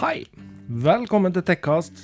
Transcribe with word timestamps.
Hei! 0.00 0.22
Velkommen 0.80 1.34
til 1.36 1.42
Tekkast, 1.44 1.98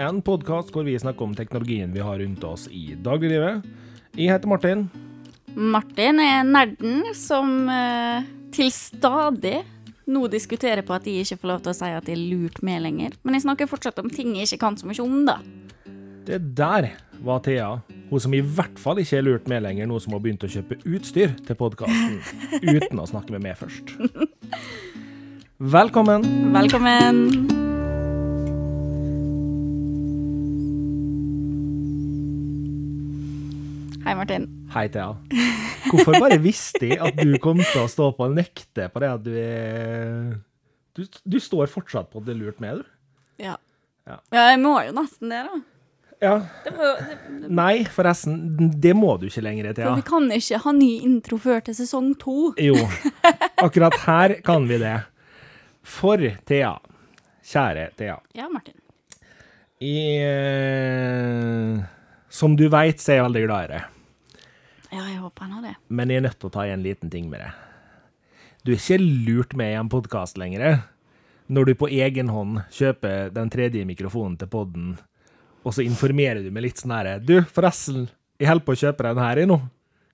en 0.00 0.22
podkast 0.24 0.70
hvor 0.72 0.86
vi 0.86 0.94
snakker 0.96 1.26
om 1.26 1.34
teknologien 1.36 1.90
vi 1.92 2.00
har 2.00 2.16
rundt 2.22 2.44
oss 2.48 2.62
i 2.72 2.94
dagliglivet. 2.96 3.66
Jeg 4.16 4.30
heter 4.32 4.48
Martin. 4.48 4.86
Martin 5.52 6.22
er 6.24 6.46
nerden 6.48 7.10
som 7.12 7.68
eh, 7.68 8.24
til 8.56 8.72
stadig 8.72 9.58
nå 10.08 10.22
diskuterer 10.32 10.80
på 10.80 10.96
at 10.96 11.04
de 11.04 11.18
ikke 11.20 11.36
får 11.42 11.52
lov 11.52 11.60
til 11.66 11.74
å 11.74 11.76
si 11.76 11.92
at 11.98 12.08
de 12.08 12.16
er 12.16 12.24
lurt 12.24 12.62
med 12.64 12.86
lenger. 12.86 13.20
Men 13.20 13.36
jeg 13.36 13.44
snakker 13.44 13.68
fortsatt 13.68 14.00
om 14.00 14.08
ting 14.08 14.32
jeg 14.38 14.48
ikke 14.48 14.62
kan 14.64 14.80
så 14.80 14.88
mye 14.88 15.04
om, 15.04 15.20
da. 15.28 15.36
Det 16.24 16.40
der 16.56 16.94
var 17.20 17.44
Thea, 17.44 17.68
hun 18.08 18.24
som 18.30 18.32
i 18.32 18.40
hvert 18.40 18.80
fall 18.80 19.04
ikke 19.04 19.20
er 19.20 19.28
lurt 19.28 19.52
med 19.52 19.66
lenger, 19.68 19.92
nå 19.92 20.00
som 20.00 20.16
har 20.16 20.24
begynt 20.24 20.48
å 20.48 20.54
kjøpe 20.56 20.80
utstyr 20.88 21.36
til 21.44 21.60
podkasten 21.60 22.16
uten 22.78 23.04
å 23.04 23.10
snakke 23.12 23.36
med 23.36 23.44
meg 23.44 23.60
først. 23.60 23.92
Velkommen. 25.58 26.52
Velkommen. 26.52 27.48
Hei, 34.04 34.14
Martin. 34.14 34.44
Hei, 34.74 34.88
Thea. 34.92 35.14
Hvorfor 35.88 36.18
bare 36.20 36.36
visste 36.42 36.90
jeg 36.90 37.00
at 37.00 37.16
du 37.16 37.38
kom 37.42 37.62
til 37.62 37.86
å 37.86 37.88
stå 37.88 38.10
på 38.18 38.26
og 38.26 38.36
nekte 38.36 38.90
på 38.92 39.02
det 39.02 39.08
at 39.14 39.24
du 39.24 39.32
er 39.38 40.36
Du, 40.96 41.02
du 41.24 41.38
står 41.40 41.70
fortsatt 41.72 42.10
på 42.12 42.20
at 42.20 42.28
det 42.28 42.36
er 42.36 42.42
lurt 42.42 42.60
med, 42.60 42.82
du? 42.82 42.92
Ja. 43.42 43.56
Ja. 44.06 44.20
ja, 44.32 44.44
jeg 44.52 44.60
må 44.62 44.76
jo 44.86 44.92
nesten 44.96 45.32
det, 45.32 45.40
da. 45.48 45.58
Ja. 46.22 46.36
Det 46.64 46.76
var, 46.76 47.00
det, 47.00 47.48
Nei, 47.52 47.74
forresten, 47.96 48.36
det 48.80 48.92
må 48.96 49.16
du 49.20 49.26
ikke 49.30 49.42
lenger, 49.44 49.72
for 49.72 49.80
Thea. 49.80 49.96
vi 49.98 50.06
kan 50.12 50.30
ikke 50.36 50.60
ha 50.68 50.76
ny 50.76 50.92
intro 51.08 51.40
før 51.40 51.64
til 51.66 51.76
sesong 51.80 52.12
to. 52.20 52.52
Jo, 52.60 52.76
akkurat 53.64 53.96
her 54.04 54.36
kan 54.46 54.68
vi 54.68 54.84
det. 54.84 54.94
For 55.86 56.18
Thea, 56.48 56.72
kjære 57.46 57.88
Thea, 57.98 58.16
Ja, 58.34 58.48
Martin. 58.52 58.74
i, 59.80 60.18
eh, 60.18 61.84
Som 62.28 62.56
du 62.56 62.68
veit, 62.68 62.98
så 63.00 63.12
er 63.12 63.16
jeg 63.20 63.26
veldig 63.28 63.44
glad 63.46 63.64
i 63.64 63.72
deg. 63.74 63.84
Ja, 64.92 65.04
jeg 65.10 65.20
håper 65.22 65.40
han 65.46 65.52
har 65.56 65.62
det. 65.62 65.74
Men 65.88 66.08
jeg 66.10 66.16
er 66.20 66.26
nødt 66.28 66.38
til 66.40 66.48
å 66.50 66.52
ta 66.52 66.64
en 66.66 66.82
liten 66.84 67.10
ting 67.10 67.30
med 67.30 67.40
deg. 67.40 67.52
Du 68.64 68.72
er 68.72 68.76
ikke 68.80 68.98
lurt 69.00 69.54
med 69.56 69.72
i 69.72 69.78
en 69.78 69.88
podkast 69.88 70.36
lenger. 70.40 70.82
Når 71.48 71.66
du 71.66 71.74
på 71.78 71.88
egen 71.88 72.28
hånd 72.34 72.64
kjøper 72.74 73.30
den 73.32 73.50
tredje 73.50 73.84
mikrofonen 73.86 74.36
til 74.40 74.48
podden, 74.50 74.96
og 75.64 75.72
så 75.74 75.84
informerer 75.86 76.42
du 76.42 76.50
med 76.50 76.62
litt 76.66 76.76
sånn 76.82 76.90
herre 76.94 77.20
Du, 77.22 77.40
forresten, 77.42 78.08
jeg 78.38 78.48
holder 78.50 78.64
på 78.66 78.74
å 78.74 78.80
kjøpe 78.82 79.06
den 79.06 79.18
her 79.22 79.38
i 79.38 79.46
nå. 79.46 79.60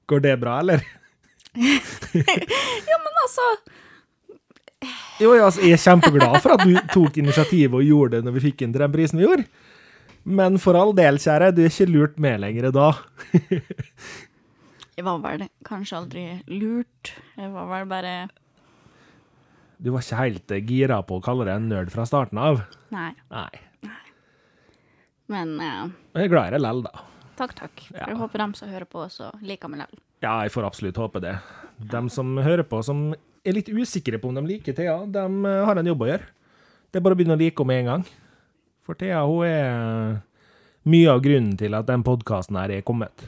Går 0.09 0.21
det 0.21 0.37
bra, 0.41 0.59
eller? 0.61 0.83
Ja, 2.13 2.99
men 3.01 3.15
altså 3.25 3.45
Jo, 5.23 5.35
ja, 5.37 5.47
altså, 5.47 5.63
jeg 5.63 5.77
er 5.77 5.83
kjempeglad 5.83 6.41
for 6.43 6.57
at 6.57 6.65
du 6.67 6.75
tok 6.91 7.19
initiativet 7.23 7.77
og 7.79 7.87
gjorde 7.87 8.19
det 8.19 8.27
når 8.27 8.37
vi 8.37 8.45
fikk 8.49 8.65
inn 8.65 8.75
til 8.75 8.83
den 8.83 8.95
prisen 8.95 9.21
vi 9.21 9.27
gjorde. 9.27 9.47
Men 10.23 10.59
for 10.63 10.79
all 10.79 10.93
del, 10.95 11.19
kjære, 11.23 11.51
du 11.55 11.65
er 11.65 11.71
ikke 11.71 11.91
lurt 11.91 12.21
med 12.23 12.43
lenger 12.45 12.71
da. 12.75 12.93
Jeg 14.93 15.07
var 15.07 15.23
vel 15.25 15.47
kanskje 15.67 15.99
aldri 15.99 16.25
lurt. 16.53 17.15
Jeg 17.39 17.51
var 17.55 17.69
vel 17.71 17.87
bare 17.91 18.15
Du 19.83 19.91
var 19.95 20.05
ikke 20.05 20.19
helt 20.21 20.53
eh, 20.55 20.65
gira 20.69 21.01
på 21.03 21.17
å 21.19 21.25
kalle 21.25 21.47
deg 21.49 21.59
en 21.59 21.71
nerd 21.73 21.91
fra 21.95 22.05
starten 22.07 22.39
av. 22.39 22.61
Nei. 22.95 23.11
Nei. 23.33 23.49
Men 25.33 25.57
uh, 25.59 25.89
Jeg 26.13 26.27
er 26.29 26.33
glad 26.35 26.51
i 26.51 26.55
deg 26.55 26.63
lell, 26.63 26.85
da. 26.85 27.07
takk, 27.41 27.55
takk. 27.57 27.85
Ja. 27.95 28.11
Jeg 28.11 28.19
håper 28.21 28.45
dem 28.45 28.55
som 28.59 28.71
hører 28.71 28.87
på, 28.87 29.07
også 29.09 29.33
liker 29.41 29.73
meg 29.73 29.87
lell. 29.87 30.01
Ja, 30.23 30.37
jeg 30.45 30.53
får 30.55 30.69
absolutt 30.69 31.01
håpe 31.01 31.23
det. 31.25 31.35
De 31.83 32.03
som 32.13 32.37
hører 32.39 32.67
på, 32.69 32.83
som 32.87 33.09
er 33.45 33.57
litt 33.57 33.71
usikre 33.73 34.21
på 34.23 34.31
om 34.31 34.39
de 34.39 34.45
liker 34.47 34.77
Thea, 34.77 35.03
de 35.07 35.25
eh, 35.49 35.63
har 35.67 35.79
en 35.79 35.91
jobb 35.93 36.05
å 36.05 36.11
gjøre. 36.13 36.29
Det 36.93 37.01
er 37.01 37.05
bare 37.05 37.17
å 37.17 37.19
begynne 37.19 37.37
å 37.37 37.41
like 37.41 37.57
henne 37.59 37.73
med 37.73 37.81
en 37.83 37.91
gang. 37.91 38.05
For 38.87 38.99
Thea 38.99 39.23
hun 39.27 39.47
er 39.47 40.21
mye 40.93 41.11
av 41.13 41.23
grunnen 41.25 41.57
til 41.59 41.75
at 41.79 41.89
den 41.89 42.05
podkasten 42.07 42.59
her 42.59 42.73
er 42.75 42.87
kommet. 42.87 43.27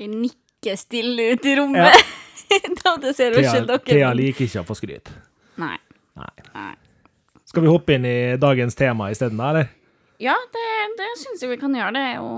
Jeg 0.00 0.12
nikker 0.12 0.78
stille 0.80 1.32
ut 1.34 1.48
i 1.48 1.56
rommet. 1.58 2.12
da 2.80 2.96
det 3.02 3.14
ser 3.16 3.36
Thea, 3.36 3.44
ikke 3.44 3.68
dere. 3.68 3.84
Thea 3.88 4.10
liker 4.16 4.48
ikke 4.48 4.64
å 4.64 4.68
få 4.68 4.78
skryt. 4.78 5.12
Nei. 5.60 5.76
Nei. 6.18 6.32
Nei. 6.54 6.72
Skal 7.48 7.64
vi 7.64 7.70
hoppe 7.70 7.96
inn 7.96 8.06
i 8.08 8.18
dagens 8.40 8.76
tema 8.78 9.10
isteden, 9.12 9.38
da, 9.38 9.52
eller? 9.52 9.72
Ja, 10.22 10.34
det, 10.54 10.68
det 10.98 11.08
syns 11.20 11.42
jeg 11.42 11.52
vi 11.52 11.60
kan 11.60 11.74
gjøre. 11.76 11.94
Det 11.94 12.04
er 12.08 12.20
jo 12.20 12.28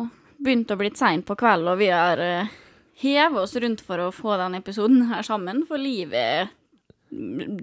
begynt 0.42 0.72
å 0.72 0.78
bli 0.80 0.90
seint 0.96 1.26
på 1.28 1.36
kveld, 1.38 1.68
og 1.70 1.78
vi 1.80 1.88
har 1.92 2.20
uh, 2.20 2.54
hevet 3.00 3.40
oss 3.40 3.56
rundt 3.62 3.82
for 3.84 4.02
å 4.02 4.12
få 4.14 4.36
den 4.40 4.58
episoden 4.58 5.06
her 5.10 5.24
sammen, 5.26 5.62
for 5.68 5.80
livet 5.80 6.52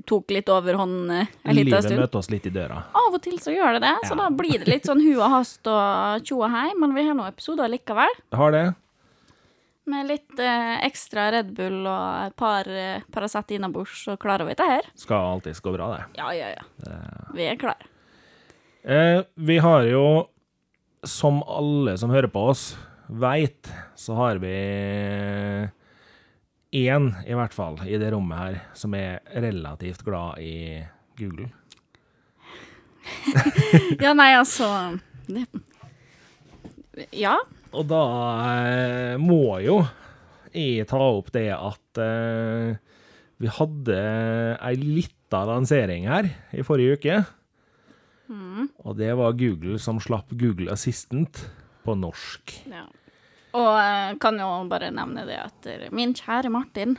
tok 0.09 0.31
litt 0.33 0.49
overhånd 0.49 1.11
uh, 1.11 1.23
en 1.43 1.55
liten 1.55 1.75
stund. 1.81 1.91
Livet 1.93 2.03
møter 2.05 2.19
oss 2.21 2.29
litt 2.33 2.45
i 2.49 2.53
døra. 2.53 2.83
Av 2.97 3.13
og 3.17 3.21
til 3.23 3.35
så 3.43 3.53
gjør 3.53 3.77
det 3.77 3.83
det, 3.85 3.93
så 4.07 4.13
Ja. 4.15 4.21
da 4.23 4.29
blir 4.33 4.57
det 4.63 4.67
litt 4.71 4.85
sånn 4.89 5.01
hu 5.03 5.11
og 5.19 5.29
hast 5.33 5.67
og 5.67 6.23
tjo 6.27 6.39
og 6.43 6.49
hei, 6.53 6.69
men 6.79 6.95
vi 6.95 7.05
har 7.07 7.13
noen 7.17 7.29
episoder 7.33 7.69
likevel. 7.71 8.15
Har 8.33 8.51
det? 8.55 8.63
Med 9.85 10.07
litt 10.07 10.39
eh, 10.39 10.77
ekstra 10.87 11.25
Red 11.35 11.49
Bull 11.57 11.81
og 11.91 12.27
et 12.29 12.35
par 12.39 12.67
eh, 12.71 13.01
Paracet 13.11 13.51
innabords, 13.57 14.05
så 14.05 14.15
klarer 14.15 14.47
vi 14.47 14.53
dette 14.55 14.67
her. 14.69 14.85
Skal 14.95 15.33
alltids 15.33 15.59
gå 15.59 15.73
bra, 15.75 15.89
det. 15.97 16.05
Ja, 16.21 16.29
ja, 16.31 16.53
ja. 16.55 16.63
Vi 17.35 17.43
er 17.49 17.59
klare. 17.59 17.89
Eh, 18.83 19.19
vi 19.35 19.57
har 19.63 19.83
jo, 19.89 20.05
som 21.03 21.41
alle 21.43 21.97
som 21.99 22.09
hører 22.15 22.31
på 22.31 22.45
oss, 22.53 22.77
veit, 23.11 23.67
så 23.99 24.15
har 24.15 24.39
vi 24.39 24.55
én, 26.73 27.11
i 27.29 27.35
hvert 27.38 27.53
fall, 27.53 27.78
i 27.85 28.00
det 28.01 28.09
rommet 28.13 28.39
her, 28.39 28.59
som 28.78 28.95
er 28.97 29.22
relativt 29.44 30.03
glad 30.06 30.41
i 30.41 30.81
Google. 31.19 31.51
Ja, 34.03 34.13
nei, 34.16 34.31
altså 34.38 34.67
det, 35.28 35.44
Ja. 37.12 37.35
Og 37.73 37.88
da 37.89 38.01
eh, 38.63 39.16
må 39.19 39.57
jo 39.63 39.81
jeg 40.53 40.85
ta 40.88 41.00
opp 41.01 41.31
det 41.33 41.50
at 41.56 42.00
eh, 42.00 42.75
vi 43.41 43.50
hadde 43.50 43.97
ei 44.62 44.75
lita 44.78 45.41
lansering 45.50 46.06
her 46.07 46.29
i 46.53 46.63
forrige 46.66 47.00
uke. 47.00 47.16
Og 48.85 48.97
det 48.97 49.12
var 49.17 49.35
Google 49.38 49.79
som 49.81 50.00
slapp 50.01 50.31
Google 50.38 50.72
Assistant 50.73 51.44
på 51.83 51.97
norsk. 52.00 52.53
ja. 52.69 52.85
Og 53.53 53.71
jeg 53.77 54.19
kan 54.23 54.39
jo 54.41 54.49
bare 54.71 54.89
nevne 54.93 55.25
det 55.29 55.39
at 55.41 55.67
min 55.93 56.15
kjære 56.17 56.49
Martin 56.53 56.97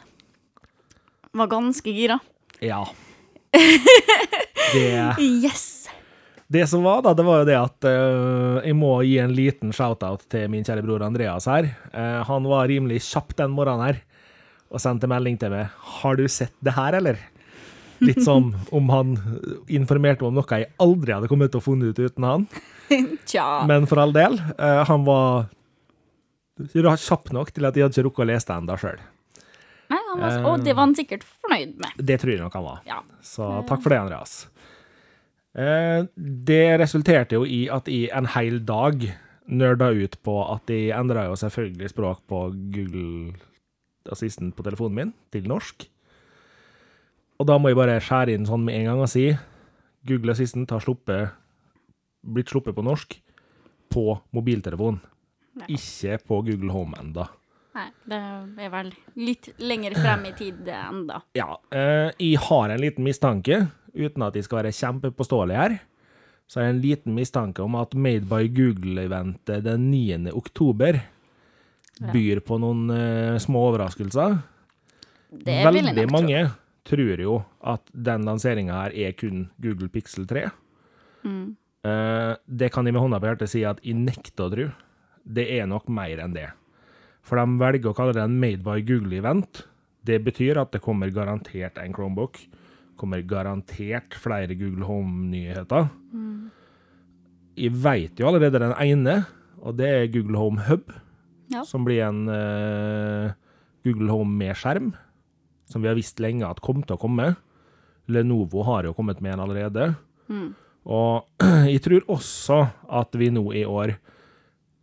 var 1.35 1.51
ganske 1.51 1.91
gira. 1.91 2.21
Ja. 2.63 2.85
Det, 4.75 5.17
Yes! 5.21 5.85
det 6.55 6.67
som 6.67 6.83
var, 6.83 7.03
da, 7.03 7.15
det 7.15 7.25
var 7.27 7.43
jo 7.43 7.47
det 7.49 7.57
at 7.59 7.87
uh, 7.89 8.59
jeg 8.63 8.77
må 8.79 8.93
gi 9.07 9.17
en 9.23 9.33
liten 9.35 9.73
shout-out 9.75 10.27
til 10.31 10.49
min 10.53 10.65
kjære 10.67 10.85
bror 10.85 11.05
Andreas 11.07 11.49
her. 11.51 11.71
Uh, 11.91 12.21
han 12.29 12.47
var 12.49 12.69
rimelig 12.71 13.01
kjapp 13.09 13.35
den 13.39 13.55
morgenen 13.55 13.89
her 13.89 14.03
og 14.75 14.83
sendte 14.83 15.11
melding 15.11 15.39
til 15.41 15.53
meg. 15.55 15.71
'Har 15.75 16.19
du 16.19 16.27
sett 16.29 16.55
det 16.65 16.77
her, 16.77 16.99
eller?' 17.01 17.19
Litt 18.05 18.23
som 18.29 18.53
om 18.75 18.89
han 18.91 19.15
informerte 19.71 20.27
om 20.27 20.35
noe 20.35 20.59
jeg 20.59 20.73
aldri 20.83 21.15
hadde 21.15 21.31
kommet 21.31 21.53
til 21.55 21.63
å 21.63 21.65
funnet 21.65 21.95
ut 21.95 22.11
uten 22.11 22.27
han. 22.27 22.47
Tja. 23.31 23.65
Men 23.71 23.87
for 23.91 24.03
all 24.03 24.13
del, 24.15 24.39
uh, 24.59 24.83
han 24.87 25.07
var 25.07 25.47
kjapp 26.55 27.33
nok 27.35 27.51
til 27.53 27.67
at 27.67 27.77
jeg 27.77 27.87
hadde 27.87 27.97
ikke 27.97 28.07
rukket 28.09 28.25
å 28.25 28.31
lese 28.31 28.51
den 28.53 28.71
da 28.71 28.79
sjøl. 28.79 29.03
Og 29.91 30.63
det 30.65 30.75
var 30.75 30.87
han 30.87 30.95
sikkert 30.97 31.25
fornøyd 31.27 31.77
med. 31.81 31.97
Det 31.99 32.19
tror 32.23 32.33
jeg 32.33 32.43
nok 32.43 32.57
han 32.57 32.67
var. 32.67 32.83
Ja. 32.89 33.01
Så 33.25 33.49
takk 33.69 33.83
for 33.83 33.93
det, 33.93 34.01
Andreas. 34.05 34.35
Eh, 35.55 36.07
det 36.17 36.79
resulterte 36.83 37.39
jo 37.39 37.47
i 37.47 37.65
at 37.73 37.89
jeg 37.91 38.11
en 38.15 38.29
hel 38.35 38.61
dag 38.67 39.05
nerda 39.45 39.91
ut 39.93 40.17
på 40.25 40.37
at 40.49 40.71
jeg 40.73 40.95
endra 40.97 41.27
jo 41.29 41.37
selvfølgelig 41.39 41.91
språk 41.93 42.23
på 42.31 42.47
Google 42.75 43.35
Assistant 44.13 44.55
på 44.57 44.65
telefonen 44.67 44.97
min 44.99 45.13
til 45.35 45.47
norsk. 45.49 45.87
Og 47.39 47.49
da 47.51 47.59
må 47.59 47.71
jeg 47.71 47.79
bare 47.79 48.01
skjære 48.03 48.35
inn 48.37 48.49
sånn 48.49 48.65
med 48.67 48.79
en 48.79 48.93
gang 48.93 49.03
og 49.05 49.11
si 49.11 49.29
Google 50.07 50.35
Assistant 50.35 50.71
har 50.71 50.83
sluppet, 50.85 51.35
blitt 52.25 52.51
sluppet 52.53 52.77
på 52.77 52.85
norsk 52.85 53.19
på 53.95 54.05
mobiltelefon. 54.35 55.01
Ja. 55.55 55.67
Ikke 55.71 56.19
på 56.27 56.41
Google 56.47 56.73
Home 56.75 56.99
enda. 56.99 57.29
Nei, 57.75 57.89
det 58.07 58.19
er 58.63 58.71
vel 58.71 58.93
litt 59.19 59.49
lenger 59.63 59.97
frem 59.99 60.29
i 60.29 60.35
tid 60.39 60.69
enda. 60.71 61.21
Ja, 61.41 61.57
eh, 61.75 62.11
jeg 62.23 62.39
har 62.49 62.71
en 62.71 62.83
liten 62.83 63.07
mistanke, 63.07 63.65
uten 63.95 64.27
at 64.27 64.35
jeg 64.39 64.47
skal 64.47 64.63
være 64.63 64.75
kjempepåståelig 64.75 65.59
her, 65.59 65.77
så 66.51 66.61
har 66.61 66.69
jeg 66.69 66.75
en 66.75 66.83
liten 66.85 67.17
mistanke 67.17 67.63
om 67.65 67.75
at 67.81 67.95
Made 67.97 68.29
by 68.31 68.47
Google-eventet 68.53 69.65
den 69.65 69.89
9. 69.91 70.33
oktober 70.37 71.01
byr 72.13 72.41
på 72.45 72.59
noen 72.63 72.91
eh, 72.91 73.39
små 73.43 73.69
overraskelser. 73.71 74.39
Det 75.35 75.55
er 75.61 75.67
Veldig 75.67 75.85
nok 75.89 75.99
tro. 75.99 76.13
mange 76.15 76.41
tror 76.85 77.21
jo 77.23 77.37
at 77.65 77.91
den 77.95 78.27
lanseringa 78.29 78.83
her 78.83 78.97
er 79.09 79.15
kun 79.19 79.47
Google 79.63 79.89
Pixel 79.91 80.27
3. 80.31 80.49
Mm. 81.25 81.55
Eh, 81.87 82.33
det 82.47 82.71
kan 82.75 82.87
jeg 82.87 82.95
med 82.97 83.03
hånda 83.03 83.21
på 83.23 83.31
hjertet 83.31 83.51
si 83.55 83.65
at 83.67 83.81
jeg 83.83 83.97
nekter 83.99 84.47
å 84.47 84.53
tro. 84.53 84.67
Det 85.25 85.47
er 85.57 85.69
nok 85.69 85.89
mer 85.93 86.21
enn 86.23 86.37
det. 86.37 86.51
For 87.25 87.41
de 87.41 87.61
velger 87.61 87.91
å 87.91 87.97
kalle 87.97 88.15
det 88.17 88.25
en 88.25 88.37
Made 88.41 88.65
by 88.65 88.83
Google-event. 88.85 89.65
Det 90.05 90.21
betyr 90.25 90.61
at 90.61 90.75
det 90.75 90.83
kommer 90.85 91.13
garantert 91.13 91.79
en 91.81 91.95
Chromebook, 91.97 92.37
kommer 93.01 93.25
garantert 93.25 94.17
flere 94.21 94.57
Google 94.59 94.85
Home-nyheter. 94.85 95.89
Jeg 97.55 97.73
veit 97.81 98.21
jo 98.21 98.29
allerede 98.29 98.61
den 98.61 98.75
ene, 98.83 99.17
og 99.63 99.79
det 99.79 99.89
er 99.89 100.13
Google 100.13 100.43
Home 100.43 100.67
Hub. 100.69 100.93
Ja. 101.53 101.63
Som 101.65 101.85
blir 101.87 102.03
en 102.05 102.25
uh, 102.29 103.33
Google 103.85 104.11
Home 104.13 104.37
med 104.37 104.57
skjerm, 104.59 104.93
som 105.69 105.85
vi 105.85 105.89
har 105.89 105.97
visst 105.97 106.21
lenge 106.21 106.45
at 106.49 106.63
kom 106.65 106.83
til 106.85 106.99
å 106.99 107.01
komme. 107.01 107.33
Lenovo 108.13 108.65
har 108.69 108.85
jo 108.85 108.95
kommet 108.97 109.23
med 109.25 109.37
en 109.37 109.45
allerede. 109.47 109.93
Og 110.85 111.45
jeg 111.73 111.81
tror 111.85 112.11
også 112.13 112.61
at 113.01 113.17
vi 113.17 113.31
nå 113.33 113.47
i 113.57 113.65
år 113.65 113.97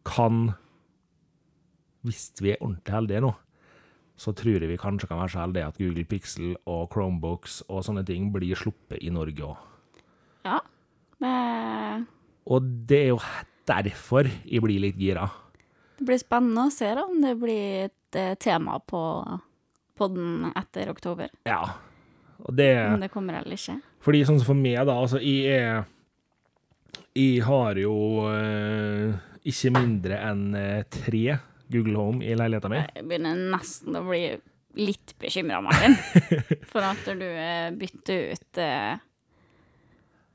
kan 0.07 0.53
Hvis 2.01 2.31
vi 2.41 2.51
er 2.55 2.61
ordentlig 2.63 2.93
heldige 2.95 3.21
nå, 3.21 3.31
så 4.17 4.31
tror 4.37 4.57
jeg 4.61 4.69
vi 4.71 4.77
kanskje 4.81 5.07
kan 5.09 5.19
være 5.21 5.33
så 5.33 5.41
heldige 5.43 5.67
at 5.69 5.77
Google 5.77 6.05
Pixel 6.09 6.55
og 6.69 6.87
Chromebooks 6.93 7.59
og 7.69 7.83
sånne 7.85 8.01
ting 8.05 8.31
blir 8.33 8.57
sluppet 8.57 8.97
i 9.05 9.11
Norge 9.13 9.45
òg. 9.45 9.59
Ja. 10.45 10.57
Det, 11.21 12.07
Og 12.49 12.65
det 12.89 12.97
er 13.03 13.07
jo 13.11 13.19
derfor 13.69 14.25
jeg 14.25 14.61
blir 14.65 14.81
litt 14.81 14.97
gira. 14.97 15.27
det 15.99 16.05
blir 16.09 16.17
spennende 16.17 16.65
å 16.65 16.73
se 16.73 16.89
da, 16.97 17.05
om 17.05 17.21
det 17.21 17.35
blir 17.37 17.85
et 17.85 18.17
eh, 18.17 18.33
tema 18.41 18.79
på 18.81 19.01
podden 19.95 20.49
etter 20.57 20.89
oktober. 20.89 21.29
Ja. 21.45 21.61
Og 22.41 22.55
det 22.57 22.71
Om 22.95 22.99
det 23.05 23.11
kommer 23.13 23.37
eller 23.37 23.53
ikke. 23.53 23.77
Fordi 24.01 24.23
sånn 24.25 24.39
som 24.41 24.55
for 24.55 24.57
meg, 24.57 24.81
da, 24.89 24.97
altså 24.97 25.21
jeg 25.21 25.45
er 25.53 25.85
Jeg 27.13 27.43
har 27.45 27.75
jo 27.77 27.93
eh, 28.31 29.13
ikke 29.47 29.71
mindre 29.73 30.19
enn 30.21 30.55
eh, 30.57 30.81
tre 30.91 31.37
Google 31.71 31.97
Home 31.97 32.25
i 32.25 32.35
leiligheten 32.37 32.73
min. 32.73 32.89
Jeg 32.95 33.07
begynner 33.07 33.45
nesten 33.53 33.97
å 33.97 34.03
bli 34.05 34.25
litt 34.79 35.15
bekymra, 35.21 35.61
Martin. 35.63 35.95
For 36.71 36.85
at 36.85 37.07
du 37.07 37.27
eh, 37.27 37.71
bytter 37.75 38.35
ut 38.35 38.61
eh, 38.61 39.07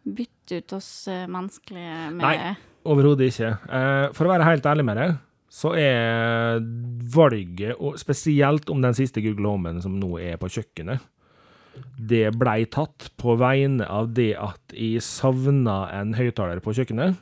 Bytter 0.07 0.63
ut 0.63 0.73
oss 0.77 0.91
menneskelige 1.11 1.95
med 2.15 2.23
Nei. 2.23 2.51
Overhodet 2.87 3.33
ikke. 3.33 3.49
For 4.15 4.29
å 4.29 4.31
være 4.31 4.47
helt 4.47 4.69
ærlig 4.71 4.85
med 4.87 5.01
deg, 5.01 5.17
så 5.51 5.73
er 5.75 6.61
valget, 7.11 7.73
og 7.75 7.97
spesielt 7.99 8.71
om 8.71 8.85
den 8.85 8.95
siste 8.95 9.19
Google 9.25 9.51
Homen 9.51 9.81
som 9.83 9.97
nå 9.99 10.13
er 10.23 10.39
på 10.39 10.47
kjøkkenet, 10.55 11.03
det 11.99 12.29
blei 12.39 12.61
tatt 12.71 13.09
på 13.19 13.35
vegne 13.41 13.91
av 13.91 14.13
det 14.15 14.31
at 14.39 14.79
jeg 14.79 15.03
savna 15.03 15.89
en 15.99 16.15
høyttaler 16.15 16.63
på 16.63 16.77
kjøkkenet 16.79 17.19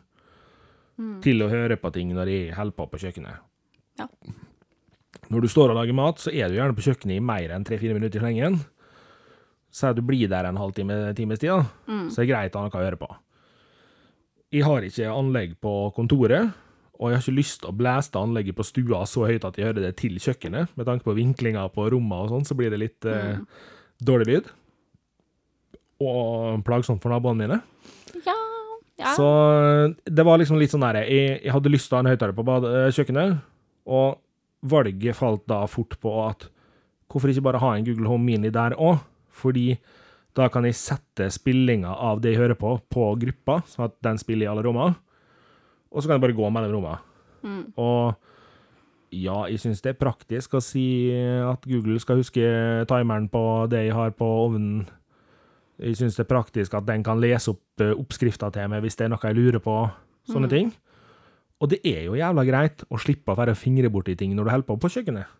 til 1.25 1.43
å 1.43 1.50
høre 1.50 1.79
på 1.81 1.91
ting 1.94 2.12
når 2.14 2.31
jeg 2.31 2.55
holder 2.56 2.76
på 2.79 2.87
på 2.93 3.00
kjøkkenet. 3.02 3.43
Ja. 3.99 4.08
Når 5.32 5.44
du 5.44 5.49
står 5.50 5.73
og 5.73 5.79
lager 5.79 5.96
mat, 5.96 6.20
så 6.20 6.32
er 6.32 6.50
du 6.50 6.58
gjerne 6.58 6.76
på 6.76 6.85
kjøkkenet 6.85 7.17
i 7.19 7.25
mer 7.25 7.55
enn 7.55 7.64
tre-fire 7.67 7.96
minutter 7.96 8.20
i 8.20 8.25
slengen. 8.25 8.58
Så 9.75 9.91
du 9.96 10.05
blir 10.06 10.31
der 10.31 10.46
en 10.46 10.58
halvtime, 10.61 11.14
times 11.19 11.41
tid, 11.43 11.64
mm. 11.88 12.11
så 12.12 12.23
er 12.23 12.26
det 12.26 12.31
greit 12.31 12.55
å 12.55 12.62
ha 12.62 12.69
noe 12.69 12.79
å 12.79 12.85
høre 12.85 13.00
på. 13.00 13.08
Jeg 14.55 14.67
har 14.69 14.87
ikke 14.87 15.11
anlegg 15.11 15.56
på 15.64 15.73
kontoret, 15.96 16.52
og 16.94 17.11
jeg 17.11 17.19
har 17.19 17.25
ikke 17.25 17.41
lyst 17.41 17.62
til 17.64 17.73
å 17.73 17.75
blæste 17.75 18.20
anlegget 18.20 18.55
på 18.55 18.67
stua 18.69 19.00
så 19.11 19.25
høyt 19.26 19.46
at 19.49 19.58
jeg 19.58 19.67
hører 19.67 19.88
det 19.88 19.96
til 19.99 20.14
kjøkkenet. 20.23 20.76
Med 20.79 20.87
tanke 20.87 21.08
på 21.08 21.17
vinklinga 21.17 21.67
på 21.75 21.88
rommene 21.91 22.23
og 22.23 22.31
sånn, 22.31 22.46
så 22.46 22.55
blir 22.58 22.70
det 22.70 22.79
litt 22.85 23.08
eh, 23.11 23.41
dårlig 23.99 24.29
lyd. 24.31 24.52
Og 26.05 26.62
plagsomt 26.67 27.02
for 27.02 27.11
naboene 27.11 27.43
mine. 27.43 27.58
Ja, 28.23 28.37
ja. 29.00 29.14
Så 29.17 29.26
det 30.06 30.25
var 30.26 30.38
liksom 30.38 30.58
litt 30.61 30.70
sånn 30.70 30.85
der 30.87 31.00
Jeg, 31.02 31.41
jeg 31.43 31.50
hadde 31.50 31.73
lyst 31.73 31.88
til 31.88 31.96
å 31.96 31.99
ha 31.99 32.05
en 32.05 32.12
høyttaler 32.12 32.37
på 32.37 32.44
bade, 32.46 32.70
eh, 32.79 32.93
kjøkkenet, 32.94 33.41
og 33.91 34.20
valget 34.64 35.19
falt 35.19 35.43
da 35.50 35.64
fort 35.69 35.96
på 36.00 36.12
at 36.25 36.46
hvorfor 37.11 37.31
ikke 37.31 37.44
bare 37.46 37.61
ha 37.62 37.75
en 37.75 37.85
Google 37.87 38.08
Home 38.11 38.25
Mini 38.26 38.52
der 38.55 38.76
òg? 38.79 39.02
Fordi 39.35 39.75
da 40.35 40.49
kan 40.50 40.67
jeg 40.67 40.79
sette 40.79 41.29
spillinga 41.31 41.91
av 41.91 42.23
det 42.23 42.32
jeg 42.35 42.41
hører 42.41 42.58
på, 42.58 42.76
på 42.91 43.08
gruppa, 43.23 43.61
sånn 43.70 43.88
at 43.88 43.99
den 44.02 44.19
spiller 44.19 44.46
i 44.46 44.50
alle 44.50 44.64
rommene. 44.67 44.96
Og 45.94 46.02
så 46.02 46.08
kan 46.08 46.17
jeg 46.17 46.25
bare 46.25 46.38
gå 46.38 46.49
mellom 46.50 46.73
rommene. 46.75 47.02
Og 47.79 48.14
ja, 49.14 49.44
jeg 49.50 49.61
syns 49.62 49.82
det 49.85 49.93
er 49.93 50.00
praktisk 50.00 50.56
å 50.58 50.62
si 50.64 50.87
at 51.14 51.67
Google 51.70 52.00
skal 52.02 52.19
huske 52.19 52.43
timeren 52.91 53.29
på 53.31 53.43
det 53.70 53.85
jeg 53.87 53.94
har 53.94 54.14
på 54.19 54.26
ovnen. 54.46 54.87
Jeg 55.82 55.97
syns 55.99 56.17
det 56.19 56.25
er 56.25 56.31
praktisk 56.31 56.75
at 56.79 56.87
den 56.87 57.03
kan 57.06 57.19
lese 57.23 57.50
opp 57.55 57.82
eh, 57.82 57.94
oppskrifta 57.99 58.50
til 58.55 58.69
meg 58.71 58.85
hvis 58.85 58.97
det 58.99 59.09
er 59.09 59.15
noe 59.15 59.23
jeg 59.26 59.37
lurer 59.38 59.62
på. 59.62 59.76
Sånne 60.31 60.49
ting. 60.49 60.71
Og 61.62 61.71
det 61.73 61.81
er 61.87 62.06
jo 62.06 62.15
jævla 62.19 62.44
greit 62.47 62.85
å 62.93 62.99
slippe 63.00 63.32
å 63.35 63.38
være 63.38 63.56
fingre 63.59 63.91
borti 63.93 64.15
ting 64.19 64.35
når 64.37 64.47
du 64.47 64.53
holder 64.55 64.69
på 64.69 64.76
på 64.85 64.91
kjøkkenet. 64.97 65.32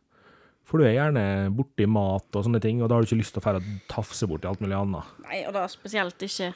For 0.65 0.81
du 0.81 0.87
er 0.89 0.95
gjerne 0.97 1.25
borti 1.53 1.85
mat 1.91 2.37
og 2.39 2.47
sånne 2.47 2.61
ting, 2.65 2.79
og 2.81 2.89
da 2.89 2.97
har 2.97 3.05
du 3.05 3.09
ikke 3.11 3.19
lyst 3.21 3.35
til 3.37 3.43
å 3.43 3.45
fære 3.45 3.61
tafse 3.91 4.29
borti 4.31 4.49
alt 4.49 4.63
mulig 4.65 4.77
annet. 4.79 5.11
Nei, 5.27 5.43
og 5.49 5.53
da 5.57 5.67
spesielt 5.69 6.25
ikke 6.25 6.55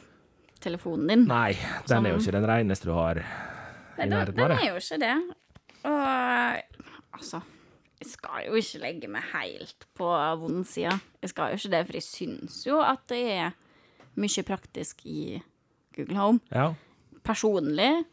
telefonen 0.64 1.10
din. 1.12 1.26
Nei, 1.28 1.52
den 1.90 2.08
er 2.08 2.14
jo 2.16 2.22
ikke 2.22 2.34
den 2.38 2.48
reneste 2.48 2.88
du 2.88 2.94
har 2.96 3.20
Nei, 3.20 4.06
i 4.06 4.08
den, 4.08 4.16
deg. 4.16 4.34
den 4.38 4.56
er 4.56 4.66
jo 4.70 4.80
ikke 4.80 5.00
det. 5.04 5.14
Og 5.88 7.18
altså 7.18 7.42
Jeg 8.00 8.10
skal 8.14 8.44
jo 8.48 8.58
ikke 8.58 8.80
legge 8.82 9.08
meg 9.10 9.24
helt 9.34 9.86
på 9.98 10.08
vondsida. 10.42 10.96
Jeg 11.22 11.32
skal 11.34 11.52
jo 11.52 11.60
ikke 11.60 11.72
det, 11.76 11.84
for 11.88 11.98
jeg 11.98 12.06
syns 12.08 12.60
jo 12.66 12.80
at 12.82 13.04
det 13.12 13.22
er 13.36 13.56
mye 14.18 14.44
praktisk 14.46 15.04
i 15.06 15.40
Google 15.96 16.16
Home. 16.18 16.40
Ja. 16.52 16.72
Personlig 17.26 18.04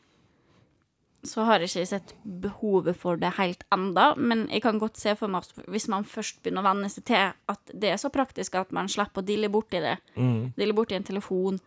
så 1.25 1.41
har 1.47 1.57
jeg 1.63 1.71
ikke 1.71 1.87
sett 1.89 2.11
behovet 2.23 2.97
for 3.01 3.17
det 3.17 3.31
helt 3.39 3.63
enda, 3.73 4.11
men 4.15 4.43
jeg 4.53 4.61
kan 4.61 4.77
godt 4.77 4.99
se 5.01 5.15
for 5.17 5.31
meg 5.33 5.41
at 5.47 5.63
hvis 5.73 5.87
man 5.89 6.03
først 6.05 6.43
begynner 6.43 6.61
å 6.61 6.67
venne 6.67 6.89
seg 6.93 7.07
til 7.09 7.31
at 7.49 7.71
det 7.73 7.89
er 7.95 7.97
så 8.01 8.11
praktisk 8.13 8.53
at 8.59 8.71
man 8.77 8.85
slipper 8.91 9.23
å 9.23 9.25
dille 9.25 9.49
borti 9.49 9.81
det, 9.81 9.95
Mm. 10.15 10.53
dille 10.55 10.73
borti 10.77 10.93
en 10.95 11.03
telefon, 11.07 11.57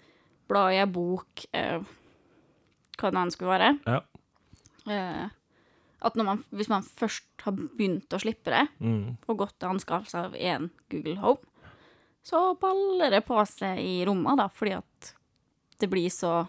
bla 0.49 0.69
i 0.70 0.76
en 0.79 0.93
bok, 0.93 1.44
eh, 1.52 1.81
hva 2.99 3.11
det 3.11 3.19
enn 3.19 3.31
skulle 3.34 3.58
være, 3.58 3.81
Ja. 3.87 4.00
eh, 4.87 5.29
at 6.02 6.14
når 6.14 6.25
man, 6.25 6.44
hvis 6.55 6.69
man 6.69 6.82
først 6.82 7.25
har 7.43 7.52
begynt 7.52 8.08
å 8.14 8.20
slippe 8.23 8.44
det, 8.55 8.69
Mm. 8.81 9.17
og 9.29 9.38
gått 9.38 9.58
til 9.58 9.69
anskaffelse 9.70 10.14
av 10.25 10.34
en 10.37 10.70
Google 10.88 11.17
Home, 11.17 11.38
så 12.29 12.43
baller 12.61 13.11
det 13.17 13.23
på 13.27 13.41
seg 13.49 13.81
i 13.81 13.97
rommet, 14.09 14.37
da, 14.41 14.49
fordi 14.53 14.75
at 14.77 15.13
det 15.81 15.89
blir 15.93 16.11
så 16.13 16.43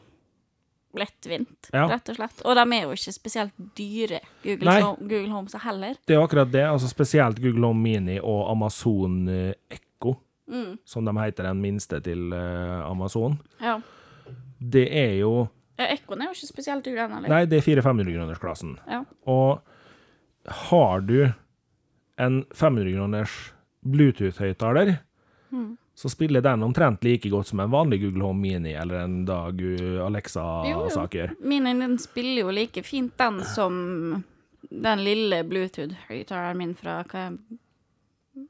lettvint, 0.98 1.70
Ja. 1.72 1.86
rett 1.88 2.10
og 2.10 2.16
slett. 2.18 2.42
Og 2.50 2.56
de 2.58 2.64
er 2.76 2.88
jo 2.88 2.96
ikke 2.96 3.14
spesielt 3.14 3.54
dyre, 3.78 4.20
Google, 4.44 4.74
Home, 4.82 4.98
Google 5.08 5.30
Homes 5.36 5.54
heller. 5.64 5.96
Det 6.06 6.16
er 6.16 6.20
jo 6.20 6.26
akkurat 6.26 6.52
det. 6.52 6.64
altså 6.66 6.90
Spesielt 6.90 7.38
Google 7.42 7.68
Home 7.68 7.82
Mini 7.84 8.18
og 8.20 8.50
Amazon 8.52 9.28
Echo, 9.30 9.86
Echo, 10.10 10.16
som 10.86 11.06
de 11.06 11.14
heter 11.20 11.44
den 11.46 11.62
minste 11.62 12.00
til 12.02 12.34
eh, 12.34 12.80
Amazon. 12.90 13.36
Ja. 13.62 13.76
Det 14.60 14.88
er 14.92 15.20
jo 15.20 15.48
Ja, 15.78 15.86
Ekkoen 15.94 16.22
er 16.24 16.32
jo 16.32 16.36
ikke 16.36 16.48
spesielt 16.50 16.84
dyr, 16.84 16.96
den 17.06 17.14
heller. 17.14 17.30
Nei, 17.30 17.46
det 17.46 17.60
er 17.62 17.68
400-500-kronersklassen. 17.82 18.74
Ja. 18.90 19.04
Og 19.28 19.62
har 20.66 21.02
du 21.06 21.32
en 22.20 22.42
500-kroners 22.52 23.36
Bluetooth-høyttaler, 23.88 24.98
Hmm. 25.50 25.78
så 25.96 26.10
spiller 26.10 26.42
den 26.42 26.64
omtrent 26.64 27.04
like 27.04 27.30
godt 27.30 27.48
som 27.48 27.60
en 27.60 27.72
vanlig 27.72 28.02
Google 28.04 28.24
Home 28.24 28.42
Mini 28.42 28.74
eller 28.78 29.04
en 29.04 29.26
Dag 29.26 29.62
jo. 29.62 30.06
Alexa-saker. 30.06 31.34
Min 31.40 31.64
den 31.64 31.98
spiller 32.00 32.42
jo 32.42 32.52
like 32.54 32.84
fint, 32.84 33.18
den 33.18 33.42
som 33.46 34.24
den 34.70 35.04
lille 35.04 35.44
Bluetooth-høyttaleren 35.44 36.58
min 36.58 36.76
fra 36.78 37.02
hva? 37.04 37.26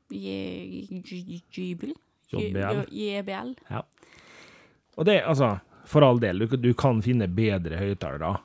JBL. 0.10 1.94
JBL. 2.92 3.56
Ja. 3.70 3.84
Og 4.96 5.06
det, 5.06 5.22
altså, 5.24 5.58
for 5.88 6.06
all 6.06 6.20
del, 6.22 6.40
du, 6.44 6.58
du 6.58 6.74
kan 6.78 7.02
finne 7.02 7.28
bedre 7.32 7.80
høyttalere 7.80 8.36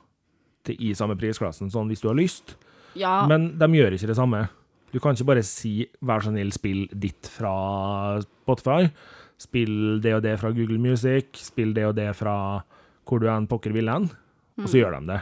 i 0.79 0.95
samme 0.97 1.17
prisklassen, 1.19 1.69
sånn 1.69 1.91
hvis 1.91 2.01
du 2.01 2.09
har 2.09 2.17
lyst, 2.17 2.55
Ja, 2.95 3.25
men 3.27 3.51
de 3.59 3.67
gjør 3.75 3.93
ikke 3.97 4.07
det 4.07 4.17
samme. 4.17 4.45
Du 4.93 4.99
kan 4.99 5.15
ikke 5.15 5.27
bare 5.27 5.43
si 5.43 5.87
'vær 6.01 6.23
så 6.23 6.31
snill, 6.31 6.51
spill 6.51 6.87
ditt 6.93 7.27
fra 7.27 8.21
Spotify', 8.21 8.91
spill 9.37 10.01
det 10.01 10.13
og 10.15 10.23
det 10.23 10.39
fra 10.39 10.51
Google 10.51 10.79
Music, 10.79 11.25
spill 11.35 11.73
det 11.73 11.85
og 11.85 11.95
det 11.95 12.15
fra 12.15 12.63
hvor 13.05 13.19
du 13.19 13.27
enn 13.27 13.47
pokker 13.47 13.73
vil 13.73 13.89
hen, 13.89 14.09
og 14.57 14.67
så 14.67 14.79
gjør 14.79 14.99
de 14.99 15.07
det. 15.13 15.21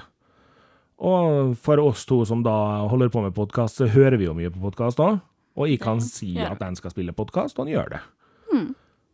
Og 1.04 1.58
for 1.58 1.80
oss 1.80 2.06
to 2.06 2.24
som 2.26 2.44
da 2.44 2.88
holder 2.88 3.10
på 3.10 3.22
med 3.22 3.34
podkast, 3.34 3.82
så 3.82 3.88
hører 3.88 4.18
vi 4.18 4.26
jo 4.26 4.34
mye 4.34 4.50
på 4.54 4.62
podkast 4.62 5.00
òg, 5.00 5.20
og 5.58 5.68
jeg 5.68 5.80
kan 5.80 6.00
si 6.00 6.38
at 6.40 6.60
den 6.60 6.76
skal 6.76 6.92
spille 6.92 7.12
podkast, 7.12 7.60
og 7.60 7.66
den 7.66 7.74
gjør 7.76 7.90
det. 7.98 8.02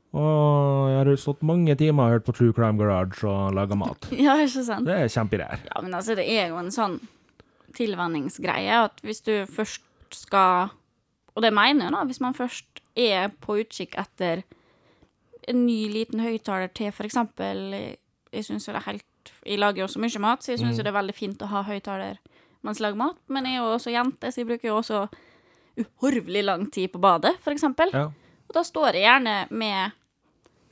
Og 0.10 0.90
jeg 0.90 0.98
har 0.98 1.10
stått 1.22 1.44
mange 1.46 1.76
timer 1.78 2.08
og 2.08 2.16
hørt 2.16 2.26
på 2.26 2.34
True 2.34 2.54
Crime 2.58 2.82
Garage 2.82 3.22
og 3.30 3.54
laga 3.54 3.78
mat. 3.78 4.10
ja, 4.26 4.40
ikke 4.42 4.64
sant? 4.66 4.88
Det 4.90 4.96
er 4.96 5.12
kjempegreier. 5.14 5.66
Ja, 5.70 5.82
men 5.86 5.94
altså, 5.94 6.16
det 6.18 6.26
er 6.34 6.50
jo 6.50 6.58
en 6.62 6.74
sånn 6.74 6.98
tilvenningsgreie 7.78 8.80
at 8.88 9.04
hvis 9.06 9.22
du 9.28 9.34
først 9.54 9.86
skal 10.16 10.70
Og 11.36 11.44
det 11.44 11.54
mener 11.54 11.86
jeg, 11.86 11.94
da. 11.94 12.04
Hvis 12.06 12.22
man 12.22 12.34
først 12.34 12.82
er 12.96 13.30
på 13.42 13.60
utkikk 13.62 13.96
etter 13.98 14.44
en 15.48 15.66
ny 15.66 15.88
liten 15.92 16.20
høyttaler 16.20 16.68
til 16.76 16.92
eksempel 17.06 17.74
Jeg 18.34 18.46
syns 18.46 18.68
jo 18.68 18.74
det 18.74 18.82
er 18.82 18.92
helt 18.92 19.34
Jeg 19.46 19.60
lager 19.60 19.84
jo 19.84 19.88
også 19.88 20.02
mye 20.02 20.20
mat, 20.20 20.44
så 20.44 20.52
jeg 20.54 20.60
syns 20.60 20.78
jo 20.78 20.84
det 20.84 20.92
er 20.92 21.00
veldig 21.00 21.16
fint 21.16 21.42
å 21.42 21.52
ha 21.52 21.64
høyttaler 21.64 22.20
mens 22.66 22.80
jeg 22.80 22.90
lager 22.90 23.00
mat. 23.00 23.20
Men 23.32 23.46
jeg 23.48 23.56
er 23.56 23.62
jo 23.62 23.76
også 23.76 23.94
jente, 23.94 24.32
så 24.32 24.42
jeg 24.42 24.48
bruker 24.50 24.68
jo 24.68 24.80
også 24.82 25.06
uhorvelig 25.80 26.44
lang 26.44 26.66
tid 26.72 26.92
på 26.92 27.00
badet, 27.00 27.38
eksempel. 27.48 27.94
Ja. 27.96 28.10
Og 28.50 28.56
da 28.58 28.64
står 28.68 28.98
jeg 28.98 29.06
gjerne 29.06 29.36
med 29.54 29.96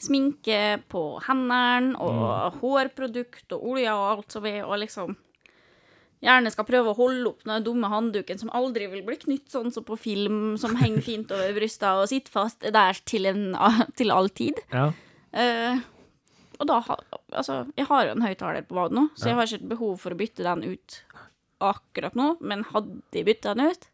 sminke 0.01 0.81
på 0.91 1.03
hendene, 1.25 1.95
og 2.01 2.59
hårprodukt 2.59 3.55
og 3.55 3.71
olje 3.71 3.93
og 3.93 4.09
alt 4.11 4.35
som 4.35 4.45
er, 4.49 4.63
og 4.65 4.81
liksom 4.83 5.15
Gjerne 6.23 6.49
skal 6.49 6.65
prøve 6.65 6.91
å 6.91 6.97
holde 6.97 7.29
opp 7.29 7.43
den 7.45 7.65
dumme 7.65 7.89
håndduken 7.91 8.39
som 8.41 8.49
aldri 8.57 8.87
vil 8.89 9.03
bli 9.05 9.19
knytt 9.21 9.51
sånn 9.53 9.69
som 9.73 9.85
på 9.85 9.99
film, 10.01 10.55
som 10.57 10.73
henger 10.79 11.03
fint 11.05 11.33
over 11.33 11.51
brysta 11.53 11.93
og 11.99 12.09
sitter 12.09 12.33
fast 12.33 12.65
der 12.73 13.01
til, 13.05 13.29
en, 13.29 13.51
til 13.99 14.13
all 14.13 14.31
tid. 14.33 14.57
Ja. 14.73 14.89
Uh, 15.35 15.83
og 16.57 16.69
da 16.69 16.79
Altså, 17.37 17.65
jeg 17.77 17.85
har 17.89 18.07
jo 18.07 18.15
en 18.15 18.23
høyttaler 18.23 18.65
på 18.65 18.77
badet 18.77 18.97
nå, 18.97 19.03
så 19.13 19.29
jeg 19.29 19.37
har 19.37 19.51
ikke 19.51 19.73
behov 19.75 19.97
for 20.01 20.15
å 20.15 20.17
bytte 20.17 20.45
den 20.45 20.63
ut 20.65 21.01
akkurat 21.61 22.15
nå, 22.17 22.31
men 22.39 22.63
hadde 22.71 23.01
jeg 23.13 23.27
bytta 23.27 23.53
den 23.57 23.73
ut, 23.73 23.85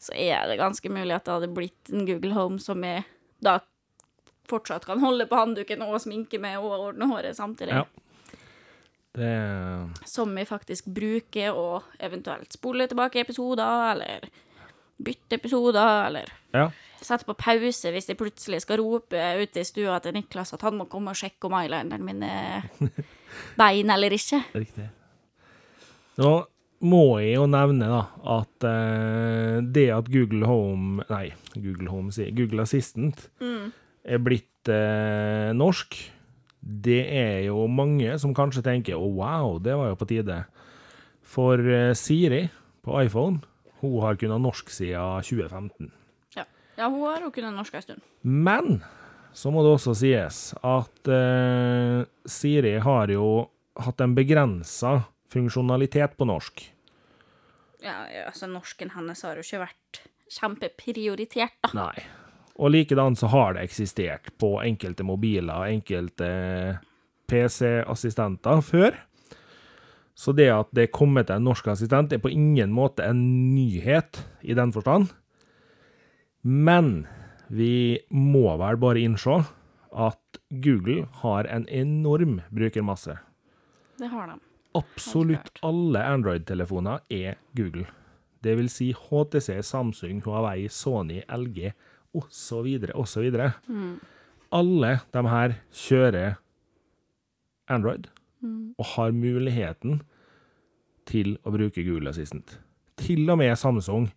så 0.00 0.14
er 0.16 0.46
det 0.48 0.60
ganske 0.60 0.88
mulig 0.92 1.14
at 1.16 1.26
det 1.26 1.34
hadde 1.34 1.50
blitt 1.52 1.92
en 1.92 2.06
Google 2.08 2.32
Home 2.36 2.62
som 2.62 2.80
jeg 2.86 3.04
da 3.44 3.58
fortsatt 4.48 4.86
kan 4.88 5.02
holde 5.02 5.26
på 5.28 5.38
håndduken 5.38 5.84
og 5.84 6.00
sminke 6.02 6.40
med 6.42 6.60
og 6.60 6.88
ordne 6.88 7.08
håret 7.10 7.36
samtidig. 7.38 7.76
Ja. 7.76 8.11
Det 9.12 10.06
Som 10.08 10.30
vi 10.34 10.44
faktisk 10.48 10.86
bruker 10.88 11.52
og 11.52 11.82
eventuelt 12.00 12.52
spole 12.56 12.86
tilbake 12.88 13.20
episoder, 13.20 13.90
eller 13.92 14.24
bytte 15.02 15.36
episoder, 15.36 16.06
eller 16.06 16.30
Ja. 16.54 16.70
sette 17.02 17.26
på 17.26 17.34
pause 17.36 17.90
hvis 17.92 18.06
jeg 18.08 18.16
plutselig 18.16 18.60
skal 18.62 18.78
rope 18.80 19.18
ute 19.42 19.60
i 19.60 19.64
stua 19.66 19.98
til 20.00 20.14
Niklas 20.14 20.52
at 20.54 20.62
han 20.62 20.76
må 20.78 20.84
komme 20.88 21.10
og 21.10 21.16
sjekke 21.18 21.48
om 21.48 21.56
eyelineren 21.58 22.04
min 22.04 22.22
er 22.22 22.62
bein 23.58 23.90
eller 23.90 24.10
ikke. 24.16 24.42
Riktig. 24.54 24.88
Nå 26.20 26.32
må 26.82 27.02
jeg 27.22 27.36
jo 27.36 27.46
nevne 27.46 27.86
da, 27.88 28.00
at 28.38 28.64
eh, 28.68 29.60
det 29.74 29.88
at 29.94 30.08
Google 30.10 30.46
Home 30.50 31.04
Nei, 31.10 31.28
Google 31.54 31.88
Home 31.92 32.10
sier 32.14 32.32
Google 32.34 32.62
Assistant 32.64 33.28
er 34.04 34.18
blitt 34.18 34.68
eh, 34.72 35.52
norsk, 35.54 35.94
det 36.62 37.02
er 37.10 37.38
jo 37.48 37.66
mange 37.66 38.14
som 38.22 38.34
kanskje 38.36 38.62
tenker 38.64 38.98
å 38.98 39.10
wow, 39.18 39.58
det 39.62 39.74
var 39.78 39.90
jo 39.90 39.98
på 39.98 40.08
tide. 40.12 40.38
For 41.26 41.58
eh, 41.58 41.90
Siri 41.98 42.44
på 42.86 42.94
iPhone, 43.02 43.42
hun 43.82 43.98
har 44.04 44.18
kunnet 44.20 44.42
norsk 44.42 44.70
siden 44.70 45.26
2015. 45.26 45.90
Ja, 46.38 46.46
ja 46.78 46.90
hun 46.90 47.02
har 47.08 47.26
jo 47.26 47.32
kunnet 47.34 47.56
norsk 47.56 47.78
en 47.78 47.86
stund. 47.86 48.04
Men 48.22 48.82
så 49.34 49.50
må 49.50 49.64
det 49.64 49.72
også 49.74 49.94
sies 49.96 50.52
at 50.60 51.08
uh, 51.08 52.04
Siri 52.28 52.76
har 52.84 53.10
jo 53.10 53.48
hatt 53.80 54.02
en 54.04 54.14
begrensa 54.14 54.98
funksjonalitet 55.32 56.18
på 56.18 56.28
norsk. 56.28 56.66
Ja, 57.82 58.04
ja, 58.12 58.26
altså 58.28 58.46
Norsken 58.46 58.92
hennes 58.94 59.24
har 59.26 59.40
jo 59.40 59.42
ikke 59.46 59.64
vært 59.64 60.02
kjempeprioritert, 60.32 61.56
da. 61.64 61.72
Nei. 61.74 62.04
Og 62.62 62.70
likedan 62.70 63.16
så 63.18 63.26
har 63.32 63.56
det 63.56 63.64
eksistert 63.66 64.30
på 64.38 64.54
enkelte 64.62 65.02
mobiler, 65.02 65.66
enkelte 65.66 66.28
PC-assistenter 67.26 68.62
før. 68.62 68.94
Så 70.14 70.34
det 70.36 70.46
at 70.52 70.70
det 70.76 70.86
er 70.86 70.94
kommet 70.94 71.32
en 71.32 71.42
norsk 71.48 71.72
assistent, 71.72 72.12
er 72.12 72.22
på 72.22 72.30
ingen 72.30 72.70
måte 72.74 73.02
en 73.08 73.24
nyhet 73.56 74.22
i 74.46 74.54
den 74.54 74.70
forstand. 74.74 75.10
Men 76.42 77.08
vi 77.50 77.98
må 78.14 78.54
vel 78.60 78.78
bare 78.78 79.02
innse 79.02 79.40
at 79.92 80.40
Google 80.62 81.08
har 81.24 81.48
en 81.50 81.66
enorm 81.68 82.40
brukermasse. 82.54 83.16
Det 83.98 84.10
har 84.12 84.30
de. 84.30 84.38
Absolutt 84.78 85.50
alle 85.66 86.04
Android-telefoner 86.14 87.02
er 87.12 87.40
Google. 87.58 87.88
Det 88.42 88.54
vil 88.58 88.70
si 88.72 88.92
HTC, 88.96 89.58
Samsung, 89.66 90.22
Huawei, 90.24 90.68
Sony, 90.72 91.20
LG 91.28 91.72
osv., 92.14 92.68
osv. 92.94 93.28
Alle 94.52 94.92
de 95.14 95.22
her 95.32 95.54
kjører 95.84 96.34
Android 97.72 98.08
og 98.42 98.86
har 98.96 99.12
muligheten 99.14 100.00
til 101.08 101.36
å 101.46 101.52
bruke 101.54 101.84
Google 101.86 102.10
Assistant. 102.10 102.56
Til 102.98 103.24
og 103.30 103.38
med 103.40 103.54
Samsung, 103.58 104.08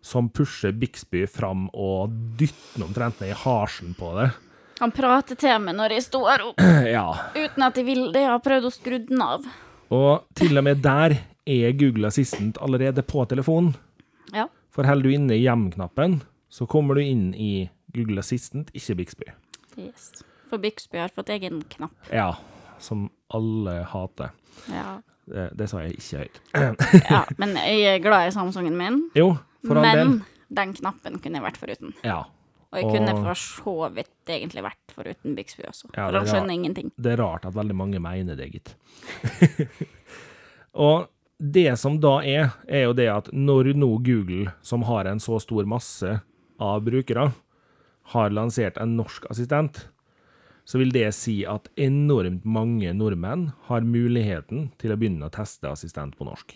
som 0.00 0.30
pusher 0.32 0.72
Bixby 0.72 1.26
fram 1.28 1.66
og 1.76 2.14
dytter 2.40 2.78
den 2.78 2.86
omtrent 2.88 3.20
ned 3.20 3.34
i 3.34 3.36
harsen 3.42 3.92
på 3.98 4.14
det. 4.16 4.30
Han 4.80 4.94
prater 4.96 5.36
til 5.36 5.58
meg 5.60 5.76
når 5.76 5.92
jeg 5.98 6.06
står 6.08 6.46
opp, 6.48 6.62
Ja, 6.96 7.04
uten 7.36 7.66
at 7.66 7.76
jeg 7.76 7.84
vil 7.88 8.06
det. 8.14 8.22
Jeg 8.24 8.32
har 8.32 8.40
prøvd 8.44 8.68
å 8.70 8.72
skru 8.72 8.96
den 9.10 9.20
av. 9.24 9.44
Og 9.92 10.24
til 10.38 10.56
og 10.56 10.64
med 10.64 10.80
der 10.84 11.18
er 11.50 11.76
Google 11.76 12.08
Assistant 12.08 12.56
allerede 12.64 13.04
på 13.04 13.26
telefonen. 13.28 13.74
Ja. 14.32 14.46
For 14.72 14.86
holder 14.88 15.10
du 15.10 15.16
inne 15.18 15.36
i 15.36 15.42
hjem-knappen, 15.42 16.20
så 16.50 16.66
kommer 16.66 16.98
du 16.98 17.04
inn 17.04 17.28
i 17.34 17.70
Google 17.94 18.20
Assistant, 18.22 18.70
ikke 18.74 18.96
Bixby. 18.98 19.28
Yes. 19.78 20.10
For 20.50 20.58
Bixby 20.58 20.98
har 20.98 21.12
fått 21.14 21.30
egen 21.30 21.62
knapp. 21.70 21.94
Ja, 22.10 22.32
som 22.82 23.08
alle 23.34 23.80
hater. 23.86 24.32
Ja. 24.70 24.98
Det, 25.30 25.46
det 25.54 25.68
sa 25.70 25.84
jeg 25.84 25.94
ikke 26.00 26.24
høyt. 26.24 26.40
ja, 27.12 27.22
men 27.38 27.54
jeg 27.54 27.86
er 27.86 28.02
glad 28.02 28.26
i 28.28 28.34
Samsungen 28.34 28.74
min. 28.78 29.04
Jo, 29.14 29.36
for 29.66 29.78
all 29.78 29.86
del. 29.86 30.08
Men 30.16 30.20
den 30.50 30.74
knappen 30.80 31.20
kunne 31.22 31.38
jeg 31.38 31.46
vært 31.46 31.60
foruten. 31.62 31.94
Ja. 32.02 32.24
Og 32.70 32.78
jeg 32.78 32.86
Og- 32.86 32.96
kunne 32.98 33.14
for 33.22 33.38
så 33.38 33.76
vidt 33.94 34.30
egentlig 34.30 34.62
vært 34.66 34.94
foruten 34.94 35.36
Bixby 35.38 35.64
også. 35.70 35.92
Ja, 35.94 36.08
for 36.08 36.18
han 36.18 36.26
er 36.26 36.32
skjønner 36.32 36.54
ingenting. 36.54 36.90
Det 36.98 37.14
er 37.14 37.22
rart 37.22 37.46
at 37.46 37.54
veldig 37.54 37.76
mange 37.78 38.02
mener 38.02 38.38
det, 38.38 38.50
gitt. 38.54 38.74
og 40.86 41.06
det 41.40 41.78
som 41.80 41.96
da 42.02 42.18
er, 42.26 42.50
er 42.68 42.84
jo 42.88 42.92
det 42.98 43.08
at 43.10 43.30
når 43.32 43.72
nå 43.78 43.88
Google, 44.04 44.50
som 44.62 44.82
har 44.90 45.08
en 45.08 45.22
så 45.22 45.38
stor 45.42 45.66
masse 45.70 46.18
av 46.60 46.84
brukere, 46.86 47.30
har 48.12 48.34
lansert 48.34 48.78
en 48.80 48.96
norsk 48.98 49.26
assistent, 49.30 49.84
så 50.64 50.78
vil 50.78 50.92
det 50.94 51.08
si 51.16 51.40
at 51.48 51.66
enormt 51.80 52.44
mange 52.46 52.92
nordmenn 52.94 53.48
har 53.70 53.86
muligheten 53.86 54.68
til 54.78 54.94
å 54.94 54.98
begynne 55.00 55.26
å 55.26 55.34
teste 55.34 55.70
assistent 55.70 56.14
på 56.18 56.26
norsk. 56.28 56.54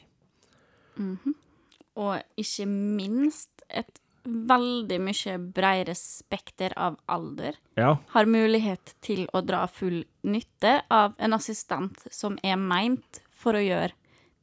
Og 1.99 2.38
ikke 2.38 2.66
minst 2.70 3.64
et 3.68 4.00
veldig 4.25 4.99
mye 5.04 5.34
bredere 5.52 5.94
spekter 5.99 6.73
av 6.80 6.96
alder 7.12 7.58
Ja, 7.76 7.99
har 8.14 8.30
mulighet 8.30 8.94
til 9.04 9.26
å 9.37 9.42
dra 9.44 9.66
full 9.68 10.04
nytte 10.25 10.78
av 10.88 11.12
en 11.18 11.37
assistent 11.37 12.06
som 12.11 12.38
er 12.42 12.56
meint 12.56 13.20
for 13.34 13.58
å 13.58 13.62
gjøre 13.62 13.92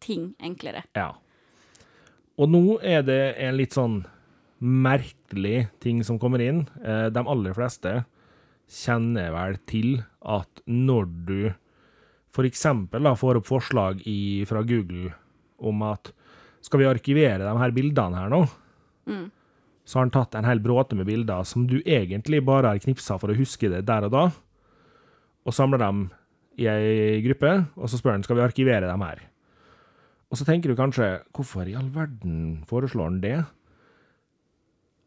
ting 0.01 0.33
enklere. 0.39 0.83
Ja. 0.93 1.15
Og 2.37 2.49
nå 2.49 2.77
er 2.81 3.01
det 3.05 3.21
en 3.41 3.57
litt 3.57 3.73
sånn 3.77 4.03
merkelig 4.61 5.67
ting 5.81 6.03
som 6.05 6.19
kommer 6.21 6.41
inn. 6.43 6.63
Eh, 6.85 7.09
De 7.09 7.23
aller 7.27 7.53
fleste 7.57 8.03
kjenner 8.71 9.33
vel 9.33 9.57
til 9.67 10.03
at 10.21 10.61
når 10.69 11.09
du 11.27 11.53
eksempel 12.47 13.09
får 13.19 13.41
opp 13.41 13.47
forslag 13.49 14.01
i, 14.07 14.45
fra 14.47 14.61
Google 14.63 15.11
om 15.59 15.81
at 15.83 16.13
skal 16.63 16.79
vi 16.79 16.87
arkivere 16.87 17.43
de 17.43 17.57
her 17.59 17.73
bildene 17.75 18.15
her 18.17 18.29
nå, 18.31 18.45
så 19.83 19.97
har 19.99 20.05
han 20.05 20.13
tatt 20.13 20.35
en 20.39 20.45
hel 20.47 20.61
bråte 20.63 20.95
med 20.95 21.05
bilder 21.09 21.43
som 21.43 21.65
du 21.67 21.81
egentlig 21.83 22.39
bare 22.45 22.71
har 22.71 22.79
knipsa 22.79 23.17
for 23.19 23.33
å 23.33 23.35
huske 23.37 23.67
det 23.69 23.83
der 23.89 24.05
og 24.07 24.13
da, 24.13 24.23
og 25.43 25.53
samler 25.53 25.81
dem 25.81 26.05
i 26.61 26.67
ei 26.69 27.21
gruppe, 27.25 27.65
og 27.75 27.89
så 27.89 27.97
spør 27.99 28.15
han 28.15 28.23
skal 28.23 28.37
vi 28.39 28.45
arkivere 28.45 28.87
dem 28.87 29.01
her. 29.03 29.19
Og 30.31 30.37
så 30.39 30.45
tenker 30.47 30.71
du 30.71 30.77
kanskje, 30.79 31.23
hvorfor 31.35 31.67
i 31.67 31.75
all 31.75 31.89
verden 31.91 32.63
foreslår 32.69 33.09
han 33.09 33.19
det? 33.23 33.39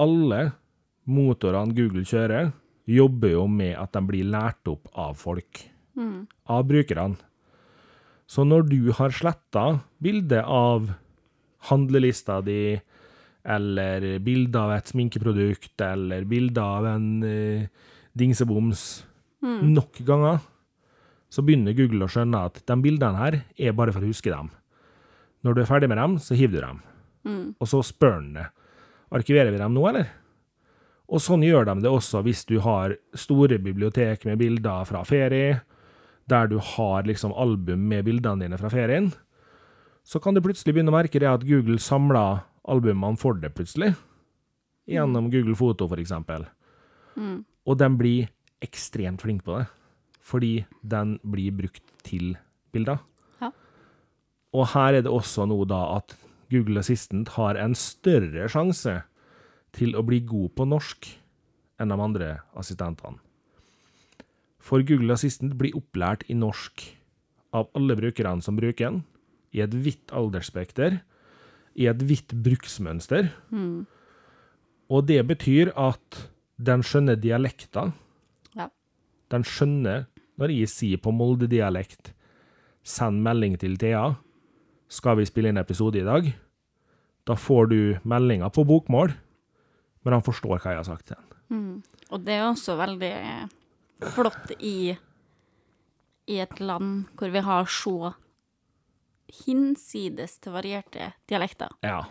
Alle 0.03 0.41
motorene 1.05 1.75
Google 1.77 2.05
kjører, 2.09 2.53
jobber 2.85 3.33
jo 3.33 3.47
med 3.49 3.77
at 3.81 3.95
de 3.97 4.03
blir 4.05 4.27
lært 4.29 4.69
opp 4.69 4.89
av 4.99 5.15
folk. 5.21 5.63
Av 6.51 6.65
brukerne. 6.69 7.17
Så 8.27 8.45
når 8.45 8.67
du 8.71 8.93
har 8.97 9.13
sletta 9.15 9.81
bildet 10.03 10.45
av 10.45 10.89
handlelista 11.69 12.41
di, 12.45 12.77
eller 13.45 14.19
bilde 14.25 14.61
av 14.61 14.73
et 14.73 14.89
sminkeprodukt, 14.89 15.77
eller 15.85 16.25
bilde 16.29 16.61
av 16.65 16.89
en 16.89 17.09
uh, 17.23 17.67
dingseboms 18.17 19.05
nok 19.45 20.01
ganger, 20.09 20.41
så 21.29 21.43
begynner 21.45 21.77
Google 21.77 22.07
å 22.07 22.13
skjønne 22.13 22.45
at 22.49 22.63
de 22.65 22.77
bildene 22.81 23.21
her 23.21 23.37
er 23.59 23.77
bare 23.77 23.93
for 23.93 24.05
å 24.05 24.09
huske 24.09 24.33
dem. 24.33 24.49
Når 25.45 25.55
du 25.57 25.61
er 25.61 25.69
ferdig 25.69 25.91
med 25.93 25.99
dem, 26.01 26.19
så 26.23 26.37
hiver 26.39 26.57
du 26.57 26.65
dem. 26.65 26.79
Og 27.61 27.69
så 27.69 27.83
spør 27.85 28.17
han 28.17 28.31
det. 28.39 28.47
Arkiverer 29.15 29.53
vi 29.55 29.61
dem 29.61 29.75
nå, 29.77 29.85
eller? 29.91 30.09
Og 31.13 31.21
sånn 31.23 31.45
gjør 31.45 31.69
de 31.69 31.77
det 31.85 31.91
også 31.93 32.23
hvis 32.25 32.43
du 32.49 32.57
har 32.65 32.97
store 33.19 33.61
bibliotek 33.63 34.25
med 34.27 34.41
bilder 34.41 34.87
fra 34.89 35.05
ferie, 35.07 35.61
der 36.27 36.49
du 36.49 36.57
har 36.59 37.05
liksom 37.07 37.35
album 37.37 37.85
med 37.91 38.07
bildene 38.09 38.47
dine 38.47 38.59
fra 38.59 38.71
ferien. 38.73 39.13
Så 40.05 40.21
kan 40.21 40.35
du 40.35 40.43
plutselig 40.45 40.75
begynne 40.75 40.93
å 40.93 40.97
merke 40.97 41.21
det 41.21 41.29
at 41.31 41.45
Google 41.47 41.79
samler 41.81 42.43
albumene 42.69 43.21
for 43.21 43.37
deg 43.39 43.55
plutselig. 43.57 43.93
Gjennom 44.89 45.31
Google 45.33 45.57
Foto, 45.57 45.87
for 45.89 46.01
eksempel. 46.01 46.45
Og 47.65 47.79
de 47.81 47.89
blir 47.97 48.29
ekstremt 48.65 49.23
flink 49.25 49.45
på 49.45 49.59
det. 49.61 49.69
Fordi 50.25 50.65
den 50.81 51.19
blir 51.21 51.53
brukt 51.53 51.85
til 52.05 52.35
bilder. 52.73 52.99
Ja. 53.43 53.51
Og 54.57 54.71
her 54.73 54.97
er 54.97 55.05
det 55.05 55.13
også 55.13 55.45
nå 55.49 55.59
da 55.69 55.83
at 55.99 56.17
Google 56.55 56.81
Assistant 56.85 57.35
har 57.35 57.59
en 57.59 57.75
større 57.75 58.47
sjanse 58.53 59.01
til 59.75 59.97
å 59.99 60.05
bli 60.07 60.23
god 60.23 60.55
på 60.55 60.67
norsk 60.71 61.11
enn 61.83 61.91
de 61.91 61.99
andre 61.99 62.29
assistentene. 62.55 63.19
For 64.65 64.85
Google 64.87 65.13
Assistant 65.13 65.57
blir 65.61 65.77
opplært 65.77 66.25
i 66.31 66.37
norsk 66.39 66.87
av 67.55 67.69
alle 67.77 67.97
brukerne 67.99 68.43
som 68.43 68.57
bruker 68.57 68.87
den, 68.87 69.03
i 69.55 69.61
et 69.63 69.75
hvitt 69.75 70.15
aldersspekter, 70.15 71.03
i 71.79 71.87
et 71.91 72.01
hvitt 72.07 72.33
bruksmønster. 72.47 73.29
Og 74.91 75.07
det 75.11 75.21
betyr 75.29 75.71
at 75.79 76.25
den 76.57 76.83
skjønner 76.87 77.19
dialekter. 77.19 77.93
Ja. 78.57 78.71
Den 79.31 79.47
skjønner 79.47 80.07
når 80.41 80.55
jeg 80.55 80.71
sier 80.71 81.03
på 81.03 81.13
Molde-dialekt 81.15 82.15
'send 82.85 83.23
melding 83.23 83.59
til 83.59 83.77
Thea', 83.79 84.17
skal 84.89 85.17
vi 85.17 85.25
spille 85.25 85.49
inn 85.49 85.59
episode 85.59 85.99
i 85.99 86.05
dag? 86.05 86.35
Da 87.25 87.37
får 87.41 87.71
du 87.73 87.79
meldinga 88.05 88.51
på 88.53 88.67
bokmål, 88.69 89.15
men 90.05 90.17
han 90.17 90.25
forstår 90.25 90.59
hva 90.59 90.75
jeg 90.75 90.83
har 90.83 90.89
sagt 90.89 91.09
til 91.09 91.17
den. 91.17 91.31
Og 92.13 92.21
det 92.25 92.37
er 92.37 92.47
også 92.47 92.77
veldig 92.79 93.15
flott 94.15 94.53
i, 94.59 94.93
i 96.29 96.37
et 96.43 96.61
land 96.61 97.09
hvor 97.17 97.33
vi 97.33 97.43
har 97.45 97.71
så 97.71 98.13
hinsides 99.45 100.39
til 100.43 100.55
varierte 100.55 101.13
dialekter. 101.31 101.73
Ja. 101.85 102.03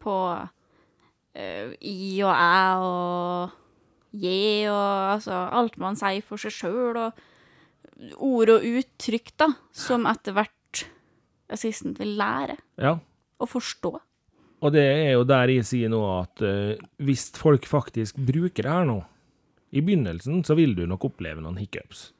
På 0.00 0.16
uh, 0.38 1.68
i 1.80 2.22
og 2.22 2.32
æ 2.32 2.64
og 2.78 3.60
je 4.14 4.70
og 4.70 5.14
altså 5.16 5.44
alt 5.58 5.78
man 5.82 5.98
sier 5.98 6.22
for 6.22 6.40
seg 6.40 6.54
sjøl, 6.54 7.00
og 7.00 8.14
ord 8.22 8.52
og 8.56 8.66
uttrykk, 8.66 9.34
da, 9.38 9.50
som 9.74 10.06
etter 10.10 10.36
hvert 10.36 10.84
assistent 11.52 11.98
vil 12.00 12.14
lære 12.18 12.56
ja. 12.80 12.96
og 13.42 13.50
forstå. 13.50 13.92
Og 14.64 14.72
det 14.72 14.84
er 14.84 15.10
jo 15.12 15.26
der 15.28 15.52
jeg 15.52 15.66
sier 15.68 15.90
nå 15.92 16.00
at 16.08 16.40
uh, 16.40 16.72
hvis 17.04 17.28
folk 17.36 17.66
faktisk 17.68 18.16
bruker 18.16 18.64
det 18.64 18.72
her 18.72 18.86
nå, 18.88 19.02
i 19.74 19.82
begynnelsen 19.84 20.44
så 20.46 20.56
vil 20.56 20.72
du 20.78 20.84
nok 20.88 21.04
oppleve 21.10 21.42
noen 21.42 21.58
hiccups. 21.60 22.12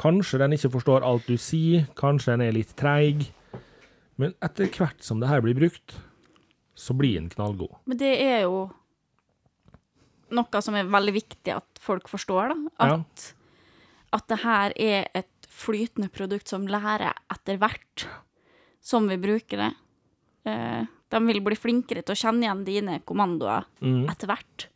Kanskje 0.00 0.40
den 0.40 0.54
ikke 0.56 0.72
forstår 0.78 1.04
alt 1.06 1.26
du 1.28 1.36
sier, 1.38 1.84
kanskje 1.98 2.34
den 2.34 2.46
er 2.46 2.56
litt 2.56 2.72
treig, 2.78 3.28
men 4.18 4.34
etter 4.44 4.70
hvert 4.70 5.02
som 5.02 5.20
det 5.20 5.28
her 5.30 5.42
blir 5.44 5.58
brukt, 5.58 5.96
så 6.74 6.94
blir 6.96 7.18
den 7.18 7.30
knallgod. 7.30 7.76
Men 7.90 7.98
det 8.00 8.14
er 8.22 8.46
jo 8.46 8.64
noe 10.34 10.62
som 10.64 10.78
er 10.78 10.90
veldig 10.90 11.14
viktig 11.14 11.54
at 11.54 11.82
folk 11.82 12.08
forstår, 12.10 12.54
da. 12.54 12.58
Ja. 12.78 12.98
At, 12.98 13.26
at 14.18 14.28
det 14.30 14.40
her 14.42 14.74
er 14.80 15.08
et 15.14 15.50
flytende 15.54 16.10
produkt 16.14 16.50
som 16.50 16.66
lærer 16.70 17.14
etter 17.30 17.60
hvert 17.62 18.06
som 18.84 19.06
vi 19.10 19.18
bruker 19.20 19.62
det. 19.62 19.72
Eh, 20.50 20.82
de 21.14 21.20
vil 21.30 21.40
bli 21.46 21.56
flinkere 21.58 22.02
til 22.04 22.14
å 22.16 22.20
kjenne 22.20 22.44
igjen 22.48 22.64
dine 22.66 22.98
kommandoer 23.06 23.64
Mm. 23.80 24.04
etter 24.10 24.30
hvert. 24.30 24.66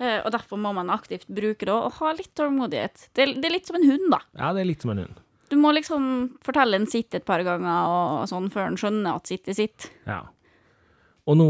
Eh, 0.00 0.20
og 0.24 0.30
derfor 0.32 0.56
må 0.58 0.72
man 0.74 0.88
aktivt 0.90 1.26
bruke 1.28 1.66
det 1.68 1.72
og 1.74 1.92
ha 2.00 2.12
litt 2.16 2.32
tålmodighet. 2.34 3.08
Det, 3.14 3.26
det 3.40 3.44
er 3.50 3.52
litt 3.54 3.66
som 3.68 3.76
en 3.76 3.84
hund, 3.90 4.06
da. 4.10 4.20
Ja, 4.38 4.52
det 4.56 4.62
er 4.62 4.70
litt 4.72 4.82
som 4.82 4.90
en 4.94 5.02
hund. 5.04 5.18
Du 5.50 5.56
må 5.60 5.72
liksom 5.74 6.04
fortelle 6.46 6.78
en 6.78 6.86
sitt 6.86 7.14
et 7.18 7.24
par 7.26 7.42
ganger 7.42 7.90
og 7.90 8.28
sånn 8.30 8.46
før 8.54 8.68
en 8.70 8.78
skjønner 8.80 9.16
at 9.18 9.26
sitt 9.26 9.48
er 9.50 9.56
sitt. 9.58 9.88
Ja. 10.06 10.22
Og 11.26 11.36
nå 11.36 11.48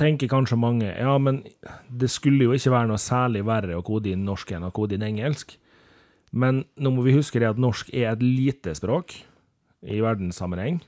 tenker 0.00 0.30
kanskje 0.30 0.56
mange 0.58 0.88
ja, 0.96 1.14
men 1.18 1.42
det 1.90 2.08
skulle 2.10 2.46
jo 2.48 2.54
ikke 2.56 2.70
være 2.72 2.88
noe 2.88 3.00
særlig 3.02 3.44
verre 3.46 3.76
å 3.78 3.84
kode 3.84 4.10
inn 4.14 4.24
norsk 4.24 4.52
enn 4.56 4.64
å 4.66 4.72
kode 4.74 4.96
inn 4.96 5.04
engelsk. 5.06 5.56
Men 6.32 6.64
nå 6.78 6.90
må 6.94 7.04
vi 7.06 7.14
huske 7.16 7.38
det 7.40 7.48
at 7.50 7.60
norsk 7.60 7.92
er 7.94 8.10
et 8.12 8.22
lite 8.24 8.74
språk 8.78 9.14
i 9.86 10.00
verdenssammenheng. 10.02 10.80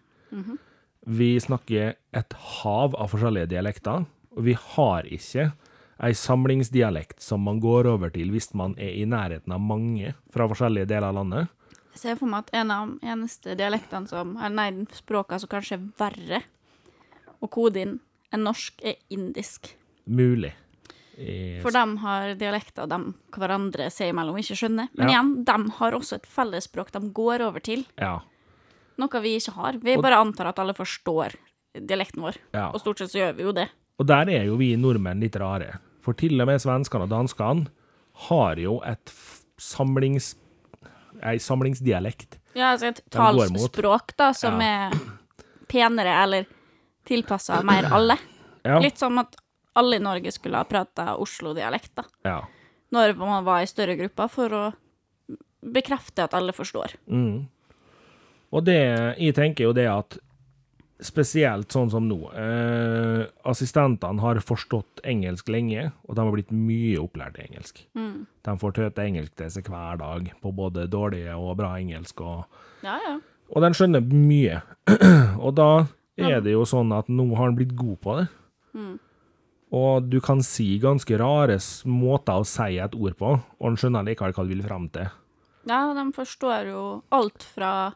Vi 1.07 1.41
snakker 1.41 1.95
et 2.13 2.33
hav 2.61 2.95
av 2.95 3.09
forskjellige 3.13 3.49
dialekter, 3.55 4.05
og 4.37 4.45
vi 4.45 4.53
har 4.75 5.09
ikke 5.09 5.51
ei 6.01 6.13
samlingsdialekt 6.17 7.21
som 7.25 7.43
man 7.45 7.61
går 7.61 7.89
over 7.91 8.13
til 8.13 8.31
hvis 8.33 8.53
man 8.57 8.75
er 8.81 8.93
i 8.97 9.07
nærheten 9.09 9.53
av 9.53 9.61
mange 9.61 10.15
fra 10.33 10.47
forskjellige 10.49 10.89
deler 10.89 11.11
av 11.11 11.19
landet. 11.21 11.51
Jeg 11.91 12.03
ser 12.05 12.21
for 12.21 12.31
meg 12.31 12.47
at 12.47 12.55
en 12.61 12.71
av 12.73 12.93
de 12.93 13.11
eneste 13.13 13.57
dialektene 13.59 14.09
som 14.09 14.37
er 14.39 14.53
Nei, 14.55 14.71
språkene 14.97 15.41
som 15.43 15.51
kanskje 15.51 15.77
er 15.77 15.89
verre 16.01 16.43
å 17.43 17.49
kode 17.51 17.83
inn 17.83 17.99
enn 18.31 18.45
norsk, 18.47 18.79
er 18.87 19.01
indisk. 19.11 19.73
Mulig. 20.07 20.53
Yes. 21.19 21.61
For 21.65 21.75
de 21.75 21.83
har 22.01 22.35
dialekter 22.41 22.87
de 22.89 22.99
hverandre 23.35 23.89
seg 23.93 24.13
imellom 24.15 24.39
ikke 24.41 24.57
skjønner. 24.57 24.89
Men 24.95 25.09
Ja. 25.09 25.13
igjen, 25.13 25.45
de 25.45 25.71
har 25.81 25.93
også 25.93 26.15
et 26.21 26.27
fellesspråk 26.31 26.93
de 26.93 27.01
går 27.11 27.41
over 27.45 27.61
til, 27.61 27.85
Ja. 27.99 28.21
Noe 29.01 29.21
vi 29.25 29.37
ikke 29.41 29.55
har. 29.57 29.79
Vi 29.83 29.97
Og- 29.97 30.03
bare 30.05 30.21
antar 30.21 30.51
at 30.53 30.59
alle 30.63 30.75
forstår 30.77 31.35
dialekten 31.75 32.23
vår, 32.23 32.37
ja. 32.55 32.69
og 32.75 32.81
stort 32.83 32.99
sett 32.99 33.13
så 33.13 33.19
gjør 33.23 33.37
vi 33.37 33.43
jo 33.49 33.53
det. 33.57 33.69
Og 34.01 34.07
der 34.09 34.29
er 34.33 34.45
jo 34.49 34.57
vi 34.57 34.75
nordmenn 34.77 35.21
litt 35.21 35.37
rare. 35.37 35.79
For 36.01 36.15
til 36.17 36.41
og 36.41 36.47
med 36.49 36.61
svenskene 36.63 37.05
og 37.05 37.11
danskene 37.13 37.67
har 38.29 38.57
jo 38.61 38.79
et 38.87 39.13
samlings... 39.61 40.35
ei 41.23 41.37
samlingsdialekt. 41.39 42.39
Ja, 42.57 42.73
altså 42.73 42.89
et 42.89 43.03
talsspråk 43.13 44.15
da, 44.17 44.33
som 44.33 44.59
Ja. 44.61 44.89
er 44.91 45.01
penere 45.69 46.15
eller 46.23 46.47
tilpassa 47.07 47.63
mer 47.63 47.85
alle. 47.93 48.17
Ja. 48.65 48.79
Litt 48.79 48.99
som 48.99 49.17
at 49.19 49.37
alle 49.75 49.97
i 49.97 50.03
Norge 50.05 50.29
skulle 50.33 50.59
ha 50.59 50.65
prata 50.69 51.15
Oslo-dialekt, 51.17 51.95
da. 51.97 52.03
ja. 52.29 52.43
Når 52.93 53.15
man 53.17 53.45
var 53.47 53.63
i 53.63 53.67
større 53.71 53.95
grupper, 53.97 54.29
for 54.29 54.49
å 54.53 54.65
bekrefte 55.63 56.25
at 56.27 56.35
alle 56.35 56.53
forstår. 56.53 56.93
Mm. 57.09 57.47
Og 58.51 58.67
det 58.67 58.81
Jeg 59.19 59.35
tenker 59.35 59.69
jo 59.69 59.77
det 59.77 59.87
at 59.91 60.19
Spesielt 61.01 61.73
sånn 61.73 61.89
som 61.89 62.05
nå. 62.05 62.19
Eh, 62.37 63.23
assistentene 63.49 64.21
har 64.21 64.37
forstått 64.45 65.01
engelsk 65.09 65.49
lenge, 65.49 65.87
og 66.05 66.13
de 66.13 66.21
har 66.27 66.35
blitt 66.35 66.51
mye 66.53 66.99
opplært 67.01 67.39
i 67.41 67.47
engelsk. 67.47 67.81
Mm. 67.97 68.27
De 68.45 68.55
får 68.61 68.75
tøte 68.77 69.07
engelsk 69.09 69.33
til 69.41 69.49
seg 69.55 69.71
hver 69.73 69.97
dag, 69.97 70.29
på 70.45 70.53
både 70.53 70.85
dårlig 70.93 71.23
og 71.33 71.55
bra 71.57 71.71
engelsk. 71.79 72.21
og 72.21 72.45
Ja, 72.85 72.99
ja. 73.07 73.15
Og 73.49 73.65
den 73.65 73.73
skjønner 73.73 74.05
mye. 74.05 74.61
og 75.45 75.55
da 75.57 75.71
er 76.21 76.45
det 76.45 76.53
jo 76.53 76.67
sånn 76.69 76.93
at 76.93 77.09
nå 77.09 77.31
har 77.33 77.49
han 77.49 77.57
blitt 77.57 77.73
god 77.79 77.97
på 78.05 78.19
det. 78.21 78.29
Og 79.71 80.11
du 80.11 80.19
kan 80.21 80.43
si 80.43 80.75
ganske 80.83 81.19
rare 81.21 81.57
måter 81.87 82.43
å 82.43 82.47
si 82.49 82.77
et 82.83 82.95
ord 82.99 83.17
på, 83.19 83.35
og 83.39 83.67
han 83.67 83.79
skjønner 83.79 84.07
likevel 84.07 84.35
hva 84.35 84.45
du 84.45 84.53
vil 84.53 84.65
frem 84.67 84.89
til. 84.95 85.11
Ja, 85.69 85.93
de 85.95 86.05
forstår 86.17 86.71
jo 86.73 86.85
alt 87.15 87.45
fra 87.45 87.93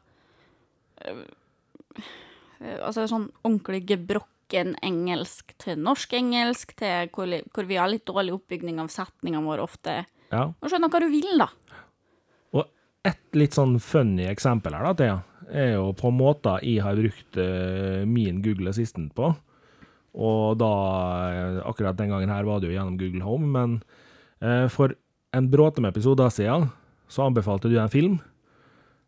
Altså 2.64 3.04
sånn 3.10 3.26
ordentlig 3.42 3.82
gebrokken 3.88 4.74
engelsk 4.84 5.52
til 5.60 5.80
norsk-engelsk, 5.82 6.74
til 6.78 7.10
hvor, 7.12 7.32
hvor 7.52 7.68
vi 7.68 7.78
har 7.80 7.90
litt 7.90 8.06
dårlig 8.08 8.36
oppbygning 8.36 8.80
av 8.80 8.92
setningene 8.92 9.44
våre 9.44 9.64
ofte. 9.66 10.02
Ja. 10.30 10.48
Og 10.48 10.70
skjønner 10.70 10.92
hva 10.92 11.02
du 11.02 11.08
vil, 11.12 11.30
da. 11.40 11.48
Og 12.54 12.68
et 13.06 13.38
litt 13.38 13.56
sånn 13.56 13.76
funny 13.82 14.28
eksempel 14.30 14.76
her, 14.76 14.86
da, 14.86 14.94
Thea, 14.98 15.18
er 15.52 15.74
jo 15.76 15.90
på 15.98 16.12
måter 16.14 16.62
jeg 16.64 16.84
har 16.84 16.96
brukt 16.98 17.40
eh, 17.40 18.04
min 18.08 18.40
Google 18.44 18.72
Assistant 18.72 19.12
på. 19.16 19.34
Og 20.14 20.58
da, 20.60 20.74
eh, 21.34 21.60
akkurat 21.66 21.98
den 21.98 22.14
gangen 22.14 22.32
her 22.32 22.46
var 22.46 22.62
det 22.62 22.70
jo 22.70 22.76
gjennom 22.76 22.98
Google 23.00 23.26
Home, 23.26 23.50
men 23.50 23.76
eh, 24.40 24.68
for 24.72 24.94
en 25.34 25.50
bråte 25.50 25.82
med 25.82 25.94
episoder 25.94 26.30
siden, 26.32 26.70
så 27.10 27.26
anbefalte 27.26 27.68
du 27.68 27.76
en 27.78 27.92
film 27.92 28.20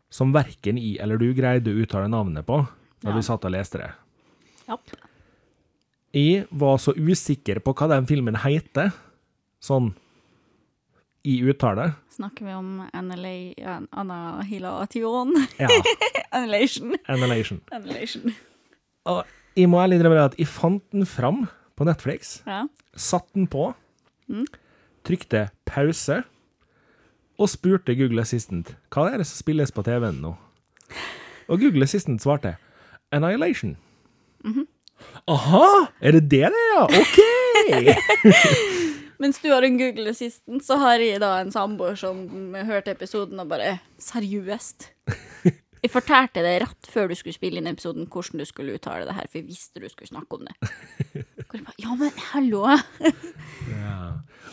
som 0.09 0.31
verken 0.33 0.77
i 0.79 0.95
eller 1.03 1.17
du 1.19 1.33
greide 1.35 1.71
å 1.73 1.81
uttale 1.83 2.07
navnet 2.11 2.45
på 2.47 2.61
når 3.03 3.11
Ja. 3.11 3.15
vi 3.15 3.21
satt 3.27 3.45
og 3.45 3.51
leste 3.51 3.77
det. 3.81 3.89
Ja. 4.67 4.77
Jeg 6.13 6.47
var 6.51 6.77
så 6.81 6.93
usikker 6.95 7.59
på 7.61 7.73
hva 7.77 7.87
den 7.91 8.05
filmen 8.07 8.35
heter, 8.41 8.91
sånn 9.61 9.91
i 11.27 11.41
uttale. 11.43 11.91
Snakker 12.15 12.45
vi 12.47 12.53
om 12.55 12.69
Annihilation? 12.93 13.87
Ja, 15.59 15.67
Annihilation. 16.31 16.95
Annihilation. 17.07 17.61
Annihilation. 17.71 18.33
Og 19.07 19.23
jeg 19.57 19.69
må 19.71 19.79
ærlig 19.83 19.99
innrømme 19.99 20.23
at 20.25 20.35
jeg 20.39 20.47
fant 20.51 20.83
den 20.93 21.05
fram 21.05 21.45
på 21.77 21.85
Netflix, 21.87 22.39
Ja. 22.47 22.63
satt 22.95 23.27
den 23.35 23.47
på, 23.47 23.73
trykte 25.05 25.49
pause, 25.65 26.23
og 27.37 27.49
spurte 27.51 27.95
Google 27.97 28.23
Assistant 28.23 28.73
hva 28.93 29.09
er 29.11 29.21
det 29.21 29.27
som 29.29 29.41
spilles 29.41 29.73
på 29.73 29.83
TV-en 29.85 30.21
nå. 30.23 30.33
Og 31.47 31.61
Google 31.61 31.85
Assistant 31.85 32.21
svarte 32.21 32.55
Annihilation. 33.13 33.77
Aha! 35.27 35.87
Er 36.01 36.17
det 36.17 36.25
det 36.31 36.49
det 36.53 36.63
er? 36.73 36.83
OK! 36.83 37.19
Mens 39.21 39.39
du 39.41 39.49
har 39.49 39.65
en 39.65 39.77
Google 39.79 40.09
Assistant, 40.09 40.63
så 40.63 40.77
har 40.81 41.01
jeg 41.01 41.21
da 41.21 41.37
en 41.41 41.53
samboer 41.53 41.95
som 41.97 42.19
hørte 42.67 42.93
episoden 42.93 43.39
og 43.41 43.49
bare 43.49 43.77
Seriøst? 44.01 44.91
Jeg 45.77 45.91
fortalte 45.93 46.41
deg 46.41 46.63
rett 46.63 46.87
før 46.89 47.05
du 47.07 47.13
skulle 47.15 47.35
spille 47.35 47.61
inn 47.61 47.69
episoden 47.69 48.07
hvordan 48.09 48.41
du 48.41 48.45
skulle 48.49 48.73
uttale 48.75 49.05
det 49.05 49.13
her, 49.13 49.27
for 49.29 49.37
jeg 49.37 49.45
visste 49.45 49.79
du 49.79 49.85
skulle 49.91 50.09
snakke 50.09 50.39
om 50.39 50.47
det. 50.47 50.55
Bare, 51.51 51.75
ja, 51.77 51.93
men 51.95 52.23
hallo! 52.31 52.63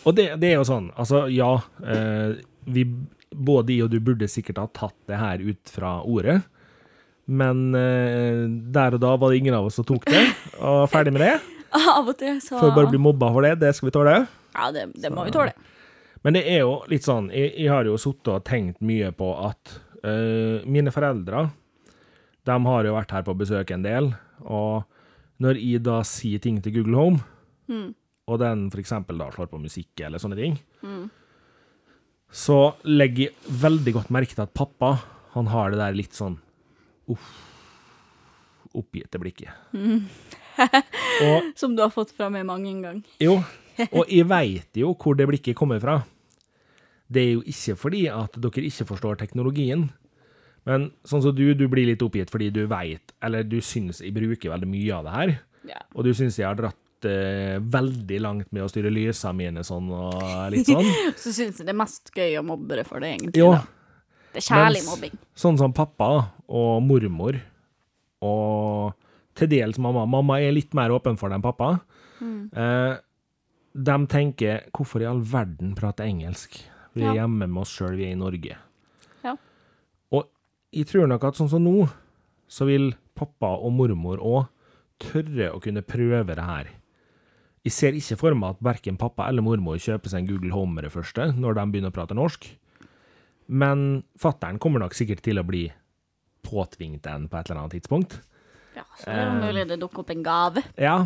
Og 0.05 0.17
det, 0.19 0.27
det 0.43 0.51
er 0.51 0.59
jo 0.61 0.67
sånn, 0.69 0.91
altså 1.01 1.25
ja, 1.33 1.49
eh, 1.81 2.37
vi, 2.67 2.85
både 3.31 3.75
jeg 3.75 3.87
og 3.87 3.93
du 3.93 3.99
burde 4.05 4.29
sikkert 4.31 4.61
ha 4.63 4.69
tatt 4.73 4.97
det 5.11 5.21
her 5.21 5.43
ut 5.43 5.73
fra 5.73 5.97
ordet, 6.03 6.41
men 7.25 7.75
eh, 7.79 8.45
der 8.75 8.97
og 8.97 9.03
da 9.03 9.15
var 9.17 9.33
det 9.33 9.41
ingen 9.41 9.57
av 9.57 9.69
oss 9.69 9.79
som 9.81 9.87
tok 9.89 10.05
det, 10.11 10.25
og 10.61 10.85
ferdig 10.93 11.15
med 11.17 11.25
det. 11.25 11.35
Av 11.75 12.07
og 12.07 12.15
til 12.21 12.37
så 12.39 12.55
For 12.55 12.71
å 12.71 12.75
bare 12.77 12.91
bli 12.93 13.01
mobba 13.03 13.33
for 13.35 13.43
det, 13.43 13.57
det 13.59 13.73
skal 13.75 13.89
vi 13.89 13.95
tåle. 13.97 14.13
Ja, 14.55 14.69
det, 14.71 14.85
det 14.95 15.11
må 15.11 15.25
vi 15.27 15.33
tåle. 15.35 15.51
Men 16.23 16.37
det 16.37 16.45
er 16.47 16.61
jo 16.63 16.77
litt 16.89 17.03
sånn 17.05 17.27
Jeg, 17.35 17.51
jeg 17.59 17.73
har 17.73 17.89
jo 17.89 17.97
sittet 17.99 18.31
og 18.31 18.45
tenkt 18.47 18.79
mye 18.79 19.11
på 19.13 19.33
at 19.43 19.73
uh, 20.07 20.63
mine 20.71 20.93
foreldre 20.95 21.49
de 22.47 22.57
har 22.69 22.87
jo 22.87 22.95
vært 22.95 23.13
her 23.17 23.25
på 23.27 23.35
besøk 23.41 23.71
en 23.73 23.85
del, 23.85 24.11
og 24.45 24.85
når 25.41 25.59
jeg 25.59 25.83
da 25.87 25.99
sier 26.07 26.43
ting 26.45 26.59
til 26.63 26.75
Google 26.77 26.99
Home, 27.01 27.23
og 28.29 28.41
den 28.43 28.67
for 28.73 28.83
eksempel 28.83 29.17
da 29.21 29.31
slår 29.33 29.49
på 29.49 29.61
musikk 29.63 30.03
eller 30.05 30.21
sånne 30.21 30.37
ting, 30.37 30.59
så 32.35 32.59
legger 32.89 33.29
jeg 33.29 33.59
veldig 33.63 33.93
godt 33.95 34.11
merke 34.15 34.35
til 34.35 34.43
at 34.45 34.55
pappa, 34.57 34.97
han 35.37 35.47
har 35.53 35.71
det 35.75 35.79
der 35.81 35.95
litt 35.99 36.17
sånn 36.19 36.37
uff, 37.11 37.29
oppgitte 38.75 39.21
blikket. 39.23 39.51
og 39.75 41.51
Som 41.61 41.77
du 41.77 41.83
har 41.85 41.93
fått 41.95 42.13
fra 42.15 42.29
meg 42.33 42.47
mange 42.49 42.71
en 42.71 42.83
gang. 42.83 42.99
jo, 43.23 43.37
og 43.91 44.11
jeg 44.11 44.27
veit 44.31 44.79
jo 44.79 44.93
hvor 44.99 45.17
det 45.19 45.27
blikket 45.31 45.57
kommer 45.59 45.81
fra. 45.83 46.01
Det 47.11 47.23
er 47.23 47.33
jo 47.37 47.43
ikke 47.51 47.77
fordi 47.79 48.05
at 48.11 48.39
dere 48.41 48.65
ikke 48.67 48.87
forstår 48.89 49.19
teknologien, 49.21 49.89
men 50.65 50.89
sånn 51.05 51.21
som 51.23 51.35
du, 51.37 51.45
du 51.55 51.67
blir 51.69 51.87
litt 51.91 52.03
oppgitt 52.03 52.31
fordi 52.33 52.49
du 52.55 52.63
veit, 52.71 53.13
eller 53.23 53.45
du 53.45 53.59
syns 53.63 54.01
jeg 54.01 54.15
bruker 54.17 54.55
veldig 54.55 54.71
mye 54.71 54.95
av 54.97 55.05
det 55.09 55.17
her, 55.19 55.35
Ja. 55.69 55.81
og 55.95 56.05
du 56.07 56.11
syns 56.17 56.39
jeg 56.41 56.47
har 56.49 56.57
dratt 56.59 56.79
eh, 57.09 57.59
veldig 57.61 58.19
langt 58.21 58.53
med 58.53 58.63
å 58.65 58.69
styre 58.71 58.91
lysene 58.93 59.35
mine 59.35 59.65
sånn 59.65 59.91
og 59.95 60.51
litt 60.55 60.67
sånn. 60.67 60.85
Så 61.23 61.33
syns 61.33 61.59
jeg 61.61 61.67
det 61.67 61.75
er 61.75 61.81
mest 61.81 62.11
gøy 62.15 62.39
å 62.41 62.45
mobbe 62.47 62.77
det 62.81 62.87
for 62.89 63.01
det, 63.01 63.13
egentlig. 63.17 63.39
Jo, 63.41 63.53
da. 63.53 63.65
Det 64.35 64.43
er 64.43 64.49
kjærlig 64.49 64.81
mens- 64.83 64.91
mobbing. 64.91 65.19
sånn 65.39 65.59
som 65.59 65.73
pappa 65.73 66.09
og 66.49 66.83
mormor, 66.83 67.41
og 68.25 68.95
til 69.39 69.49
dels 69.51 69.79
mamma. 69.83 70.05
Mamma 70.07 70.41
er 70.43 70.53
litt 70.55 70.75
mer 70.75 70.91
åpen 70.95 71.17
for 71.19 71.29
det 71.31 71.39
enn 71.39 71.45
pappa. 71.45 71.73
Eh, 72.25 72.95
de 73.75 73.97
tenker 74.07 74.71
'hvorfor 74.73 75.03
i 75.03 75.07
all 75.07 75.21
verden 75.21 75.75
prate 75.75 76.05
engelsk'? 76.05 76.63
Vi 76.95 77.03
er 77.03 77.15
Ja. 77.15 77.23
hjemme 77.27 77.49
med 77.49 77.61
oss 77.61 77.71
sjøl, 77.77 77.97
vi 77.97 78.05
er 78.07 78.13
i 78.13 78.15
Norge. 78.15 78.57
Ja. 79.25 79.37
Og 80.13 80.29
jeg 80.73 80.87
tror 80.87 81.09
nok 81.09 81.25
at 81.25 81.35
sånn 81.35 81.51
som 81.51 81.65
nå, 81.65 81.91
så 82.49 82.67
vil 82.67 82.95
pappa 83.17 83.47
og 83.59 83.73
mormor 83.73 84.19
òg 84.19 84.49
tørre 85.01 85.53
å 85.53 85.61
kunne 85.61 85.83
prøve 85.83 86.27
det 86.37 86.45
her. 86.45 86.67
Jeg 87.65 87.73
ser 87.73 87.97
ikke 87.97 88.19
for 88.21 88.37
meg 88.37 88.59
at 88.59 88.65
verken 88.65 88.99
pappa 89.01 89.31
eller 89.31 89.45
mormor 89.45 89.79
kjøper 89.81 90.13
seg 90.13 90.25
en 90.25 90.29
Google 90.29 90.53
Home 90.53 90.77
med 90.77 90.85
det 90.85 90.93
første, 90.93 91.31
når 91.33 91.57
de 91.57 91.65
begynner 91.73 91.93
å 91.93 91.97
prate 91.97 92.17
norsk. 92.17 92.51
Men 93.49 94.03
fattern 94.21 94.61
kommer 94.61 94.85
nok 94.85 94.97
sikkert 94.97 95.23
til 95.25 95.41
å 95.41 95.47
bli 95.49 95.67
påtvingt 96.45 97.09
en 97.09 97.25
på 97.29 97.39
et 97.39 97.49
eller 97.49 97.63
annet 97.63 97.79
tidspunkt. 97.79 98.19
Ja, 98.75 98.85
så 98.99 99.07
det 99.07 99.17
er 99.17 99.25
jo 99.25 99.39
mulig 99.39 99.65
det 99.71 99.79
dukker 99.81 100.03
opp 100.03 100.13
en 100.13 100.27
gave. 100.27 100.65
Ja. 100.81 100.99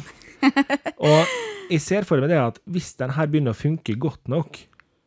Og 0.98 1.36
jeg 1.68 1.84
ser 1.84 2.06
for 2.08 2.18
meg 2.22 2.32
det 2.32 2.40
at 2.40 2.60
hvis 2.66 2.90
den 2.98 3.14
her 3.14 3.30
begynner 3.30 3.54
å 3.54 3.58
funke 3.58 3.94
godt 4.00 4.30
nok 4.30 4.58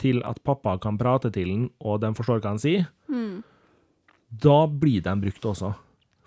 til 0.02 0.24
at 0.26 0.40
pappa 0.46 0.78
kan 0.82 0.98
prate 0.98 1.34
til 1.34 1.52
den, 1.52 1.70
og 1.84 2.00
den 2.06 2.16
forstår 2.18 2.40
hva 2.42 2.56
han 2.56 2.62
sier, 2.62 2.88
da 4.32 4.58
blir 4.72 5.04
den 5.04 5.22
brukt 5.24 5.46
også. 5.52 5.74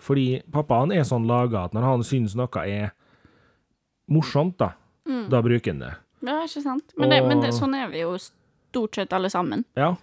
Fordi 0.04 0.42
pappa 0.52 0.82
han 0.82 0.92
er 0.92 1.06
sånn 1.08 1.24
laga 1.30 1.64
at 1.64 1.74
når 1.74 1.88
han 1.88 2.04
syns 2.06 2.36
noe 2.36 2.64
er 2.68 2.92
morsomt, 4.12 4.58
da, 4.60 4.74
da 5.30 5.42
bruker 5.44 5.72
han 5.72 5.82
det. 5.84 5.92
Ja, 6.24 6.40
ikke 6.46 6.62
sant? 6.64 6.94
Men, 6.96 7.12
det, 7.12 7.20
men 7.28 7.42
det, 7.44 7.52
sånn 7.56 7.76
er 7.76 7.90
vi 7.92 8.02
jo 8.04 8.14
stort 8.20 8.96
sett 8.96 9.12
alle 9.12 9.30
sammen. 9.32 9.64
Ja. 9.76 9.94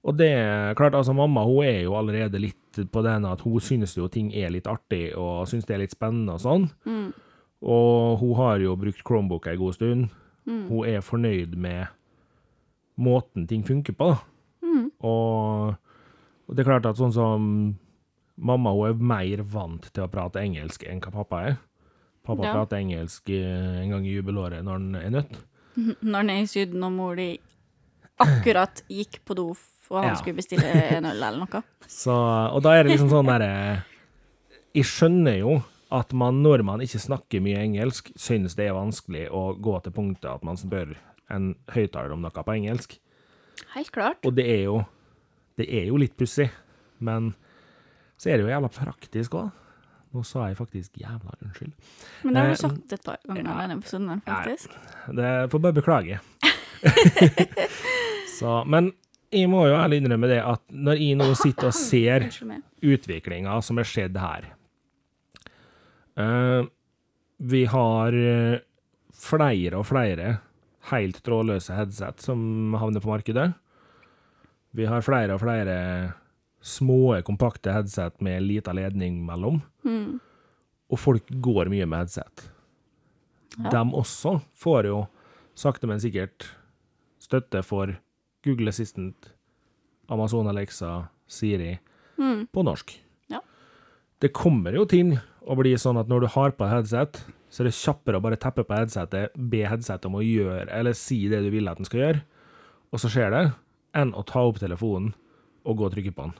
Og 0.00 0.16
det 0.16 0.30
er 0.32 0.74
klart, 0.78 0.96
altså 0.96 1.12
mamma 1.14 1.44
hun 1.44 1.66
er 1.68 1.84
jo 1.84 1.94
allerede 1.98 2.40
litt 2.40 2.80
på 2.92 3.02
den 3.04 3.26
at 3.28 3.42
hun 3.44 3.60
synes 3.62 3.96
jo 3.98 4.08
ting 4.08 4.30
er 4.36 4.52
litt 4.54 4.68
artig, 4.70 5.10
og 5.18 5.48
synes 5.50 5.66
det 5.68 5.76
er 5.76 5.82
litt 5.82 5.94
spennende 5.94 6.38
og 6.38 6.42
sånn. 6.44 6.66
Og 7.60 8.18
hun 8.22 8.34
har 8.38 8.62
jo 8.62 8.76
brukt 8.80 9.04
Chromebook 9.04 9.50
ei 9.50 9.58
god 9.60 9.76
stund. 9.76 10.08
Hun 10.48 10.88
er 10.88 11.04
fornøyd 11.04 11.54
med 11.60 11.92
måten 13.00 13.46
ting 13.50 13.64
funker 13.66 13.96
på. 13.96 14.14
Og, 15.00 15.74
og 16.46 16.56
det 16.56 16.64
er 16.64 16.68
klart 16.68 16.88
at 16.88 16.98
sånn 17.00 17.14
som 17.14 17.44
mamma, 18.40 18.72
hun 18.72 18.88
er 18.88 19.04
mer 19.12 19.44
vant 19.44 19.88
til 19.92 20.04
å 20.04 20.10
prate 20.12 20.42
engelsk 20.42 20.84
enn 20.88 21.00
hva 21.04 21.12
pappa 21.20 21.42
er. 21.48 21.58
Pappa 22.30 22.46
Ja. 22.48 22.52
prater 22.56 22.80
engelsk 22.80 23.30
eh, 23.34 23.80
en 23.82 23.90
gang 23.94 24.06
i 24.06 24.14
jubelåret 24.16 24.64
når 24.66 24.78
han 24.78 24.94
er 25.00 25.10
nødt. 25.18 25.38
Når 26.02 26.16
han 26.18 26.30
er 26.32 26.40
i 26.42 26.46
Syden 26.50 26.82
og 26.86 26.92
mor 26.92 27.14
di 27.18 27.28
akkurat 28.20 28.82
gikk 28.90 29.20
på 29.24 29.36
do 29.38 29.48
og 29.90 29.96
han 30.04 30.12
Ja. 30.12 30.14
skulle 30.20 30.36
bestille 30.38 30.62
en 30.96 31.04
øl 31.08 31.16
eller 31.22 31.38
noe. 31.42 31.62
Så, 31.90 32.14
og 32.54 32.62
da 32.62 32.76
er 32.78 32.84
det 32.84 32.92
liksom 32.94 33.10
sånn 33.10 33.26
derre 33.26 33.82
Jeg 34.74 34.84
skjønner 34.86 35.38
jo 35.40 35.54
at 35.90 36.12
man, 36.14 36.36
når 36.44 36.62
man 36.62 36.80
ikke 36.84 37.00
snakker 37.02 37.42
mye 37.42 37.58
engelsk, 37.64 38.12
synes 38.14 38.54
det 38.54 38.68
er 38.68 38.76
vanskelig 38.76 39.24
å 39.34 39.56
gå 39.58 39.72
til 39.82 39.90
punktet 39.96 40.28
at 40.30 40.44
man 40.46 40.54
spør 40.60 40.92
en 41.34 41.56
høyttaler 41.74 42.12
om 42.14 42.22
noe 42.22 42.30
på 42.46 42.54
engelsk. 42.54 42.94
Helt 43.74 43.90
klart. 43.90 44.22
Og 44.26 44.34
det 44.38 44.46
er 44.46 44.62
jo 44.68 44.84
Det 45.58 45.66
er 45.68 45.88
jo 45.90 45.96
litt 45.98 46.14
pussig, 46.16 46.46
men 47.00 47.34
så 48.16 48.30
er 48.30 48.38
det 48.38 48.46
jo 48.46 48.52
jævla 48.54 48.70
praktisk 48.72 49.34
òg. 49.36 49.50
Nå 50.10 50.24
sa 50.26 50.48
jeg 50.50 50.58
faktisk 50.58 50.98
jævla 50.98 51.36
unnskyld. 51.38 51.72
Men 52.24 52.34
det 52.34 52.40
har 52.42 52.48
Eh, 52.48 52.56
du 52.56 52.62
sagt 52.64 52.92
et 52.92 53.04
par 53.04 53.20
ganger 53.28 53.40
i 53.40 53.60
denne 53.60 53.76
episoden, 53.78 54.22
faktisk. 54.26 54.72
faktisk. 54.72 55.14
Det 55.16 55.50
får 55.52 55.62
bare 55.66 55.76
beklage. 55.76 56.18
så, 58.38 58.64
men 58.66 58.92
jeg 59.30 59.46
må 59.52 59.62
jo 59.68 59.76
ærlig 59.78 60.00
innrømme 60.00 60.30
det 60.30 60.40
at 60.42 60.62
når 60.74 60.98
jeg 60.98 61.18
nå 61.20 61.30
sitter 61.38 61.70
og 61.70 61.76
ser 61.76 62.26
utviklinga 62.82 63.60
som 63.62 63.78
er 63.78 63.86
skjedd 63.86 64.18
her. 64.18 64.50
uh, 66.18 66.66
vi 67.40 67.64
har 67.72 68.12
eh, 68.12 68.58
flere 69.16 69.78
og 69.78 69.86
flere 69.88 70.34
helt 70.90 71.22
trådløse 71.24 71.72
headset 71.72 72.20
som 72.20 72.74
havner 72.76 73.00
på 73.00 73.08
markedet. 73.08 73.52
Vi 74.76 74.84
har 74.84 75.00
flere 75.06 75.38
og 75.38 75.40
flere 75.40 75.76
små, 76.60 77.16
kompakte 77.24 77.72
headset 77.72 78.20
med 78.20 78.42
lita 78.44 78.72
ledning 78.76 79.20
mellom. 79.26 79.60
Og 80.90 80.98
folk 80.98 81.28
går 81.42 81.70
mye 81.72 81.86
med 81.88 82.04
headset. 82.04 82.50
Ja. 83.58 83.70
De 83.72 83.82
også 83.96 84.38
får 84.58 84.90
jo 84.90 85.04
sakte, 85.58 85.88
men 85.90 86.00
sikkert 86.02 86.48
støtte 87.20 87.62
for 87.66 87.92
Google 88.44 88.72
Assistant, 88.72 89.32
Amazon 90.08 90.48
Alexa, 90.48 91.08
Siri 91.30 91.76
på 92.52 92.64
norsk. 92.66 92.94
Ja. 93.30 93.40
Det 94.20 94.32
kommer 94.36 94.74
jo 94.76 94.86
til 94.88 95.14
å 95.40 95.56
bli 95.58 95.72
sånn 95.80 95.98
at 96.00 96.10
når 96.10 96.24
du 96.24 96.32
har 96.34 96.54
på 96.56 96.68
headset, 96.68 97.22
så 97.50 97.62
er 97.62 97.70
det 97.70 97.78
kjappere 97.78 98.20
å 98.20 98.24
bare 98.24 98.38
teppe 98.40 98.64
på 98.66 98.76
headsetet, 98.76 99.34
be 99.34 99.64
headsetet 99.66 100.06
om 100.06 100.18
å 100.20 100.24
gjøre, 100.24 100.68
eller 100.70 100.94
si 100.96 101.22
det 101.30 101.40
du 101.44 101.50
vil 101.52 101.70
at 101.70 101.80
den 101.80 101.88
skal 101.88 102.02
gjøre, 102.04 102.22
og 102.90 103.02
så 103.02 103.10
skjer 103.10 103.34
det, 103.34 103.44
enn 103.96 104.12
å 104.14 104.22
ta 104.26 104.44
opp 104.46 104.60
telefonen 104.62 105.12
og 105.66 105.80
gå 105.80 105.88
og 105.88 105.94
trykke 105.94 106.14
på 106.14 106.28
den. 106.28 106.36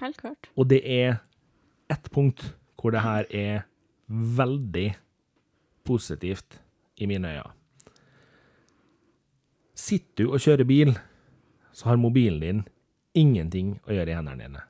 Helt 0.00 0.20
klart. 0.20 0.50
Og 0.56 0.68
det 0.70 0.82
er 0.84 1.20
ett 1.92 2.10
punkt 2.12 2.42
hvor 2.76 2.92
det 2.94 3.02
her 3.04 3.26
er 3.32 3.66
veldig 4.08 4.88
positivt 5.86 6.60
i 6.96 7.08
mine 7.08 7.32
øyne. 7.36 7.52
Sitter 9.76 10.24
du 10.24 10.32
og 10.32 10.40
kjører 10.40 10.64
bil, 10.68 10.94
så 11.72 11.90
har 11.90 12.00
mobilen 12.00 12.40
din 12.40 12.62
ingenting 13.16 13.74
å 13.84 13.92
gjøre 13.92 14.12
i 14.12 14.16
hendene 14.16 14.46
dine. 14.46 14.62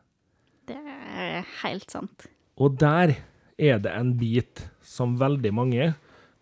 Det 0.67 0.79
er 0.79 1.47
helt 1.63 1.91
sant. 1.93 2.27
Og 2.59 2.79
der 2.81 3.15
er 3.57 3.79
det 3.83 3.93
en 3.93 4.15
bit 4.19 4.65
som 4.83 5.15
veldig 5.21 5.53
mange 5.55 5.93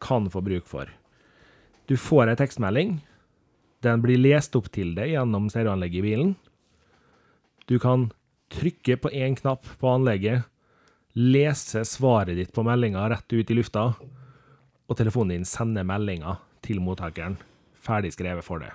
kan 0.05 0.31
få 0.33 0.43
bruk 0.45 0.67
for. 0.69 0.88
Du 1.88 1.97
får 2.01 2.33
ei 2.33 2.38
tekstmelding. 2.40 2.97
Den 3.85 4.01
blir 4.05 4.21
lest 4.21 4.57
opp 4.57 4.71
til 4.73 4.95
deg 4.97 5.12
gjennom 5.12 5.51
stereoanlegget 5.53 6.01
i 6.01 6.07
bilen. 6.07 6.35
Du 7.64 7.79
kan 7.81 8.11
trykke 8.53 8.96
på 9.00 9.11
én 9.11 9.37
knapp 9.37 9.66
på 9.81 9.88
anlegget, 9.88 10.44
lese 11.14 11.85
svaret 11.88 12.37
ditt 12.37 12.53
på 12.53 12.64
meldinga 12.66 13.07
rett 13.11 13.33
ut 13.33 13.50
i 13.50 13.57
lufta, 13.57 13.87
og 14.85 14.98
telefonen 14.98 15.38
din 15.38 15.48
sender 15.48 15.87
meldinga 15.88 16.37
til 16.64 16.83
mottakeren, 16.85 17.38
ferdig 17.81 18.12
skrevet 18.12 18.44
for 18.44 18.61
deg. 18.61 18.74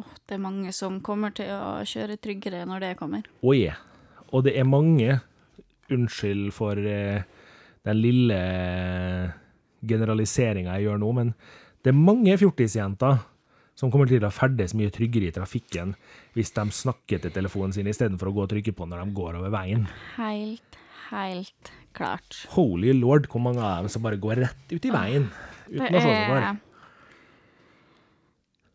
Oh, 0.00 0.10
det 0.26 0.36
er 0.38 0.42
mange 0.42 0.72
som 0.74 0.98
kommer 1.04 1.34
til 1.36 1.50
å 1.52 1.80
kjøre 1.86 2.18
tryggere 2.22 2.64
når 2.66 2.84
det 2.84 2.92
kommer. 2.98 3.26
Og 3.42 3.54
yeah. 3.58 3.78
Og 4.30 4.44
det 4.46 4.54
er 4.58 4.66
mange, 4.66 5.18
unnskyld 5.90 6.52
for 6.54 6.78
eh, 6.78 7.22
den 7.86 7.98
lille 7.98 8.36
generaliseringa 9.86 10.76
jeg 10.76 10.86
gjør 10.86 11.00
nå, 11.02 11.10
men 11.16 11.32
det 11.82 11.90
er 11.90 11.98
mange 11.98 12.36
fjortisjenter 12.38 13.22
som 13.80 13.88
kommer 13.92 14.10
til 14.10 14.24
å 14.26 14.32
ferdes 14.34 14.74
mye 14.76 14.92
tryggere 14.92 15.30
i 15.30 15.34
trafikken 15.34 15.94
hvis 16.36 16.52
de 16.56 16.66
snakker 16.76 17.22
til 17.22 17.32
telefonen 17.32 17.72
sin 17.72 17.88
istedenfor 17.88 18.28
å 18.28 18.34
gå 18.36 18.42
og 18.44 18.50
trykke 18.52 18.74
på 18.76 18.88
når 18.88 19.04
de 19.04 19.14
går 19.16 19.38
over 19.38 19.54
veien. 19.54 19.86
Helt, 20.18 20.80
helt 21.08 21.70
klart. 21.96 22.42
Holy 22.52 22.92
lord, 22.98 23.30
hvor 23.32 23.42
mange 23.44 23.64
av 23.64 23.80
dem 23.80 23.92
som 23.92 24.04
bare 24.04 24.20
går 24.20 24.42
rett 24.44 24.74
ut 24.74 24.84
i 24.84 24.92
veien 24.92 25.30
uten 25.70 25.96
å 25.96 26.02
se 26.02 26.10
seg 26.10 26.28
for. 26.28 26.60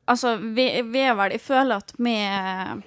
Altså, 0.06 0.36
vi, 0.38 0.66
vi 0.86 1.02
er 1.02 1.16
vel 1.18 1.34
Jeg 1.34 1.42
føler 1.42 1.82
at 1.82 1.96
med 1.98 2.84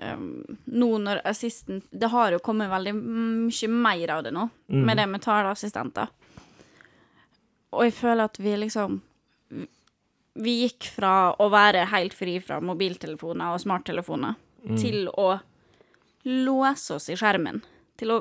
um, 0.00 0.28
Nå 0.72 0.86
når 1.04 1.18
assisten 1.28 1.82
Det 1.92 2.08
har 2.08 2.32
jo 2.32 2.38
kommet 2.40 2.70
veldig 2.72 2.94
mye 2.96 3.68
mer 3.68 4.14
av 4.14 4.22
det 4.24 4.32
nå, 4.32 4.46
med 4.72 4.96
det 4.96 5.04
med 5.12 5.20
taleassistenter. 5.20 6.08
Og 7.74 7.84
jeg 7.84 7.96
føler 7.98 8.30
at 8.30 8.40
vi 8.40 8.56
liksom 8.62 9.02
vi 10.34 10.54
gikk 10.64 10.88
fra 10.96 11.34
å 11.38 11.48
være 11.52 11.84
helt 11.92 12.14
fri 12.16 12.38
fra 12.42 12.60
mobiltelefoner 12.64 13.54
og 13.54 13.62
smarttelefoner 13.62 14.34
til 14.80 15.08
å 15.08 15.38
låse 16.24 16.94
oss 16.96 17.10
i 17.12 17.16
skjermen. 17.20 17.60
Til 18.00 18.10
å 18.14 18.18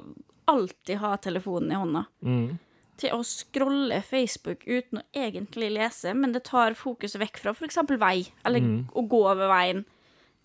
alltid 0.51 0.99
ha 0.99 1.15
telefonen 1.17 1.71
i 1.71 1.79
hånda. 1.79 2.05
Mm. 2.21 2.59
Til 2.99 3.15
å 3.15 3.23
scrolle 3.25 4.01
Facebook 4.05 4.67
uten 4.67 4.99
å 4.99 5.05
egentlig 5.15 5.71
lese, 5.73 6.13
men 6.13 6.35
det 6.35 6.43
tar 6.45 6.75
fokuset 6.77 7.21
vekk 7.21 7.39
fra 7.41 7.53
f.eks. 7.55 7.79
vei, 7.97 8.27
eller 8.45 8.67
å 8.93 9.05
gå 9.09 9.23
over 9.23 9.47
veien, 9.49 9.85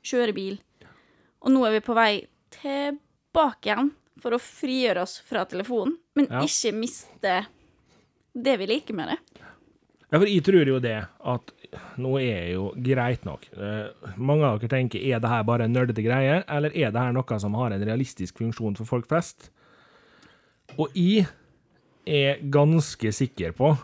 kjøre 0.06 0.32
bil. 0.36 0.60
Og 1.42 1.52
nå 1.52 1.66
er 1.66 1.76
vi 1.76 1.84
på 1.84 1.96
vei 1.98 2.12
tilbake 2.54 3.68
igjen 3.68 3.92
for 4.22 4.34
å 4.34 4.40
frigjøre 4.42 5.02
oss 5.04 5.18
fra 5.26 5.44
telefonen, 5.44 5.98
men 6.14 6.26
Ja. 6.30 6.40
ikke 6.42 6.72
miste 6.74 7.46
det 8.34 8.56
vi 8.58 8.66
liker 8.66 8.94
med 8.94 9.08
det. 9.12 9.18
Ja, 10.10 10.18
for 10.18 10.26
jeg 10.26 10.42
tror 10.42 10.64
jo 10.66 10.78
det 10.80 11.06
at 11.20 11.52
nå 12.00 12.14
er 12.20 12.52
jo 12.54 12.70
greit 12.84 13.26
nok. 13.28 13.48
Eh, 13.52 14.12
mange 14.16 14.46
av 14.46 14.60
dere 14.60 14.72
tenker 14.72 15.02
er 15.02 15.20
det 15.20 15.30
her 15.32 15.44
bare 15.48 15.66
en 15.68 15.74
nerdete 15.76 16.04
greie, 16.04 16.40
eller 16.48 16.74
er 16.74 16.92
det 16.94 17.02
her 17.02 17.14
noe 17.16 17.40
som 17.42 17.56
har 17.58 17.74
en 17.74 17.84
realistisk 17.84 18.40
funksjon 18.40 18.78
for 18.78 18.88
folk 18.88 19.08
flest? 19.10 19.50
Og 20.78 20.94
jeg 20.96 21.26
er 22.08 22.40
ganske 22.52 23.12
sikker 23.12 23.54
på 23.56 23.74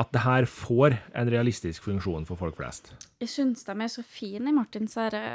at 0.00 0.10
det 0.10 0.24
her 0.24 0.46
får 0.50 0.96
en 1.14 1.30
realistisk 1.30 1.84
funksjon 1.86 2.24
for 2.26 2.40
folk 2.40 2.56
flest. 2.58 2.90
Jeg 3.22 3.30
syns 3.30 3.62
de 3.66 3.76
er 3.76 3.92
så 3.92 4.02
fine, 4.02 4.52
Martin. 4.54 4.88
Så 4.90 5.06
er 5.06 5.14
det, 5.14 5.26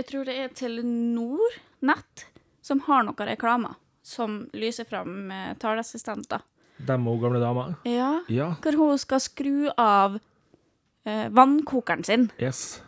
jeg 0.00 0.08
tror 0.08 0.28
det 0.28 0.36
er 0.40 0.54
Telenor 0.56 1.58
Nett 1.84 2.24
som 2.64 2.80
har 2.88 3.04
noen 3.06 3.28
reklamer 3.28 3.76
som 4.08 4.46
lyser 4.56 4.88
fram 4.88 5.28
med 5.28 5.58
taleassistenter. 5.60 6.40
Dem 6.88 7.06
og 7.10 7.20
gamle 7.20 7.40
damer. 7.42 7.74
Ja. 7.88 8.22
Ja. 8.32 8.52
Hvor 8.62 8.76
hun 8.78 9.00
skal 9.00 9.20
skru 9.20 9.68
av 9.74 10.18
eh, 11.06 11.28
vannkokeren 11.30 12.04
sin 12.04 12.30
Yes. 12.38 12.80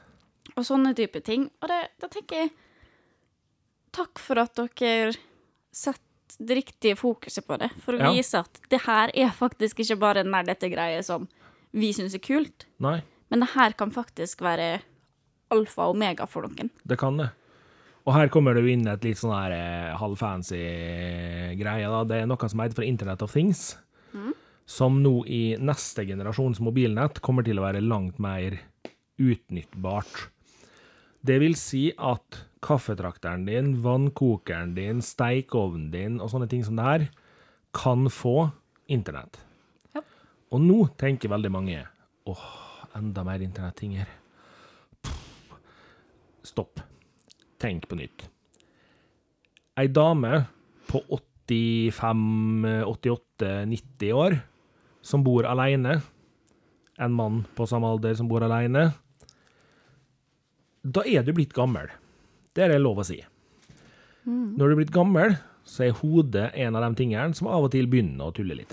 og 0.57 0.64
sånne 0.64 0.94
type 0.96 1.20
ting. 1.25 1.51
Og 1.62 1.68
det, 1.68 1.81
da 2.01 2.09
tenker 2.09 2.37
jeg 2.44 2.51
takk 3.92 4.18
for 4.23 4.38
at 4.38 4.55
dere 4.57 5.12
setter 5.73 5.99
det 6.38 6.57
riktige 6.61 6.94
fokuset 6.96 7.44
på 7.46 7.57
det, 7.59 7.70
for 7.83 7.92
å 7.94 7.99
Ja. 7.99 8.12
vise 8.12 8.38
at 8.38 8.61
det 8.70 8.83
her 8.83 9.11
er 9.14 9.31
faktisk 9.35 9.81
ikke 9.83 9.99
bare 9.99 10.20
en 10.20 10.31
nerdete 10.31 10.70
greie 10.70 11.03
som 11.03 11.29
vi 11.73 11.92
syns 11.92 12.14
er 12.14 12.18
kult, 12.23 12.66
Nei, 12.79 13.03
men 13.31 13.40
det 13.40 13.51
her 13.51 13.73
kan 13.73 13.90
faktisk 13.90 14.38
være 14.40 14.81
alfa 15.51 15.83
og 15.88 15.96
omega 15.96 16.27
for 16.27 16.42
noen. 16.42 16.70
det 16.87 16.99
kan 16.99 17.16
det. 17.16 17.31
Og 18.07 18.14
her 18.14 18.29
kommer 18.29 18.55
det 18.55 18.62
jo 18.64 18.70
inn 18.73 18.87
et 18.88 19.03
litt 19.05 19.18
sånn 19.18 19.35
her 19.35 19.53
eh, 19.53 19.96
halvfancy 19.99 20.57
greie. 21.59 21.85
da. 21.87 22.05
Det 22.05 22.23
er 22.23 22.27
noe 22.27 22.49
som 22.49 22.59
heter 22.61 22.75
for 22.75 22.83
Internet 22.85 23.23
of 23.23 23.33
Things. 23.33 23.77
Som 24.70 25.00
nå 25.02 25.24
i 25.26 25.56
neste 25.59 26.04
generasjons 26.06 26.61
mobilnett 26.62 27.18
kommer 27.24 27.42
til 27.46 27.59
å 27.59 27.64
være 27.64 27.83
langt 27.83 28.20
mer 28.22 28.54
utnyttbart. 29.18 30.28
Det 31.20 31.40
vil 31.42 31.56
si 31.59 31.88
at 31.98 32.44
kaffetrakteren 32.64 33.42
din, 33.48 33.72
vannkokeren 33.83 34.76
din, 34.76 35.02
steikeovnen 35.04 35.90
din 35.92 36.20
og 36.20 36.30
sånne 36.33 36.48
ting 36.48 36.62
som 36.64 36.78
det 36.78 36.87
her 36.87 37.06
kan 37.76 38.06
få 38.12 38.50
internett. 38.90 39.40
Ja. 39.96 40.04
Og 40.54 40.62
nå 40.62 40.78
tenker 41.00 41.33
veldig 41.33 41.50
mange 41.52 41.83
åh, 42.30 42.46
enda 42.96 43.24
mer 43.26 43.42
internetting 43.44 43.98
her. 43.98 44.14
Stopp. 46.46 46.80
Tenk 47.61 47.88
på 47.90 47.98
nytt. 47.98 48.24
Ei 49.80 49.90
dame 49.92 50.44
på 50.88 51.02
85, 51.11 52.87
88, 52.87 53.50
90 53.68 54.16
år 54.16 54.38
som 55.03 55.25
bor 55.25 55.47
alene, 55.49 56.01
en 57.01 57.13
mann 57.17 57.43
på 57.57 57.67
samme 57.69 57.89
alder 57.89 58.15
som 58.19 58.29
bor 58.29 58.45
alene, 58.45 58.91
da 60.85 61.05
er 61.09 61.25
du 61.25 61.33
blitt 61.37 61.53
gammel. 61.57 61.89
Det 62.57 62.65
er 62.65 62.75
det 62.75 62.81
lov 62.83 63.01
å 63.03 63.07
si. 63.07 63.19
Når 64.27 64.61
du 64.61 64.73
er 64.75 64.79
blitt 64.83 64.95
gammel, 64.95 65.37
så 65.65 65.87
er 65.87 65.97
hodet 66.01 66.51
en 66.61 66.77
av 66.77 66.85
de 66.87 66.99
tingene 66.99 67.37
som 67.37 67.49
av 67.51 67.67
og 67.69 67.73
til 67.75 67.89
begynner 67.91 68.29
å 68.31 68.35
tulle 68.37 68.57
litt. 68.59 68.73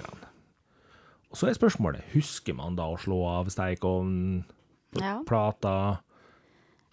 Og 1.27 1.35
så 1.39 1.49
er 1.49 1.57
spørsmålet, 1.57 2.07
husker 2.13 2.55
man 2.57 2.77
da 2.79 2.87
å 2.91 2.99
slå 2.99 3.21
av 3.27 3.51
stekeovnen, 3.53 4.45
Ja. 4.97 5.19
plata, 5.27 5.99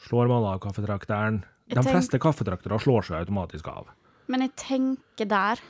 slår 0.03 0.29
man 0.29 0.45
av 0.45 0.59
kaffetrakteren? 0.61 1.45
De 1.71 1.81
fleste 1.83 2.19
kaffetraktere 2.19 2.77
slår 2.83 3.07
seg 3.07 3.17
automatisk 3.23 3.69
av. 3.69 3.87
Men 4.29 4.41
jeg 4.41 4.57
tenker 4.57 5.29
der, 5.29 5.61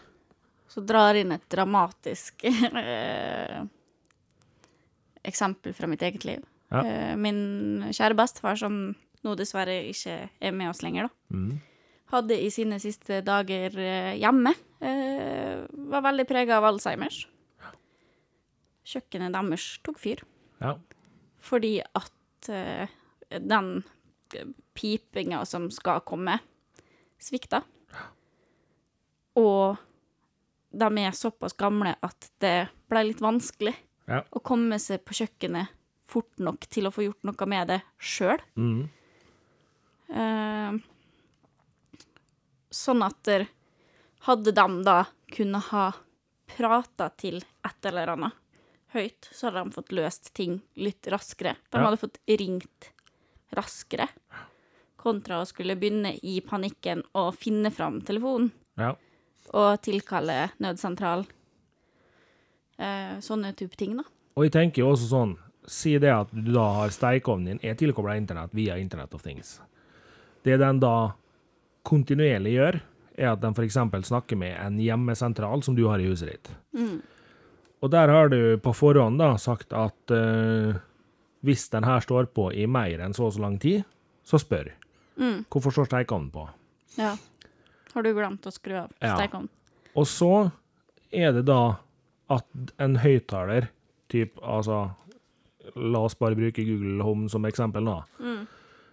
så 0.75 0.83
drar 0.83 1.15
inn 1.21 1.31
et 1.37 1.45
dramatisk 1.53 2.43
eh, 2.51 3.61
eksempel 5.25 5.75
fra 5.77 5.87
mitt 5.91 6.03
eget 6.03 6.25
liv. 6.27 6.43
Ja. 6.75 6.81
Eh, 6.83 7.13
min 7.21 7.85
kjære 7.95 8.17
bestefar, 8.19 8.59
som 8.59 8.81
nå 9.25 9.35
dessverre 9.39 9.77
ikke 9.89 10.17
er 10.43 10.53
med 10.57 10.73
oss 10.73 10.83
lenger, 10.85 11.07
da, 11.09 11.37
Mm. 11.37 11.61
hadde 12.13 12.37
i 12.43 12.51
sine 12.53 12.77
siste 12.83 13.23
dager 13.25 13.79
eh, 13.79 14.19
hjemme, 14.21 14.53
eh, 14.83 15.63
var 15.93 16.03
veldig 16.11 16.27
prega 16.29 16.59
av 16.59 16.67
Alzheimers. 16.73 17.23
Kjøkkenet 18.85 19.33
deres 19.33 19.79
tok 19.83 19.97
fyr 19.99 20.21
Ja. 20.61 20.75
fordi 21.41 21.79
at 21.95 22.11
den 23.31 23.83
pipinga 24.77 25.47
som 25.47 25.71
skal 25.73 26.01
komme, 26.05 26.35
svikta. 27.19 27.63
Og 29.41 29.79
de 30.79 30.89
er 31.05 31.15
såpass 31.17 31.55
gamle 31.59 31.95
at 32.05 32.31
det 32.43 32.69
ble 32.91 33.05
litt 33.11 33.23
vanskelig 33.25 33.75
Ja. 34.09 34.23
å 34.35 34.43
komme 34.45 34.77
seg 34.83 35.05
på 35.07 35.15
kjøkkenet 35.17 35.69
fort 36.05 36.39
nok 36.39 36.67
til 36.69 36.87
å 36.89 36.93
få 36.93 37.07
gjort 37.07 37.23
noe 37.25 37.47
med 37.49 37.69
det 37.73 37.81
sjøl. 37.99 38.43
Mm. 38.61 38.83
Uh, 40.15 40.79
sånn 42.75 43.03
at 43.07 43.21
der, 43.27 43.47
hadde 44.29 44.53
de 44.57 44.67
da 44.85 44.99
kunnet 45.35 45.71
ha 45.73 45.87
prata 46.57 47.09
til 47.19 47.41
et 47.65 47.89
eller 47.89 48.13
annet 48.15 48.33
høyt, 48.95 49.29
så 49.35 49.49
hadde 49.49 49.65
de 49.65 49.75
fått 49.75 49.95
løst 49.97 50.31
ting 50.37 50.61
litt 50.77 51.09
raskere. 51.11 51.57
De 51.71 51.79
Ja. 51.81 51.85
hadde 51.89 51.99
fått 52.01 52.19
ringt 52.29 52.91
raskere, 53.57 54.09
kontra 54.97 55.41
å 55.43 55.47
skulle 55.49 55.77
begynne 55.77 56.15
i 56.23 56.41
panikken 56.41 57.03
å 57.15 57.31
finne 57.35 57.71
fram 57.71 58.01
telefonen 58.03 58.53
ja. 58.79 58.95
Og 59.53 59.81
tilkalle 59.85 60.51
nødsentral. 60.63 61.27
Eh, 62.79 63.19
sånne 63.23 63.53
type 63.55 63.77
ting, 63.79 63.97
da. 63.99 64.07
Og 64.35 64.49
jeg 64.49 64.55
tenker 64.57 64.83
jo 64.83 64.93
også 64.95 65.11
sånn, 65.11 65.37
si 65.71 65.95
det 66.03 66.11
at 66.13 66.33
du 66.35 66.51
da 66.53 66.65
har 66.81 66.93
stekeovnen 66.93 67.55
din 67.55 67.63
er 67.63 67.77
tilkobla 67.79 68.17
internett 68.19 68.53
via 68.57 68.77
Internet 68.81 69.15
of 69.15 69.23
Things. 69.23 69.61
Det 70.45 70.59
den 70.61 70.81
da 70.83 71.15
kontinuerlig 71.87 72.57
gjør, 72.57 72.81
er 73.15 73.31
at 73.31 73.43
den 73.45 73.55
f.eks. 73.55 73.79
snakker 74.09 74.37
med 74.37 74.57
en 74.59 74.81
hjemmesentral 74.83 75.63
som 75.63 75.77
du 75.77 75.85
har 75.87 76.03
i 76.03 76.09
huset 76.09 76.33
ditt. 76.33 76.51
Og 77.85 77.91
der 77.93 78.11
har 78.11 78.29
du 78.33 78.57
på 78.59 78.73
forhånd 78.75 79.21
da 79.21 79.35
sagt 79.39 79.73
at 79.77 80.11
eh, 80.11 80.81
hvis 81.45 81.69
den 81.71 81.85
her 81.85 82.01
står 82.01 82.31
på 82.35 82.49
i 82.57 82.67
mer 82.67 83.05
enn 83.05 83.15
så 83.15 83.29
og 83.29 83.37
så 83.37 83.45
lang 83.45 83.59
tid, 83.61 83.85
så 84.25 84.41
spør. 84.41 84.73
Hvorfor 85.53 85.71
står 85.71 85.91
stekeovnen 85.91 86.31
på? 86.35 86.49
Ja. 86.99 87.15
Har 87.95 88.03
du 88.03 88.11
glemt 88.15 88.47
å 88.47 88.53
skru 88.53 88.75
av 88.83 88.91
Ja. 89.01 89.15
stekeovnen? 89.17 89.49
Og 89.95 90.07
så 90.11 90.51
er 91.13 91.33
det 91.33 91.45
da 91.47 91.77
at 92.31 92.47
en 92.79 92.97
høyttaler, 92.97 93.69
typ, 94.11 94.37
altså 94.43 94.95
La 95.81 95.99
oss 96.05 96.15
bare 96.15 96.37
bruke 96.37 96.61
Google 96.63 97.03
Home 97.03 97.29
som 97.33 97.45
eksempel 97.49 97.83
nå. 97.83 97.95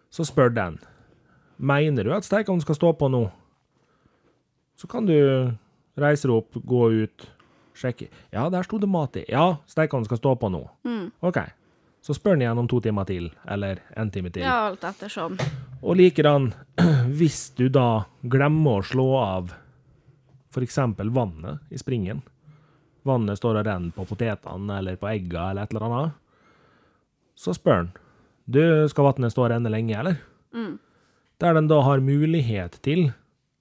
Så 0.10 0.24
spør 0.26 0.54
den 0.56 0.78
Mener 1.60 2.04
du 2.08 2.14
at 2.16 2.24
stekeovnen 2.24 2.62
skal 2.64 2.76
stå 2.78 2.94
på 2.98 3.10
nå? 3.12 3.26
Så 4.80 4.88
kan 4.90 5.06
du 5.06 5.14
reise 6.00 6.28
deg 6.28 6.38
opp, 6.38 6.56
gå 6.66 7.04
ut, 7.04 7.28
sjekke. 7.78 8.08
Ja, 8.34 8.48
der 8.50 8.64
sto 8.64 8.80
det 8.82 8.90
mat 8.90 9.16
i. 9.20 9.26
Ja, 9.30 9.58
stekeovnen 9.70 10.06
skal 10.08 10.18
stå 10.18 10.36
på 10.40 10.50
nå. 10.50 10.64
OK. 11.22 11.38
Så 12.02 12.16
spør 12.18 12.34
han 12.34 12.42
igjen 12.42 12.58
om 12.58 12.68
to 12.70 12.80
timer 12.82 13.06
til, 13.06 13.30
eller 13.46 13.84
en 13.98 14.10
time 14.10 14.32
til. 14.34 14.42
Ja, 14.42 14.72
alt 14.72 14.84
ettersom. 14.90 15.38
Og 15.82 15.98
likedan, 16.00 16.52
hvis 17.18 17.52
du 17.58 17.68
da 17.70 18.06
glemmer 18.22 18.82
å 18.82 18.86
slå 18.86 19.08
av 19.22 19.54
eksempel 20.62 21.10
vannet 21.14 21.62
i 21.72 21.80
springen, 21.80 22.24
vannet 23.08 23.40
står 23.40 23.62
og 23.62 23.66
renner 23.66 23.94
på 23.96 24.06
potetene 24.10 24.78
eller 24.82 24.98
på 25.00 25.10
egga 25.10 25.52
eller 25.52 25.64
et 25.64 25.74
eller 25.74 25.86
annet, 25.88 26.18
så 27.38 27.54
spør 27.56 27.80
han, 27.80 27.92
du, 28.46 28.62
skal 28.92 29.08
vannet 29.08 29.34
stå 29.34 29.46
og 29.46 29.52
renne 29.54 29.72
lenge, 29.72 29.96
eller? 29.98 30.20
Der 31.42 31.56
den 31.58 31.70
da 31.72 31.80
har 31.86 32.04
mulighet 32.04 32.82
til 32.86 33.12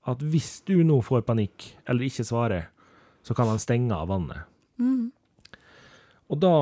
at 0.09 0.21
hvis 0.25 0.59
du 0.67 0.81
nå 0.85 0.99
får 1.05 1.23
panikk, 1.29 1.71
eller 1.89 2.09
ikke 2.09 2.27
svarer, 2.27 2.69
så 3.23 3.37
kan 3.37 3.53
han 3.53 3.61
stenge 3.63 3.95
av 3.95 4.11
vannet. 4.11 4.49
Og 6.31 6.39
da 6.41 6.55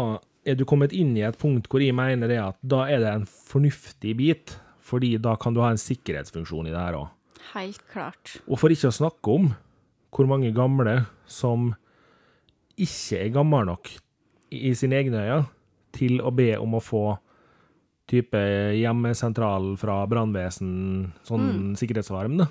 er 0.48 0.56
du 0.58 0.64
kommet 0.68 0.94
inn 0.96 1.12
i 1.18 1.24
et 1.26 1.36
punkt 1.40 1.68
hvor 1.68 1.82
jeg 1.84 1.94
mener 1.96 2.30
det 2.30 2.38
at 2.40 2.56
da 2.64 2.84
er 2.88 3.02
det 3.04 3.12
en 3.12 3.26
fornuftig 3.28 4.14
bit, 4.18 4.56
fordi 4.80 5.14
da 5.20 5.34
kan 5.40 5.54
du 5.56 5.60
ha 5.60 5.70
en 5.74 5.80
sikkerhetsfunksjon 5.80 6.70
i 6.70 6.72
det 6.72 6.80
her 6.80 6.96
òg. 7.02 7.08
Helt 7.52 7.82
klart. 7.92 8.38
Og 8.48 8.58
for 8.60 8.72
ikke 8.72 8.90
å 8.90 8.96
snakke 8.98 9.34
om 9.34 9.50
hvor 10.14 10.28
mange 10.30 10.50
gamle 10.56 11.02
som 11.28 11.70
ikke 12.78 13.22
er 13.26 13.32
gamle 13.34 13.64
nok 13.68 13.90
i 14.54 14.72
sine 14.78 14.96
egne 15.02 15.20
øyne 15.26 15.46
til 15.96 16.20
å 16.24 16.30
be 16.32 16.52
om 16.60 16.76
å 16.78 16.84
få 16.84 17.02
type 18.08 18.40
hjemmesentral 18.78 19.74
fra 19.80 19.98
brannvesen, 20.08 20.70
sånn 21.28 21.74
sikkerhetsalarm, 21.76 22.38
da. 22.40 22.46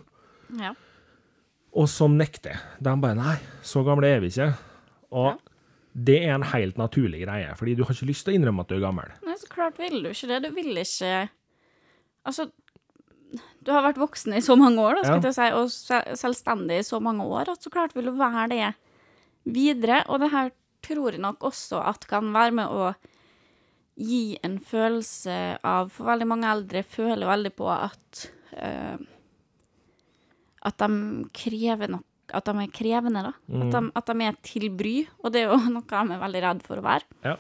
Ja. 0.62 0.74
og 1.78 1.90
som 1.90 2.14
nekter. 2.18 2.60
De 2.82 2.94
bare 3.02 3.18
Nei, 3.18 3.38
så 3.66 3.82
gamle 3.86 4.08
er 4.10 4.22
vi 4.22 4.30
ikke. 4.32 4.52
Og 5.12 5.34
Ja. 5.34 5.47
Det 5.98 6.20
er 6.28 6.36
en 6.36 6.46
helt 6.52 6.78
naturlig 6.78 7.24
greie, 7.26 7.56
fordi 7.58 7.74
du 7.78 7.84
har 7.84 7.96
ikke 7.96 8.06
lyst 8.12 8.28
til 8.28 8.36
å 8.36 8.38
innrømme 8.38 8.62
at 8.62 8.70
du 8.70 8.76
er 8.78 8.84
gammel. 8.84 9.12
Nei, 9.26 9.34
så 9.42 9.50
klart 9.50 9.80
vil 9.82 10.04
du 10.04 10.12
ikke 10.12 10.30
det. 10.30 10.44
Du 10.46 10.52
vil 10.54 10.78
ikke 10.84 11.30
Altså, 12.28 12.50
du 13.64 13.70
har 13.72 13.86
vært 13.86 14.00
voksen 14.02 14.34
i 14.36 14.42
så 14.44 14.58
mange 14.60 14.84
år, 14.84 14.98
da, 14.98 15.04
skal 15.08 15.22
Ja. 15.24 15.30
jeg 15.32 15.38
si, 15.38 15.48
og 15.56 16.18
selvstendig 16.20 16.80
i 16.82 16.84
så 16.84 17.00
mange 17.02 17.24
år, 17.24 17.50
at 17.54 17.64
så 17.64 17.72
klart 17.72 17.96
vil 17.96 18.10
du 18.10 18.12
være 18.20 18.50
det 18.52 18.74
videre. 19.48 20.04
Og 20.10 20.20
det 20.20 20.32
her 20.34 20.52
tror 20.84 21.12
jeg 21.16 21.22
nok 21.24 21.40
også 21.48 21.80
at 21.88 22.06
kan 22.08 22.34
være 22.36 22.52
med 22.52 22.68
å 22.68 22.94
gi 23.98 24.38
en 24.44 24.60
følelse 24.60 25.58
av 25.66 25.90
For 25.96 26.06
veldig 26.06 26.28
mange 26.30 26.52
eldre 26.52 26.84
føler 26.84 27.26
veldig 27.26 27.54
på 27.58 27.70
at 27.74 28.28
uh, 28.62 28.98
At 30.68 30.78
de 30.78 30.90
krever 31.34 31.90
nok 31.90 32.06
At 32.36 32.48
de 32.50 32.54
er 32.60 32.72
krevende, 32.76 33.22
da. 33.24 33.32
At, 33.62 33.72
de, 33.72 33.82
at 33.96 34.10
de 34.12 34.26
er 34.28 34.38
til 34.44 34.66
bry. 34.76 34.96
Og 35.24 35.32
det 35.32 35.46
er 35.46 35.54
jo 35.54 35.60
noe 35.76 35.86
de 35.88 36.16
er 36.18 36.24
veldig 36.26 36.42
redd 36.44 36.66
for 36.68 36.82
å 36.82 36.86
være. 36.88 37.08
Ja. 37.24 37.38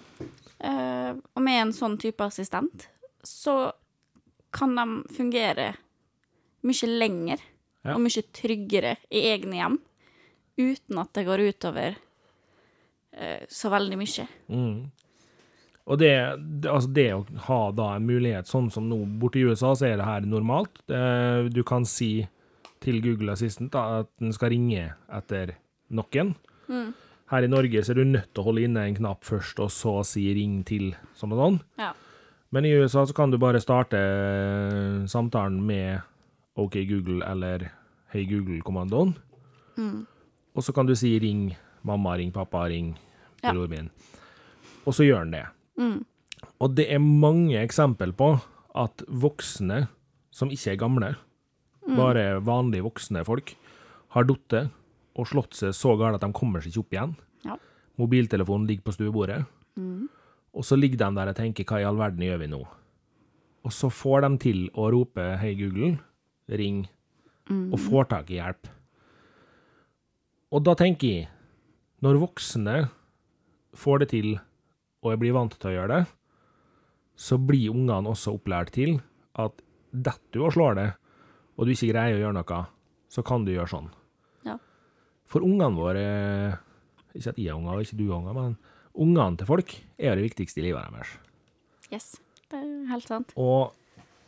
Uh, 0.57 1.11
og 1.35 1.43
med 1.45 1.59
en 1.67 1.73
sånn 1.75 1.97
type 2.01 2.23
assistent, 2.25 2.87
så 3.21 3.71
kan 4.55 4.73
de 4.79 4.85
fungere 5.13 5.73
mye 6.65 6.87
lenger 6.89 7.43
Ja. 7.85 7.93
og 7.93 8.01
mye 8.03 8.23
tryggere 8.33 8.95
i 9.13 9.21
egne 9.29 9.59
hjem, 9.59 9.75
uten 10.57 10.97
at 11.03 11.11
det 11.13 11.25
går 11.27 11.43
utover 11.51 11.95
uh, 13.19 13.43
så 13.47 13.69
veldig 13.71 13.99
mye. 14.01 14.25
Mm. 14.49 14.79
Og 15.87 15.99
det, 16.01 16.09
det, 16.41 16.67
altså 16.71 16.89
det 16.91 17.05
å 17.15 17.21
ha 17.47 17.59
da 17.71 17.91
en 17.95 18.07
mulighet, 18.09 18.49
sånn 18.49 18.71
som 18.73 18.89
nå 18.89 18.97
borte 19.21 19.39
i 19.39 19.45
USA, 19.47 19.71
så 19.77 19.87
er 19.87 20.01
det 20.01 20.07
her 20.09 20.25
normalt. 20.27 20.81
Uh, 20.91 21.45
Du 21.53 21.61
kan 21.67 21.85
si 21.87 22.25
til 22.83 23.01
Google 23.03 23.31
Assistant 23.31 23.71
da, 23.73 23.99
at 24.01 24.09
den 24.19 24.33
skal 24.35 24.49
ringe 24.53 24.93
etter 25.13 25.55
noen. 25.89 26.35
Her 27.31 27.43
i 27.43 27.47
Norge 27.51 27.83
så 27.83 27.91
er 27.91 27.99
du 27.99 28.03
nødt 28.07 28.29
til 28.33 28.41
å 28.43 28.47
holde 28.47 28.63
inne 28.63 28.85
en 28.87 28.95
knapp 28.95 29.23
først, 29.27 29.59
og 29.59 29.71
så 29.71 30.03
si 30.05 30.27
'ring 30.33 30.63
til', 30.63 30.95
som 31.13 31.31
og 31.33 31.39
sånn. 31.39 31.59
Ja. 31.77 31.93
Men 32.51 32.65
i 32.65 32.71
USA 32.71 33.05
så 33.05 33.13
kan 33.13 33.31
du 33.31 33.37
bare 33.37 33.59
starte 33.59 33.97
eh, 33.97 35.05
samtalen 35.05 35.61
med 35.65 36.01
OK 36.55 36.73
Google 36.87 37.25
eller 37.27 37.71
Hei 38.13 38.23
Google-kommandoen. 38.25 39.15
Og 40.55 40.63
så 40.63 40.73
kan 40.73 40.85
du 40.85 40.95
si 40.95 41.19
'ring 41.19 41.55
mamma', 41.83 42.17
'ring 42.17 42.31
pappa', 42.31 42.69
'ring 42.69 42.95
Ja. 43.43 43.51
min'. 43.53 43.89
Og 44.85 44.93
så 44.93 45.03
gjør 45.03 45.23
den 45.23 45.31
det. 45.31 45.45
Og 46.59 46.75
det 46.75 46.91
er 46.91 46.99
mange 46.99 47.59
eksempel 47.61 48.13
på 48.13 48.39
at 48.75 49.03
voksne 49.07 49.87
som 50.31 50.49
ikke 50.49 50.71
er 50.71 50.75
gamle, 50.75 51.15
bare 51.95 52.39
vanlige 52.43 52.83
voksne 52.83 53.23
folk, 53.25 53.55
har 54.15 54.27
falt 54.27 54.57
og 55.17 55.27
slått 55.27 55.55
seg 55.57 55.73
så 55.73 55.95
galt 55.97 56.15
at 56.15 56.25
de 56.25 56.33
kommer 56.35 56.61
seg 56.61 56.71
ikke 56.71 56.83
opp 56.83 56.93
igjen. 56.93 57.13
Ja. 57.45 57.55
Mobiltelefonen 57.97 58.67
ligger 58.67 58.83
på 58.83 58.93
stuebordet. 58.93 59.45
Og 60.57 60.65
så 60.65 60.77
ligger 60.77 60.97
de 60.97 61.15
der 61.15 61.29
og 61.29 61.35
tenker 61.35 61.63
'hva 61.63 61.81
i 61.81 61.85
all 61.85 61.97
verden 61.97 62.25
gjør 62.25 62.39
vi 62.39 62.47
nå?' 62.47 62.67
Og 63.65 63.71
så 63.71 63.89
får 63.89 64.21
de 64.21 64.37
til 64.37 64.69
å 64.73 64.91
rope 64.91 65.37
'hei, 65.37 65.55
Google', 65.55 65.99
ring, 66.49 66.87
og 67.49 67.79
får 67.79 68.09
tak 68.09 68.29
i 68.31 68.39
hjelp. 68.39 68.67
Og 70.51 70.63
da 70.63 70.73
tenker 70.75 71.07
jeg, 71.07 71.29
når 72.01 72.21
voksne 72.21 72.89
får 73.75 73.99
det 73.99 74.09
til, 74.09 74.39
og 75.03 75.11
jeg 75.11 75.19
blir 75.19 75.33
vant 75.33 75.51
til 75.51 75.69
å 75.69 75.75
gjøre 75.75 75.97
det, 75.97 76.07
så 77.17 77.37
blir 77.37 77.73
ungene 77.73 78.07
også 78.07 78.37
opplært 78.37 78.71
til 78.71 79.01
at 79.35 79.51
detter 79.91 80.31
du 80.31 80.45
og 80.45 80.53
slår 80.53 80.75
det, 80.75 80.93
og 81.57 81.65
du 81.65 81.73
ikke 81.73 81.89
greier 81.91 82.17
å 82.17 82.21
gjøre 82.21 82.37
noe, 82.37 82.59
så 83.09 83.23
kan 83.25 83.45
du 83.45 83.51
gjøre 83.53 83.71
sånn. 83.71 83.89
Ja. 84.45 84.57
For 85.29 85.45
ungene 85.45 85.73
våre, 85.75 86.05
ikke 87.17 87.33
at 87.33 87.41
jeg 87.41 87.49
er 87.49 87.57
unger, 87.57 87.79
og 87.79 87.87
ikke 87.87 87.97
du 87.99 88.05
er 88.07 88.17
unger, 88.19 88.37
men 88.37 88.55
ungene 88.97 89.39
til 89.39 89.49
folk 89.49 89.73
er 89.97 90.17
det 90.17 90.27
viktigste 90.29 90.61
i 90.61 90.69
livet 90.69 90.93
deres. 90.93 91.17
Yes. 91.89 92.07
Det 92.47 92.61
er 92.61 92.87
helt 92.93 93.09
sant. 93.09 93.33
Og 93.35 93.73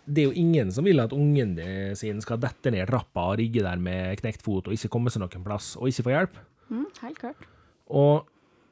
det 0.09 0.23
er 0.23 0.31
jo 0.31 0.41
ingen 0.41 0.73
som 0.73 0.87
vil 0.87 0.99
at 0.99 1.13
ungen 1.15 1.53
sin 1.99 2.19
skal 2.23 2.41
dette 2.41 2.73
ned 2.73 2.89
trappa 2.89 3.29
og 3.29 3.37
rigge 3.39 3.63
der 3.63 3.79
med 3.79 4.17
knekt 4.19 4.43
fot 4.43 4.67
og 4.67 4.75
ikke 4.75 4.91
komme 4.91 5.13
seg 5.13 5.23
noen 5.23 5.45
plass, 5.45 5.75
og 5.77 5.91
ikke 5.91 6.07
få 6.07 6.15
hjelp. 6.15 6.39
Mm, 6.69 6.87
helt 7.03 7.21
klart. 7.21 7.47
Og 7.89 8.27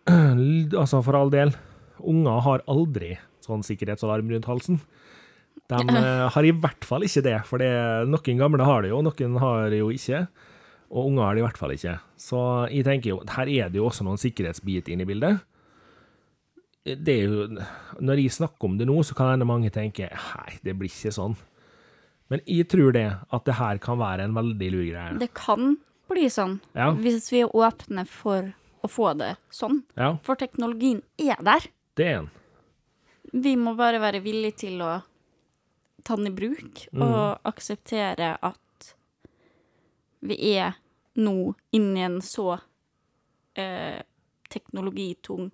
altså, 0.81 1.01
for 1.05 1.17
all 1.19 1.31
del, 1.33 1.53
unger 1.99 2.43
har 2.45 2.65
aldri 2.71 3.15
sånn 3.45 3.63
sikkerhetsalarm 3.65 4.33
rundt 4.33 4.49
halsen. 4.49 4.81
De 5.67 5.75
eh, 5.99 6.27
har 6.31 6.45
i 6.47 6.53
hvert 6.55 6.85
fall 6.87 7.03
ikke 7.03 7.23
det, 7.25 7.35
for 7.47 7.59
det, 7.59 7.69
noen 8.07 8.39
gamle 8.39 8.63
har 8.63 8.85
det 8.85 8.91
jo, 8.93 9.01
noen 9.03 9.39
har 9.41 9.69
det 9.73 9.81
jo 9.81 9.89
ikke. 9.91 10.21
Og 10.87 11.09
unger 11.09 11.25
har 11.25 11.35
det 11.35 11.41
i 11.41 11.45
hvert 11.47 11.59
fall 11.59 11.73
ikke. 11.75 11.97
Så 12.15 12.39
jeg 12.71 12.85
tenker 12.87 13.09
jo, 13.11 13.17
her 13.35 13.49
er 13.51 13.69
det 13.73 13.81
jo 13.81 13.87
også 13.89 14.05
noen 14.07 14.21
sikkerhetsbit 14.21 14.87
inne 14.93 15.03
i 15.03 15.09
bildet. 15.09 15.41
Det 16.87 17.17
er 17.17 17.25
jo, 17.27 17.47
når 17.99 18.21
jeg 18.23 18.31
snakker 18.37 18.69
om 18.69 18.77
det 18.79 18.87
nå, 18.87 18.95
så 19.03 19.17
kan 19.17 19.33
hende 19.33 19.47
mange 19.49 19.67
tenke, 19.75 20.07
nei, 20.07 20.53
det 20.63 20.77
blir 20.79 20.87
ikke 20.87 21.11
sånn. 21.11 21.35
Men 22.31 22.39
jeg 22.47 22.67
tror 22.71 22.95
det, 22.95 23.03
at 23.35 23.43
det 23.47 23.57
her 23.59 23.79
kan 23.83 23.99
være 23.99 24.23
en 24.27 24.35
veldig 24.35 24.69
lur 24.71 24.85
greie. 24.87 25.17
Det 25.19 25.33
kan 25.35 25.75
bli 26.07 26.29
sånn 26.31 26.61
Ja. 26.75 26.93
hvis 26.95 27.27
vi 27.33 27.41
er 27.43 27.51
åpne 27.51 28.07
for 28.07 28.53
å 28.83 28.87
få 28.87 29.11
det 29.19 29.33
sånn. 29.51 29.81
Ja, 29.99 30.13
For 30.23 30.39
teknologien 30.39 31.01
er 31.19 31.35
der. 31.43 31.67
det 31.99 32.05
er 32.07 32.17
den. 32.21 32.29
Vi 33.43 33.55
må 33.59 33.75
bare 33.75 33.99
være 33.99 34.23
villige 34.23 34.55
til 34.63 34.79
å 34.79 35.01
ta 36.07 36.15
den 36.15 36.31
i 36.31 36.35
bruk 36.35 36.85
og 36.95 37.47
akseptere 37.47 38.35
at 38.45 38.93
vi 40.27 40.37
er 40.55 40.77
nå 41.17 41.53
inni 41.75 42.03
en 42.05 42.19
så 42.23 42.57
eh, 43.57 43.99
teknologitung 44.49 45.51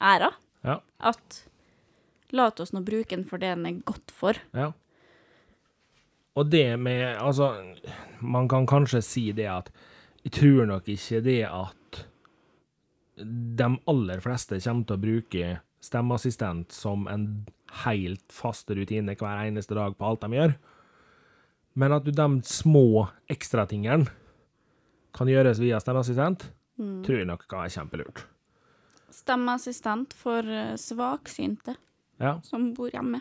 æra 0.00 0.30
Ja, 0.66 0.80
at 0.98 1.42
la 2.34 2.48
oss 2.50 2.72
nå 2.74 2.82
bruke 2.86 3.14
den 3.14 3.26
for 3.28 3.38
det 3.42 3.52
den 3.54 3.68
er 3.68 3.82
godt 3.86 4.12
for. 4.14 4.38
Ja. 4.56 4.72
Og 6.36 6.50
det 6.50 6.76
med 6.78 7.16
Altså, 7.16 7.54
man 8.20 8.48
kan 8.48 8.66
kanskje 8.66 9.02
si 9.02 9.32
det 9.32 9.46
at 9.46 9.70
Jeg 10.24 10.32
tror 10.32 10.66
nok 10.66 10.88
ikke 10.88 11.20
det 11.22 11.42
at 11.46 12.06
de 13.16 13.68
aller 13.86 14.20
fleste 14.20 14.58
kommer 14.60 14.84
til 14.84 14.96
å 14.96 15.00
bruke 15.00 15.52
stemmeassistent 15.80 16.74
som 16.74 17.06
en 17.08 17.46
helt 17.84 18.32
faste 18.32 18.76
rutiner 18.76 19.16
hver 19.18 19.46
eneste 19.46 19.76
dag 19.76 19.96
på 19.98 20.06
alt 20.06 20.22
de 20.24 20.38
gjør. 20.38 20.54
Men 21.76 21.92
at 21.92 22.06
du 22.06 22.12
de 22.14 22.28
små 22.48 23.06
ekstratingene 23.32 24.08
kan 25.16 25.28
gjøres 25.28 25.60
via 25.60 25.80
stemmeassistent, 25.80 26.48
tror 26.76 27.20
jeg 27.20 27.28
nok 27.28 27.46
kan 27.48 27.62
være 27.64 27.72
kjempelurt. 27.72 28.24
Stemmeassistent 29.16 30.12
for 30.16 30.44
eh, 30.44 30.74
svaksynte 30.80 31.76
Ja. 32.20 32.40
som 32.44 32.72
bor 32.74 32.90
hjemme. 32.92 33.20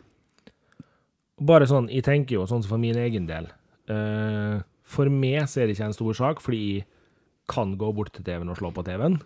Bare 1.39 1.67
sånn, 1.67 1.89
jeg 1.91 2.03
tenker 2.07 2.37
jo 2.37 2.45
sånn 2.47 2.63
som 2.63 2.75
for 2.75 2.79
min 2.81 2.95
egen 2.95 3.27
del. 3.27 3.49
Uh, 3.91 4.63
for 4.87 5.11
meg 5.11 5.49
så 5.51 5.61
er 5.61 5.67
det 5.67 5.75
ikke 5.75 5.89
en 5.89 5.97
stor 5.97 6.15
sak, 6.15 6.39
fordi 6.41 6.61
jeg 6.79 6.85
kan 7.51 7.75
gå 7.77 7.89
bort 7.93 8.13
til 8.15 8.23
TV-en 8.25 8.49
og 8.53 8.57
slå 8.57 8.71
på 8.73 8.85
TV-en. 8.87 9.19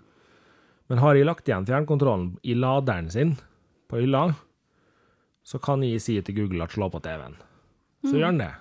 Men 0.89 1.01
har 1.03 1.15
jeg 1.15 1.27
lagt 1.29 1.47
igjen 1.47 1.67
fjernkontrollen 1.69 2.31
i 2.43 2.55
laderen 2.57 3.11
sin 3.13 3.35
på 3.89 4.01
hylla, 4.01 4.33
så 5.45 5.59
kan 5.63 5.83
jeg 5.85 6.01
si 6.03 6.17
til 6.21 6.35
Google 6.41 6.65
at 6.65 6.75
slå 6.75 6.89
på 6.91 7.01
TV-en. 7.03 7.37
Så 8.05 8.15
gjør 8.15 8.29
han 8.29 8.41
det. 8.41 8.51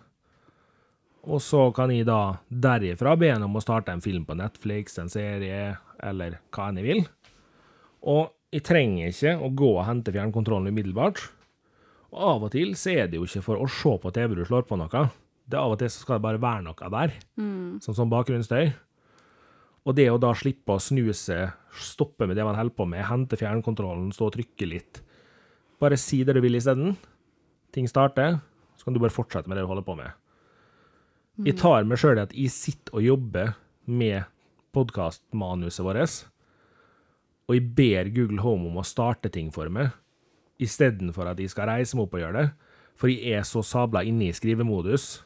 Og 1.29 1.43
så 1.45 1.67
kan 1.77 1.91
jeg 1.93 2.07
da 2.09 2.39
derifra 2.49 3.15
be 3.19 3.31
ham 3.33 3.45
om 3.49 3.59
å 3.59 3.63
starte 3.63 3.93
en 3.93 4.03
film 4.05 4.25
på 4.27 4.37
Netflix, 4.39 4.97
en 4.99 5.11
serie, 5.13 5.77
eller 6.01 6.39
hva 6.55 6.69
enn 6.71 6.81
jeg 6.81 6.87
vil. 6.87 7.03
Og 8.09 8.31
jeg 8.55 8.65
trenger 8.65 9.11
ikke 9.13 9.35
å 9.45 9.51
gå 9.53 9.73
og 9.75 9.85
hente 9.89 10.15
fjernkontrollen 10.15 10.73
umiddelbart. 10.73 11.21
Og 12.15 12.21
av 12.25 12.47
og 12.47 12.53
til 12.55 12.73
så 12.81 12.95
er 12.95 13.11
det 13.11 13.19
jo 13.19 13.27
ikke 13.29 13.45
for 13.45 13.61
å 13.61 13.69
se 13.69 13.93
på 14.01 14.13
TV 14.17 14.39
du 14.39 14.45
slår 14.49 14.65
på 14.69 14.79
noe. 14.81 15.09
Det 15.49 15.57
er 15.57 15.65
Av 15.65 15.75
og 15.75 15.81
til 15.81 15.91
så 15.93 16.05
skal 16.05 16.19
det 16.19 16.25
bare 16.27 16.41
være 16.41 16.65
noe 16.65 16.93
der, 16.93 17.13
sånn 17.85 17.97
som 17.97 18.11
bakgrunnsstøy. 18.13 18.71
Og 19.89 19.95
det 19.97 20.09
å 20.13 20.19
da 20.21 20.35
slippe 20.37 20.75
å 20.77 20.81
snuse, 20.83 21.37
stoppe 21.73 22.27
med 22.29 22.37
det 22.37 22.45
man 22.45 22.57
holder 22.57 22.77
på 22.77 22.85
med, 22.89 23.07
hente 23.09 23.39
fjernkontrollen, 23.41 24.11
stå 24.13 24.29
og 24.29 24.35
trykke 24.37 24.69
litt 24.69 25.01
Bare 25.79 25.99
si 26.01 26.23
det 26.27 26.35
du 26.35 26.43
vil 26.43 26.59
isteden. 26.59 26.97
Ting 27.75 27.87
starter, 27.91 28.41
så 28.77 28.87
kan 28.87 28.97
du 28.97 29.01
bare 29.03 29.15
fortsette 29.15 29.49
med 29.49 29.59
det 29.59 29.67
du 29.67 29.71
holder 29.71 29.87
på 29.87 29.97
med. 29.99 30.11
Jeg 31.47 31.59
tar 31.61 31.87
meg 31.87 32.01
sjøl 32.01 32.19
i 32.19 32.25
at 32.25 32.35
jeg 32.35 32.51
sitter 32.51 32.97
og 32.99 33.05
jobber 33.05 33.53
med 33.87 34.27
podkastmanuset 34.75 35.85
vårt, 35.87 36.17
og 37.49 37.55
jeg 37.55 37.69
ber 37.79 38.11
Google 38.13 38.43
Home 38.43 38.69
om 38.69 38.81
å 38.81 38.87
starte 38.87 39.31
ting 39.33 39.53
for 39.55 39.71
meg, 39.73 39.95
istedenfor 40.59 41.31
at 41.31 41.39
jeg 41.41 41.53
skal 41.53 41.71
reise 41.71 41.97
meg 41.97 42.09
opp 42.09 42.17
og 42.19 42.25
gjøre 42.25 42.43
det. 42.43 42.49
For 42.99 43.13
jeg 43.13 43.39
er 43.39 43.47
så 43.47 43.63
sabla 43.63 44.03
inne 44.03 44.27
i 44.27 44.35
skrivemodus 44.35 45.21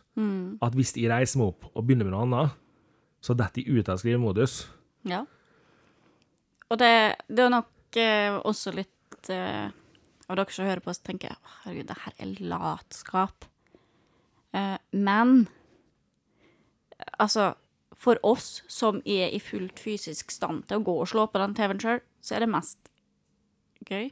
at 0.60 0.74
hvis 0.76 0.92
jeg 0.98 1.08
reiser 1.08 1.40
meg 1.40 1.54
opp 1.54 1.70
og 1.72 1.86
begynner 1.86 2.04
med 2.04 2.12
noe 2.12 2.26
annet, 2.26 2.58
så 3.24 3.34
detter 3.38 3.62
jeg 3.62 3.80
ut 3.80 3.88
av 3.88 4.00
skrivemodus. 4.02 4.56
Ja. 5.08 5.22
Og 6.68 6.78
det, 6.80 6.92
det 7.32 7.46
er 7.46 7.52
nok 7.52 7.98
eh, 8.00 8.36
også 8.44 8.74
litt 8.76 9.30
eh, 9.32 9.72
og 10.32 10.38
dere 10.40 10.54
som 10.54 10.66
hører 10.68 10.82
på, 10.84 10.94
så 10.96 11.04
tenker 11.06 11.30
jeg 11.32 11.38
«Å, 11.38 11.56
herregud, 11.64 11.88
det 11.90 11.98
her 12.04 12.14
er 12.24 12.32
latskap. 12.52 13.44
Eh, 14.54 14.78
men 14.92 15.34
altså, 17.20 17.52
for 17.98 18.18
oss 18.26 18.62
som 18.72 18.98
er 19.06 19.30
i 19.34 19.40
fullt 19.42 19.78
fysisk 19.82 20.32
stand 20.34 20.66
til 20.68 20.80
å 20.80 20.84
gå 20.86 20.96
og 21.02 21.08
slå 21.12 21.26
på 21.30 21.40
den 21.42 21.54
TV-en 21.58 21.82
sjøl, 21.82 22.02
så 22.22 22.36
er 22.36 22.44
det 22.44 22.50
mest 22.52 22.90
gøy. 23.88 24.10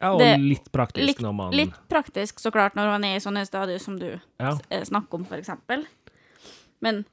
Ja, 0.00 0.12
og 0.12 0.18
Det- 0.20 0.40
litt 0.40 0.72
praktisk 0.72 1.06
Litt, 1.06 1.20
når 1.22 1.34
man 1.34 1.52
litt 1.54 1.76
praktisk, 1.88 2.40
så 2.42 2.50
klart, 2.52 2.74
når 2.74 2.90
man 2.90 3.04
er 3.04 3.16
i 3.16 3.20
sånne 3.20 3.46
stadier 3.46 3.78
som 3.80 3.98
du 3.98 4.20
Ja. 4.40 4.58
eh, 4.70 4.82
snakker 4.84 5.14
om, 5.14 5.24
for 5.24 5.36
eksempel. 5.36 5.86
Men 6.80 7.04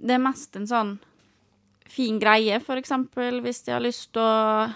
det 0.00 0.10
er 0.14 0.18
mest 0.18 0.56
en 0.56 0.66
sånn 0.66 0.98
fin 1.86 2.18
greie, 2.18 2.60
for 2.62 2.76
eksempel, 2.76 3.40
hvis 3.44 3.64
de 3.64 3.72
har 3.72 3.80
lyst 3.80 4.12
til 4.12 4.22
å 4.22 4.74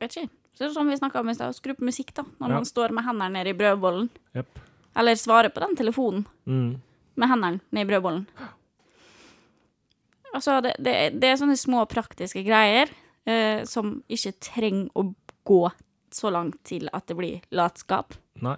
Vet 0.00 0.14
ikke. 0.16 0.28
Så 0.54 0.58
det 0.64 0.66
er 0.70 0.74
sånn 0.74 0.90
vi 0.90 0.96
snakka 0.98 1.20
om 1.20 1.28
i 1.30 1.34
stad, 1.34 1.54
skru 1.54 1.74
på 1.78 1.86
musikk, 1.86 2.12
da, 2.14 2.22
når 2.40 2.48
Ja. 2.50 2.54
man 2.54 2.64
står 2.66 2.90
med 2.94 3.04
hendene 3.06 3.32
nede 3.32 3.50
i 3.50 3.58
brødbollen. 3.58 4.08
Yep. 4.36 4.58
Eller 4.96 5.14
svarer 5.14 5.50
på 5.54 5.60
den 5.60 5.76
telefonen 5.76 6.24
Mm. 6.46 6.80
med 7.16 7.28
hendene 7.28 7.60
nede 7.72 7.86
i 7.86 7.90
brødbollen. 7.92 8.26
Altså, 10.34 10.60
det, 10.62 10.74
det, 10.78 10.94
det 11.20 11.30
er 11.30 11.38
sånne 11.40 11.56
små 11.58 11.84
praktiske 11.88 12.42
greier 12.46 12.90
eh, 13.26 13.62
som 13.68 14.02
ikke 14.12 14.34
trenger 14.44 14.90
å 14.98 15.06
gå 15.48 15.62
så 16.12 16.30
langt 16.32 16.58
til 16.68 16.88
at 16.92 17.06
det 17.08 17.16
blir 17.16 17.40
latskap. 17.52 18.14
Nei. 18.44 18.56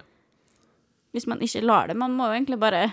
Hvis 1.15 1.27
man 1.27 1.39
ikke 1.43 1.63
lar 1.63 1.87
det. 1.91 1.97
Man 1.99 2.13
må 2.15 2.27
jo 2.29 2.35
egentlig 2.37 2.59
bare 2.59 2.85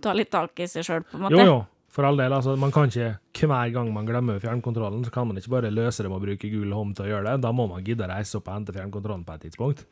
ta 0.00 0.12
litt 0.16 0.30
tak 0.32 0.60
i 0.60 0.68
seg 0.70 0.84
sjøl, 0.86 1.02
på 1.08 1.16
en 1.18 1.24
måte. 1.26 1.40
Jo, 1.40 1.44
jo, 1.48 1.56
for 1.92 2.08
all 2.08 2.16
del. 2.16 2.32
Altså, 2.32 2.56
man 2.56 2.72
kan 2.72 2.88
ikke 2.88 3.46
hver 3.50 3.72
gang 3.74 3.92
man 3.92 4.08
glemmer 4.08 4.40
fjernkontrollen, 4.40 5.04
så 5.04 5.12
kan 5.12 5.28
man 5.28 5.36
ikke 5.40 5.52
bare 5.52 5.72
løse 5.72 6.02
det 6.04 6.10
med 6.10 6.20
å 6.20 6.24
bruke 6.24 6.50
Google 6.50 6.76
Home 6.78 6.96
til 6.96 7.06
å 7.06 7.10
gjøre 7.12 7.26
det. 7.30 7.42
Da 7.44 7.52
må 7.52 7.66
man 7.68 7.84
gidde 7.84 8.06
å 8.06 8.12
reise 8.12 8.38
opp 8.38 8.48
og 8.48 8.56
hente 8.56 8.74
fjernkontrollen 8.76 9.24
på 9.28 9.34
et 9.36 9.48
tidspunkt. 9.48 9.86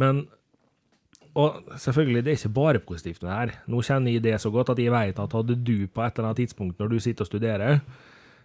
Men 0.00 0.26
Og 1.38 1.60
selvfølgelig, 1.78 2.24
det 2.24 2.30
er 2.32 2.38
ikke 2.40 2.54
bare 2.56 2.78
positivt 2.82 3.20
med 3.22 3.28
det 3.30 3.36
her. 3.36 3.50
Nå 3.70 3.82
kjenner 3.86 4.10
jeg 4.10 4.22
det 4.24 4.32
så 4.42 4.50
godt 4.50 4.72
at 4.72 4.80
jeg 4.82 4.90
vet 4.90 5.18
at 5.22 5.32
hadde 5.36 5.54
du 5.54 5.86
på 5.86 6.02
et 6.02 6.16
eller 6.18 6.26
annet 6.32 6.40
tidspunkt 6.42 6.80
når 6.82 6.88
du 6.90 6.96
sitter 6.98 7.22
og 7.22 7.28
studerer, 7.28 7.76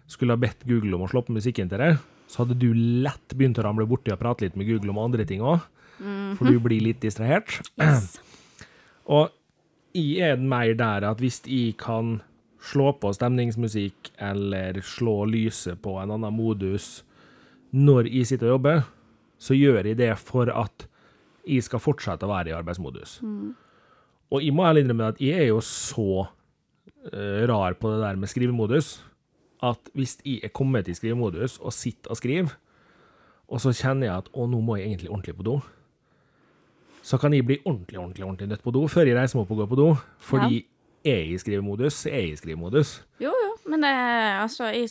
skulle 0.06 0.36
ha 0.36 0.38
bedt 0.38 0.62
Google 0.68 0.94
om 0.94 1.02
å 1.02 1.08
slå 1.10 1.24
på 1.26 1.34
musikken 1.34 1.66
til 1.72 1.82
deg, 1.82 1.96
så 2.30 2.44
hadde 2.44 2.54
du 2.62 2.68
lett 3.02 3.34
begynt 3.34 3.58
å 3.58 3.64
ramle 3.66 3.88
borti 3.90 4.12
og 4.14 4.20
prate 4.20 4.46
litt 4.46 4.54
med 4.54 4.68
Google 4.70 4.94
om 4.94 5.00
andre 5.02 5.26
ting 5.26 5.42
òg. 5.42 5.64
For 6.38 6.46
du 6.46 6.60
blir 6.62 6.84
litt 6.84 7.00
distrahert. 7.02 7.58
Yes. 7.80 8.20
Og 9.16 9.34
jeg 9.96 10.22
er 10.22 10.36
mer 10.38 10.70
der 10.78 11.08
at 11.10 11.18
hvis 11.18 11.40
jeg 11.42 11.74
kan 11.82 12.20
slå 12.66 12.90
på 13.00 13.12
stemningsmusikk 13.14 14.10
eller 14.22 14.80
slå 14.84 15.24
lyset 15.30 15.80
på 15.82 15.96
en 16.02 16.14
annen 16.16 16.34
modus 16.34 17.04
når 17.76 18.08
jeg 18.10 18.30
sitter 18.30 18.50
og 18.50 18.56
jobber, 18.56 18.84
så 19.38 19.56
gjør 19.56 19.90
jeg 19.90 19.98
det 19.98 20.12
for 20.18 20.50
at 20.52 20.86
jeg 21.46 21.64
skal 21.66 21.82
fortsette 21.82 22.26
å 22.26 22.30
være 22.30 22.50
i 22.50 22.56
arbeidsmodus. 22.56 23.18
Og 24.32 24.42
jeg 24.42 24.54
må 24.54 24.64
ærlig 24.66 24.84
innrømme 24.84 25.12
at 25.12 25.20
jeg 25.22 25.38
er 25.44 25.50
jo 25.50 25.60
så 25.62 26.26
uh, 26.26 27.42
rar 27.50 27.76
på 27.78 27.92
det 27.92 28.00
der 28.02 28.18
med 28.18 28.30
skrivemodus 28.32 28.96
at 29.64 29.90
hvis 29.96 30.18
jeg 30.24 30.42
er 30.44 30.52
kommet 30.54 30.88
i 30.88 30.94
skrivemodus 30.94 31.58
og 31.62 31.72
sitter 31.72 32.12
og 32.12 32.18
skriver, 32.18 32.56
og 33.46 33.62
så 33.62 33.72
kjenner 33.72 34.08
jeg 34.08 34.24
at 34.24 34.30
å, 34.34 34.46
nå 34.50 34.60
må 34.64 34.76
jeg 34.76 34.90
egentlig 34.90 35.12
ordentlig 35.12 35.36
på 35.38 35.46
do, 35.46 35.56
så 37.06 37.18
kan 37.22 37.34
jeg 37.34 37.46
bli 37.46 37.60
ordentlig, 37.62 38.00
ordentlig, 38.00 38.24
ordentlig 38.26 38.48
nødt 38.50 38.64
på 38.64 38.74
do 38.74 38.82
før 38.90 39.06
jeg 39.06 39.14
reiser 39.14 39.38
meg 39.38 39.44
opp 39.44 39.52
og 39.54 39.60
går 39.62 39.68
på 39.70 39.78
do. 39.78 39.90
Fordi 40.18 40.64
er 41.06 41.30
i 41.30 41.38
skrivemodus, 41.40 42.04
er 42.10 42.32
i 42.32 42.36
skrivemodus. 42.38 43.00
Jo, 43.22 43.32
jo, 43.32 43.52
men 43.70 43.86
det 43.86 43.92
Altså, 44.42 44.70
jeg 44.74 44.90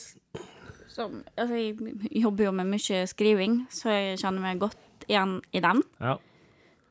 som, 0.95 1.19
altså, 1.35 1.55
jeg 1.55 2.21
jobber 2.23 2.47
jo 2.47 2.53
med 2.55 2.69
mye 2.71 3.03
skriving, 3.09 3.65
så 3.73 3.91
jeg 3.91 4.21
kjenner 4.21 4.45
meg 4.45 4.61
godt 4.63 5.07
igjen 5.09 5.41
i 5.51 5.61
den. 5.63 5.83
Ja. 5.99 6.15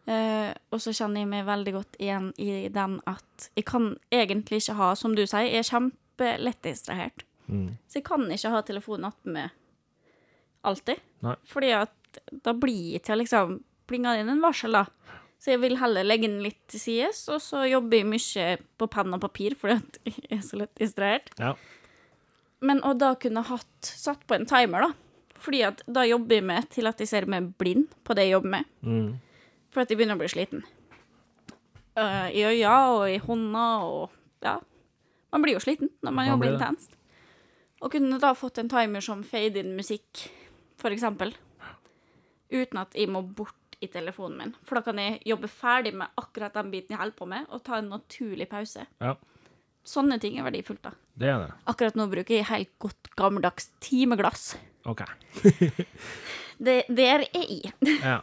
Uh, 0.05 0.51
og 0.69 0.83
så 0.85 0.93
kjenner 0.93 1.23
jeg 1.23 1.31
meg 1.31 1.47
veldig 1.49 1.73
godt 1.73 1.97
igjen 1.97 2.27
i 2.37 2.67
den 2.69 2.99
at 3.09 3.47
jeg 3.57 3.65
kan 3.65 3.95
egentlig 4.13 4.61
ikke 4.61 4.77
ha, 4.77 4.91
som 5.01 5.15
du 5.17 5.23
sier, 5.25 5.49
jeg 5.49 5.63
er 5.63 5.71
kjempelett 5.71 6.61
distrahert. 6.67 7.25
Mm. 7.47 7.79
Så 7.89 8.03
jeg 8.03 8.05
kan 8.05 8.27
ikke 8.29 8.53
ha 8.53 8.61
telefonen 8.69 9.09
attmed 9.09 9.39
meg 9.39 9.55
alltid. 10.65 11.01
Nei. 11.25 11.37
Fordi 11.49 11.73
at 11.77 12.21
da 12.45 12.55
blir 12.57 12.95
jeg 12.97 13.05
til 13.09 13.21
liksom 13.25 13.63
Plinger 13.85 14.17
inn 14.17 14.31
en 14.33 14.41
varsel, 14.41 14.73
da. 14.73 14.87
Så 15.45 15.53
jeg 15.53 15.61
vil 15.61 15.77
heller 15.77 16.07
legge 16.07 16.25
den 16.25 16.39
litt 16.41 16.63
til 16.73 16.81
sides, 16.81 17.19
og 17.29 17.43
så 17.45 17.67
jobber 17.69 17.99
jeg 17.99 18.09
mye 18.09 18.45
på 18.81 18.87
penn 18.89 19.13
og 19.13 19.21
papir 19.21 19.53
fordi 19.61 19.77
jeg 20.15 20.39
er 20.39 20.45
så 20.47 20.57
lett 20.63 20.73
distrahert. 20.81 21.29
Ja. 21.37 21.53
Men 22.65 22.81
å 22.81 22.95
da 22.97 23.11
kunne 23.21 23.43
hatt 23.45 23.91
satt 23.91 24.23
på 24.25 24.39
en 24.39 24.49
timer, 24.49 24.87
da. 24.87 25.35
Fordi 25.45 25.61
at 25.67 25.83
da 25.85 26.07
jobber 26.09 26.39
jeg 26.39 26.47
med 26.49 26.71
til 26.73 26.89
at 26.89 27.03
jeg 27.03 27.11
ser 27.11 27.27
meg 27.29 27.51
blind 27.61 27.93
på 28.09 28.17
det 28.17 28.25
jeg 28.25 28.39
jobber 28.39 28.55
med. 28.55 28.71
Mm. 28.81 29.11
For 29.75 29.85
at 29.85 29.93
jeg 29.93 30.01
begynner 30.01 30.17
å 30.17 30.23
bli 30.23 30.31
sliten. 30.33 30.65
Uh, 31.95 32.31
I 32.33 32.47
øya 32.49 32.77
og 32.95 33.05
i 33.13 33.21
hånda 33.23 33.67
og 33.85 34.21
Ja. 34.45 34.59
Man 35.35 35.43
blir 35.43 35.57
jo 35.57 35.61
sliten 35.61 35.91
når 35.99 36.13
man, 36.13 36.15
Man 36.23 36.29
jobber 36.29 36.53
intenst. 36.55 36.97
Og 37.83 37.93
kunne 37.93 38.21
da 38.23 38.33
fått 38.39 38.63
en 38.63 38.71
timer 38.71 39.05
som 39.05 39.25
fade 39.27 39.61
in 39.61 39.75
musikk, 39.77 40.29
for 40.81 40.95
eksempel. 40.95 41.35
Uten 42.55 42.81
at 42.81 42.95
jeg 42.97 43.11
må 43.13 43.21
bort 43.27 43.59
i 43.85 43.91
telefonen 43.93 44.39
min. 44.41 44.55
For 44.67 44.79
da 44.81 44.85
kan 44.87 44.99
jeg 45.01 45.21
jobbe 45.29 45.49
ferdig 45.53 45.93
med 46.01 46.13
akkurat 46.21 46.57
den 46.57 46.73
biten 46.73 46.95
jeg 46.97 47.01
holder 47.03 47.17
på 47.21 47.29
med, 47.31 47.47
og 47.53 47.63
ta 47.67 47.79
en 47.83 47.93
naturlig 47.95 48.49
pause. 48.51 48.87
ja. 49.05 49.15
Sånne 49.85 50.17
ting 50.17 50.39
er 50.41 50.47
verdifullt, 50.47 50.81
da. 50.81 50.95
Det 51.21 51.27
er 51.29 51.43
det. 51.43 51.51
Akkurat 51.69 51.97
nå 52.01 52.07
bruker 52.09 52.39
jeg 52.39 52.47
helt 52.49 52.71
godt 52.81 53.11
gammeldags 53.21 53.67
timeglass. 53.85 54.55
OK. 54.89 55.03
Det, 56.65 56.85
der 56.89 57.27
er 57.27 57.45
jeg. 57.51 57.73
Ja. 58.01 58.23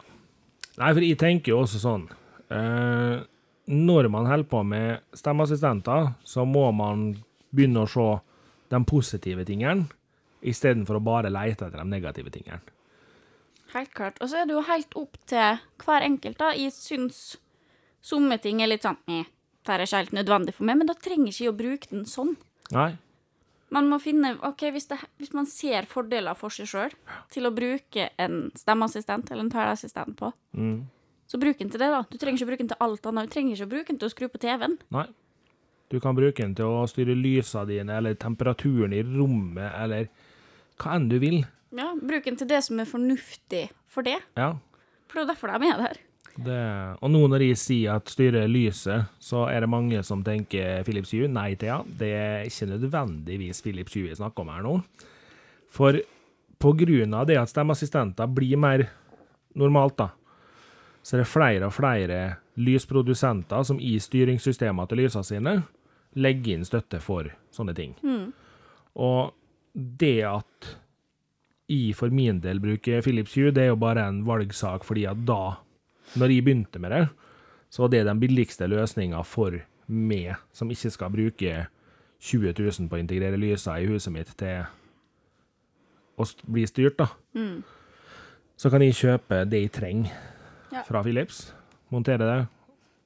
Nei, 0.80 0.90
for 0.96 1.04
jeg 1.06 1.20
tenker 1.22 1.52
jo 1.52 1.60
også 1.66 1.82
sånn 1.84 2.06
eh, 2.50 3.20
Når 3.68 4.08
man 4.10 4.26
holder 4.30 4.48
på 4.50 4.62
med 4.66 5.04
stemmeassistenter, 5.20 6.14
så 6.24 6.46
må 6.50 6.64
man 6.74 7.12
begynne 7.52 7.84
å 7.86 7.90
se 7.92 8.08
de 8.72 8.80
positive 8.88 9.44
tingene, 9.46 9.86
istedenfor 10.42 10.98
å 10.98 11.04
bare 11.04 11.30
lete 11.30 11.68
etter 11.68 11.78
de 11.78 11.86
negative 11.92 12.32
tingene. 12.34 12.62
Helt 13.74 13.94
klart. 13.96 14.18
Og 14.22 14.30
så 14.32 14.42
er 14.42 14.50
det 14.50 14.56
jo 14.58 14.64
helt 14.68 14.98
opp 15.00 15.18
til 15.32 15.62
hver 15.86 16.06
enkelt, 16.08 16.38
da. 16.42 16.52
Jeg 16.58 16.74
syns 16.76 17.38
somme 18.04 18.38
ting 18.42 18.62
er 18.62 18.68
litt 18.72 18.84
sånn 18.88 18.98
det 19.62 19.70
er 19.76 19.84
ikke 19.86 20.00
helt 20.00 20.16
nødvendig 20.18 20.54
for 20.58 20.66
meg, 20.66 20.80
men 20.80 20.90
da 20.90 20.96
trenger 20.98 21.30
ikke 21.30 21.44
jeg 21.46 21.52
å 21.52 21.58
bruke 21.58 21.90
den 21.92 22.06
sånn. 22.10 22.32
Nei? 22.74 22.96
Man 23.72 23.88
må 23.92 24.00
finne 24.04 24.34
OK, 24.48 24.64
hvis, 24.74 24.88
det, 24.90 24.98
hvis 25.22 25.32
man 25.38 25.46
ser 25.48 25.86
fordeler 25.88 26.36
for 26.36 26.50
seg 26.52 26.68
sjøl 26.68 26.96
til 27.32 27.46
å 27.48 27.54
bruke 27.56 28.10
en 28.20 28.50
stemmeassistent 28.58 29.30
eller 29.32 29.46
en 29.46 29.54
taleassistent 29.54 30.18
på, 30.20 30.32
Mm. 30.58 30.88
så 31.30 31.40
bruk 31.40 31.60
den 31.62 31.70
til 31.70 31.80
det, 31.80 31.92
da. 31.94 32.02
Du 32.10 32.18
trenger 32.18 32.42
ikke 32.42 32.48
å 32.48 32.52
bruke 32.52 32.66
den 32.66 32.72
til 32.74 32.82
alt 32.84 33.06
annet. 33.06 33.30
Du 33.30 33.34
trenger 33.38 33.56
ikke 33.56 33.70
å 33.70 33.74
bruke 33.76 33.88
den 33.94 34.00
til 34.02 34.10
å 34.10 34.16
skru 34.16 34.28
på 34.34 34.42
TV-en. 34.42 34.78
Nei. 34.92 35.06
Du 35.94 36.00
kan 36.00 36.16
bruke 36.16 36.42
den 36.42 36.56
til 36.56 36.66
å 36.66 36.88
styre 36.90 37.16
lysene 37.16 37.68
dine, 37.70 37.96
eller 38.02 38.16
temperaturen 38.16 38.94
i 38.98 39.04
rommet, 39.04 39.72
eller 39.78 40.10
hva 40.82 40.96
enn 40.98 41.08
du 41.08 41.20
vil. 41.20 41.46
Ja, 41.72 41.92
bruk 41.96 42.28
den 42.28 42.40
til 42.40 42.50
det 42.50 42.62
som 42.66 42.80
er 42.82 42.90
fornuftig 42.90 43.66
for 43.92 44.06
det. 44.08 44.18
Ja. 44.40 44.54
For 45.08 45.20
det 45.20 45.24
er 45.24 45.34
derfor 45.34 45.52
de 45.52 45.70
er 45.70 45.84
der. 45.86 46.00
Det, 46.32 46.60
og 47.04 47.12
nå 47.12 47.26
når 47.28 47.44
jeg 47.44 47.60
sier 47.60 47.98
at 48.00 48.12
styrer 48.12 48.48
lyset, 48.48 49.10
så 49.20 49.44
er 49.52 49.64
det 49.64 49.72
mange 49.72 50.00
som 50.08 50.24
tenker 50.24 50.86
Philips 50.88 51.12
Hue. 51.12 51.28
Nei, 51.32 51.54
Thea, 51.60 51.82
det 51.84 52.12
er 52.16 52.48
ikke 52.48 52.70
nødvendigvis 52.72 53.60
Philips 53.66 53.98
Hue 53.98 54.08
vi 54.08 54.16
snakker 54.16 54.46
om 54.46 54.54
her 54.54 54.64
nå. 54.64 54.78
For 55.72 56.00
på 56.62 56.74
grunn 56.78 57.16
av 57.18 57.28
det 57.28 57.40
at 57.42 57.52
stemmeassistenter 57.52 58.32
blir 58.32 58.60
mer 58.62 58.86
normalt, 59.60 59.98
da, 60.00 60.10
så 61.04 61.18
er 61.18 61.24
det 61.24 61.32
flere 61.32 61.68
og 61.68 61.76
flere 61.76 62.22
lysprodusenter 62.62 63.66
som 63.68 63.80
i 63.82 63.96
styringssystemene 64.00 64.88
til 64.88 65.02
lysene 65.02 65.28
sine 65.28 65.56
legger 66.22 66.56
inn 66.58 66.68
støtte 66.68 67.00
for 67.04 67.28
sånne 67.56 67.76
ting. 67.76 67.96
Og 69.00 69.32
det 69.74 70.20
at 70.28 70.74
jeg 71.72 71.96
for 71.96 72.12
min 72.14 72.40
del 72.44 72.60
bruker 72.64 73.02
Philips 73.06 73.34
Hue, 73.38 73.52
det 73.56 73.64
er 73.64 73.72
jo 73.72 73.80
bare 73.80 74.04
en 74.10 74.22
valgsak 74.28 74.84
fordi 74.88 75.06
at 75.10 75.26
da 75.28 75.58
når 76.20 76.34
jeg 76.34 76.44
begynte 76.44 76.80
med 76.84 76.92
det, 76.92 77.04
så 77.72 77.86
var 77.86 77.92
det 77.94 78.02
den 78.06 78.20
billigste 78.20 78.68
løsninga 78.68 79.22
for 79.24 79.56
meg, 79.88 80.36
som 80.52 80.70
ikke 80.72 80.92
skal 80.92 81.12
bruke 81.14 81.54
20 82.22 82.52
000 82.60 82.90
på 82.92 82.98
å 82.98 83.00
integrere 83.02 83.40
lysa 83.40 83.78
i 83.80 83.88
huset 83.88 84.12
mitt 84.14 84.34
til 84.38 84.66
å 86.20 86.26
bli 86.52 86.66
styrt, 86.68 87.00
da. 87.00 87.08
Så 88.60 88.70
kan 88.70 88.84
jeg 88.84 88.94
kjøpe 89.00 89.46
det 89.50 89.64
jeg 89.64 89.72
trenger 89.74 90.12
Ja. 90.72 90.84
fra 90.88 91.02
Philips, 91.04 91.54
montere 91.92 92.28
det. 92.28 92.48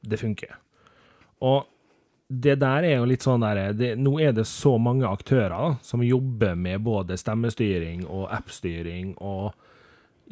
Det 0.10 0.20
funker. 0.20 0.52
Og 1.42 1.66
det 2.28 2.56
der 2.62 2.86
er 2.88 2.96
jo 2.98 3.06
litt 3.10 3.26
sånn 3.26 3.44
der 3.44 3.74
det, 3.78 3.92
Nå 4.02 4.16
er 4.24 4.34
det 4.34 4.48
så 4.50 4.76
mange 4.82 5.06
aktører 5.06 5.54
da, 5.54 5.66
som 5.86 6.04
jobber 6.04 6.56
med 6.58 6.82
både 6.86 7.18
stemmestyring 7.22 8.06
og 8.08 8.32
appstyring 8.34 9.14
og 9.22 9.54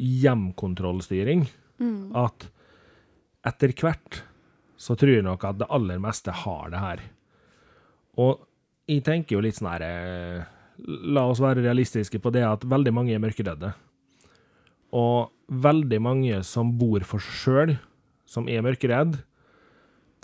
hjemkontrollstyring, 0.01 1.45
at 2.17 2.47
etter 3.45 3.75
hvert 3.77 4.23
så 4.79 4.95
tror 4.97 5.13
jeg 5.13 5.25
nok 5.27 5.45
at 5.45 5.59
det 5.61 5.69
aller 5.69 6.01
meste 6.01 6.33
har 6.43 6.71
det 6.73 6.81
her. 6.81 7.03
Og 8.19 8.41
jeg 8.89 9.03
tenker 9.05 9.37
jo 9.37 9.43
litt 9.43 9.59
sånn 9.59 9.71
her 9.71 9.85
eh, 9.87 10.49
La 11.13 11.27
oss 11.29 11.39
være 11.39 11.61
realistiske 11.61 12.17
på 12.19 12.31
det 12.33 12.41
at 12.47 12.63
veldig 12.65 12.91
mange 12.91 13.13
er 13.13 13.21
mørkeredde. 13.21 13.69
Og 14.97 15.29
veldig 15.53 15.99
mange 16.01 16.39
som 16.43 16.71
bor 16.79 17.05
for 17.05 17.21
seg 17.21 17.37
sjøl, 17.37 17.73
som 18.25 18.49
er 18.49 18.65
mørkeredd, 18.65 19.19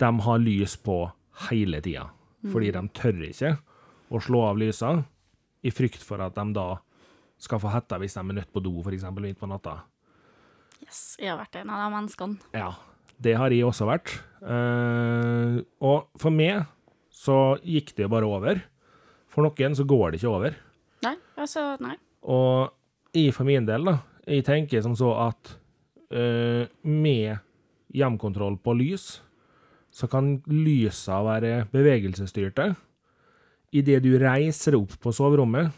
de 0.02 0.10
har 0.26 0.42
lys 0.42 0.74
på 0.82 1.04
hele 1.48 1.80
tida. 1.84 2.08
Fordi 2.50 2.70
de 2.72 2.82
tør 2.96 3.24
ikke 3.26 3.54
å 4.10 4.20
slå 4.22 4.44
av 4.48 4.60
lysene 4.60 5.04
i 5.66 5.72
frykt 5.72 6.02
for 6.04 6.22
at 6.24 6.36
de 6.36 6.46
da 6.56 6.68
skal 7.40 7.60
få 7.62 7.72
hetta 7.72 7.98
hvis 8.00 8.16
de 8.16 8.22
er 8.22 8.38
nødt 8.40 8.52
på 8.52 8.62
do, 8.64 8.72
f.eks. 8.82 9.06
midt 9.16 9.40
på 9.40 9.48
natta. 9.48 9.80
Yes, 10.80 11.16
jeg 11.20 11.30
har 11.32 11.40
vært 11.40 11.60
en 11.60 11.72
av 11.72 11.84
de 11.84 11.92
menneskene. 11.94 12.50
Ja, 12.56 12.72
det 13.20 13.36
har 13.36 13.52
jeg 13.52 13.66
også 13.68 13.88
vært. 13.88 14.12
Uh, 14.40 15.60
og 15.84 16.08
for 16.20 16.32
meg 16.32 16.64
så 17.12 17.56
gikk 17.60 17.94
det 17.96 18.06
jo 18.06 18.12
bare 18.12 18.28
over. 18.28 18.60
For 19.30 19.46
noen 19.46 19.76
så 19.76 19.86
går 19.88 20.12
det 20.12 20.20
ikke 20.20 20.32
over. 20.32 20.56
Nei, 21.04 21.16
altså, 21.38 21.74
nei. 21.80 21.96
Og 22.28 22.72
jeg 23.16 23.34
for 23.36 23.48
min 23.48 23.68
del, 23.68 23.86
da, 23.88 23.98
jeg 24.28 24.46
tenker 24.48 24.82
som 24.84 24.96
så 24.98 25.12
at 25.28 25.54
uh, 26.16 26.64
med 26.84 27.40
hjemkontroll 27.96 28.58
på 28.62 28.74
lys, 28.78 29.20
så 29.90 30.06
kan 30.10 30.36
lysa 30.46 31.18
være 31.26 31.66
bevegelsesstyrte. 31.72 32.76
Idet 33.72 34.02
du 34.02 34.12
reiser 34.18 34.74
opp 34.78 34.96
på 35.02 35.12
soverommet, 35.14 35.70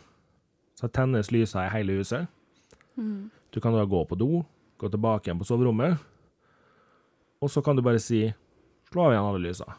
så 0.81 0.89
tennes 0.93 1.31
lysa 1.33 1.67
i 1.67 1.71
hele 1.75 1.99
huset. 2.01 2.27
Du 3.53 3.61
kan 3.61 3.73
da 3.77 3.85
gå 3.85 4.05
på 4.09 4.17
do, 4.19 4.45
gå 4.81 4.89
tilbake 4.93 5.29
igjen 5.29 5.39
på 5.41 5.47
soverommet, 5.49 5.99
og 7.43 7.51
så 7.51 7.63
kan 7.65 7.77
du 7.77 7.83
bare 7.83 7.99
si 8.01 8.33
'slå 8.91 9.07
av 9.07 9.13
igjen 9.13 9.29
alle 9.29 9.49
lysa'. 9.49 9.75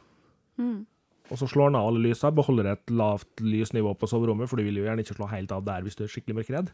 Og 1.31 1.37
så 1.39 1.47
slår 1.47 1.69
den 1.71 1.75
av 1.79 1.87
alle 1.87 1.99
lysa, 2.03 2.29
beholder 2.31 2.71
et 2.73 2.85
lavt 2.91 3.37
lysnivå 3.41 3.93
på 3.97 4.07
soverommet, 4.09 4.49
for 4.49 4.57
du 4.57 4.63
vil 4.63 4.75
jo 4.77 4.83
gjerne 4.83 4.99
ikke 4.99 5.15
slå 5.15 5.29
helt 5.29 5.51
av 5.51 5.63
der 5.65 5.81
hvis 5.81 5.95
du 5.95 6.03
er 6.03 6.07
skikkelig 6.07 6.35
mørkredd. 6.35 6.69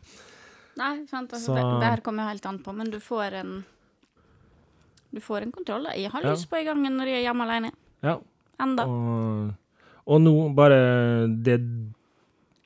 Nei, 0.77 1.05
sant, 1.05 1.31
altså, 1.33 1.45
Så- 1.45 1.55
det, 1.55 1.79
det 1.81 1.89
her 1.89 2.01
kommer 2.01 2.27
helt 2.27 2.45
an 2.45 2.59
på, 2.59 2.73
men 2.75 2.89
du 2.89 2.99
får 2.99 3.33
en 3.33 3.65
Du 5.11 5.19
får 5.23 5.41
en 5.45 5.51
kontroll. 5.51 5.83
da. 5.89 5.95
Jeg 5.97 6.11
har 6.13 6.21
lys 6.25 6.45
på 6.45 6.59
i 6.59 6.65
gangen 6.67 6.97
når 6.99 7.07
jeg 7.11 7.21
er 7.23 7.27
hjemme 7.29 7.45
alene. 7.47 7.71
Ja, 8.05 8.17
Enda. 8.59 8.83
Og, 8.85 9.53
og 10.05 10.21
nå 10.21 10.33
bare 10.55 11.27
det 11.31 11.59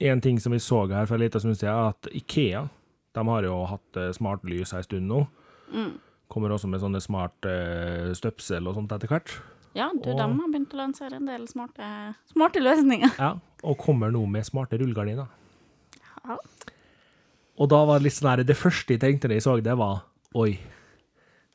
En 0.03 0.19
ting 0.21 0.39
som 0.41 0.51
vi 0.51 0.57
så 0.59 0.81
her 0.89 1.05
for 1.05 1.15
en 1.15 1.21
liten 1.21 1.39
stund 1.39 1.55
siden, 1.55 1.93
at 1.93 2.09
Ikea 2.11 2.67
de 3.13 3.23
har 3.27 3.45
jo 3.45 3.59
hatt 3.69 3.93
smart 3.93 4.15
smartlys 4.17 4.73
en 4.73 4.83
stund 4.83 5.07
nå. 5.07 5.19
Mm. 5.71 5.91
Kommer 6.33 6.49
også 6.49 6.67
med 6.67 6.81
sånne 6.81 6.99
smart 6.99 7.45
eh, 7.45 8.09
støpsel 8.17 8.65
og 8.67 8.73
sånt 8.73 8.91
etter 8.95 9.07
hvert. 9.11 9.35
Ja, 9.77 9.91
du, 9.93 10.09
Og- 10.09 10.17
de 10.17 10.25
har 10.25 10.49
begynt 10.49 10.73
å 10.73 10.79
lansere 10.81 11.15
en 11.19 11.29
del 11.29 11.45
smarte, 11.47 12.15
smarte 12.33 12.59
løsninger. 12.61 13.13
Ja, 13.19 13.35
Og 13.63 13.77
kommer 13.77 14.11
nå 14.11 14.25
med 14.27 14.43
smarte 14.45 14.77
rullegardiner. 14.81 15.29
Ja. 16.25 16.37
Og 17.57 17.69
da 17.69 17.83
var 17.85 17.99
det 17.99 18.07
litt 18.07 18.13
sånn 18.15 18.29
her 18.31 18.43
Det 18.43 18.55
første 18.57 18.95
jeg 18.95 18.99
tenkte 19.01 19.27
da 19.27 19.35
jeg 19.35 19.43
så 19.45 19.61
det, 19.61 19.75
var 19.77 20.03
Oi, 20.33 20.57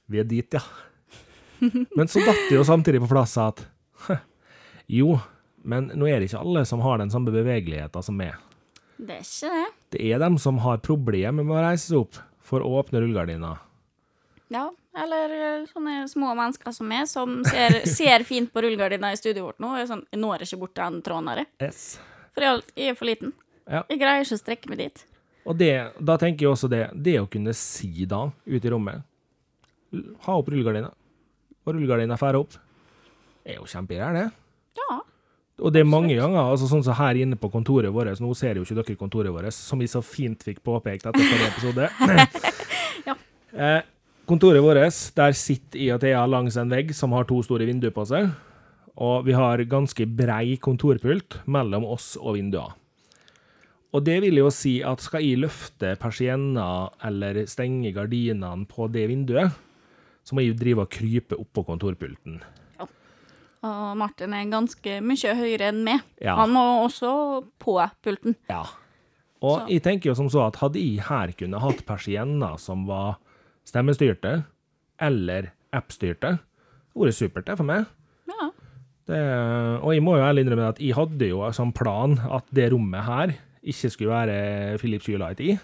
vi 0.08 0.20
er 0.22 0.28
dit, 0.28 0.56
ja. 0.56 0.62
Men 1.96 2.08
så 2.08 2.22
datt 2.22 2.44
det 2.48 2.54
jo 2.56 2.64
samtidig 2.66 3.00
på 3.02 3.10
plass 3.10 3.34
at 3.42 3.64
Jo, 4.88 5.18
men 5.68 5.90
nå 5.98 6.06
er 6.08 6.20
det 6.22 6.28
ikke 6.30 6.40
alle 6.40 6.62
som 6.68 6.80
har 6.84 7.00
den 7.00 7.10
samme 7.12 7.32
bevegeligheten 7.34 8.04
som 8.06 8.16
meg. 8.16 8.36
Det 8.96 9.18
er 9.18 9.24
ikke 9.26 9.50
det. 9.54 9.64
Det 9.94 10.04
er 10.12 10.22
dem 10.22 10.38
som 10.40 10.60
har 10.64 10.80
problemer 10.84 11.44
med 11.44 11.56
å 11.58 11.64
reise 11.64 11.90
seg 11.90 11.98
opp 12.00 12.20
for 12.48 12.64
å 12.64 12.78
åpne 12.80 13.02
rullegardina. 13.02 13.56
Ja, 14.48 14.70
eller 14.96 15.34
eh, 15.36 15.66
sånne 15.68 16.06
små 16.08 16.32
mennesker 16.38 16.72
som 16.72 16.88
meg, 16.88 17.04
som 17.10 17.42
ser, 17.44 17.82
ser 17.98 18.24
fint 18.26 18.48
på 18.52 18.62
rullegardina 18.64 19.12
i 19.12 19.18
studioet 19.20 19.44
vårt 19.50 19.60
nå. 19.60 19.74
og 19.74 19.82
er 19.82 19.90
sånn, 19.90 20.06
Jeg 20.14 20.22
når 20.22 20.46
ikke 20.46 20.60
bort 20.62 20.74
til 20.78 20.86
den 20.86 21.04
tråden 21.04 21.28
her. 21.34 21.44
Yes. 21.60 21.82
for 22.32 22.46
jeg 22.46 22.64
jeg 22.78 22.94
er 22.94 22.98
for 22.98 23.10
liten. 23.10 23.36
Ja. 23.68 23.84
Jeg 23.90 24.00
greier 24.00 24.24
ikke 24.24 24.38
å 24.38 24.40
strekke 24.40 24.72
meg 24.72 24.80
dit. 24.80 25.04
Og 25.48 25.56
det, 25.60 25.72
da 26.00 26.16
tenker 26.20 26.46
jeg 26.46 26.54
også 26.54 26.68
det, 26.72 26.82
det 26.96 27.18
å 27.20 27.28
kunne 27.28 27.52
si 27.56 28.06
da, 28.08 28.26
ute 28.48 28.64
i 28.68 28.72
rommet, 28.72 29.04
ha 30.24 30.36
opp 30.38 30.48
rullegardina, 30.52 30.90
og 31.64 31.74
rullegardina 31.74 32.18
fære 32.20 32.40
opp, 32.42 32.56
Det 33.44 33.54
er 33.54 33.60
jo 33.62 33.68
kjempegreier, 33.70 34.12
det. 34.12 34.26
Ja. 34.76 34.98
Og 35.64 35.72
det 35.72 35.80
er 35.80 35.88
mange 35.88 36.12
ganger, 36.14 36.50
altså 36.52 36.66
sånn 36.68 36.82
som 36.84 36.94
her 36.98 37.16
inne 37.16 37.38
på 37.40 37.48
kontoret 37.50 37.90
vårt, 37.94 38.20
nå 38.20 38.34
ser 38.36 38.58
jo 38.60 38.66
ikke 38.66 38.76
dere 38.76 38.96
kontoret 39.00 39.32
vårt, 39.32 39.48
som 39.56 39.80
vi 39.80 39.88
så 39.88 40.02
fint 40.04 40.42
fikk 40.44 40.60
påpekt 40.66 41.06
etter 41.08 41.24
forrige 41.24 41.52
episode. 41.54 41.88
Ja. 43.08 43.14
eh, 43.54 43.80
kontoret 44.28 44.60
vårt, 44.60 44.82
der 45.16 45.32
sitter 45.38 45.80
jeg 45.80 45.94
og 45.94 46.02
Thea 46.02 46.26
langs 46.28 46.58
en 46.60 46.68
vegg 46.68 46.90
som 46.92 47.14
har 47.16 47.24
to 47.24 47.38
store 47.46 47.64
vinduer 47.64 47.94
på 47.94 48.04
seg, 48.10 48.28
og 48.98 49.24
vi 49.24 49.32
har 49.32 49.62
ganske 49.70 50.04
brei 50.18 50.58
kontorpult 50.60 51.38
mellom 51.46 51.86
oss 51.88 52.16
og 52.20 52.36
vinduene. 52.36 52.74
Og 53.96 54.04
det 54.04 54.18
vil 54.20 54.36
jo 54.42 54.50
si 54.52 54.82
at 54.84 55.00
skal 55.00 55.24
jeg 55.24 55.40
løfte 55.40 55.94
persienner 56.02 56.90
eller 57.08 57.46
stenge 57.48 57.94
gardinene 57.96 58.66
på 58.68 58.90
det 58.92 59.06
vinduet, 59.08 59.54
så 60.28 60.36
må 60.36 60.44
jeg 60.44 60.52
jo 60.52 60.58
drive 60.60 60.84
og 60.84 60.90
krype 60.92 61.38
oppå 61.40 61.62
kontorpulten. 61.64 62.42
Ja. 62.78 62.86
Og 63.68 63.96
Martin 63.98 64.34
er 64.36 64.50
ganske 64.52 64.98
mye 65.02 65.32
høyere 65.38 65.70
enn 65.72 65.80
meg. 65.86 66.04
Ja. 66.22 66.36
Han 66.42 66.52
må 66.54 66.64
også 66.84 67.10
på 67.62 67.78
pulten. 68.04 68.36
Ja. 68.52 68.66
Og 69.40 69.60
Så- 69.62 69.68
jeg 69.72 69.82
tenker 69.82 70.10
jo 70.10 70.14
som 70.18 70.28
så 70.28 70.46
at 70.48 70.56
hadde 70.60 70.76
jeg 70.82 71.00
her 71.06 71.32
kunne 71.32 71.60
hatt 71.62 71.84
persienner 71.86 72.58
som 72.58 72.84
var 72.86 73.16
stemmestyrte, 73.64 74.44
eller 75.00 75.52
app-styrte, 75.72 76.38
det 76.38 76.94
hadde 76.94 77.06
vært 77.06 77.18
supert 77.18 77.44
det 77.46 77.56
for 77.56 77.64
meg. 77.64 77.86
Ja. 78.28 78.50
Det, 79.08 79.18
og 79.82 79.92
jeg 79.94 80.02
må 80.02 80.16
jo 80.18 80.24
ærlig 80.26 80.44
innrømme 80.44 80.68
at 80.68 80.78
jeg 80.82 80.94
hadde 80.94 81.28
jo 81.30 81.50
som 81.52 81.72
plan 81.72 82.18
at 82.18 82.44
det 82.52 82.72
rommet 82.72 83.04
her 83.06 83.34
ikke 83.64 83.90
skulle 83.90 84.10
være 84.10 84.78
Philips 84.80 85.04
Skylight 85.06 85.40
i. 85.40 85.58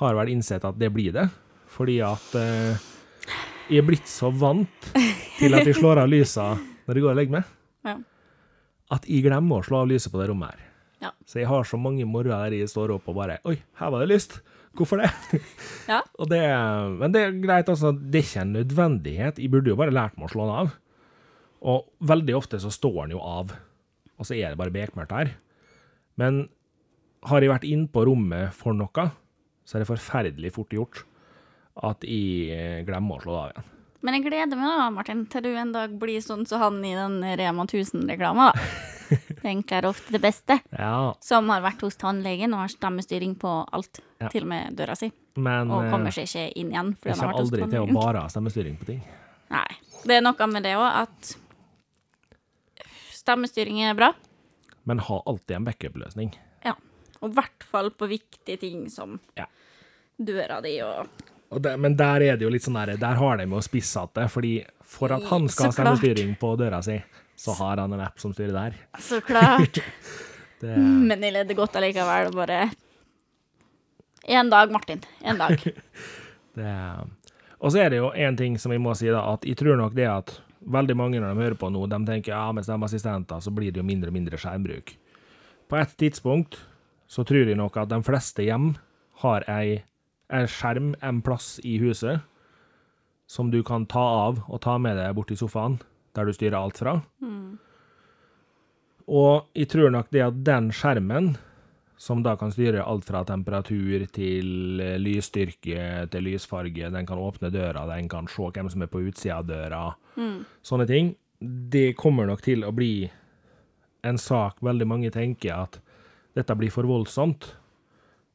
Har 0.00 0.14
vel 0.14 0.28
innsett 0.28 0.64
at 0.64 0.78
det 0.78 0.92
blir 0.92 1.12
det, 1.12 1.26
fordi 1.68 1.98
at 2.04 2.34
eh, 2.38 2.76
jeg 3.68 3.80
er 3.82 3.86
blitt 3.86 4.08
så 4.10 4.30
vant 4.30 4.90
til 5.38 5.54
at 5.56 5.66
jeg 5.66 5.76
slår 5.78 6.02
av 6.04 6.10
lysa 6.10 6.52
når 6.86 6.98
jeg 6.98 7.02
går 7.04 7.12
og 7.14 7.18
legger 7.18 7.34
meg, 7.38 7.48
Ja. 7.86 7.96
at 8.94 9.06
jeg 9.10 9.24
glemmer 9.26 9.58
å 9.62 9.66
slå 9.66 9.80
av 9.82 9.88
lyset 9.90 10.12
på 10.12 10.20
det 10.20 10.28
rommet 10.30 10.54
her. 10.54 10.60
Ja. 11.02 11.10
Så 11.26 11.40
jeg 11.40 11.48
har 11.50 11.64
så 11.68 11.76
mange 11.78 12.06
morgener 12.08 12.46
der 12.46 12.56
jeg 12.60 12.70
står 12.72 12.94
opp 12.94 13.08
og 13.10 13.16
bare 13.18 13.38
Oi, 13.44 13.56
her 13.80 13.90
var 13.92 14.04
det 14.04 14.14
lyst. 14.14 14.38
Hvorfor 14.76 15.00
det? 15.02 15.10
Ja. 15.92 16.02
det 16.28 16.42
men 17.00 17.12
det 17.12 17.20
er 17.24 17.36
greit, 17.42 17.68
altså. 17.68 17.92
Det 17.96 18.20
er 18.20 18.26
ikke 18.26 18.42
en 18.44 18.52
nødvendighet. 18.56 19.38
Jeg 19.42 19.50
burde 19.52 19.70
jo 19.72 19.76
bare 19.78 19.94
lært 19.94 20.16
meg 20.18 20.28
å 20.28 20.32
slå 20.32 20.46
den 20.46 20.60
av. 20.62 20.72
Og 21.66 21.86
veldig 22.06 22.36
ofte 22.36 22.60
så 22.62 22.70
står 22.70 23.06
den 23.06 23.16
jo 23.16 23.20
av, 23.24 23.52
og 24.18 24.26
så 24.28 24.36
er 24.36 24.52
det 24.52 24.58
bare 24.60 24.72
bekmørkt 24.74 25.14
her. 25.16 25.30
Men 26.20 26.46
har 27.26 27.42
jeg 27.42 27.50
vært 27.50 27.66
inne 27.68 27.88
på 27.90 28.04
rommet 28.06 28.54
for 28.54 28.76
noe, 28.76 29.06
så 29.66 29.76
er 29.76 29.82
det 29.82 29.88
forferdelig 29.90 30.52
fort 30.54 30.70
gjort 30.76 31.02
at 31.82 32.04
jeg 32.06 32.50
eh, 32.56 32.84
glemmer 32.86 33.18
å 33.18 33.22
slå 33.24 33.34
av 33.44 33.50
igjen. 33.52 33.72
Men 34.06 34.14
jeg 34.14 34.26
gleder 34.28 34.56
meg 34.60 34.68
da, 34.70 34.90
Martin, 34.94 35.24
til 35.26 35.42
du 35.42 35.48
en 35.58 35.72
dag 35.74 35.94
blir 35.98 36.20
sånn 36.22 36.44
som 36.46 36.60
han 36.62 36.76
i 36.84 36.92
den 36.94 37.16
Rema 37.40 37.64
1000-reklama, 37.66 38.52
da. 38.52 38.66
Tenker 39.42 39.86
ofte 39.86 40.12
det 40.14 40.20
beste. 40.22 40.56
Ja, 40.74 41.14
Som 41.22 41.48
har 41.50 41.60
vært 41.62 41.82
hos 41.86 41.96
tannlegen 41.98 42.54
og 42.54 42.64
har 42.64 42.72
stemmestyring 42.72 43.36
på 43.38 43.52
alt, 43.72 44.00
Ja. 44.20 44.28
til 44.32 44.42
og 44.46 44.48
med 44.48 44.76
døra 44.78 44.94
si. 44.96 45.10
men 45.36 45.70
Og 45.70 45.84
eh, 45.84 45.90
kommer 45.92 46.10
seg 46.14 46.24
ikke 46.28 46.44
inn 46.56 46.70
igjen. 46.72 46.94
jeg 47.04 47.16
kommer 47.18 47.40
aldri 47.40 47.66
til 47.70 47.82
å 47.82 47.92
bare 47.94 48.22
ha 48.24 48.28
stemmestyring 48.32 48.78
på 48.80 48.86
ting. 48.92 49.02
Nei. 49.50 49.66
Det 50.06 50.16
er 50.16 50.22
noe 50.24 50.46
med 50.50 50.62
det 50.66 50.74
òg, 50.78 50.86
at 51.02 51.34
stemmestyring 53.12 53.82
er 53.84 53.94
bra. 53.98 54.12
Men 54.86 54.98
ha 55.02 55.22
alltid 55.26 55.56
en 55.56 55.64
backup-løsning. 55.66 56.32
Ja. 56.64 56.74
Og 57.20 57.30
i 57.32 57.34
hvert 57.38 57.64
fall 57.66 57.90
på 57.90 58.06
viktige 58.10 58.58
ting 58.60 58.88
som 58.90 59.18
Ja. 59.36 59.46
døra 60.18 60.60
di 60.62 60.80
og 60.82 61.08
Og 61.56 61.62
det, 61.64 61.72
men 61.80 61.96
der 61.96 62.20
er 62.20 62.36
det 62.36 62.44
jo 62.44 62.52
litt 62.52 62.66
sånn 62.66 62.76
der, 62.76 62.98
der 63.00 63.16
har 63.16 63.38
de 63.40 63.46
jo 63.48 63.60
det, 64.14 64.26
fordi 64.28 64.54
for 64.84 65.12
at 65.16 65.24
han 65.30 65.48
skal 65.48 65.70
ha 65.70 65.72
stemmestyring 65.72 66.34
på 66.36 66.52
døra 66.60 66.82
si, 66.84 66.98
så 67.36 67.54
har 67.56 67.80
han 67.80 67.94
en 67.96 68.02
app 68.04 68.20
som 68.20 68.34
styrer 68.36 68.52
der. 68.52 68.76
Så 69.00 69.22
klart. 69.24 69.80
Det, 70.60 70.72
Men 70.80 71.20
jeg 71.20 71.34
ledde 71.34 71.54
godt 71.56 71.74
allikevel. 71.76 72.30
Bare 72.32 72.70
En 74.24 74.50
dag, 74.50 74.72
Martin. 74.72 75.02
En 75.20 75.38
dag. 75.38 75.60
det. 76.56 76.76
Og 77.58 77.72
så 77.72 77.82
er 77.84 77.90
det 77.92 78.00
jo 78.00 78.08
en 78.12 78.36
ting 78.36 78.56
som 78.58 78.72
vi 78.72 78.78
må 78.80 78.94
si, 78.96 79.08
da, 79.12 79.20
at 79.34 79.44
jeg 79.44 79.58
tror 79.60 79.76
nok 79.80 79.94
det 79.96 80.06
at 80.08 80.32
veldig 80.66 80.96
mange 80.98 81.20
når 81.20 81.34
de 81.34 81.44
hører 81.44 81.58
på 81.60 81.70
nå, 81.70 81.84
de 81.92 82.00
tenker 82.08 82.32
ja, 82.32 82.46
med 82.52 82.66
stemmeassistenter 82.66 83.40
så 83.44 83.52
blir 83.54 83.72
det 83.72 83.80
jo 83.80 83.86
mindre 83.86 84.10
og 84.10 84.16
mindre 84.16 84.40
skjermbruk. 84.40 84.96
På 85.70 85.78
et 85.78 85.92
tidspunkt 86.00 86.58
så 87.06 87.24
tror 87.26 87.46
jeg 87.46 87.58
nok 87.58 87.76
at 87.80 87.92
de 87.92 88.00
fleste 88.04 88.44
hjem 88.48 88.72
har 89.22 89.46
ei, 89.50 89.84
ei 90.32 90.46
skjerm 90.50 90.94
en 91.02 91.22
plass 91.22 91.56
i 91.64 91.76
huset 91.82 92.24
som 93.26 93.50
du 93.50 93.62
kan 93.66 93.86
ta 93.90 94.02
av 94.26 94.42
og 94.46 94.60
ta 94.62 94.76
med 94.78 94.96
deg 94.98 95.14
bort 95.16 95.32
i 95.34 95.38
sofaen, 95.38 95.80
der 96.14 96.26
du 96.26 96.34
styrer 96.34 96.58
alt 96.60 96.78
fra. 96.78 97.00
Og 99.06 99.46
jeg 99.54 99.68
tror 99.70 99.90
nok 99.94 100.10
det 100.14 100.22
at 100.22 100.38
den 100.46 100.70
skjermen, 100.74 101.36
som 101.96 102.22
da 102.22 102.36
kan 102.36 102.52
styre 102.52 102.84
alt 102.84 103.06
fra 103.08 103.22
temperatur 103.24 104.04
til 104.12 104.80
eh, 104.84 104.98
lysstyrke 105.00 106.06
til 106.12 106.26
lysfarge, 106.26 106.90
den 106.92 107.06
kan 107.08 107.18
åpne 107.18 107.50
døra, 107.50 107.86
den 107.88 108.08
kan 108.08 108.28
se 108.28 108.50
hvem 108.52 108.68
som 108.68 108.82
er 108.84 108.90
på 108.92 109.00
utsida 109.06 109.38
av 109.40 109.46
døra, 109.48 109.84
sånne 110.62 110.86
ting, 110.90 111.14
det 111.40 111.96
kommer 111.96 112.28
nok 112.28 112.42
til 112.44 112.64
å 112.64 112.72
bli 112.72 113.08
en 114.06 114.18
sak 114.18 114.60
veldig 114.64 114.86
mange 114.86 115.10
tenker 115.10 115.56
at 115.56 115.80
dette 116.36 116.54
blir 116.56 116.70
for 116.70 116.84
voldsomt. 116.88 117.54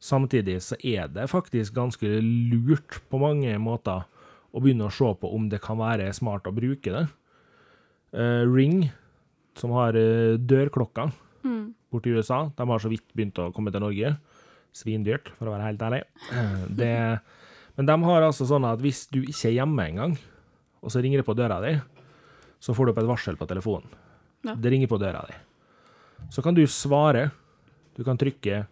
Samtidig 0.02 0.58
så 0.66 0.78
er 0.82 1.12
det 1.14 1.30
faktisk 1.30 1.76
ganske 1.78 2.10
lurt 2.24 3.00
på 3.12 3.20
mange 3.22 3.54
måter 3.62 4.08
å 4.52 4.62
begynne 4.62 4.88
å 4.88 4.94
se 4.94 5.12
på 5.22 5.30
om 5.30 5.46
det 5.52 5.62
kan 5.64 5.78
være 5.80 6.10
smart 6.18 6.50
å 6.50 6.56
bruke 6.56 6.94
det. 6.94 7.04
Uh, 8.12 8.44
Ring, 8.50 8.90
som 9.56 9.72
har 9.78 9.96
uh, 9.96 10.40
dørklokka 10.42 11.12
borti 11.92 12.14
USA, 12.16 12.46
de 12.56 12.68
har 12.68 12.82
så 12.82 12.90
vidt 12.92 13.08
begynt 13.16 13.40
å 13.42 13.52
komme 13.56 13.74
til 13.74 13.84
Norge. 13.84 14.16
Svindyrt, 14.76 15.34
for 15.36 15.50
å 15.50 15.56
være 15.56 15.68
helt 15.68 15.82
ærlig. 15.84 16.02
Eh, 16.32 16.60
det, 16.80 16.92
men 17.76 17.90
de 17.90 17.98
har 18.06 18.28
altså 18.28 18.48
sånn 18.48 18.68
at 18.70 18.80
hvis 18.84 19.04
du 19.12 19.20
ikke 19.20 19.50
er 19.50 19.58
hjemme 19.58 19.88
engang, 19.90 20.16
og 20.82 20.94
så 20.94 21.04
ringer 21.04 21.22
det 21.22 21.28
på 21.28 21.36
døra 21.36 21.60
di, 21.64 21.76
så 22.64 22.76
får 22.78 22.88
du 22.88 22.94
opp 22.94 23.02
et 23.02 23.10
varsel 23.10 23.40
på 23.40 23.50
telefonen. 23.50 23.92
Ja. 24.48 24.56
Det 24.56 24.72
ringer 24.72 24.90
på 24.90 25.00
døra 25.02 25.26
di. 25.28 25.36
Så 26.32 26.44
kan 26.46 26.56
du 26.56 26.64
svare. 26.70 27.30
Du 27.98 28.06
kan 28.08 28.18
trykke 28.18 28.66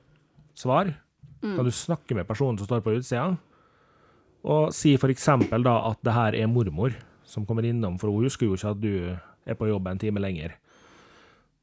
'svar'. 0.56 0.96
Kan 1.42 1.66
du 1.66 1.72
snakke 1.72 2.16
med 2.16 2.28
personen 2.28 2.58
som 2.58 2.68
står 2.68 2.82
på 2.84 2.98
utsida, 2.98 3.38
og 4.44 4.74
si 4.76 4.96
eksempel 4.96 5.64
da 5.64 5.76
at 5.90 6.00
det 6.04 6.16
her 6.16 6.36
er 6.36 6.48
mormor 6.48 6.96
som 7.24 7.46
kommer 7.46 7.64
innom, 7.64 8.00
for 8.00 8.10
hun 8.10 8.24
husker 8.24 8.48
jo 8.48 8.56
ikke 8.56 8.72
at 8.74 8.82
du 8.82 9.16
er 9.46 9.56
på 9.56 9.68
jobb 9.68 9.88
en 9.88 10.00
time 10.00 10.20
lenger. 10.20 10.56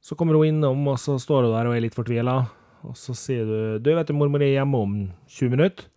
Så 0.00 0.14
kommer 0.14 0.34
hun 0.34 0.46
innom, 0.46 0.86
og 0.88 0.98
så 0.98 1.18
står 1.18 1.48
hun 1.48 1.56
der 1.56 1.66
og 1.66 1.76
er 1.76 1.82
litt 1.82 1.96
fortvila. 1.96 2.46
Og 2.86 2.94
så 2.96 3.14
sier 3.14 3.44
du 3.44 3.78
'Du, 3.78 3.94
vet 3.94 4.06
du, 4.06 4.12
mormor 4.12 4.42
er 4.42 4.62
hjemme 4.62 4.78
om 4.78 5.12
20 5.26 5.50
minutter'. 5.50 5.88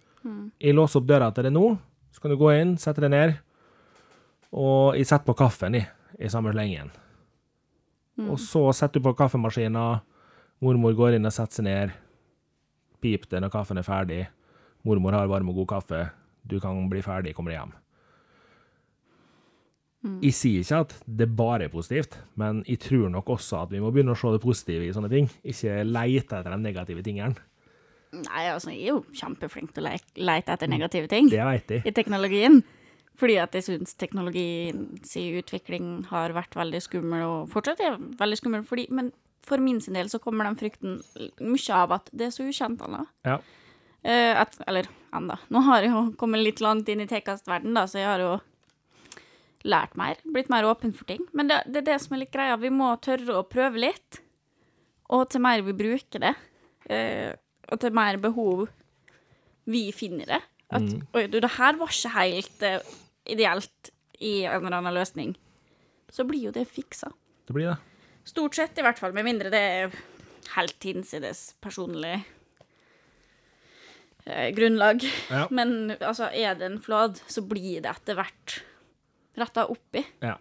Jeg 0.59 0.75
låser 0.75 0.99
opp 0.99 1.07
døra 1.07 1.32
til 1.32 1.43
deg 1.43 1.53
nå. 1.53 1.77
Så 2.11 2.21
kan 2.21 2.32
du 2.32 2.38
gå 2.38 2.49
inn, 2.59 2.77
sette 2.77 3.01
deg 3.01 3.11
ned, 3.11 3.38
og 4.51 4.95
jeg 4.97 5.05
setter 5.05 5.25
på 5.25 5.38
kaffen 5.38 5.75
i, 5.75 5.86
i 6.19 6.27
samme 6.27 6.51
slengen. 6.51 6.89
Og 8.27 8.39
så 8.39 8.73
setter 8.73 8.99
du 8.99 9.03
på 9.03 9.15
kaffemaskinen, 9.15 10.01
mormor 10.59 10.93
går 10.93 11.15
inn 11.15 11.25
og 11.25 11.32
setter 11.32 11.61
seg 11.61 11.63
ned. 11.63 11.91
Pip 13.02 13.28
det 13.32 13.41
når 13.43 13.52
kaffen 13.54 13.78
er 13.82 13.88
ferdig. 13.88 14.22
Mormor 14.88 15.16
har 15.18 15.28
varm 15.32 15.50
og 15.52 15.56
god 15.62 15.68
kaffe. 15.76 16.02
Du 16.47 16.60
kan 16.64 16.88
bli 16.91 17.02
ferdig, 17.06 17.36
kommer 17.38 17.52
hjem. 17.56 17.74
Jeg 20.24 20.32
sier 20.32 20.62
ikke 20.64 20.78
at 20.86 20.93
det 21.20 21.26
bare 21.36 21.66
er 21.68 21.72
positivt, 21.74 22.14
men 22.39 22.62
jeg 22.64 22.80
tror 22.86 23.10
nok 23.12 23.28
også 23.36 23.66
at 23.66 23.74
vi 23.74 23.82
må 23.84 23.89
begynne 23.91 24.14
å 24.16 24.20
se 24.20 24.30
det 24.32 24.39
positive 24.45 24.86
i 24.88 24.93
sånne 24.95 25.10
ting. 25.12 25.28
Ikke 25.43 25.82
leite 25.84 26.38
etter 26.39 26.54
de 26.56 26.60
negative 26.64 27.04
tingene. 27.04 27.36
Nei, 28.16 28.45
altså, 28.50 28.72
jeg 28.72 28.86
er 28.88 28.93
jo 28.93 29.02
kjempeflink 29.14 29.74
til 29.76 29.84
å 29.84 29.89
le- 29.91 30.24
leite 30.32 30.56
etter 30.56 30.72
negative 30.72 31.10
ting 31.12 31.28
Det 31.30 31.43
vet 31.45 31.68
jeg. 31.76 31.84
i 31.86 31.91
teknologien. 31.93 32.62
Fordi 33.20 33.36
at 33.43 33.52
jeg 33.54 33.66
syns 33.68 33.91
teknologiens 34.00 35.12
utvikling 35.20 36.06
har 36.08 36.32
vært 36.32 36.56
veldig 36.56 36.80
skummel, 36.82 37.26
og 37.28 37.50
fortsatt 37.52 37.82
er 37.84 37.97
veldig 38.00 38.38
skummel. 38.39 38.64
Fordi, 38.66 38.88
men 38.95 39.12
for 39.47 39.61
min 39.63 39.79
sin 39.81 39.97
del 39.97 40.09
så 40.11 40.19
kommer 40.21 40.47
den 40.47 40.57
frykten 40.59 40.99
mye 41.39 41.75
av 41.75 41.95
at 41.99 42.11
det 42.11 42.29
er 42.29 42.35
så 42.35 42.45
ukjent 42.47 42.83
ennå. 42.85 43.03
Ja. 43.27 43.39
Uh, 43.99 44.33
at, 44.41 44.55
eller 44.67 44.87
enda. 45.15 45.39
Nå 45.51 45.63
har 45.67 45.83
jeg 45.83 45.91
jo 45.91 46.05
kommet 46.19 46.43
litt 46.43 46.61
langt 46.63 46.89
inn 46.91 47.03
i 47.03 47.09
tekastverden, 47.09 47.75
da, 47.75 47.83
så 47.89 47.99
jeg 47.99 48.07
har 48.07 48.23
jo 48.23 48.33
lært 49.67 49.97
mer. 49.99 50.21
Blitt 50.23 50.51
mer 50.51 50.67
åpen 50.69 50.93
for 50.95 51.09
ting. 51.09 51.25
Men 51.35 51.51
det, 51.51 51.63
det 51.67 51.81
er 51.81 51.87
det 51.91 51.99
som 52.03 52.15
er 52.15 52.23
litt 52.23 52.33
greia. 52.33 52.55
Vi 52.61 52.71
må 52.71 52.93
tørre 53.03 53.41
å 53.41 53.47
prøve 53.47 53.81
litt. 53.83 54.21
Og 55.11 55.25
til 55.33 55.43
mer 55.43 55.63
vi 55.65 55.75
bruker 55.75 56.23
det, 56.23 56.35
uh, 56.91 57.31
og 57.69 57.81
til 57.81 57.95
mer 57.95 58.19
behov 58.21 58.67
vi 59.69 59.89
finner 59.93 60.25
det 60.25 60.39
At 60.73 60.85
oi, 61.13 61.27
du, 61.29 61.35
det 61.37 61.51
her 61.59 61.75
var 61.77 61.91
ikke 61.93 62.13
helt 62.15 62.63
uh, 62.65 62.95
ideelt 63.29 63.91
i 64.19 64.43
en 64.45 64.63
eller 64.63 64.79
annen 64.79 64.95
løsning. 64.95 65.35
Så 66.13 66.25
blir 66.29 66.49
jo 66.49 66.53
det 66.53 66.65
fiksa. 66.69 67.11
Det 67.47 67.55
blir 67.55 67.71
det. 67.71 67.77
Stort 68.28 68.57
sett, 68.57 68.78
i 68.78 68.86
hvert 68.86 68.99
fall. 68.99 69.15
Med 69.15 69.28
mindre 69.28 69.51
det 69.53 69.61
er 69.61 69.95
helt 70.55 70.86
hinsides 70.86 71.53
personlig 71.61 72.17
eh, 74.26 74.49
grunnlag. 74.55 75.05
Ja. 75.30 75.47
Men 75.57 75.95
altså, 75.99 76.30
er 76.34 76.57
det 76.59 76.70
en 76.70 76.82
flåd, 76.84 77.22
så 77.28 77.43
blir 77.45 77.84
det 77.86 77.91
etter 77.91 78.20
hvert 78.20 78.59
retta 79.39 79.65
opp 79.72 79.99
i. 79.99 80.03
Ja. 80.26 80.38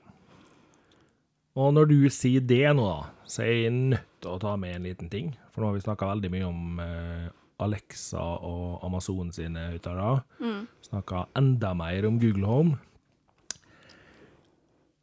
Og 1.59 1.72
når 1.74 1.91
du 1.91 1.99
sier 2.12 2.45
det 2.45 2.66
nå, 2.79 2.87
da, 2.87 3.26
så 3.26 3.43
er 3.45 3.55
jeg 3.64 3.74
nødt 3.74 4.07
til 4.22 4.31
å 4.35 4.41
ta 4.43 4.55
med 4.61 4.76
en 4.76 4.87
liten 4.87 5.11
ting. 5.11 5.33
For 5.53 5.62
nå 5.62 5.70
har 5.70 5.79
vi 5.79 5.87
snakka 5.87 6.11
veldig 6.12 6.31
mye 6.35 6.47
om 6.47 6.83
eh, 6.83 7.29
Alexa 7.64 8.22
og 8.47 8.85
Amazon 8.87 9.33
sine 9.35 9.72
høyttalere. 9.72 10.22
Mm. 10.39 10.61
Snakka 10.87 11.26
enda 11.39 11.72
mer 11.79 12.07
om 12.07 12.20
Google 12.22 12.47
Home. 12.47 12.79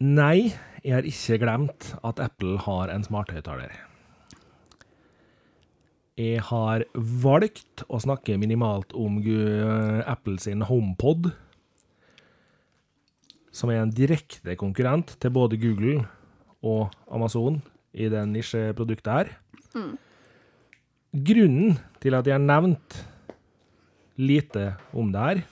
Nei, 0.03 0.51
jeg 0.83 0.93
har 0.97 1.05
ikke 1.07 1.37
glemt 1.41 1.93
at 2.05 2.19
Apple 2.19 2.57
har 2.65 2.91
en 2.91 3.05
smarthøyttaler. 3.05 3.71
Jeg 6.19 6.41
har 6.47 6.83
valgt 6.95 7.83
å 7.91 7.99
snakke 8.03 8.37
minimalt 8.39 8.93
om 8.95 9.17
Gu- 9.23 10.03
Apple 10.07 10.37
sin 10.39 10.61
HomePod 10.63 11.31
som 13.55 13.71
er 13.71 13.81
en 13.81 13.91
direkte 13.91 14.55
konkurrent 14.59 15.15
til 15.19 15.31
både 15.31 15.59
Google 15.59 16.05
og 16.63 16.91
Amazon 17.11 17.61
i 17.95 18.07
det 18.11 18.23
nisjeproduktet 18.27 19.11
her. 19.11 19.31
Grunnen 21.15 21.77
til 22.03 22.15
at 22.15 22.27
jeg 22.27 22.35
har 22.35 22.43
nevnt 22.43 22.97
lite 24.19 24.73
om 24.95 25.11
det 25.11 25.21
her, 25.23 25.43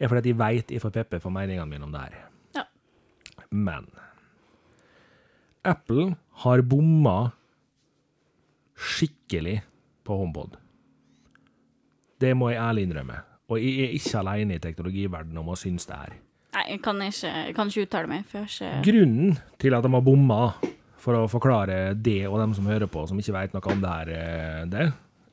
er 0.00 0.08
fordi 0.08 0.20
at 0.24 0.26
jeg 0.32 0.38
veit 0.40 0.72
jeg 0.72 0.80
får 0.84 0.96
pepper 1.00 1.20
for 1.20 1.32
meningene 1.32 1.68
mine 1.68 1.84
om 1.84 1.92
det 1.92 2.00
her. 2.06 2.27
Men 3.50 3.88
Apple 5.64 6.14
har 6.44 6.62
bomma 6.62 7.30
skikkelig 8.78 9.60
på 10.06 10.16
HomePod. 10.16 10.56
Det 12.18 12.34
må 12.36 12.50
jeg 12.52 12.62
ærlig 12.62 12.86
innrømme. 12.86 13.18
Og 13.48 13.60
jeg 13.62 13.84
er 13.86 13.94
ikke 13.96 14.20
alene 14.20 14.56
i 14.56 14.62
teknologiverdenen 14.62 15.40
om 15.40 15.52
å 15.52 15.58
synes 15.58 15.86
det 15.88 15.98
her. 15.98 16.16
Nei, 16.56 16.64
jeg 16.72 16.80
kan 16.84 17.00
ikke, 17.04 17.30
jeg 17.30 17.54
kan 17.56 17.70
ikke 17.70 17.84
uttale 17.86 18.10
meg, 18.10 18.24
for 18.28 18.48
ikke 18.48 18.70
Grunnen 18.86 19.38
til 19.60 19.76
at 19.76 19.84
de 19.84 19.92
har 19.94 20.04
bomma, 20.04 20.40
for 20.98 21.14
å 21.14 21.28
forklare 21.30 21.94
det 21.94 22.20
og 22.28 22.40
dem 22.40 22.54
som 22.56 22.66
hører 22.68 22.90
på, 22.90 23.04
som 23.06 23.18
ikke 23.20 23.36
vet 23.36 23.54
noe 23.54 23.72
om 23.72 23.82
det 23.84 23.92
her, 23.92 24.08
det, 24.66 24.86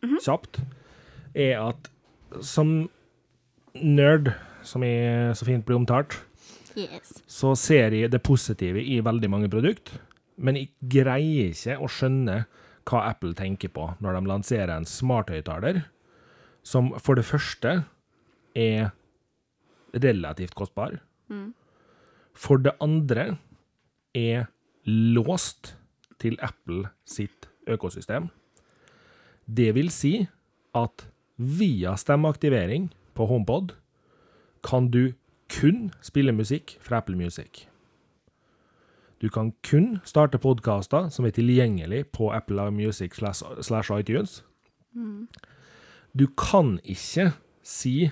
mm 0.04 0.10
-hmm. 0.10 0.24
kjapt, 0.26 0.62
er 1.34 1.70
at 1.70 1.90
som 2.42 2.90
nerd, 3.74 4.34
som 4.64 4.84
jeg 4.84 5.36
så 5.36 5.46
fint 5.46 5.66
blir 5.66 5.76
omtalt, 5.76 6.26
Yes. 6.76 7.24
så 7.28 7.54
ser 7.56 7.94
jeg 7.96 8.12
det 8.12 8.20
positive 8.26 8.82
i 8.84 9.00
veldig 9.04 9.30
mange 9.32 9.50
produkt, 9.52 9.94
men 10.36 10.60
jeg 10.60 10.72
greier 10.92 11.54
ikke 11.54 11.78
å 11.80 11.88
skjønne 11.88 12.42
hva 12.86 13.02
Apple 13.10 13.34
tenker 13.38 13.72
på 13.74 13.88
når 14.04 14.18
de 14.20 14.30
lanserer 14.30 14.74
en 14.76 14.88
smarthøyttaler, 14.88 15.86
som 16.66 16.92
for 17.00 17.16
det 17.18 17.26
første 17.28 17.78
er 18.58 18.92
relativt 19.96 20.56
kostbar. 20.58 21.00
For 22.36 22.60
det 22.60 22.76
andre 22.84 23.38
er 24.16 24.50
låst 24.86 25.76
til 26.22 26.38
Apple 26.44 26.90
sitt 27.08 27.48
økosystem. 27.72 28.30
Det 29.46 29.72
vil 29.78 29.92
si 29.94 30.28
at 30.76 31.08
via 31.38 31.96
stemmeaktivering 32.00 32.90
på 33.16 33.28
HomePod 33.30 33.76
kan 34.66 34.90
du 34.92 35.14
kun 35.50 35.92
spille 36.02 36.32
musikk 36.32 36.78
fra 36.82 36.98
Apple 36.98 37.16
Music. 37.16 37.66
Du 39.22 39.30
kan 39.30 39.54
kun 39.64 40.00
starte 40.06 40.38
podkaster 40.38 41.10
som 41.10 41.26
er 41.26 41.32
tilgjengelig 41.32 42.06
på 42.12 42.32
Apple 42.36 42.72
Music 42.72 43.16
slash 43.16 43.92
iTunes. 44.00 44.44
Du 46.14 46.28
kan 46.28 46.80
ikke 46.84 47.34
si 47.64 48.12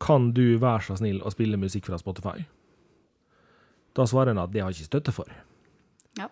'Kan 0.00 0.32
du 0.32 0.58
være 0.58 0.82
så 0.82 0.96
snill 0.96 1.22
å 1.22 1.30
spille 1.30 1.56
musikk 1.56 1.86
fra 1.86 1.98
Spotify?' 1.98 2.44
Da 3.96 4.02
svarer 4.06 4.34
han 4.34 4.38
at 4.38 4.52
det 4.52 4.60
har 4.60 4.70
jeg 4.70 4.80
ikke 4.80 4.84
støtte 4.84 5.12
for. 5.12 5.28
Ja. 6.18 6.26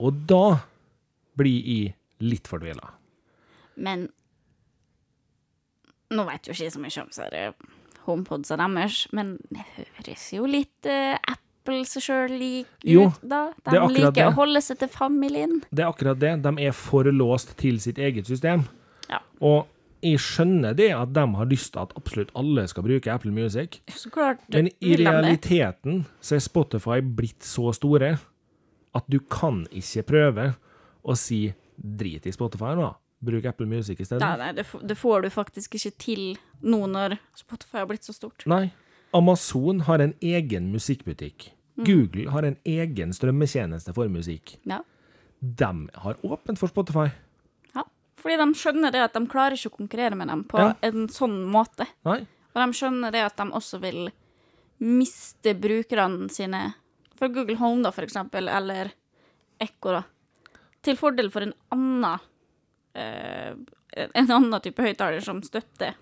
Og 0.00 0.12
da 0.28 0.60
blir 1.36 1.62
jeg 1.62 1.94
litt 2.20 2.48
fordvila. 2.48 2.94
Men 3.76 4.08
nå 6.10 6.24
vet 6.24 6.48
jo 6.48 6.52
ikke 6.52 6.64
jeg 6.64 6.72
så 6.72 6.80
mye 6.80 7.02
om 7.02 7.10
eh, 7.32 7.52
HomePodsa 8.06 8.56
deres, 8.60 9.02
men 9.16 9.36
det 9.52 9.66
høres 9.76 10.24
jo 10.36 10.46
litt 10.50 10.88
uh, 10.90 11.14
Apple 11.32 11.82
seg 11.88 12.04
sjøl 12.06 12.34
lik 12.38 12.86
Jo, 12.86 13.08
ut, 13.10 13.22
da. 13.26 13.44
De 13.66 13.76
er 13.76 13.94
liker 13.94 14.12
det. 14.20 14.26
å 14.30 14.34
holde 14.36 14.62
seg 14.62 14.78
til 14.82 14.90
familien. 14.92 15.60
Det 15.70 15.82
er 15.82 15.90
akkurat 15.90 16.20
det. 16.22 16.34
De 16.44 16.52
er 16.68 16.76
for 16.76 17.08
låst 17.10 17.56
til 17.58 17.80
sitt 17.82 17.98
eget 17.98 18.28
system. 18.30 18.62
Ja. 19.10 19.18
Og 19.42 19.66
jeg 20.04 20.20
skjønner 20.22 20.76
det 20.76 20.90
at 20.94 21.12
de 21.16 21.24
har 21.38 21.48
lyst 21.50 21.72
til 21.74 21.82
at 21.82 21.94
absolutt 21.98 22.30
alle 22.38 22.66
skal 22.70 22.84
bruke 22.86 23.10
Apple 23.10 23.32
Music, 23.34 23.80
klart 24.14 24.42
men 24.52 24.68
i 24.84 24.94
realiteten 25.00 26.04
så 26.20 26.36
er 26.36 26.44
Spotify 26.44 27.00
blitt 27.02 27.42
så 27.46 27.72
store 27.74 28.12
at 28.96 29.08
du 29.10 29.18
kan 29.32 29.64
ikke 29.74 30.04
prøve 30.06 30.46
å 31.02 31.16
si 31.18 31.48
drit 31.76 32.26
i 32.28 32.34
Spotify 32.34 32.76
nå, 32.78 32.92
bruk 33.24 33.44
Apple 33.48 33.66
Music 33.66 34.00
i 34.00 34.04
stedet. 34.04 34.20
Nei, 34.22 34.36
nei, 34.40 34.52
det, 34.58 34.66
det 34.86 34.96
får 34.98 35.22
du 35.26 35.30
faktisk 35.32 35.74
ikke 35.78 35.92
til 36.02 36.24
nå 36.62 36.82
når 36.90 37.16
Spotify 37.38 37.78
har 37.82 37.86
blitt 37.90 38.04
så 38.06 38.12
stort. 38.16 38.44
Nei. 38.50 38.68
Amazon 39.16 39.80
har 39.86 40.02
en 40.04 40.12
egen 40.20 40.70
musikkbutikk. 40.74 41.50
Google 41.76 42.30
har 42.32 42.44
en 42.48 42.56
egen 42.64 43.12
strømmetjeneste 43.16 43.92
for 43.96 44.08
musikk. 44.12 44.56
Ja. 44.68 44.80
De 45.40 45.70
har 45.94 46.16
åpent 46.24 46.58
for 46.60 46.68
Spotify. 46.72 47.08
Ja. 47.76 47.84
Fordi 48.20 48.36
de 48.40 48.46
skjønner 48.56 48.92
det 48.94 49.02
at 49.04 49.16
de 49.16 49.24
klarer 49.32 49.56
ikke 49.58 49.72
å 49.74 49.76
konkurrere 49.78 50.16
med 50.16 50.28
dem 50.32 50.44
på 50.48 50.60
Ja. 50.60 50.74
en 50.82 51.08
sånn 51.12 51.44
måte. 51.52 51.86
Nei. 52.08 52.22
Og 52.54 52.60
de 52.62 52.72
skjønner 52.78 53.12
det 53.12 53.24
at 53.26 53.36
de 53.36 53.48
også 53.52 53.80
vil 53.82 54.08
miste 54.80 55.54
brukerne 55.56 56.28
sine 56.32 56.74
for 57.16 57.28
Google 57.32 57.56
Home, 57.56 57.82
da, 57.84 57.90
for 57.92 58.04
eksempel, 58.04 58.48
eller 58.48 58.90
Echo, 59.60 59.92
da, 59.92 60.02
til 60.84 60.96
fordel 61.00 61.30
for 61.32 61.46
en 61.46 61.54
annen 61.72 62.20
en 62.96 64.30
annen 64.30 64.60
type 64.64 64.82
høyttaler 64.82 65.20
som 65.24 65.42
støtter 65.44 65.94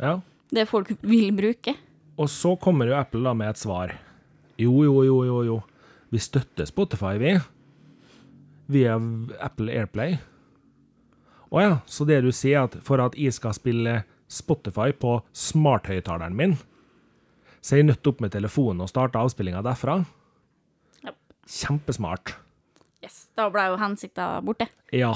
Ja. 0.00 0.20
det 0.52 0.66
folk 0.68 0.90
vil 1.00 1.30
bruke. 1.36 1.74
Og 2.18 2.28
så 2.28 2.54
kommer 2.60 2.86
jo 2.90 2.96
Apple 2.98 3.22
da 3.24 3.32
med 3.34 3.50
et 3.54 3.60
svar. 3.60 3.94
Jo, 4.60 4.72
jo, 4.84 5.02
jo, 5.04 5.18
jo, 5.24 5.38
jo. 5.48 5.62
Vi 6.12 6.18
støtter 6.20 6.66
Spotify, 6.68 7.16
vi. 7.18 7.32
Via 8.72 8.96
Apple 9.40 9.72
Airplay. 9.72 10.18
Å 11.52 11.60
ja, 11.60 11.72
så 11.86 12.04
det 12.08 12.20
du 12.24 12.30
sier 12.32 12.58
er 12.62 12.68
at 12.68 12.76
for 12.84 13.00
at 13.04 13.16
jeg 13.18 13.32
skal 13.36 13.52
spille 13.56 13.96
Spotify 14.32 14.92
på 14.96 15.18
smarthøyttaleren 15.36 16.36
min, 16.36 16.54
så 17.60 17.74
er 17.76 17.82
jeg 17.82 17.90
nødt 17.90 18.08
opp 18.08 18.20
med 18.24 18.32
telefonen 18.32 18.80
og 18.84 18.88
starte 18.90 19.20
avspillinga 19.20 19.60
derfra? 19.64 19.98
Yep. 21.04 21.16
Kjempesmart. 21.48 22.34
Yes, 23.04 23.26
da 23.36 23.48
ble 23.52 23.66
jo 23.72 23.76
hensikta 23.80 24.30
borte. 24.44 24.68
Ja. 24.94 25.12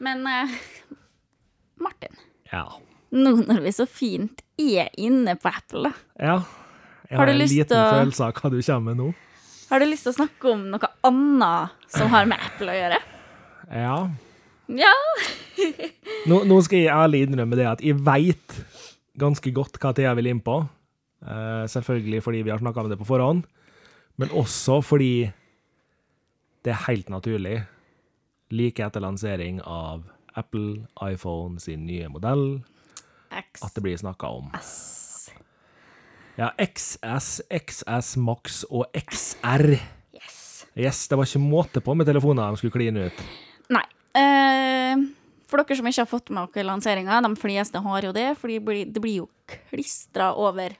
Men 0.00 0.24
eh, 0.26 0.54
Martin, 1.80 2.14
Ja. 2.52 2.64
nå 3.12 3.32
når 3.46 3.60
vi 3.64 3.72
så 3.74 3.86
fint 3.88 4.42
er 4.60 4.88
inne 5.00 5.36
på 5.40 5.48
Apple, 5.52 5.90
da, 5.90 5.92
Ja. 6.20 6.38
Jeg 7.10 7.18
Har 7.18 7.26
har, 7.26 7.26
du 7.26 7.32
en 7.32 7.38
lyst 7.40 7.52
liten 7.56 7.66
til 7.68 7.76
å- 7.76 7.92
følelse 7.98 8.20
av 8.28 8.32
hva 8.38 8.50
du 8.50 8.60
kommer 8.62 8.80
med 8.94 8.96
nå. 9.00 9.14
har 9.70 9.80
du 9.80 9.86
lyst 9.86 10.04
til 10.06 10.12
å 10.12 10.16
snakke 10.16 10.52
om 10.52 10.60
noe 10.70 10.88
annet 11.04 11.70
som 11.90 12.08
har 12.08 12.24
med 12.26 12.38
Apple 12.38 12.70
å 12.70 12.76
gjøre? 12.78 12.98
Ja. 13.72 14.08
Ja. 14.68 14.94
Nå, 16.30 16.44
nå 16.46 16.62
skal 16.62 16.78
jeg 16.78 16.94
ærlig 16.94 17.24
innrømme 17.26 17.56
det 17.58 17.66
at 17.66 17.80
jeg 17.82 17.96
veit 17.98 18.60
ganske 19.18 19.52
godt 19.52 19.78
hva 19.82 19.92
Thea 19.94 20.14
vil 20.14 20.28
inn 20.30 20.40
på. 20.40 20.60
Eh, 21.26 21.64
selvfølgelig 21.66 22.22
fordi 22.22 22.42
vi 22.44 22.50
har 22.50 22.58
snakka 22.62 22.80
om 22.84 22.88
det 22.88 22.98
på 23.00 23.06
forhånd, 23.08 23.42
men 24.16 24.28
også 24.30 24.78
fordi 24.84 25.32
det 26.62 26.70
er 26.72 26.84
helt 26.86 27.08
naturlig, 27.10 27.66
like 28.54 28.82
etter 28.84 29.02
lansering 29.02 29.60
av 29.62 30.04
Apple 30.34 30.86
iPhone 31.02 31.60
sin 31.60 31.86
nye 31.86 32.08
modell, 32.08 32.60
X. 33.30 33.62
at 33.62 33.74
det 33.74 33.84
blir 33.84 33.96
snakka 33.98 34.26
om. 34.26 34.50
Ja, 36.40 36.50
XS, 36.56 37.42
XS 37.50 38.16
Max 38.16 38.62
og 38.70 38.86
XR. 38.96 39.74
Yes. 40.16 40.66
Yes, 40.78 41.02
det 41.10 41.18
var 41.18 41.28
ikke 41.28 41.42
måte 41.42 41.82
på 41.84 41.94
med 41.98 42.08
telefoner 42.08 42.48
de 42.48 42.60
skulle 42.60 42.76
kline 42.78 43.08
ut. 43.10 43.24
Nei. 43.74 43.84
Eh, 44.16 45.02
for 45.50 45.60
dere 45.60 45.76
som 45.76 45.90
ikke 45.90 46.04
har 46.04 46.10
fått 46.10 46.30
med 46.32 46.54
dere 46.54 46.68
lanseringa, 46.70 47.20
de 47.26 47.34
fleste 47.38 47.82
har 47.82 48.06
jo 48.06 48.14
det, 48.16 48.28
for 48.38 48.48
det 48.48 48.60
blir, 48.64 49.16
jo 49.18 49.26
klistra 49.68 50.30
over 50.38 50.78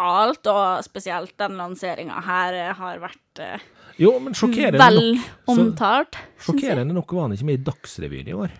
alt, 0.00 0.46
og 0.50 0.86
spesielt 0.86 1.34
den 1.38 1.58
lanseringa 1.58 2.22
her 2.24 2.60
eh, 2.62 2.72
har 2.78 3.02
vært 3.02 3.42
eh, 3.42 3.66
Jo, 4.00 4.16
men 4.18 4.34
sjokkerende 4.34 4.80
vel 4.80 5.00
nok 5.14 5.24
så- 5.24 5.54
omtalt. 5.54 6.18
Sjokkerende 6.42 6.94
nok 6.96 7.12
var 7.12 7.28
han 7.28 7.36
ikke 7.36 7.48
med 7.50 7.60
i 7.60 7.64
Dagsrevyen 7.64 8.28
i 8.28 8.34
år. 8.34 8.54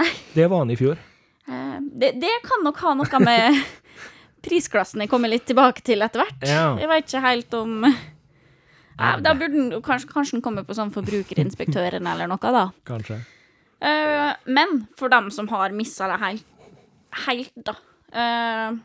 Nei. 0.00 0.10
Det 0.34 0.48
var 0.50 0.64
han 0.64 0.70
i 0.74 0.76
fjor. 0.76 0.98
Eh, 1.46 1.76
det, 1.80 2.14
det 2.20 2.32
kan 2.42 2.64
nok 2.64 2.80
ha 2.82 2.94
noe 2.98 3.20
med 3.22 3.60
prisklassen 4.44 5.04
jeg 5.04 5.10
kommer 5.12 5.30
litt 5.30 5.46
tilbake 5.46 5.84
til 5.84 6.02
etter 6.02 6.24
hvert. 6.24 6.42
Ja. 6.48 6.72
Jeg 6.80 6.90
vet 6.90 7.06
ikke 7.06 7.22
helt 7.24 7.54
om 7.54 7.84
ja, 7.84 9.16
Da 9.20 9.34
burde 9.34 9.54
den 9.54 9.70
kanskje, 9.82 10.10
kanskje 10.10 10.36
den 10.38 10.42
komme 10.44 10.64
på 10.66 10.74
sånn 10.76 10.92
Forbrukerinspektøren 10.94 12.06
eller 12.06 12.30
noe, 12.30 12.52
da. 12.54 12.66
Kanskje. 12.86 13.20
Uh, 13.84 14.32
men 14.46 14.84
for 14.98 15.12
dem 15.12 15.30
som 15.34 15.48
har 15.50 15.74
missa 15.76 16.06
det 16.08 16.20
helt, 16.22 16.46
helt 17.26 17.66
da 17.66 17.74
uh, 18.14 18.76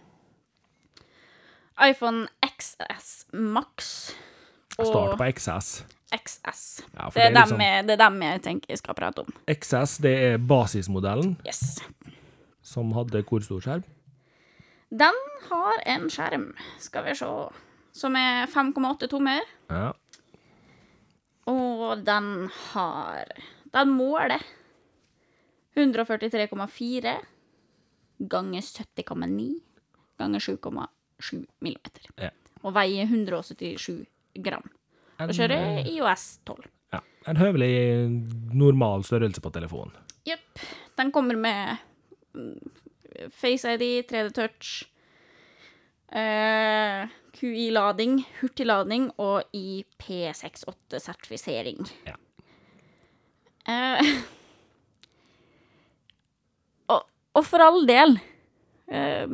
iPhone 1.86 2.26
XS 2.44 3.30
Max 3.34 4.12
Start 4.86 5.18
på 5.18 5.28
XS. 5.36 5.84
XS. 6.16 6.62
Ja, 6.96 7.10
det, 7.14 7.22
er 7.24 7.34
dem 7.34 7.44
liksom- 7.44 7.86
det 7.88 7.92
er 7.94 7.98
dem 8.10 8.22
jeg 8.22 8.42
tenker 8.42 8.70
jeg 8.70 8.78
skal 8.78 8.94
prate 8.96 9.20
om. 9.20 9.34
XS 9.48 9.98
det 10.02 10.14
er 10.34 10.38
basismodellen, 10.38 11.38
Yes. 11.46 11.80
som 12.62 12.92
hadde 12.94 13.24
hvor 13.24 13.42
stor 13.44 13.60
skjerm? 13.62 13.84
Den 14.92 15.14
har 15.50 15.82
en 15.86 16.10
skjerm, 16.10 16.54
skal 16.80 17.04
vi 17.06 17.14
se, 17.16 17.26
som 17.94 18.16
er 18.16 18.48
5,8 18.48 19.08
tommer. 19.08 19.42
Ja. 19.70 19.92
Og 21.48 22.04
den 22.06 22.50
har 22.74 23.26
Den 23.74 23.90
måler 23.90 24.42
143,4 25.78 27.18
ganger 28.28 28.62
70,9 28.62 29.62
ganger 30.20 30.40
7,7 30.40 31.46
millimeter. 31.62 32.02
Ja. 32.18 32.30
Og 32.64 32.74
veier 32.76 33.06
177 33.06 34.06
gram. 34.36 34.64
Da 35.20 35.28
kjører 35.36 35.84
IOS 35.90 36.40
12. 36.48 36.64
ja. 36.96 37.00
en 37.28 37.38
høvelig 37.40 37.74
normal 38.56 39.04
størrelse 39.08 39.42
på 39.44 39.50
telefonen. 39.56 39.94
Jepp. 40.28 40.60
Den 41.00 41.12
kommer 41.16 41.36
med 41.40 41.78
mm, 42.36 42.60
Face 43.36 43.68
ID, 43.74 43.84
3D 44.08 44.30
Touch, 44.36 44.68
eh, 46.16 47.02
QI-lading, 47.36 48.14
hurtiglading 48.40 49.12
og 49.22 49.44
IP68-sertifisering. 49.56 51.80
Ja. 52.08 52.16
Eh, 53.70 54.02
og, 56.94 57.02
og 57.36 57.44
for 57.46 57.60
all 57.62 57.86
del 57.86 58.20
eh, 58.90 59.28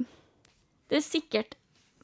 Det 0.89 0.98
er 0.98 1.02
sikkert 1.06 1.56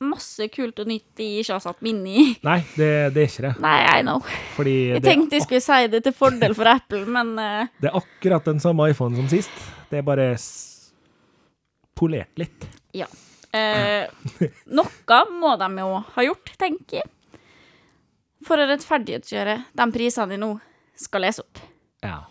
masse 0.01 0.47
kult 0.53 0.79
og 0.81 0.89
nytt 0.89 1.07
de 1.19 1.27
ikke 1.41 1.55
har 1.55 1.63
satt 1.63 1.81
meg 1.85 2.01
i. 2.09 2.25
Nei, 2.47 2.59
det, 2.75 2.91
det 3.15 3.23
er 3.23 3.29
ikke 3.29 3.45
det. 3.47 3.53
Nei, 3.63 3.77
I 3.91 4.03
know. 4.05 4.21
Fordi 4.57 4.75
Jeg 4.95 5.05
tenkte 5.05 5.37
jeg 5.37 5.45
skulle 5.45 5.63
si 5.65 5.89
det 5.93 6.03
til 6.07 6.15
fordel 6.17 6.55
for 6.57 6.71
Apple, 6.71 7.03
men 7.05 7.33
uh... 7.37 7.69
det 7.81 7.91
er 7.91 7.97
akkurat 8.01 8.47
den 8.49 8.61
samme 8.63 8.89
iPhonen 8.91 9.21
som 9.21 9.31
sist. 9.31 9.65
Det 9.91 10.01
er 10.01 10.07
bare 10.07 10.33
polert 11.97 12.41
litt. 12.41 12.67
Ja. 12.97 13.07
Eh, 13.51 14.07
noe 14.77 15.21
må 15.35 15.55
de 15.59 15.69
jo 15.81 15.89
ha 16.15 16.25
gjort, 16.25 16.53
tenker 16.59 17.01
jeg. 17.01 17.09
For 18.47 18.57
å 18.57 18.65
rettferdiggjøre 18.69 19.57
de 19.77 19.87
prisene 19.93 20.31
de 20.33 20.39
nå 20.41 20.53
skal 20.97 21.27
lese 21.27 21.43
opp. 21.43 21.59
Ja. 22.01 22.23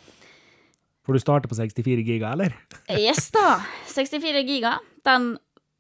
For 1.07 1.15
du 1.15 1.23
starter 1.23 1.51
på 1.51 1.59
64 1.59 2.03
giga, 2.07 2.33
eller? 2.35 2.57
Yes 2.99 3.29
da, 3.35 3.61
64 3.91 4.43
giga. 4.49 4.79
Den 5.07 5.33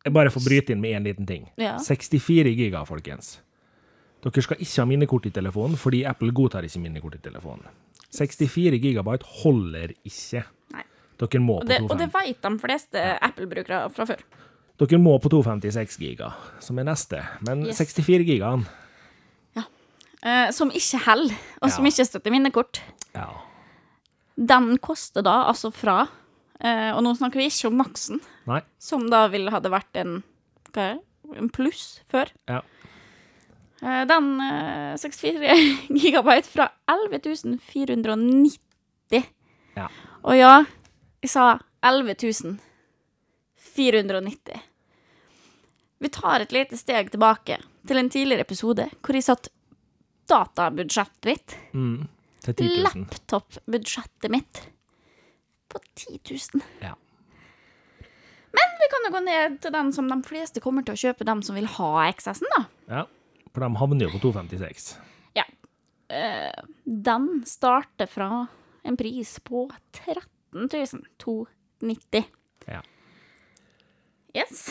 Jeg 0.04 0.14
bare 0.16 0.32
får 0.32 0.44
bryte 0.46 0.72
inn 0.74 0.80
med 0.80 0.96
én 0.96 1.06
liten 1.06 1.28
ting. 1.28 1.46
Ja. 1.60 1.76
64 1.82 2.54
giga, 2.56 2.84
folkens. 2.88 3.38
Dere 4.24 4.44
skal 4.44 4.60
ikke 4.60 4.82
ha 4.82 4.88
minnekort 4.88 5.28
i 5.28 5.32
telefonen, 5.32 5.76
fordi 5.80 6.02
Apple 6.08 6.32
godtar 6.36 6.64
ikke 6.64 6.80
minnekort 6.82 7.16
i 7.16 7.22
telefonen. 7.24 7.68
64 8.16 8.80
gigabyte 8.80 9.28
holder 9.42 9.94
ikke. 10.04 10.44
Nei. 10.74 10.84
Dere 11.20 11.40
må 11.44 11.60
Og 11.60 11.64
på 11.64 11.70
det, 11.70 11.80
og 11.86 11.96
det 12.00 12.10
vet 12.14 12.42
de 12.42 12.52
fleste 12.60 13.06
Apple-brukere 13.20 13.88
fra 13.94 14.08
før. 14.08 14.22
Dere 14.80 14.98
må 15.00 15.18
på 15.20 15.28
256 15.32 15.98
giga, 16.00 16.32
som 16.64 16.78
er 16.80 16.88
neste. 16.88 17.20
Men 17.44 17.66
Yes. 17.68 17.80
64 17.80 18.24
gigaen 18.24 18.64
Eh, 20.20 20.50
som 20.52 20.68
ikke 20.68 20.98
holder, 21.06 21.36
og 21.64 21.72
som 21.72 21.86
ikke 21.88 22.04
støtter 22.04 22.32
minnekort. 22.32 22.82
Ja. 23.14 23.28
Den 24.36 24.74
koster 24.84 25.24
da 25.24 25.46
altså 25.48 25.70
fra 25.72 26.02
eh, 26.60 26.90
Og 26.94 27.02
nå 27.06 27.14
snakker 27.18 27.40
vi 27.40 27.48
ikke 27.50 27.68
om 27.70 27.78
maksen, 27.80 28.20
Nei. 28.50 28.60
som 28.78 29.08
da 29.10 29.26
ville 29.32 29.50
hadde 29.54 29.72
vært 29.72 29.96
en 30.02 30.18
hva 30.70 30.82
er 30.82 30.94
det? 30.98 31.04
En 31.38 31.48
pluss 31.52 32.00
før. 32.10 32.30
Ja. 32.50 32.60
Uh, 33.82 34.02
Den 34.06 34.32
uh, 34.42 34.96
64 34.98 35.52
gigabyte 36.00 36.48
fra 36.50 36.66
11 36.90 37.58
490. 37.70 38.58
Ja. 39.76 39.86
Og 40.26 40.34
ja, 40.36 40.64
jeg 41.22 41.30
sa 41.32 41.44
11 41.86 42.58
490. 43.76 44.60
Vi 46.00 46.08
tar 46.08 46.40
et 46.40 46.52
lite 46.52 46.76
steg 46.80 47.10
tilbake 47.12 47.58
til 47.86 48.00
en 48.00 48.10
tidligere 48.10 48.44
episode 48.46 48.86
hvor 49.00 49.16
jeg 49.16 49.26
satt 49.26 49.50
databudsjettet 50.30 51.30
mitt, 51.30 51.56
Mm. 51.74 52.08
Til 52.40 52.54
10 52.56 52.64
000. 52.64 52.84
laptopbudsjettet 52.86 54.30
mitt, 54.32 54.62
på 55.70 55.80
10 55.94 56.18
000. 56.58 56.62
Ja. 56.84 56.94
Men 58.50 58.72
vi 58.82 58.88
kan 58.90 59.06
jo 59.06 59.12
gå 59.14 59.20
ned 59.24 59.58
til 59.62 59.72
den 59.74 59.92
som 59.94 60.08
de 60.10 60.18
fleste 60.26 60.60
kommer 60.64 60.82
til 60.86 60.96
å 60.96 61.00
kjøpe, 61.04 61.26
dem 61.28 61.42
som 61.46 61.54
vil 61.58 61.68
ha 61.78 61.90
XS-en, 62.10 62.50
da. 62.56 62.64
ja. 62.90 63.04
For 63.50 63.64
de 63.66 63.68
havner 63.80 64.06
jo 64.06 64.12
på 64.14 64.20
256. 64.28 64.92
Ja. 65.34 65.42
Eh, 66.14 66.60
den 66.86 67.24
starter 67.46 68.06
fra 68.10 68.46
en 68.86 68.96
pris 68.98 69.32
på 69.42 69.64
13 69.98 70.68
290. 71.18 72.24
Ja. 72.70 72.82
Yes. 74.34 74.68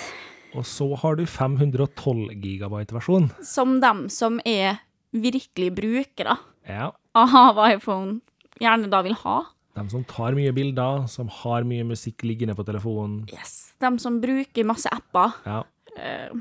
Og 0.56 0.64
så 0.66 0.88
har 1.02 1.16
du 1.20 1.26
512 1.28 2.32
gigabyte-versjon. 2.42 3.30
Som 3.46 3.80
dem 3.84 4.06
som 4.10 4.40
er 4.48 4.80
virkelig 5.12 5.74
brukere 5.76 6.38
Ja. 6.68 6.92
av 7.16 7.60
iPhone, 7.68 8.22
gjerne 8.62 8.90
da 8.90 9.02
vil 9.04 9.14
ha. 9.26 9.42
De 9.80 9.88
som 9.94 10.04
tar 10.04 10.36
mye 10.36 10.52
bilder, 10.56 11.06
som 11.08 11.30
har 11.32 11.64
mye 11.68 11.86
musikk 11.88 12.26
liggende 12.28 12.56
på 12.58 12.66
telefonen. 12.68 13.22
Yes. 13.32 13.74
De 13.80 13.94
som 14.04 14.20
bruker 14.22 14.68
masse 14.68 14.92
apper, 14.92 15.32
Ja. 15.48 15.62
eh, 15.96 16.34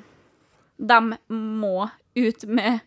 de 0.79 0.99
må 1.31 1.91
ut 2.19 2.45
med 2.51 2.81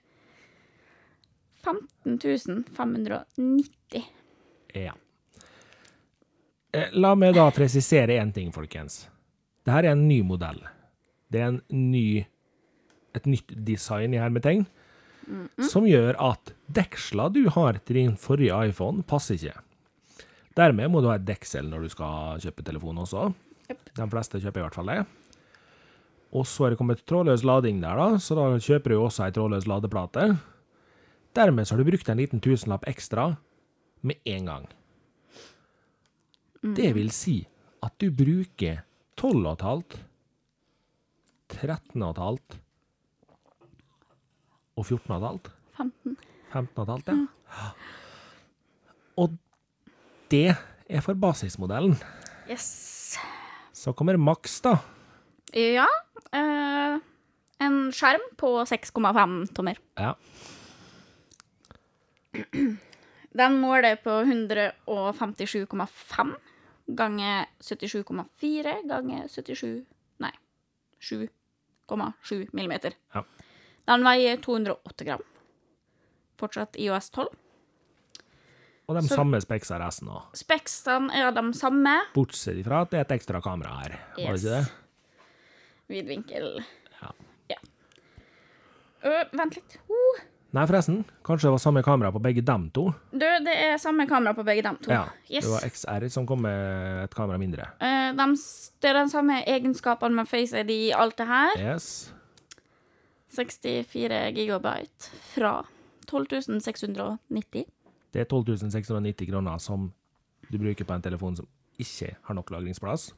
15 1.63 2.63
590. 2.75 4.03
ja. 4.73 4.93
Eh, 6.73 6.87
La 6.93 7.15
meg 7.15 7.35
da 7.35 7.49
presisere 7.51 8.15
én 8.19 8.31
ting, 8.33 8.51
folkens. 8.51 9.07
Dette 9.65 9.77
er 9.85 9.91
en 9.91 10.07
ny 10.07 10.21
modell. 10.23 10.61
Det 11.31 11.41
er 11.41 11.47
en 11.51 11.61
ny, 11.69 12.25
et 13.13 13.25
nytt 13.27 13.51
design 13.65 14.13
i 14.13 14.17
hermetegn, 14.21 14.65
som 15.69 15.83
gjør 15.85 16.15
at 16.19 16.53
deksla 16.71 17.29
du 17.31 17.49
har 17.49 17.73
til 17.85 17.95
din 17.95 18.15
forrige 18.17 18.55
iPhone, 18.69 19.03
passer 19.03 19.35
ikke. 19.35 19.57
Dermed 20.57 20.91
må 20.91 21.01
du 21.01 21.07
ha 21.11 21.15
et 21.19 21.27
deksel 21.27 21.69
når 21.71 21.85
du 21.85 21.93
skal 21.93 22.41
kjøpe 22.43 22.65
telefon 22.67 22.99
også. 23.03 23.29
Yep. 23.69 23.91
De 23.97 24.07
fleste 24.11 24.41
kjøper 24.43 24.61
i 24.61 24.65
hvert 24.65 24.77
fall 24.77 24.91
det. 24.91 25.01
Og 26.31 26.47
så 26.47 26.65
er 26.65 26.73
det 26.73 26.79
kommet 26.79 27.03
trådløs 27.07 27.43
lading 27.47 27.81
der, 27.83 27.99
da, 27.99 28.19
så 28.23 28.35
da 28.37 28.45
kjøper 28.55 28.93
du 28.93 29.01
også 29.01 29.25
ei 29.25 29.33
trådløs 29.35 29.67
ladeplate. 29.67 30.27
Dermed 31.35 31.67
så 31.67 31.75
har 31.75 31.81
du 31.81 31.89
brukt 31.91 32.11
en 32.11 32.19
liten 32.19 32.43
tusenlapp 32.43 32.87
ekstra 32.91 33.33
med 34.07 34.19
en 34.27 34.47
gang. 34.47 34.69
Det 36.61 36.91
vil 36.95 37.11
si 37.15 37.41
at 37.83 37.95
du 37.99 38.11
bruker 38.13 38.83
12,5, 39.19 39.95
13,5 41.51 42.59
og 44.77 44.85
14,5. 44.85 45.51
15. 45.77 46.17
15,5, 46.51 47.09
ja. 47.11 47.71
Og 49.19 49.35
det 50.31 50.53
er 50.55 51.01
for 51.03 51.13
basismodellen. 51.19 51.97
Yes. 52.49 53.17
Så 53.75 53.91
kommer 53.97 54.17
maks, 54.19 54.59
da. 54.63 54.77
Ja. 55.55 55.87
eh, 56.31 56.97
en 57.61 57.91
skjerm 57.91 58.21
på 58.39 58.53
6,5 58.67 59.51
tommer. 59.55 59.75
Ja. 59.99 60.13
Den 63.31 63.59
måler 63.61 63.95
på 64.03 64.09
157,5 64.23 66.35
ganger 66.95 67.45
77,4 67.59 68.87
ganger 68.87 69.27
77 69.27 69.85
Nei, 70.21 70.31
7,7 71.01 72.49
millimeter. 72.53 72.93
Ja. 73.15 73.23
Den 73.89 74.03
veier 74.05 74.37
208 74.37 75.05
gram. 75.07 75.23
Fortsatt 76.37 76.75
IOS 76.77 77.09
12. 77.15 77.31
Og 78.89 78.95
de 78.97 79.07
Så- 79.07 79.15
samme 79.15 79.39
speksa 79.41 79.77
resten 79.79 80.09
òg. 80.09 80.23
Speksene 80.35 81.13
er 81.13 81.31
de 81.31 81.53
samme. 81.53 81.93
Bortsett 82.13 82.57
ifra 82.57 82.81
at 82.81 82.91
det 82.91 82.97
er 82.99 83.01
et 83.05 83.19
ekstra 83.19 83.41
kamera 83.41 83.77
her. 83.81 83.99
Var 84.17 84.33
det 84.33 84.41
ikke 84.41 84.55
det? 84.57 84.71
Vidvinkel. 85.91 86.63
Ja. 87.01 87.11
Ja. 87.49 87.55
Ø, 89.03 89.23
vent 89.31 89.55
litt. 89.55 89.77
Uh. 89.89 90.21
Nei, 90.51 90.65
forresten. 90.67 91.05
Kanskje 91.23 91.47
det 91.47 91.51
var 91.51 91.61
samme 91.63 91.81
kamera 91.83 92.11
på 92.11 92.19
begge 92.21 92.41
dem 92.43 92.69
to? 92.75 92.89
Du, 93.11 93.23
det 93.23 93.53
er 93.55 93.77
samme 93.79 94.03
kamera 94.07 94.33
på 94.35 94.43
begge 94.43 94.63
dem 94.65 94.75
to. 94.83 94.91
Ja. 94.91 95.05
Yes. 95.29 95.45
Det 95.45 95.51
var 95.53 95.69
XR 95.69 96.09
som 96.11 96.25
kom 96.27 96.41
med 96.41 97.03
et 97.05 97.15
kamera 97.15 97.37
mindre. 97.39 97.69
Uh, 97.79 98.11
de, 98.17 98.35
det 98.81 98.89
er 98.89 98.93
den 98.99 99.09
samme 99.09 99.43
egenskapene 99.47 100.13
med 100.15 100.27
Face 100.27 100.51
ID 100.59 100.69
i 100.71 100.91
alt 100.91 101.15
det 101.17 101.27
her. 101.27 101.55
Yes. 101.57 102.11
64 103.31 104.31
gigabyte 104.35 105.11
fra 105.31 105.61
12 106.07 106.59
690. 106.59 107.65
Det 108.11 108.21
er 108.21 108.25
12 108.27 108.57
690 108.71 109.27
kroner 109.29 109.57
som 109.63 109.91
du 110.51 110.57
bruker 110.59 110.83
på 110.85 110.93
en 110.93 111.01
telefon 111.05 111.35
som 111.37 111.47
ikke 111.79 112.15
har 112.27 112.35
nok 112.35 112.49
lagringsplass. 112.51 113.11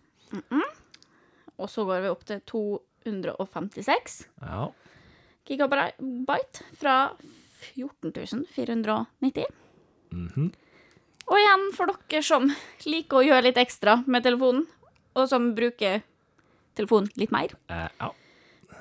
Og 1.57 1.69
så 1.69 1.85
går 1.85 2.01
vi 2.05 2.09
opp 2.09 2.23
til 2.25 2.41
256 2.49 4.25
Ja. 4.41 4.67
gigabyte 5.45 6.63
fra 6.79 7.11
14 7.75 8.45
490. 8.55 9.45
-hmm. 10.11 10.51
Og 11.27 11.37
igjen 11.39 11.71
for 11.73 11.85
dere 12.09 12.21
som 12.23 12.49
liker 12.85 13.17
å 13.17 13.23
gjøre 13.25 13.43
litt 13.43 13.57
ekstra 13.57 14.03
med 14.07 14.23
telefonen, 14.23 14.67
og 15.15 15.29
som 15.29 15.53
bruker 15.55 16.01
telefonen 16.75 17.09
litt 17.15 17.31
mer, 17.31 17.49
Eh, 17.69 17.89
ja. 18.01 18.09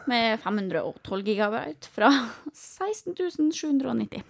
med 0.07 0.41
512 0.41 1.23
gigabyte 1.25 1.87
fra 1.89 2.11
16 2.53 3.53
790. 3.53 4.23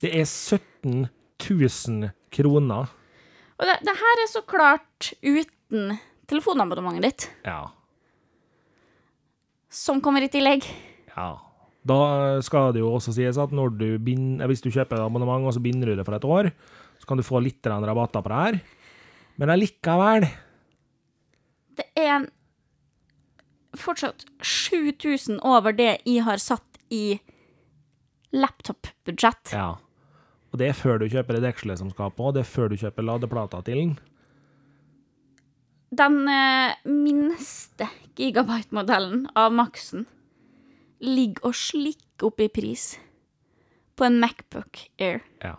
Det 0.00 0.14
er 0.14 0.24
17 0.24 0.60
000 0.84 2.10
kroner. 2.30 2.88
Og 3.60 3.66
det, 3.68 3.76
det 3.84 3.94
her 4.00 4.22
er 4.24 4.30
så 4.30 4.40
klart 4.48 5.12
uten 5.22 5.98
telefonabonnementet 6.30 7.02
ditt, 7.04 7.30
Ja. 7.44 7.70
som 9.70 10.00
kommer 10.00 10.22
i 10.24 10.28
tillegg. 10.32 10.64
Ja. 11.16 11.38
Da 11.86 11.96
skal 12.44 12.72
det 12.76 12.82
jo 12.82 12.90
også 12.92 13.12
sies 13.16 13.38
at 13.40 13.50
du 13.50 13.98
bind, 13.98 14.40
eh, 14.42 14.46
hvis 14.50 14.60
du 14.62 14.70
kjøper 14.70 15.00
abonnement 15.00 15.46
og 15.46 15.54
så 15.56 15.62
binder 15.64 15.86
du 15.88 15.96
det 15.96 16.04
for 16.04 16.14
et 16.16 16.24
år, 16.24 16.50
så 17.00 17.06
kan 17.08 17.16
du 17.16 17.22
få 17.24 17.40
litt 17.42 17.64
rabatter 17.64 18.20
på 18.22 18.28
det 18.28 18.40
her. 18.44 18.60
Men 19.40 19.48
allikevel 19.54 20.26
Det 21.76 21.86
er 21.96 22.10
en 22.18 22.26
fortsatt 23.78 24.24
7000 24.42 25.38
over 25.46 25.72
det 25.72 26.00
jeg 26.04 26.24
har 26.26 26.36
satt 26.42 26.78
i 26.90 27.20
laptop-budsjett. 28.34 29.52
Ja. 29.54 29.76
Og 30.50 30.58
det 30.58 30.70
er 30.70 30.78
før 30.78 30.98
du 30.98 31.06
kjøper 31.10 31.38
det 31.38 31.44
dekselet 31.46 31.78
som 31.80 31.90
skal 31.92 32.12
på, 32.14 32.30
og 32.30 32.34
det 32.34 32.42
er 32.42 32.50
før 32.50 32.72
du 32.72 32.78
kjøper 32.80 33.06
ladeplata 33.06 33.62
til 33.66 33.82
den. 33.82 33.92
Den 35.90 36.20
eh, 36.30 36.78
minste 36.86 37.88
gigabyte-modellen 38.18 39.26
av 39.38 39.54
Maxen 39.54 40.06
ligger 41.02 41.50
og 41.50 41.56
slikker 41.56 42.28
opp 42.28 42.42
i 42.44 42.50
pris 42.52 42.92
på 43.98 44.06
en 44.06 44.20
Macbook 44.22 44.84
Air. 45.02 45.22
Ja. 45.42 45.56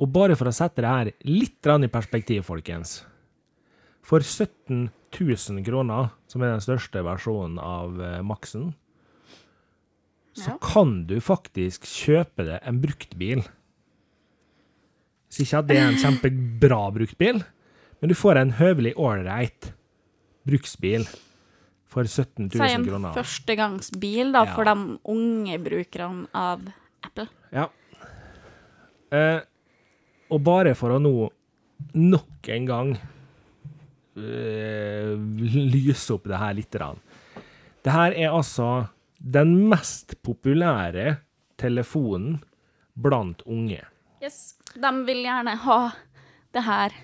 Og 0.00 0.08
bare 0.12 0.36
for 0.38 0.48
å 0.48 0.54
sette 0.56 0.80
det 0.80 0.90
her 0.90 1.12
litt 1.28 1.68
i 1.68 1.92
perspektiv, 1.92 2.46
folkens. 2.48 3.02
For 4.00 4.24
17 4.24 4.88
000 5.12 5.64
kroner, 5.66 6.14
som 6.26 6.42
er 6.42 6.54
den 6.54 6.64
største 6.64 7.04
versjonen 7.04 7.60
av 7.60 8.00
eh, 8.00 8.22
Maxen, 8.24 8.72
så 10.40 10.50
Ja. 10.54 10.58
kan 10.64 11.04
du 11.06 11.16
faktisk 11.20 11.84
kjøpe 11.88 12.44
deg 12.48 12.60
en 12.66 12.80
bruktbil. 12.82 13.42
Så 15.30 15.44
ikke 15.44 15.58
at 15.60 15.66
det 15.68 15.76
er 15.78 15.88
en 15.92 16.00
kjempebra 16.00 16.80
bruktbil, 16.94 17.42
men 18.00 18.08
du 18.08 18.14
får 18.18 18.40
en 18.40 18.52
høvelig 18.58 18.94
ålreit 18.98 19.72
bruksbil 20.48 21.04
for 21.90 22.06
17 22.06 22.48
000 22.48 22.50
kroner. 22.50 22.68
Si 22.70 22.90
000 22.90 23.04
en 23.04 23.14
førstegangsbil 23.14 24.32
da, 24.32 24.44
for 24.54 24.64
Ja. 24.64 24.74
de 24.74 24.98
unge 25.04 25.58
brukerne 25.62 26.26
av 26.34 26.60
Apple. 27.04 27.28
Ja. 27.52 27.68
Eh, 29.12 29.40
og 30.30 30.42
bare 30.46 30.74
for 30.78 30.90
å 30.94 31.00
nå 31.02 31.30
nok 31.94 32.48
en 32.48 32.66
gang 32.66 32.92
øh, 34.16 35.16
lyse 35.72 36.10
opp 36.14 36.24
det 36.30 36.38
her 36.38 36.54
litt. 36.54 36.70
Grann. 36.70 36.98
Det 37.82 37.92
her 37.94 38.12
er 38.12 38.30
altså 38.30 38.88
den 39.20 39.68
mest 39.68 40.16
populære 40.24 41.20
telefonen 41.60 42.40
blant 42.96 43.44
unge. 43.44 43.82
Yes. 44.24 44.56
De 44.74 44.90
vil 45.06 45.24
gjerne 45.26 45.56
ha 45.64 45.80
det 46.54 46.62
her 46.64 46.94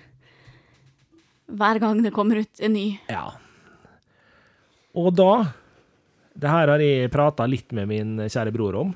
hver 1.47 1.79
gang 1.79 2.01
det 2.03 2.13
kommer 2.15 2.41
ut 2.43 2.61
en 2.63 2.73
ny. 2.75 2.87
Ja. 3.11 3.31
Og 4.97 5.13
da 5.15 5.53
Det 6.37 6.49
her 6.51 6.69
har 6.69 6.77
jeg 6.77 7.09
prata 7.09 7.47
litt 7.49 7.71
med 7.73 7.87
min 7.89 8.17
kjære 8.29 8.51
bror 8.53 8.75
om. 8.77 8.91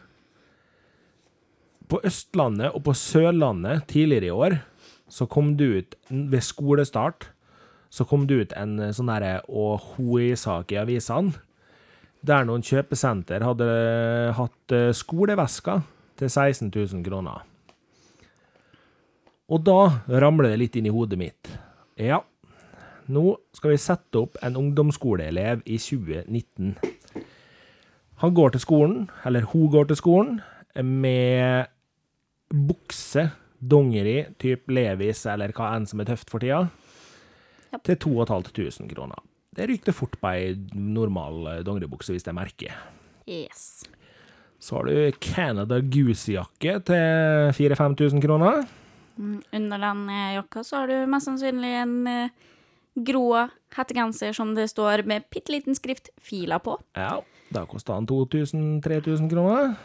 På 1.89 1.97
Østlandet 2.05 2.69
og 2.69 2.83
på 2.85 2.93
Sørlandet 2.93 3.87
tidligere 3.89 4.27
i 4.29 4.35
år 4.35 4.57
så 5.09 5.25
kom 5.25 5.55
det 5.57 5.65
ut, 5.65 5.95
ved 6.11 6.43
skolestart, 6.45 7.31
så 7.89 8.05
kom 8.05 8.27
det 8.29 8.35
ut 8.37 8.53
en 8.53 8.77
sånn 8.93 9.09
derre 9.09 9.41
ÅHI-sak 9.49 10.69
i 10.71 10.77
avisene, 10.83 11.33
der 12.21 12.45
noen 12.45 12.63
kjøpesenter 12.65 13.43
hadde 13.45 13.69
hatt 14.37 14.75
eh, 14.75 14.91
skolevesker 14.95 15.81
til 16.21 16.29
16 16.29 16.69
000 16.69 17.05
kroner. 17.05 17.47
Og 19.51 19.63
da 19.67 19.79
ramler 20.21 20.51
det 20.51 20.59
litt 20.61 20.77
inn 20.79 20.87
i 20.87 20.93
hodet 20.93 21.19
mitt. 21.19 21.49
Ja, 21.99 22.21
nå 23.11 23.35
skal 23.55 23.73
vi 23.73 23.81
sette 23.81 24.21
opp 24.21 24.37
en 24.45 24.57
ungdomsskoleelev 24.59 25.65
i 25.65 25.79
2019. 25.81 26.75
Han 28.21 28.35
går 28.37 28.53
til 28.53 28.63
skolen, 28.63 28.97
eller 29.25 29.49
hun 29.49 29.67
går 29.73 29.89
til 29.89 29.99
skolen, 29.99 30.39
med 30.77 31.67
bukse, 32.53 33.31
dongeri, 33.59 34.21
type 34.39 34.71
Levis 34.71 35.25
eller 35.27 35.51
hva 35.57 35.73
enn 35.75 35.89
som 35.89 36.03
er 36.03 36.11
tøft 36.13 36.31
for 36.31 36.43
tida, 36.43 36.67
til 37.83 37.97
2500 37.97 38.87
kroner. 38.93 39.19
Det 39.55 39.67
ryker 39.67 39.91
fort 39.91 40.13
på 40.21 40.29
ei 40.31 40.53
normal 40.73 41.47
eh, 41.51 41.63
dongeribukse 41.67 42.13
hvis 42.15 42.23
det 42.23 42.35
merker. 42.35 42.75
Yes. 43.27 43.83
Så 44.61 44.77
har 44.77 44.87
du 44.87 45.11
Canada 45.19 45.81
Goose-jakke 45.81 46.77
til 46.87 47.51
4000-5000 47.57 48.23
kroner. 48.23 48.61
Mm, 49.17 49.41
Under 49.57 49.81
den 49.81 50.05
jakka 50.37 50.63
så 50.63 50.81
har 50.83 50.87
du 50.87 51.09
mest 51.11 51.27
sannsynlig 51.27 51.73
en 51.81 51.95
eh, 52.07 52.31
grå 52.95 53.49
hettegenser 53.75 54.31
som 54.35 54.55
det 54.55 54.69
står 54.71 55.03
med 55.07 55.27
bitte 55.31 55.51
liten 55.51 55.75
skrift 55.75 56.09
'Fila' 56.15 56.59
på. 56.59 56.77
Ja, 56.95 57.19
da 57.51 57.65
koster 57.65 57.99
den 57.99 58.07
2000-3000 58.07 59.29
kroner. 59.31 59.75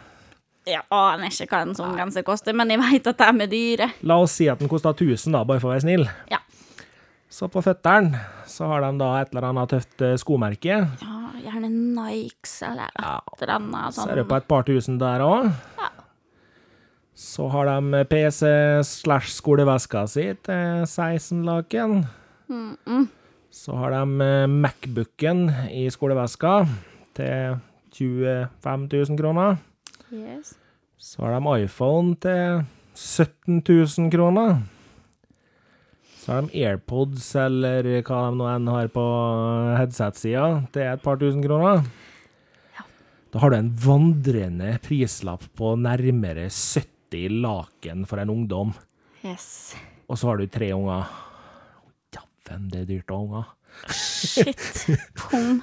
Jeg 0.67 0.83
aner 0.91 1.31
ikke 1.31 1.47
hva 1.51 1.63
en 1.63 1.77
sånn 1.79 1.99
genser 1.99 2.23
koster, 2.27 2.55
men 2.55 2.71
jeg 2.71 2.83
veit 2.83 3.07
at 3.07 3.19
de 3.19 3.43
er 3.45 3.51
dyre. 3.51 3.91
La 4.03 4.17
oss 4.19 4.35
si 4.35 4.49
at 4.51 4.59
den 4.59 4.71
koster 4.71 4.91
1000, 4.95 5.35
da, 5.35 5.45
bare 5.47 5.63
for 5.63 5.71
å 5.71 5.75
være 5.75 5.85
snill. 5.87 6.07
Ja. 6.31 6.41
Så 7.37 7.51
på 7.53 7.61
føttene 7.61 8.17
så 8.49 8.65
har 8.71 8.81
de 8.87 8.97
da 8.97 9.11
et 9.21 9.33
eller 9.35 9.51
annet 9.51 9.73
tøft 9.75 10.01
eh, 10.05 10.15
skomerke. 10.21 10.79
ja 11.03 11.17
gjerne 11.45 11.69
Nikes 11.71 12.55
eller 12.65 12.89
et 12.89 13.43
eller 13.43 13.53
annet 13.59 13.95
Så 13.95 14.01
sånn. 14.01 14.13
er 14.13 14.21
det 14.23 14.27
på 14.31 14.39
et 14.39 14.49
par 14.49 14.65
tusen 14.67 14.99
der 15.01 15.25
òg. 15.25 15.51
Ja. 15.77 15.91
Så 17.17 17.49
har 17.53 17.69
de 17.69 18.03
PC 18.09 18.49
slash 18.85 19.33
skoleveska 19.37 20.07
si 20.09 20.27
til 20.45 20.85
16 20.89 21.45
laken. 21.47 22.03
Så 23.53 23.77
har 23.81 23.95
de 23.95 24.25
eh, 24.25 24.47
Macbooken 24.53 25.47
i 25.73 25.87
skoleveska 25.93 26.59
til 27.17 27.57
25 27.97 28.89
000 28.93 29.21
kroner. 29.21 29.57
Yes. 30.13 30.55
Så 30.97 31.25
har 31.25 31.37
de 31.37 31.65
iPhone 31.65 32.17
til 32.21 32.65
17 32.95 33.63
000 33.65 34.11
kroner. 34.13 34.61
Så 36.27 36.33
har 36.35 36.43
de 36.43 36.59
AirPods, 36.67 37.29
eller 37.39 37.87
hva 38.03 38.17
de 38.25 38.35
nå 38.35 38.49
enn 38.51 38.67
har 38.67 38.89
på 38.91 39.03
headset-sida, 39.79 40.47
til 40.75 40.83
et 40.83 41.05
par 41.05 41.21
tusen 41.21 41.45
kroner. 41.45 41.85
Da 43.31 43.43
har 43.45 43.53
du 43.53 43.57
en 43.61 43.71
vandrende 43.79 44.73
prislapp 44.83 45.45
på 45.55 45.77
nærmere 45.79 46.49
70 46.51 47.39
laken 47.45 48.03
for 48.11 48.19
en 48.19 48.33
ungdom. 48.35 48.75
yes. 49.23 49.77
Og 50.11 50.19
så 50.19 50.33
har 50.33 50.43
du 50.43 50.51
tre 50.51 50.73
unger. 50.75 51.07
Dæven, 52.11 52.69
det 52.75 52.83
er 52.83 52.91
dyrt 52.91 53.15
å 53.15 53.21
ha 53.21 53.23
unger. 53.29 53.49
Shit. 53.95 54.67
Pom 55.23 55.63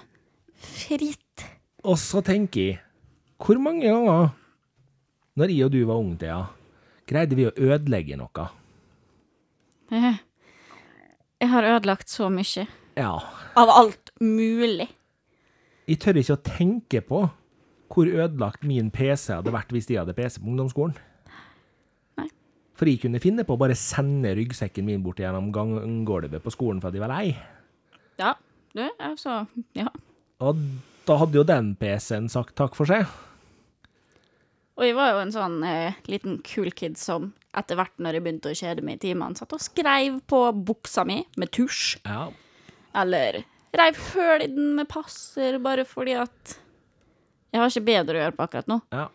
fritt. 0.64 1.46
Og 1.84 1.98
så 2.00 2.24
tenker 2.24 2.70
jeg, 2.70 2.82
hvor 3.44 3.60
mange 3.60 3.84
ganger, 3.84 4.30
når 5.36 5.52
jeg 5.52 5.66
og 5.68 5.74
du 5.76 5.82
var 5.90 6.00
unge, 6.00 6.20
Thea, 6.24 6.44
greide 7.10 7.36
vi 7.36 7.50
å 7.50 7.56
ødelegge 7.58 8.16
noe? 8.20 8.46
Eh, 9.92 10.22
Jeg 11.44 11.50
har 11.52 11.66
ødelagt 11.68 12.08
så 12.08 12.30
mye. 12.32 12.64
Ja. 12.96 13.14
Av 13.60 13.70
alt 13.74 14.14
mulig. 14.24 14.86
Jeg 15.90 16.00
tør 16.00 16.16
ikke 16.22 16.38
å 16.38 16.44
tenke 16.48 17.02
på 17.04 17.24
hvor 17.94 18.08
ødelagt 18.10 18.64
min 18.66 18.88
PC 18.96 19.34
hadde 19.36 19.52
vært 19.54 19.74
hvis 19.76 19.90
de 19.90 19.98
hadde 20.00 20.16
PC 20.16 20.40
på 20.40 20.48
ungdomsskolen. 20.54 20.96
Nei. 22.22 22.30
For 22.80 22.88
jeg 22.88 23.02
kunne 23.04 23.20
finne 23.22 23.44
på 23.46 23.58
å 23.58 23.60
bare 23.60 23.76
sende 23.78 24.32
ryggsekken 24.40 24.88
min 24.88 25.04
bort 25.04 25.20
gjennom 25.20 25.52
ganggulvet 25.54 26.40
på 26.46 26.54
skolen 26.56 26.80
for 26.80 26.90
at 26.90 26.96
jeg 26.98 27.04
var 27.04 27.12
lei. 27.12 27.36
Ja. 28.22 28.32
Du, 28.74 28.82
altså 29.04 29.44
Ja. 29.78 29.92
Og 30.42 30.64
da 31.06 31.20
hadde 31.20 31.38
jo 31.38 31.44
den 31.46 31.74
PC-en 31.78 32.32
sagt 32.32 32.56
takk 32.58 32.80
for 32.80 32.88
seg. 32.90 33.04
Og 34.80 34.88
jeg 34.88 34.96
var 34.98 35.12
jo 35.12 35.20
en 35.28 35.36
sånn 35.36 35.60
eh, 35.68 36.00
liten 36.10 36.40
cool 36.48 36.72
kid 36.74 36.96
som 36.98 37.34
etter 37.54 37.78
hvert 37.80 37.96
når 38.02 38.18
jeg 38.18 38.26
begynte 38.26 38.52
å 38.52 38.58
kjede 38.58 38.86
meg 38.86 39.00
i 39.00 39.04
timene, 39.08 39.38
satt 39.38 39.54
og 39.56 39.62
skrev 39.64 40.20
på 40.30 40.40
buksa 40.66 41.06
mi 41.08 41.22
med 41.40 41.52
tusj. 41.54 42.00
Ja. 42.06 42.28
Eller 43.04 43.44
reiv 43.74 44.00
høl 44.14 44.46
i 44.46 44.52
den 44.54 44.74
med 44.78 44.90
passer, 44.92 45.58
bare 45.64 45.86
fordi 45.88 46.18
at 46.22 46.60
Jeg 47.54 47.62
har 47.62 47.70
ikke 47.70 47.86
bedre 47.86 48.18
å 48.18 48.22
gjøre 48.24 48.34
på 48.38 48.46
akkurat 48.48 48.70
nå. 48.72 48.80
Ja. 48.94 49.08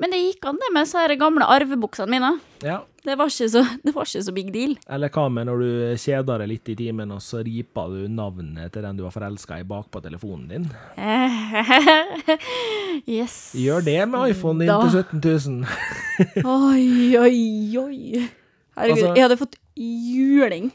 Men 0.00 0.10
det 0.14 0.18
gikk 0.22 0.46
an, 0.48 0.56
det 0.56 0.70
med 0.72 0.86
disse 0.86 1.16
gamle 1.20 1.44
arvebuksene 1.56 2.08
mine. 2.10 2.30
ja. 2.64 2.78
Det 3.00 3.14
var 3.16 3.30
så, 3.32 3.46
det 3.82 3.94
var 3.96 4.04
ikke 4.04 4.20
så 4.26 4.32
big 4.36 4.50
deal. 4.52 4.74
Eller 4.92 5.08
hva 5.08 5.22
med 5.32 5.46
når 5.48 5.62
du 5.62 5.68
kjeder 6.02 6.42
deg 6.42 6.48
litt 6.50 6.66
i 6.68 6.74
timen, 6.76 7.08
og 7.16 7.22
så 7.24 7.40
riper 7.46 7.88
du 7.94 8.02
navnet 8.12 8.74
til 8.74 8.82
den 8.84 8.98
du 8.98 9.06
var 9.06 9.14
forelska 9.14 9.56
i 9.56 9.64
bakpå 9.64 10.02
telefonen 10.04 10.50
din? 10.50 10.66
yes. 13.08 13.54
Gjør 13.56 13.80
det 13.86 13.96
med 14.10 14.34
iPhonen 14.34 14.66
din 14.66 14.68
Da. 14.68 14.82
til 14.84 15.00
17 15.00 15.16
000. 15.24 15.64
Oi, 16.44 17.16
oi, 17.16 17.40
oi. 17.80 18.28
Herregud, 18.76 19.00
Altså- 19.00 19.16
jeg 19.16 19.24
hadde 19.24 19.40
fått 19.40 19.56
juling. 19.80 20.68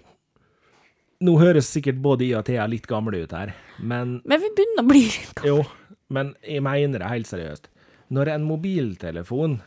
Nå 1.25 1.37
høres 1.39 1.69
sikkert 1.71 2.01
både 2.03 2.25
I 2.25 2.33
og 2.35 2.43
Thea 2.49 2.65
litt 2.67 2.87
gamle 2.89 3.21
ut 3.23 3.31
her, 3.37 3.53
men 3.79 4.17
Men 4.25 4.41
vi 4.41 4.49
begynner 4.57 4.81
å 4.83 4.87
bli 4.89 5.03
litt 5.05 5.31
gamle. 5.37 5.47
Jo, 5.47 5.63
men 6.09 6.33
jeg 6.43 6.61
mener 6.65 6.99
det 6.99 7.07
helt 7.13 7.27
seriøst. 7.29 7.69
Når 8.13 8.35
en 8.35 8.45
mobiltelefon 8.45 9.59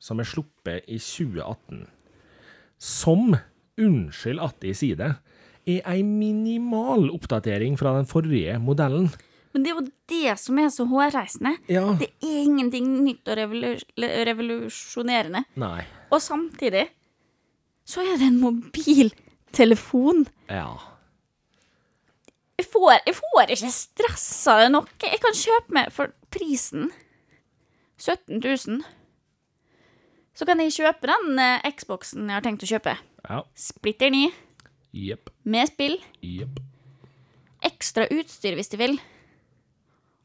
som 0.00 0.20
er 0.22 0.28
sluppet 0.28 0.86
i 0.88 0.98
2018, 1.00 1.86
som, 2.80 3.34
unnskyld 3.80 4.40
at 4.42 4.64
jeg 4.64 4.78
sier 4.78 5.00
det, 5.00 5.10
er 5.68 5.82
ei 5.90 6.04
minimal 6.06 7.10
oppdatering 7.12 7.76
fra 7.78 7.92
den 7.98 8.08
forrige 8.08 8.56
modellen 8.62 9.10
Men 9.52 9.64
det 9.64 9.72
er 9.72 9.76
jo 9.76 9.90
det 10.10 10.36
som 10.40 10.58
er 10.62 10.70
så 10.72 10.86
hårreisende. 10.88 11.56
Ja. 11.68 11.82
Det 11.98 12.08
er 12.22 12.28
ingenting 12.46 12.86
nytt 13.04 13.26
og 13.28 13.36
revolu 13.36 13.74
revolusjonerende. 13.98 15.42
Nei. 15.58 15.82
Og 16.14 16.22
samtidig 16.22 16.86
så 17.82 18.04
er 18.06 18.20
det 18.20 18.28
en 18.30 18.38
mobiltelefon. 18.38 20.24
Ja. 20.46 20.70
Jeg 22.60 22.68
får, 22.70 22.92
jeg 23.08 23.16
får 23.18 23.54
ikke 23.56 23.72
stressa 23.74 24.58
det 24.62 24.70
nok. 24.76 24.94
Jeg 25.02 25.18
kan 25.22 25.38
kjøpe 25.42 25.74
meg 25.80 25.90
for 25.96 26.14
prisen 26.30 26.92
17 28.00 28.40
000. 28.40 28.80
Så 30.36 30.46
kan 30.48 30.60
jeg 30.62 30.72
kjøpe 30.78 31.08
den 31.10 31.38
eh, 31.42 31.70
Xboxen 31.76 32.28
jeg 32.30 32.38
har 32.38 32.44
tenkt 32.46 32.64
å 32.64 32.70
kjøpe. 32.70 32.94
Ja. 33.26 33.42
Splitter 33.58 34.12
ny, 34.14 34.26
Jepp. 34.96 35.28
med 35.44 35.68
spill, 35.70 35.98
Jepp. 36.24 36.60
ekstra 37.66 38.06
utstyr 38.14 38.56
hvis 38.56 38.72
de 38.72 38.78
vil. 38.80 38.96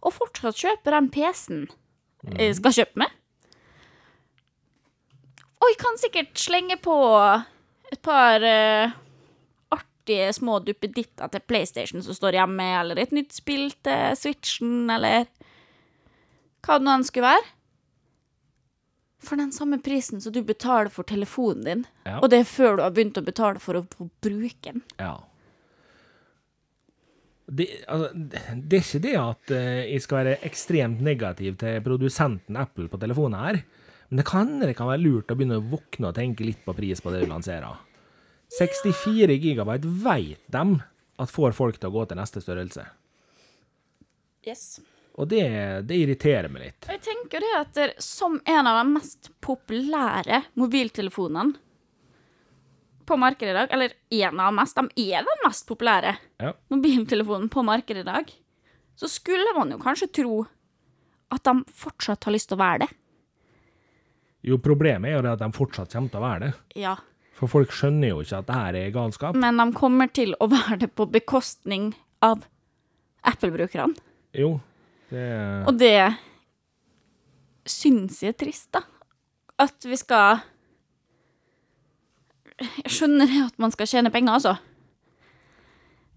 Og 0.06 0.14
fortsatt 0.16 0.60
kjøpe 0.62 0.94
den 0.94 1.10
PC-en 1.12 1.66
jeg 2.40 2.56
skal 2.58 2.74
kjøpe 2.74 3.02
med. 3.04 3.12
Og 5.62 5.68
jeg 5.72 5.78
kan 5.82 5.98
sikkert 6.02 6.40
slenge 6.42 6.78
på 6.82 6.96
et 7.92 8.00
par 8.06 8.42
eh, 8.46 8.94
artige 9.74 10.32
små 10.38 10.60
duppeditter 10.66 11.30
til 11.34 11.44
PlayStation 11.50 12.02
som 12.06 12.16
står 12.18 12.38
hjemme, 12.40 12.66
eller 12.80 13.02
et 13.02 13.14
nytt 13.16 13.34
spill 13.36 13.72
til 13.86 14.16
Switchen, 14.20 14.86
eller 14.94 15.26
hva 16.66 16.80
det 16.80 16.86
nå 16.88 16.96
enn 16.98 17.06
skulle 17.06 17.30
være. 17.36 17.52
For 19.26 19.40
den 19.42 19.52
samme 19.56 19.80
prisen 19.84 20.22
som 20.22 20.34
du 20.36 20.42
betaler 20.46 20.92
for 20.94 21.04
telefonen 21.10 21.64
din, 21.66 21.86
Ja. 22.06 22.20
og 22.22 22.30
det 22.30 22.40
er 22.44 22.50
før 22.50 22.78
du 22.78 22.84
har 22.86 22.92
begynt 22.94 23.18
å 23.18 23.26
betale 23.26 23.60
for 23.64 23.80
å 23.80 23.86
bruke 24.22 24.72
den. 24.72 24.84
Ja. 25.00 25.16
Det, 27.46 27.68
altså, 27.88 28.10
det 28.16 28.78
er 28.80 28.84
ikke 28.84 29.02
det 29.04 29.16
at 29.22 29.52
eh, 29.54 29.82
jeg 29.94 30.02
skal 30.02 30.18
være 30.24 30.38
ekstremt 30.48 31.02
negativ 31.06 31.58
til 31.62 31.82
produsenten 31.86 32.58
Apple 32.58 32.88
på 32.90 32.98
telefonen 33.02 33.38
her, 33.38 33.60
men 34.10 34.22
det 34.22 34.26
kan, 34.30 34.56
det 34.62 34.74
kan 34.78 34.90
være 34.90 35.04
lurt 35.04 35.30
å 35.34 35.38
begynne 35.38 35.60
å 35.62 35.66
våkne 35.70 36.10
og 36.10 36.18
tenke 36.18 36.46
litt 36.46 36.64
på 36.66 36.74
pris 36.78 37.02
på 37.02 37.14
det 37.14 37.24
du 37.26 37.30
lanserer. 37.30 37.78
64 38.58 39.38
gigabyte 39.42 39.90
vet 40.06 40.42
dem 40.54 40.80
at 41.22 41.32
får 41.34 41.54
folk 41.58 41.78
til 41.82 41.90
å 41.90 41.96
gå 42.00 42.06
til 42.10 42.18
neste 42.20 42.42
størrelse. 42.44 42.86
Yes. 44.46 44.80
Og 45.16 45.30
det, 45.32 45.44
det 45.88 45.96
irriterer 45.96 46.50
meg 46.52 46.66
litt. 46.66 46.88
Jeg 46.92 47.00
tenker 47.06 47.40
det 47.44 47.52
at 47.60 48.02
som 48.04 48.36
en 48.44 48.68
av 48.68 48.82
de 48.82 48.90
mest 48.98 49.30
populære 49.46 50.42
mobiltelefonene 50.60 51.56
på 53.06 53.16
markedet 53.22 53.54
i 53.54 53.58
dag, 53.60 53.72
eller 53.76 53.94
en 54.18 54.40
av 54.42 54.50
de 54.52 54.58
mest, 54.58 54.76
de 54.82 55.06
er 55.14 55.24
den 55.28 55.44
mest 55.46 55.68
populære 55.70 56.16
Ja. 56.42 56.52
mobiltelefonen 56.74 57.50
på 57.54 57.64
markedet 57.64 58.02
i 58.02 58.08
dag, 58.10 58.32
så 58.98 59.08
skulle 59.12 59.54
man 59.56 59.72
jo 59.72 59.78
kanskje 59.78 60.08
tro 60.20 60.40
at 61.32 61.44
de 61.46 61.54
fortsatt 61.74 62.24
har 62.26 62.34
lyst 62.34 62.50
til 62.50 62.58
å 62.58 62.64
være 62.64 62.80
det. 62.86 62.90
Jo, 64.46 64.58
problemet 64.62 65.10
er 65.10 65.16
jo 65.20 65.32
at 65.32 65.40
de 65.42 65.52
fortsatt 65.56 65.94
kommer 65.94 66.10
til 66.12 66.20
å 66.22 66.26
være 66.26 66.40
det. 66.48 66.52
Ja. 66.82 66.96
For 67.36 67.52
folk 67.52 67.72
skjønner 67.76 68.12
jo 68.14 68.20
ikke 68.24 68.38
at 68.42 68.48
det 68.50 68.56
her 68.58 68.78
er 68.82 68.92
galskap. 68.96 69.36
Men 69.42 69.58
de 69.62 69.66
kommer 69.78 70.12
til 70.14 70.36
å 70.42 70.48
være 70.58 70.78
det 70.86 70.92
på 70.96 71.08
bekostning 71.12 71.94
av 72.26 72.44
Apple-brukerne. 73.26 73.96
Jo, 74.36 74.58
det 75.10 75.68
Og 75.68 75.78
det 75.80 76.16
syns 77.70 78.22
jeg 78.24 78.34
er 78.34 78.40
trist, 78.40 78.70
da. 78.76 78.84
At 79.62 79.86
vi 79.88 79.98
skal 80.00 80.42
Jeg 82.62 82.92
skjønner 82.98 83.34
at 83.48 83.58
man 83.60 83.74
skal 83.74 83.90
tjene 83.90 84.12
penger, 84.14 84.38
altså. 84.38 84.56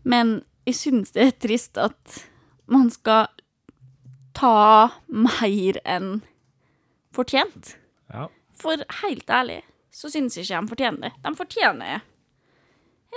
Men 0.08 0.38
jeg 0.68 0.76
syns 0.78 1.12
det 1.16 1.24
er 1.24 1.34
trist 1.40 1.80
at 1.80 2.20
man 2.68 2.90
skal 2.92 3.26
ta 4.38 4.90
mer 5.08 5.80
enn 5.88 6.20
fortjent. 7.16 7.74
Ja. 8.12 8.28
For 8.58 8.84
helt 9.02 9.30
ærlig 9.30 9.62
så 9.94 10.10
syns 10.12 10.36
jeg 10.36 10.46
ikke 10.46 10.60
de 10.60 10.70
fortjener 10.70 11.08
det. 11.08 11.12
De 11.24 11.34
fortjener 11.38 12.00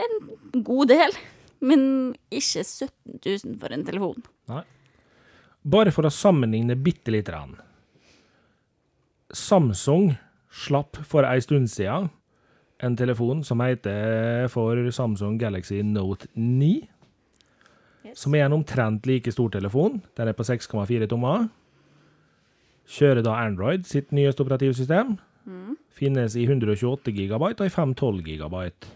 en 0.02 0.64
god 0.66 0.90
del, 0.90 1.16
men 1.62 1.82
ikke 2.32 2.64
17 2.64 3.20
000 3.22 3.60
for 3.62 3.76
en 3.76 3.86
telefon. 3.86 4.24
Nei. 4.50 4.64
Bare 5.62 5.94
for 5.94 6.08
å 6.08 6.14
sammenligne 6.14 6.78
bitte 6.80 7.14
lite 7.14 7.32
grann. 7.32 7.54
Samsung 9.32 10.16
slapp 10.52 10.98
for 11.08 11.24
ei 11.28 11.40
stund 11.44 11.70
siden 11.72 12.10
en 12.82 12.98
telefon 12.98 13.44
som 13.46 13.62
heter 13.62 14.48
for 14.52 14.80
Samsung 14.92 15.38
Galaxy 15.40 15.84
Note 15.86 16.28
9. 16.34 16.88
Yes. 18.02 18.24
Som 18.24 18.36
er 18.36 18.48
en 18.48 18.58
omtrent 18.58 19.06
like 19.06 19.32
stor 19.32 19.52
telefon. 19.54 20.02
Den 20.18 20.32
er 20.32 20.38
på 20.38 20.46
6,4 20.48 21.08
tommer. 21.12 21.46
Kjører 22.92 23.22
da 23.24 23.38
Android 23.44 23.86
sitt 23.88 24.10
nyeste 24.12 24.42
operativsystem. 24.44 25.20
Finnes 25.94 26.36
i 26.36 26.48
128 26.48 27.14
gigabyte 27.14 27.62
og 27.62 27.70
i 27.70 27.74
512 27.74 28.26
gigabyte. 28.26 28.90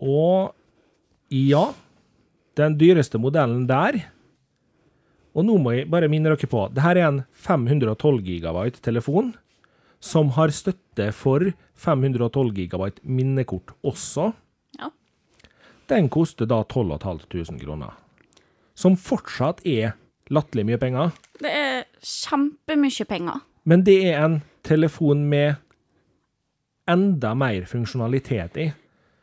Og 0.00 0.54
ja, 1.30 1.66
den 2.58 2.76
dyreste 2.80 3.20
modellen 3.20 3.68
der 3.68 4.00
Og 5.34 5.46
nå 5.46 5.56
må 5.58 5.74
jeg 5.74 5.88
bare 5.90 6.08
minne 6.10 6.30
dere 6.30 6.50
på, 6.50 6.68
det 6.70 6.84
her 6.84 6.98
er 7.00 7.08
en 7.08 7.22
512 7.34 8.22
gigabyte 8.26 8.82
telefon 8.84 9.32
som 10.04 10.30
har 10.36 10.52
støtte 10.54 11.08
for 11.16 11.48
512 11.80 12.52
gigabyte 12.54 13.02
minnekort 13.02 13.72
også. 13.82 14.30
Ja. 14.78 14.90
Den 15.90 16.10
koster 16.12 16.46
da 16.46 16.60
12 16.62 16.98
500 17.02 17.64
kroner. 17.64 17.96
Som 18.74 18.98
fortsatt 19.00 19.62
er 19.66 19.94
latterlig 20.30 20.68
mye 20.68 20.80
penger. 20.82 21.12
Det 21.40 21.50
er 21.50 21.84
kjempemye 22.04 23.08
penger. 23.08 23.42
Men 23.64 23.84
det 23.86 23.98
er 24.10 24.22
en 24.22 24.40
telefon 24.64 25.24
med 25.30 25.56
enda 26.90 27.32
mer 27.34 27.64
funksjonalitet 27.68 28.58
i. 28.60 28.70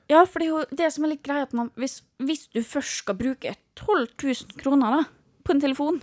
Ja, 0.09 0.26
for 0.26 0.41
det 0.41 0.47
er 0.47 0.51
jo 0.51 0.78
det 0.82 0.89
som 0.91 1.05
er 1.05 1.14
litt 1.14 1.24
greia, 1.24 1.45
at 1.45 1.53
man, 1.55 1.70
hvis, 1.80 2.01
hvis 2.20 2.47
du 2.51 2.59
først 2.66 3.03
skal 3.03 3.16
bruke 3.20 3.53
12 3.80 4.07
000 4.18 4.57
kroner 4.59 4.97
da, 4.97 5.03
på 5.44 5.56
en 5.56 5.62
telefon, 5.64 6.02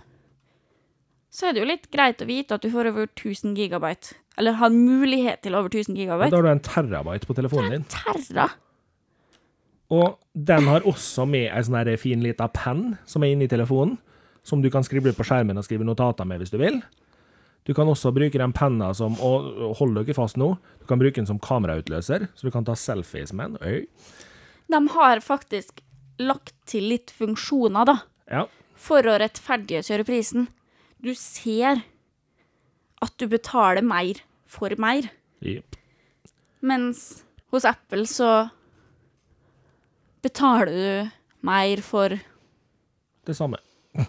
så 1.29 1.49
er 1.49 1.53
det 1.53 1.61
jo 1.61 1.69
litt 1.69 1.89
greit 1.93 2.21
å 2.23 2.27
vite 2.29 2.57
at 2.57 2.63
du 2.65 2.71
får 2.73 2.89
over 2.91 3.05
1000 3.11 3.53
gigabyte. 3.57 4.15
Eller 4.39 4.55
har 4.57 4.71
mulighet 4.73 5.43
til 5.43 5.55
over 5.57 5.69
1000 5.69 5.97
gigabyte. 5.99 6.31
da 6.31 6.39
har 6.39 6.47
du 6.47 6.51
en 6.53 6.63
terabyte 6.65 7.27
på 7.27 7.35
telefonen 7.37 7.75
din. 7.75 7.85
Terra! 7.91 8.49
Og 9.89 10.19
den 10.33 10.67
har 10.69 10.85
også 10.85 11.25
med 11.25 11.49
ei 11.49 11.63
sånn 11.65 11.97
fin 11.97 12.21
lita 12.21 12.47
penn 12.53 12.97
som 13.09 13.23
er 13.25 13.33
inni 13.33 13.49
telefonen, 13.49 13.97
som 14.45 14.61
du 14.61 14.69
kan 14.69 14.85
skrive 14.85 15.13
på 15.17 15.25
skjermen 15.25 15.57
og 15.57 15.65
skrive 15.65 15.85
notater 15.85 16.25
med 16.29 16.41
hvis 16.41 16.53
du 16.53 16.59
vil. 16.61 16.79
Du 17.67 17.73
kan 17.77 17.89
også 17.89 18.13
bruke 18.15 18.39
den 18.39 18.53
penna 18.55 18.93
som 18.97 19.17
Og 19.21 19.75
hold 19.77 19.97
dere 19.97 20.15
fast 20.15 20.37
nå. 20.37 20.55
Du 20.79 20.85
kan 20.89 21.01
bruke 21.01 21.19
den 21.19 21.27
som 21.29 21.41
kamerautløser, 21.43 22.29
så 22.33 22.47
du 22.47 22.51
kan 22.53 22.65
ta 22.65 22.73
selfies 22.73 23.33
med 23.33 23.57
den. 23.57 23.61
Øy. 23.61 23.85
De 24.69 24.79
har 24.95 25.21
faktisk 25.25 25.83
lagt 26.19 26.55
til 26.65 26.89
litt 26.89 27.11
funksjoner, 27.15 27.85
da, 27.85 27.99
Ja. 28.29 28.47
For 28.79 29.03
å 29.07 29.17
rettferdiggjøre 29.19 30.05
prisen. 30.07 30.47
Du 31.03 31.11
ser 31.17 31.81
at 33.03 33.13
du 33.19 33.27
betaler 33.31 33.83
mer 33.85 34.21
for 34.49 34.73
mer, 34.81 35.09
Yep. 35.45 35.75
mens 36.67 37.23
hos 37.53 37.63
Apple 37.69 38.03
så 38.09 38.49
betaler 40.23 40.71
du 40.73 41.11
mer 41.47 41.81
for 41.85 42.17
Det 43.25 43.35
samme. 43.37 43.59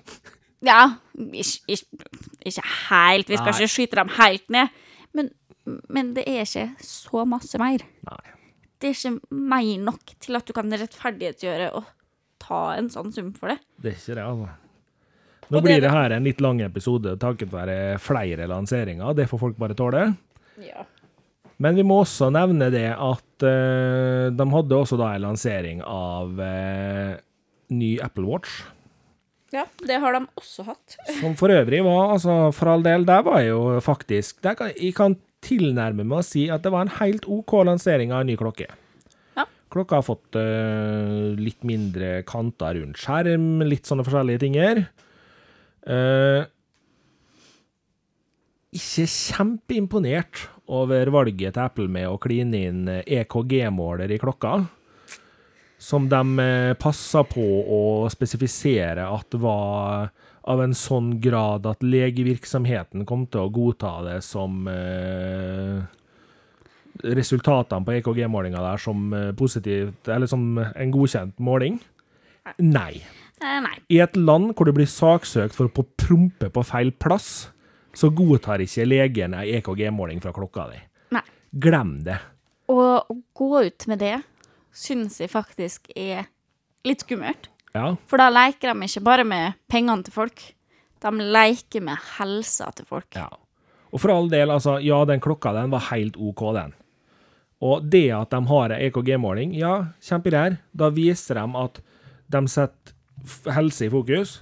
Ja, 0.60 0.98
ikke, 1.16 1.72
ikke, 1.72 2.08
ikke 2.44 2.62
helt, 2.90 3.30
vi 3.32 3.36
skal 3.38 3.46
Nei. 3.48 3.54
ikke 3.62 3.72
skyte 3.72 3.96
dem 3.96 4.10
helt 4.18 4.50
ned, 4.52 4.74
men, 5.16 5.30
men 5.88 6.10
det 6.12 6.26
er 6.28 6.42
ikke 6.44 6.66
så 6.84 7.22
masse 7.24 7.56
mer. 7.62 7.80
Nei. 8.04 8.34
Det 8.76 8.90
er 8.90 8.98
ikke 8.98 9.38
mer 9.40 9.70
nok 9.86 10.12
til 10.20 10.36
at 10.36 10.44
du 10.44 10.52
kan 10.56 10.68
rettferdiggjøre 10.68 11.70
å 11.78 11.80
ta 12.51 12.61
en 12.76 12.90
sånn 12.92 13.12
sum 13.14 13.30
for 13.38 13.55
det. 13.55 13.61
Det 13.80 13.94
er 13.94 13.98
ikke 14.01 14.18
det, 14.18 14.26
altså. 14.26 14.51
Nå 15.51 15.57
Og 15.59 15.62
det- 15.64 15.68
blir 15.70 15.80
det 15.82 15.90
her 15.90 16.12
en 16.14 16.26
litt 16.28 16.40
lang 16.44 16.61
episode 16.62 17.16
takket 17.18 17.51
være 17.51 17.78
flere 17.98 18.46
lanseringer. 18.51 19.14
Det 19.18 19.28
får 19.30 19.40
folk 19.48 19.57
bare 19.59 19.74
tåle. 19.78 20.03
Ja. 20.62 20.84
Men 21.61 21.74
vi 21.76 21.82
må 21.84 21.98
også 22.05 22.30
nevne 22.32 22.70
det 22.72 22.86
at 22.94 23.44
uh, 23.44 24.30
de 24.32 24.46
hadde 24.55 24.76
også 24.78 24.96
da 25.01 25.11
en 25.16 25.24
lansering 25.26 25.82
av 25.84 26.38
uh, 26.38 27.16
ny 27.74 27.98
Apple 28.01 28.24
Watch. 28.30 28.62
ja, 29.53 29.64
det 29.84 29.98
har 30.01 30.14
de 30.14 30.22
også 30.38 30.64
hatt. 30.70 30.94
Som 31.18 31.34
for 31.36 31.51
øvrig 31.53 31.82
var, 31.84 32.12
altså 32.14 32.53
for 32.55 32.70
all 32.70 32.82
del, 32.86 33.05
der 33.05 33.22
var 33.26 33.40
jo 33.42 33.80
faktisk 33.82 34.40
der 34.46 34.55
kan, 34.55 34.70
Jeg 34.78 34.94
kan 34.94 35.16
tilnærme 35.42 36.05
meg 36.07 36.20
å 36.20 36.24
si 36.24 36.46
at 36.48 36.62
det 36.62 36.70
var 36.72 36.86
en 36.86 36.94
helt 37.01 37.26
OK 37.26 37.53
lansering 37.66 38.12
av 38.14 38.22
en 38.22 38.30
ny 38.30 38.36
klokke. 38.40 38.68
Klokka 39.70 40.00
har 40.00 40.06
fått 40.06 40.38
uh, 40.38 41.30
litt 41.38 41.62
mindre 41.66 42.24
kanter 42.28 42.80
rundt 42.80 42.98
skjerm, 42.98 43.62
litt 43.66 43.86
sånne 43.86 44.06
forskjellige 44.06 44.42
tinger. 44.42 44.82
Uh, 45.86 46.42
ikke 48.74 49.06
kjempeimponert 49.10 50.44
over 50.70 51.10
valget 51.10 51.56
til 51.56 51.64
Apple 51.64 51.90
med 51.90 52.06
å 52.10 52.18
kline 52.22 52.66
inn 52.68 52.84
EKG-måler 53.02 54.12
i 54.14 54.20
klokka 54.22 54.60
som 55.80 56.08
de 56.08 56.38
eh, 56.38 56.74
passa 56.76 57.24
på 57.24 57.44
å 57.64 57.82
spesifisere 58.12 59.06
at 59.08 59.36
var 59.40 60.10
av 60.50 60.60
en 60.60 60.74
sånn 60.76 61.14
grad 61.24 61.64
at 61.68 61.84
legevirksomheten 61.84 63.06
kom 63.08 63.24
til 63.32 63.46
å 63.46 63.52
godta 63.54 63.94
det 64.04 64.18
som 64.26 64.68
eh, 64.68 65.80
Resultatene 67.05 67.86
på 67.86 67.94
EKG-målinga 67.98 68.62
der 68.64 68.82
som 68.82 69.12
eh, 69.16 69.30
positivt, 69.36 70.09
eller 70.09 70.30
som 70.30 70.59
en 70.61 70.92
godkjent 70.94 71.38
måling? 71.42 71.78
Nei. 72.59 73.03
Eh, 73.40 73.61
nei. 73.64 73.76
I 73.88 74.01
et 74.05 74.18
land 74.18 74.53
hvor 74.55 74.68
du 74.68 74.74
blir 74.76 74.90
saksøkt 74.90 75.57
for 75.57 75.70
å 75.70 75.86
prompe 76.01 76.51
på 76.53 76.64
feil 76.66 76.92
plass, 76.92 77.51
så 77.96 78.11
godtar 78.14 78.62
ikke 78.62 78.86
legen 78.86 79.34
ei 79.34 79.57
EKG-måling 79.59 80.20
fra 80.22 80.34
klokka 80.36 80.68
di. 80.72 80.82
nei. 81.16 81.24
Glem 81.51 81.96
det. 82.07 82.20
Å 82.70 83.03
gå 83.34 83.64
ut 83.66 83.86
med 83.90 83.98
det 83.98 84.20
syns 84.70 85.18
jeg 85.18 85.32
faktisk 85.32 85.90
er 85.98 86.28
litt 86.86 87.03
skummelt. 87.03 87.51
Ja. 87.74 87.94
For 88.11 88.20
da 88.20 88.28
leker 88.32 88.72
de 88.72 88.86
ikke 88.86 89.03
bare 89.07 89.26
med 89.26 89.59
pengene 89.70 90.07
til 90.07 90.14
folk, 90.14 90.42
de 91.01 91.30
leker 91.34 91.84
med 91.84 91.98
helsa 92.18 92.70
til 92.76 92.86
folk. 92.88 93.09
Ja. 93.16 93.28
Og 93.90 94.03
for 94.03 94.12
all 94.14 94.30
del, 94.30 94.53
altså, 94.55 94.78
ja, 94.84 95.01
den 95.09 95.22
klokka 95.22 95.53
den 95.57 95.72
var 95.72 95.88
helt 95.90 96.18
OK, 96.20 96.44
den. 96.55 96.74
Og 97.61 97.84
det 97.92 98.08
at 98.16 98.32
de 98.32 98.40
har 98.48 98.72
en 98.72 98.82
EKG-måling, 98.86 99.52
ja, 99.58 99.92
kjempegreier. 100.04 100.58
Da 100.72 100.88
viser 100.94 101.36
de 101.36 101.46
at 101.61 101.80
de 102.32 102.44
setter 102.48 103.52
helse 103.52 103.84
i 103.84 103.92
fokus, 103.92 104.38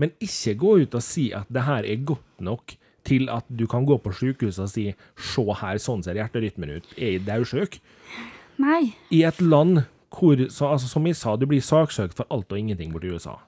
men 0.00 0.14
ikke 0.22 0.56
gå 0.60 0.76
ut 0.84 0.94
og 0.96 1.04
si 1.04 1.28
at 1.36 1.50
det 1.52 1.66
her 1.66 1.84
er 1.84 2.06
godt 2.08 2.40
nok 2.40 2.76
til 3.06 3.28
at 3.32 3.44
du 3.50 3.66
kan 3.68 3.84
gå 3.84 3.98
på 4.00 4.12
sykehuset 4.14 4.64
og 4.64 4.70
si 4.70 4.94
'se 5.16 5.42
her, 5.60 5.78
sånn 5.78 6.02
ser 6.02 6.14
hjerterytmen 6.14 6.76
ut, 6.78 6.86
er 6.96 7.18
jeg 7.18 7.26
daudsjuk'? 7.26 7.80
Nei. 8.58 8.94
I 9.10 9.24
et 9.24 9.40
land 9.40 9.84
hvor, 10.12 10.36
så, 10.48 10.72
altså, 10.72 10.88
som 10.88 11.06
jeg 11.06 11.16
sa, 11.16 11.36
du 11.36 11.46
blir 11.46 11.60
saksøkt 11.60 12.14
for 12.14 12.26
alt 12.30 12.52
og 12.52 12.58
ingenting 12.58 12.92
borti 12.92 13.10
USA. 13.10 13.38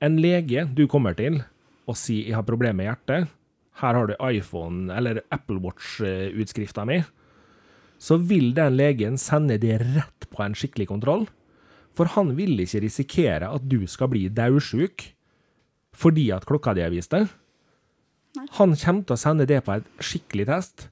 En 0.00 0.16
lege 0.18 0.66
du 0.74 0.86
kommer 0.88 1.14
til 1.14 1.44
og 1.86 1.96
sier 1.96 2.26
'jeg 2.26 2.34
har 2.34 2.42
problemer 2.42 2.74
med 2.74 2.86
hjertet', 2.86 3.28
her 3.80 3.94
har 3.94 4.06
du 4.06 4.14
iPhone 4.20 4.92
eller 4.92 5.22
Apple 5.30 5.58
Watch-utskrifta 5.58 6.84
mi, 6.84 7.02
så 8.02 8.18
vil 8.18 8.50
den 8.56 8.74
legen 8.80 9.18
sende 9.20 9.60
det 9.62 9.78
rett 9.94 10.26
på 10.32 10.42
en 10.42 10.56
skikkelig 10.58 10.88
kontroll. 10.90 11.28
For 11.94 12.10
han 12.16 12.32
vil 12.38 12.58
ikke 12.64 12.82
risikere 12.82 13.50
at 13.52 13.68
du 13.68 13.84
skal 13.90 14.10
bli 14.12 14.26
daudsjuk 14.32 15.12
fordi 16.02 16.30
at 16.32 16.46
klokka 16.48 16.72
di 16.74 16.82
har 16.82 16.92
vist 16.92 17.12
det. 17.12 17.26
Han 18.56 18.72
kommer 18.80 19.04
til 19.04 19.14
å 19.14 19.20
sende 19.20 19.46
det 19.46 19.60
på 19.66 19.74
en 19.76 19.86
skikkelig 20.00 20.48
test 20.48 20.86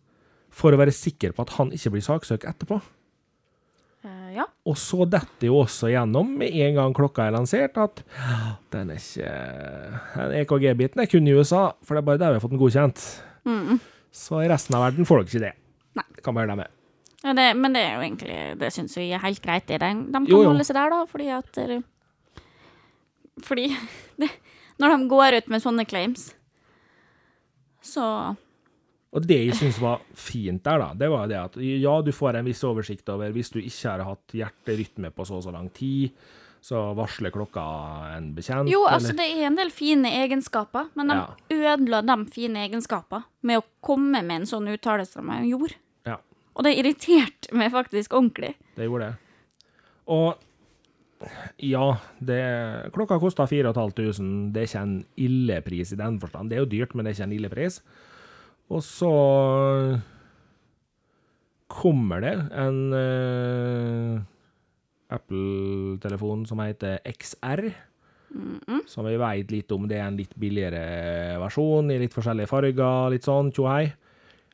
for 0.54 0.74
å 0.74 0.80
være 0.80 0.94
sikker 0.94 1.32
på 1.32 1.46
at 1.46 1.54
han 1.56 1.70
ikke 1.74 1.94
blir 1.94 2.04
saksøkt 2.04 2.44
etterpå. 2.48 2.80
Uh, 4.04 4.28
ja. 4.36 4.44
Og 4.68 4.76
så 4.80 5.06
detter 5.08 5.48
jo 5.48 5.60
også 5.62 5.90
gjennom 5.92 6.34
med 6.40 6.52
en 6.66 6.76
gang 6.78 6.96
klokka 6.96 7.26
er 7.26 7.34
lansert, 7.36 7.80
at 7.80 8.02
den 8.74 8.92
er 8.92 9.00
ikke 9.00 9.32
den 10.16 10.36
EKG-biten 10.42 11.02
er 11.02 11.10
kun 11.10 11.28
i 11.28 11.36
USA, 11.36 11.70
for 11.84 11.96
det 11.96 12.04
er 12.04 12.10
bare 12.10 12.22
der 12.22 12.34
vi 12.34 12.40
har 12.40 12.44
fått 12.44 12.54
den 12.54 12.62
godkjent. 12.62 13.06
Så 14.12 14.42
i 14.44 14.50
resten 14.52 14.76
av 14.76 14.88
verden 14.88 15.08
får 15.08 15.22
dere 15.22 15.32
ikke 15.32 15.46
det. 15.48 15.54
Nei. 16.00 16.06
Det 16.16 16.26
kan 16.26 16.36
bare 16.36 16.50
glemme. 16.50 16.68
Ja, 17.22 17.34
det, 17.36 17.48
men 17.56 17.74
det 17.76 17.82
er 17.84 17.96
jo 17.98 18.00
egentlig 18.06 18.58
Det 18.58 18.70
syns 18.72 18.94
vi 18.96 19.10
er 19.12 19.20
helt 19.20 19.42
greit, 19.44 19.66
det. 19.68 19.76
De, 19.82 19.88
de 20.06 20.12
kan 20.12 20.26
Jo, 20.30 20.38
jo. 20.42 20.48
holde 20.54 20.64
seg 20.64 20.74
der, 20.78 20.88
da, 20.94 21.00
fordi 21.04 21.26
at 21.36 21.58
eh, 21.60 21.82
Fordi 23.44 23.66
det, 24.22 24.30
Når 24.80 24.94
de 24.96 25.08
går 25.10 25.36
ut 25.40 25.50
med 25.52 25.60
sånne 25.64 25.84
claims, 25.88 26.30
så 27.84 28.06
Og 29.12 29.24
det 29.26 29.38
jeg 29.50 29.56
syns 29.58 29.78
var 29.82 30.00
fint 30.16 30.62
der, 30.64 30.78
da, 30.80 30.90
det 30.94 31.08
var 31.12 31.26
det 31.30 31.38
at 31.40 31.56
ja, 31.60 31.94
du 32.04 32.12
får 32.14 32.38
en 32.40 32.46
viss 32.48 32.60
oversikt 32.64 33.08
over 33.12 33.32
hvis 33.34 33.50
du 33.52 33.58
ikke 33.60 33.90
har 33.96 34.04
hatt 34.06 34.36
hjerterytme 34.36 35.10
på 35.12 35.26
så 35.26 35.40
og 35.40 35.42
så 35.44 35.50
lang 35.54 35.66
tid, 35.74 36.12
så 36.62 36.90
varsler 36.94 37.32
klokka 37.34 37.64
en 38.18 38.28
bekjent. 38.36 38.68
Jo, 38.70 38.84
eller- 38.84 38.98
altså, 39.00 39.16
det 39.18 39.26
er 39.32 39.46
en 39.48 39.56
del 39.58 39.70
fine 39.74 40.12
egenskaper, 40.22 40.90
men 40.94 41.08
de 41.10 41.16
Ja. 41.16 41.26
ødela 41.74 42.02
de 42.06 42.16
fine 42.30 42.62
egenskapene 42.68 43.24
med 43.42 43.58
å 43.58 43.64
komme 43.82 44.22
med 44.22 44.42
en 44.42 44.46
sånn 44.46 44.68
uttalelse 44.70 45.18
som 45.18 45.26
de 45.26 45.48
gjorde. 45.50 45.74
Og 46.56 46.66
det 46.66 46.76
irriterte 46.78 47.54
meg 47.56 47.72
faktisk 47.72 48.14
ordentlig. 48.18 48.54
det 48.76 48.88
gjorde 48.88 49.10
det. 49.10 49.18
Og 50.10 50.46
ja, 51.60 51.84
det, 52.24 52.40
klokka 52.94 53.18
kosta 53.20 53.44
4500. 53.46 54.52
Det 54.54 54.62
er 54.62 54.68
ikke 54.68 54.84
en 54.86 54.96
ille 55.20 55.58
pris 55.64 55.92
i 55.92 55.98
den 56.00 56.16
forstand. 56.22 56.50
Det 56.50 56.56
er 56.56 56.64
jo 56.64 56.72
dyrt, 56.72 56.94
men 56.94 57.04
det 57.04 57.12
er 57.12 57.18
ikke 57.18 57.28
en 57.28 57.36
ille 57.36 57.52
pris. 57.52 57.80
Og 58.70 58.82
så 58.86 59.12
kommer 61.70 62.24
det 62.24 62.34
en 62.56 62.80
uh, 62.94 64.22
Apple-telefon 65.12 66.46
som 66.48 66.62
heter 66.64 66.98
XR. 67.12 67.68
Som 68.86 69.08
vi 69.08 69.16
veit 69.18 69.50
litt 69.52 69.72
om. 69.74 69.88
Det 69.90 69.98
er 69.98 70.06
en 70.06 70.18
litt 70.18 70.36
billigere 70.38 71.36
versjon 71.42 71.90
i 71.90 71.98
litt 72.00 72.14
forskjellige 72.14 72.50
farger, 72.50 73.10
litt 73.12 73.26
sånn 73.26 73.50
tjohei. 73.54 73.90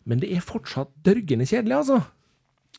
Men 0.06 0.22
det 0.22 0.30
er 0.34 0.44
fortsatt 0.44 0.92
dørgende 1.04 1.48
kjedelig, 1.48 1.80
altså. 1.80 2.00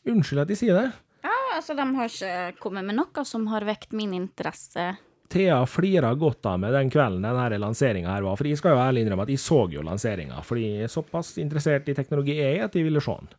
Unnskyld 0.08 0.44
at 0.44 0.54
jeg 0.54 0.62
sier 0.62 0.78
det. 0.78 0.86
Ja, 1.26 1.36
altså, 1.58 1.76
de 1.76 1.84
har 1.98 2.08
ikke 2.08 2.62
kommet 2.62 2.88
med 2.88 2.96
noe 2.96 3.24
som 3.28 3.44
har 3.52 3.66
vekt 3.68 3.92
min 3.96 4.14
interesse. 4.16 4.94
Thea 5.28 5.58
flira 5.68 6.14
godt 6.16 6.46
av 6.48 6.56
meg 6.62 6.72
den 6.72 6.88
kvelden 6.88 7.26
denne 7.26 7.58
lanseringa 7.60 8.14
her 8.14 8.24
var, 8.24 8.38
for 8.40 8.48
jeg 8.48 8.56
skal 8.60 8.72
jo 8.72 8.80
ærlig 8.80 9.02
innrømme 9.04 9.26
at 9.26 9.32
jeg 9.34 9.42
så 9.42 9.58
jo 9.68 9.84
lanseringa, 9.84 10.40
fordi 10.40 10.88
såpass 10.88 11.34
interessert 11.42 11.90
i 11.92 11.96
teknologi 11.98 12.38
er 12.38 12.54
jeg 12.54 12.64
at 12.64 12.78
jeg 12.78 12.88
ville 12.88 13.02
se 13.04 13.16
den. 13.20 13.34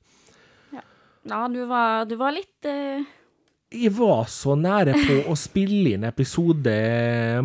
Ja, 1.29 1.41
du 1.51 1.63
var, 1.67 2.05
du 2.05 2.13
var 2.19 2.31
litt 2.31 2.65
eh, 2.69 3.01
Jeg 3.69 3.91
var 3.93 4.23
så 4.25 4.55
nære 4.57 4.95
på 4.97 5.15
å 5.29 5.35
spille 5.37 5.91
inn 5.93 6.05
episode 6.07 6.71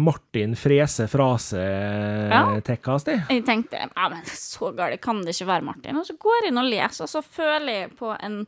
Martin 0.00 0.54
Frese 0.56 1.04
Frase 1.12 1.60
Ja. 1.60 2.46
Det. 2.64 3.16
Jeg 3.28 3.42
tenkte 3.44 3.82
ja, 3.82 4.06
men 4.08 4.22
så 4.24 4.70
galt 4.72 5.02
kan 5.04 5.20
det 5.20 5.34
ikke 5.34 5.50
være, 5.50 5.66
Martin. 5.68 5.98
Og 6.00 6.06
så 6.08 6.16
går 6.16 6.38
jeg 6.46 6.52
inn 6.52 6.60
og 6.62 6.70
leser, 6.70 7.04
og 7.04 7.12
så 7.12 7.20
føler 7.20 7.76
jeg 7.76 7.90
på 7.98 8.14
en 8.16 8.38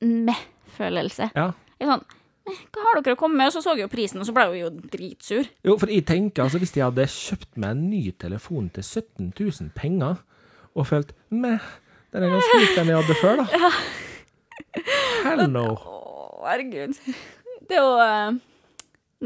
meh-følelse. 0.00 1.32
Ja. 1.34 1.48
Jeg 1.80 1.90
sånn 1.90 2.06
Hva 2.70 2.84
har 2.86 3.02
dere 3.02 3.16
å 3.16 3.20
komme 3.20 3.40
med? 3.40 3.50
Og 3.50 3.56
så 3.56 3.64
så 3.64 3.74
jeg 3.74 3.88
jo 3.88 3.90
prisen, 3.90 4.22
og 4.22 4.28
så 4.30 4.34
ble 4.36 4.46
jeg 4.46 4.62
jo 4.62 4.70
dritsur. 4.94 5.50
Jo, 5.66 5.74
for 5.80 5.90
jeg 5.90 6.06
tenker 6.06 6.46
altså 6.46 6.62
hvis 6.62 6.76
jeg 6.76 6.86
hadde 6.86 7.08
kjøpt 7.10 7.50
meg 7.58 7.74
en 7.74 7.82
ny 7.90 8.04
telefon 8.18 8.70
til 8.74 8.86
17 8.86 9.32
000 9.34 9.74
penger, 9.74 10.22
og 10.70 10.86
følt 10.86 11.10
meh, 11.34 11.66
den 12.14 12.26
er 12.26 12.30
ganske 12.36 12.62
lik 12.62 12.78
den 12.78 12.94
jeg 12.94 13.02
hadde 13.02 13.18
før, 13.18 13.42
da. 13.42 13.74
Hell 15.24 15.44
no. 15.52 15.66
Å, 15.76 15.98
herregud. 16.48 16.96
Det 17.68 17.76
er 17.76 17.84
jo 17.84 17.98
eh, 18.02 18.38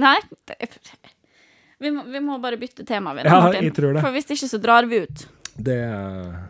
Nei. 0.04 0.16
Det, 0.48 0.56
vi, 1.78 1.90
må, 1.94 2.02
vi 2.10 2.20
må 2.22 2.40
bare 2.42 2.58
bytte 2.58 2.86
tema, 2.86 3.14
vi, 3.14 3.24
Ja, 3.24 3.38
Martin. 3.46 3.68
jeg 3.68 3.74
tror 3.76 3.94
det. 3.94 4.02
For 4.02 4.14
hvis 4.16 4.30
ikke, 4.34 4.50
så 4.50 4.60
drar 4.62 4.88
vi 4.90 5.04
ut. 5.04 5.26
Det 5.54 5.78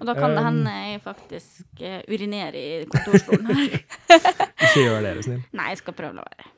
Og 0.01 0.07
da 0.09 0.15
kan 0.17 0.33
det 0.33 0.41
um, 0.41 0.47
hende 0.47 0.73
jeg 0.73 1.01
faktisk 1.05 1.83
uh, 1.85 2.01
urinerer 2.09 2.57
i 2.57 2.85
kontorstolen 2.89 3.51
her. 3.53 3.75
Ikke 4.65 4.85
gjør 4.87 5.05
det, 5.05 5.11
er 5.11 5.19
du 5.19 5.27
snill. 5.27 5.43
Nei, 5.53 5.67
jeg 5.75 5.83
skal 5.83 5.97
prøve 5.99 6.15
å 6.15 6.23
la 6.23 6.25
være. 6.25 6.49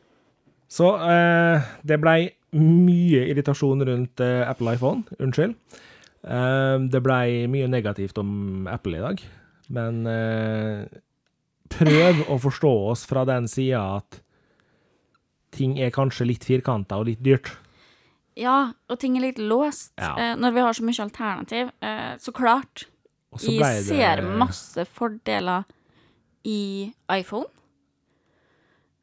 Så 0.76 0.92
uh, 1.00 1.72
det 1.86 1.98
blei 2.02 2.20
mye 2.54 3.24
irritasjon 3.32 3.82
rundt 3.88 4.22
uh, 4.22 4.46
Apple 4.46 4.76
iPhone. 4.76 5.18
Unnskyld. 5.18 5.58
Det 6.26 6.98
blei 7.06 7.46
mye 7.46 7.68
negativt 7.70 8.16
om 8.18 8.30
Apple 8.66 8.98
i 8.98 9.02
dag, 9.04 9.20
men 9.76 10.08
eh, 11.66 11.78
prøv 11.78 12.22
å 12.32 12.38
forstå 12.43 12.72
oss 12.90 13.05
fra 13.06 13.24
den 13.28 13.48
sida 13.51 13.82
at 13.98 14.20
ting 15.56 15.78
er 15.80 15.90
kanskje 15.94 16.26
litt 16.28 16.44
firkanta 16.44 16.98
og 17.01 17.06
litt 17.10 17.22
dyrt. 17.24 17.52
Ja, 18.36 18.72
og 18.90 18.98
ting 19.01 19.16
er 19.16 19.24
litt 19.30 19.38
låst 19.40 19.93
Ja. 19.98 20.14
eh, 20.18 20.34
når 20.36 20.52
vi 20.52 20.60
har 20.60 20.72
så 20.72 20.84
mye 20.84 21.02
alternativ. 21.06 21.70
Eh, 21.80 22.16
så 22.18 22.32
klart. 22.32 22.86
Blei 23.36 23.74
det 23.80 23.84
ser 23.84 24.22
masse 24.22 24.84
fordeler 24.86 25.64
i 26.44 26.93
iPhone. 27.12 27.47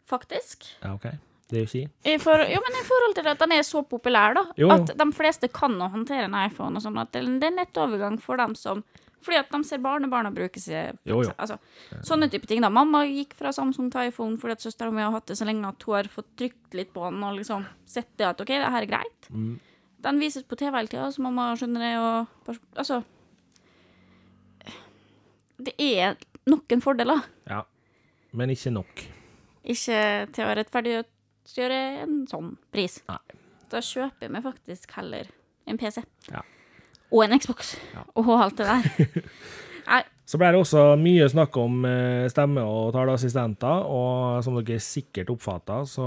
Faktisk. 0.05 0.65
Ja, 0.81 0.93
OK. 0.93 1.07
Det 1.49 1.59
er 1.59 1.65
jo 1.65 1.69
ikke 1.69 2.09
I 2.09 2.17
for, 2.21 2.41
jo, 2.49 2.59
men 2.65 2.77
i 2.79 2.85
forhold 2.87 3.15
til 3.17 3.27
at 3.29 3.41
den 3.43 3.51
er 3.51 3.65
så 3.67 3.83
populær, 3.85 4.33
da. 4.33 4.43
Jo. 4.57 4.69
At 4.73 4.93
de 4.97 5.07
fleste 5.13 5.49
kan 5.53 5.75
å 5.81 5.89
håndtere 5.93 6.25
en 6.25 6.37
iPhone. 6.39 6.77
og 6.77 6.81
sånn, 6.85 6.97
at 7.01 7.11
det, 7.13 7.21
er 7.21 7.49
er 7.51 7.57
lett 7.59 7.77
overgang 7.77 8.19
for 8.21 8.37
dem 8.37 8.55
som 8.55 8.83
Fordi 9.23 9.39
at 9.39 9.51
de 9.53 9.59
ser 9.67 9.81
barna 9.83 10.07
og 10.09 10.57
seg 10.59 10.97
Jo, 11.07 11.21
jo. 11.23 11.31
Altså, 11.37 11.57
sånne 12.03 12.29
type 12.31 12.47
ting. 12.49 12.61
da. 12.61 12.69
Mamma 12.69 13.03
gikk 13.07 13.35
fra 13.39 13.53
Samsung 13.55 13.91
til 13.91 14.09
iPhone 14.09 14.37
fordi 14.37 14.57
at 14.57 14.65
søstera 14.65 14.91
mi 14.91 15.01
har 15.01 15.11
hatt 15.11 15.27
det 15.27 15.37
så 15.39 15.47
lenge 15.47 15.67
at 15.67 15.83
hun 15.83 15.95
har 15.95 16.09
fått 16.11 16.35
trykt 16.39 16.73
litt 16.73 16.93
på 16.93 17.05
den 17.07 17.23
og 17.23 17.37
liksom 17.37 17.65
sett 17.85 18.11
det 18.17 18.27
at 18.27 18.41
OK, 18.43 18.51
det 18.51 18.71
her 18.75 18.81
er 18.81 18.89
greit. 18.89 19.29
Mm. 19.29 19.59
Den 20.03 20.19
vises 20.19 20.43
på 20.43 20.57
TV 20.59 20.75
hele 20.75 20.91
tida, 20.91 21.09
så 21.11 21.23
mamma 21.23 21.53
skjønner 21.55 21.85
det, 21.85 21.93
og 22.03 22.57
Altså 22.75 23.03
Det 25.63 25.73
er 25.79 26.17
noen 26.49 26.81
fordeler. 26.83 27.23
Ja. 27.47 27.63
Men 28.33 28.51
ikke 28.51 28.73
nok. 28.73 29.05
Ikke 29.63 29.99
til 30.33 30.43
å 30.49 30.55
rettferdiggjøre 30.57 31.79
en 32.03 32.23
sånn 32.27 32.55
pris. 32.73 32.99
Nei. 33.07 33.21
Da 33.71 33.79
kjøper 33.81 34.29
vi 34.33 34.41
faktisk 34.43 34.91
heller 34.97 35.29
en 35.69 35.79
PC. 35.79 36.03
Ja. 36.29 36.43
Og 37.13 37.23
en 37.27 37.37
Xbox. 37.39 37.75
Ja. 37.93 38.03
Og 38.17 38.31
alt 38.41 38.57
det 38.57 38.65
der. 38.71 39.23
Så 40.25 40.39
ble 40.39 40.47
det 40.55 40.59
også 40.63 40.81
mye 40.97 41.25
snakk 41.29 41.57
om 41.59 41.81
eh, 41.85 42.29
stemme- 42.31 42.63
og 42.63 42.93
taleassistenter, 42.95 43.83
og 43.91 44.39
som 44.45 44.55
dere 44.55 44.79
sikkert 44.81 45.27
oppfatta, 45.33 45.81
så 45.85 46.05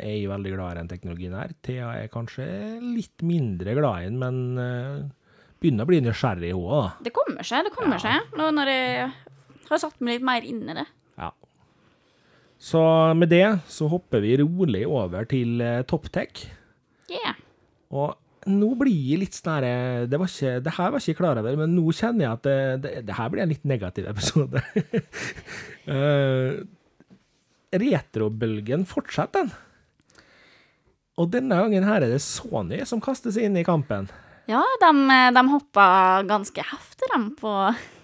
er 0.00 0.16
jeg 0.16 0.26
veldig 0.28 0.50
glad 0.56 0.72
i 0.74 0.78
den 0.80 0.90
teknologien 0.90 1.36
her. 1.38 1.54
Thea 1.64 1.92
er 2.02 2.10
kanskje 2.12 2.44
litt 2.82 3.22
mindre 3.24 3.76
glad 3.78 4.02
i 4.02 4.08
den, 4.10 4.18
men 4.18 4.40
eh, 4.60 5.06
begynner 5.62 5.86
å 5.86 5.90
bli 5.92 6.00
nysgjerrig 6.04 6.50
hun 6.56 6.66
òg, 6.80 6.98
det 7.06 7.14
kommer 7.16 7.46
seg, 7.46 7.68
det 7.70 7.72
kommer 7.78 8.02
Ja. 8.02 8.18
seg. 8.18 8.34
Nå 8.36 8.50
når 8.58 8.72
jeg 8.74 9.08
har 9.70 9.82
satt 9.86 10.02
meg 10.02 10.18
litt 10.18 10.26
mer 10.26 10.50
inn 10.50 10.60
i 10.66 10.76
det. 10.82 10.86
Ja. 11.22 11.30
Så 12.58 12.82
med 13.16 13.30
det 13.30 13.44
så 13.72 13.88
hopper 13.94 14.26
vi 14.26 14.34
rolig 14.42 14.82
over 14.90 15.24
til 15.30 15.62
eh, 15.64 15.84
ToppTech. 15.86 16.48
Yeah. 17.14 17.38
Og 17.94 18.18
nå 18.46 18.70
blir 18.78 18.94
jeg 18.94 19.20
litt 19.24 19.36
sånn 19.36 19.56
her 19.56 20.06
det, 20.10 20.18
var 20.20 20.30
ikke, 20.30 20.56
det 20.62 20.74
her 20.76 20.90
var 20.92 21.02
ikke 21.02 21.12
jeg 21.12 21.18
klar 21.18 21.40
over, 21.40 21.58
men 21.58 21.74
nå 21.74 21.84
kjenner 21.96 22.26
jeg 22.26 22.32
at 22.32 22.46
det, 22.46 22.58
det, 22.84 22.92
det 23.08 23.18
her 23.18 23.30
blir 23.32 23.44
en 23.44 23.52
litt 23.52 23.66
negativ 23.68 24.08
episode. 24.10 24.62
uh, 25.90 26.62
retrobølgen 27.76 28.86
fortsetter, 28.88 29.48
den. 29.48 29.54
Og 31.16 31.30
denne 31.32 31.56
gangen 31.56 31.86
her 31.88 32.04
er 32.04 32.12
det 32.12 32.20
Sony 32.20 32.82
som 32.88 33.00
kaster 33.00 33.32
seg 33.32 33.48
inn 33.48 33.56
i 33.56 33.64
kampen. 33.64 34.10
Ja, 34.46 34.60
de, 34.82 34.90
de 35.34 35.44
hoppa 35.50 35.86
ganske 36.28 36.62
heftig, 36.62 37.08
dem, 37.14 37.30
på, 37.40 37.52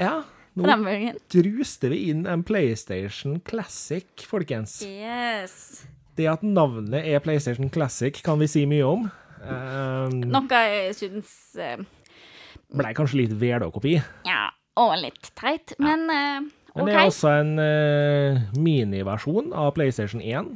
Ja, 0.00 0.22
på 0.56 0.64
nå 0.64 0.70
den 0.70 0.86
bølgen. 0.88 1.18
druste 1.30 1.92
vi 1.92 2.06
inn 2.10 2.24
en 2.26 2.42
PlayStation 2.46 3.38
Classic, 3.46 4.08
folkens. 4.26 4.80
Yes. 4.86 5.84
Det 6.16 6.26
at 6.28 6.42
navnet 6.44 7.04
er 7.04 7.22
PlayStation 7.24 7.70
Classic, 7.72 8.16
kan 8.24 8.40
vi 8.40 8.48
si 8.50 8.64
mye 8.68 8.88
om. 8.88 9.06
Um, 9.42 10.20
Noe 10.30 10.62
jeg 10.70 10.94
syns 10.94 11.30
uh, 11.58 11.80
Blei 12.72 12.92
kanskje 12.96 13.24
litt 13.24 13.32
hverdag-kopi. 13.36 13.96
Ja, 14.28 14.46
og 14.80 14.94
litt 15.02 15.32
teit, 15.36 15.74
men 15.82 16.06
eh, 16.08 16.44
Men 16.72 16.88
det 16.88 16.94
er 16.94 17.08
også 17.10 17.32
en 17.42 17.50
uh, 17.60 18.38
miniversjon 18.56 19.50
av 19.52 19.74
PlayStation 19.76 20.22
1, 20.24 20.54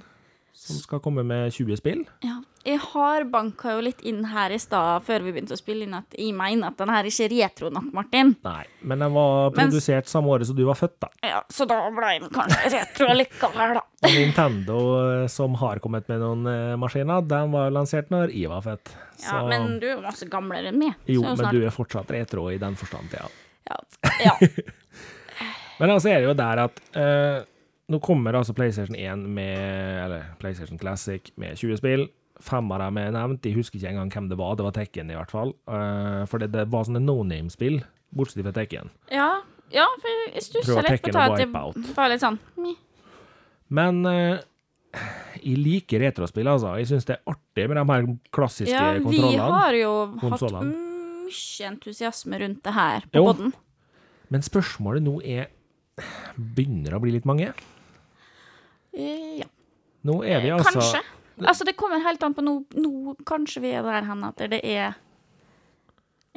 som 0.67 0.83
skal 0.83 1.01
komme 1.05 1.23
med 1.27 1.53
20 1.55 1.79
spill. 1.81 2.05
Ja. 2.27 2.41
Jeg 2.67 2.81
har 2.83 3.23
banka 3.31 3.77
jo 3.77 3.83
litt 3.87 4.01
inn 4.03 4.25
her 4.27 4.51
i 4.51 4.59
stad, 4.59 5.05
før 5.07 5.23
vi 5.23 5.31
begynte 5.37 5.55
å 5.55 5.59
spille 5.61 5.87
inn, 5.87 5.95
at 5.95 6.17
jeg 6.19 6.33
mener 6.35 6.73
at 6.73 6.81
den 6.81 6.91
her 6.91 7.07
ikke 7.07 7.29
er 7.29 7.35
retro 7.37 7.71
nok, 7.71 7.93
Martin. 7.95 8.33
Nei, 8.43 8.65
men 8.83 9.05
den 9.05 9.15
var 9.15 9.53
produsert 9.55 9.77
produsert 9.77 10.11
samme 10.11 10.33
året 10.35 10.49
som 10.49 10.59
du 10.59 10.65
var 10.67 10.79
født, 10.81 10.97
da. 11.05 11.11
Ja, 11.23 11.45
Så 11.53 11.69
da 11.71 11.79
ble 11.95 12.17
den 12.25 12.33
kanskje 12.35 12.73
retro 12.75 13.13
likevel, 13.15 13.77
da. 13.79 13.85
Og 14.03 14.17
Nintendo, 14.17 14.81
eh, 15.05 15.27
som 15.31 15.55
har 15.63 15.79
kommet 15.85 16.11
med 16.11 16.25
noen 16.25 16.51
eh, 16.51 16.75
maskiner, 16.81 17.23
den 17.31 17.55
var 17.55 17.71
lansert 17.75 18.11
når 18.11 18.35
jeg 18.35 18.51
var 18.51 18.67
født. 18.67 18.95
Ja, 19.23 19.39
Men 19.47 19.79
du 19.79 19.87
er 19.87 19.95
jo 19.95 20.03
masse 20.03 20.27
gamlere 20.31 20.73
enn 20.73 20.83
meg. 20.83 20.99
Jo, 21.07 21.23
så 21.23 21.37
men 21.39 21.55
du 21.55 21.63
er 21.63 21.75
fortsatt 21.75 22.11
retro 22.19 22.49
i 22.51 22.59
den 22.59 22.75
forstand, 22.83 23.15
ja. 23.15 23.31
Ja. 23.71 23.79
ja. 24.27 24.35
Men 25.79 25.93
altså 25.93 26.09
er 26.09 26.23
det 26.23 26.31
jo 26.31 26.37
der 26.39 26.61
at 26.63 26.79
eh, 26.97 27.45
nå 27.93 28.01
kommer 28.03 28.35
altså 28.35 28.55
PlayStation 28.57 28.97
1 28.99 29.27
med 29.31 30.05
Eller 30.05 30.31
PlayStation 30.41 30.79
Classic 30.79 31.31
med 31.39 31.59
20 31.59 31.79
spill. 31.79 32.09
Fem 32.43 32.73
av 32.75 32.83
dem 32.83 32.99
er 33.01 33.13
nevnt. 33.15 33.47
Jeg 33.47 33.57
husker 33.57 33.79
ikke 33.79 33.93
engang 33.95 34.11
hvem 34.13 34.31
det 34.33 34.39
var. 34.41 34.57
Det 34.59 34.67
var 34.67 34.75
Tekken, 34.77 35.13
i 35.13 35.17
hvert 35.17 35.33
fall. 35.33 35.55
Uh, 35.71 36.25
for 36.29 36.43
det, 36.43 36.51
det 36.53 36.67
var 36.73 36.85
sånne 36.89 37.01
no 37.05 37.23
name-spill, 37.25 37.79
bortsett 38.17 38.45
fra 38.45 38.53
Tekken. 38.57 38.91
ja. 39.13 39.31
ja, 39.73 39.87
for 40.03 40.27
jeg 40.35 40.45
stussa 40.45 40.83
litt 40.85 41.07
på 41.07 41.15
at 41.19 41.39
det 41.41 41.49
var 41.97 42.13
litt 42.13 42.23
sånn. 42.23 42.37
Men 43.73 44.03
uh, 44.07 44.43
jeg 45.41 45.57
liker 45.63 46.03
retrospill, 46.05 46.51
altså. 46.51 46.75
Jeg 46.81 46.91
syns 46.91 47.09
det 47.09 47.17
er 47.17 47.33
artig 47.33 47.69
med 47.71 47.81
de 47.81 47.87
her 47.93 48.11
klassiske 48.35 48.75
Ja, 48.75 48.93
vi 49.01 49.23
har 49.39 49.79
jo 49.79 49.95
konsolene. 50.21 50.75
hatt 50.75 50.85
mye 51.27 51.71
entusiasme 51.71 52.43
rundt 52.43 52.63
det 52.67 52.75
her 52.77 53.09
på 53.11 53.25
podden. 53.31 53.55
Men 54.31 54.43
spørsmålet 54.43 55.07
nå 55.07 55.21
er 55.23 55.53
Begynner 56.37 56.93
det 56.93 56.97
å 56.99 57.01
bli 57.01 57.15
litt 57.15 57.25
mange? 57.25 57.55
Eh, 58.97 59.39
Ja. 59.43 59.47
Nå 60.07 60.21
er 60.25 60.41
vi 60.41 60.51
altså 60.55 60.73
Kanskje. 60.81 61.01
Altså, 61.45 61.65
det 61.69 61.75
kommer 61.77 62.01
helt 62.01 62.23
an 62.23 62.33
på 62.35 62.43
nå, 62.45 62.53
nå 62.81 63.15
Kanskje 63.29 63.61
vi 63.61 63.73
er 63.77 63.83
der 63.85 64.07
hen 64.09 64.23
at 64.25 64.37
det 64.49 64.61
er 64.65 64.95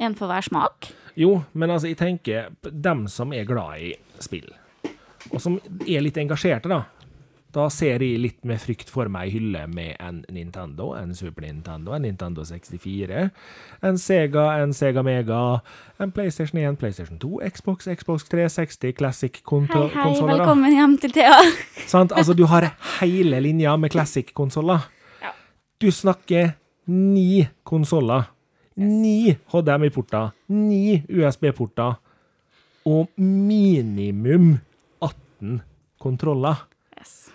en 0.00 0.14
for 0.16 0.26
hver 0.28 0.42
smak. 0.44 0.90
Jo, 1.16 1.42
men 1.52 1.70
altså, 1.70 1.88
jeg 1.88 1.96
tenker 2.00 2.50
dem 2.72 3.06
som 3.08 3.32
er 3.36 3.44
glad 3.48 3.80
i 3.84 3.94
spill, 4.20 4.48
og 5.30 5.40
som 5.40 5.58
er 5.86 6.00
litt 6.04 6.16
engasjerte, 6.20 6.68
da. 6.72 6.82
Da 7.50 7.64
ser 7.72 7.98
jeg 8.04 8.18
litt 8.22 8.44
med 8.46 8.60
frykt 8.62 8.90
for 8.92 9.10
meg 9.10 9.26
ei 9.26 9.32
hylle 9.34 9.64
med 9.70 9.96
en 9.98 10.20
Nintendo, 10.30 10.92
en 10.94 11.10
Super 11.18 11.42
Nintendo, 11.42 11.96
en 11.96 12.04
Nintendo 12.06 12.44
64, 12.46 13.24
en 13.88 13.96
Sega, 13.98 14.44
en 14.62 14.74
Sega 14.76 15.02
Mega, 15.02 15.40
en 15.98 16.12
PlayStation 16.14 16.60
1, 16.60 16.78
PlayStation 16.78 17.18
2, 17.18 17.40
Xbox, 17.50 17.88
Xbox 17.90 18.28
360, 18.30 18.94
Classic 19.00 19.40
Hei, 19.50 19.88
hei, 19.96 20.12
velkommen 20.30 20.76
hjem 20.76 20.94
til 21.02 21.16
Thea. 21.16 21.40
Sant? 21.90 22.14
Altså, 22.14 22.36
du 22.38 22.44
har 22.46 22.68
hele 23.00 23.42
linja 23.42 23.74
med 23.76 23.90
Classic-konsoller. 23.96 24.86
Ja. 25.24 25.34
Du 25.82 25.90
snakker 25.90 26.54
ni 26.86 27.48
konsoller. 27.66 28.30
Ni 28.78 29.34
HDMI-porter, 29.50 30.30
ni 30.54 31.02
USB-porter 31.10 31.98
og 32.86 33.10
minimum 33.18 34.54
18 35.02 35.60
kontroller. 36.00 36.64
Yes. 36.96 37.32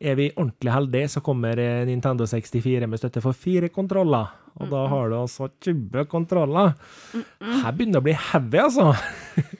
Er 0.00 0.14
vi 0.16 0.30
ordentlig 0.32 0.72
heldige, 0.72 1.08
så 1.12 1.20
kommer 1.20 1.58
eh, 1.60 1.82
Nintendo 1.84 2.24
64 2.24 2.86
med 2.88 2.98
støtte 3.02 3.20
for 3.20 3.36
fire 3.36 3.68
kontroller. 3.68 4.30
Og 4.60 4.70
da 4.72 4.86
har 4.88 5.10
du 5.12 5.16
altså 5.18 5.50
20 5.62 6.06
kontroller. 6.10 6.72
Her 7.12 7.72
begynner 7.76 7.98
det 7.98 8.00
å 8.00 8.06
bli 8.08 8.16
heavy, 8.32 8.62
altså. 8.64 8.90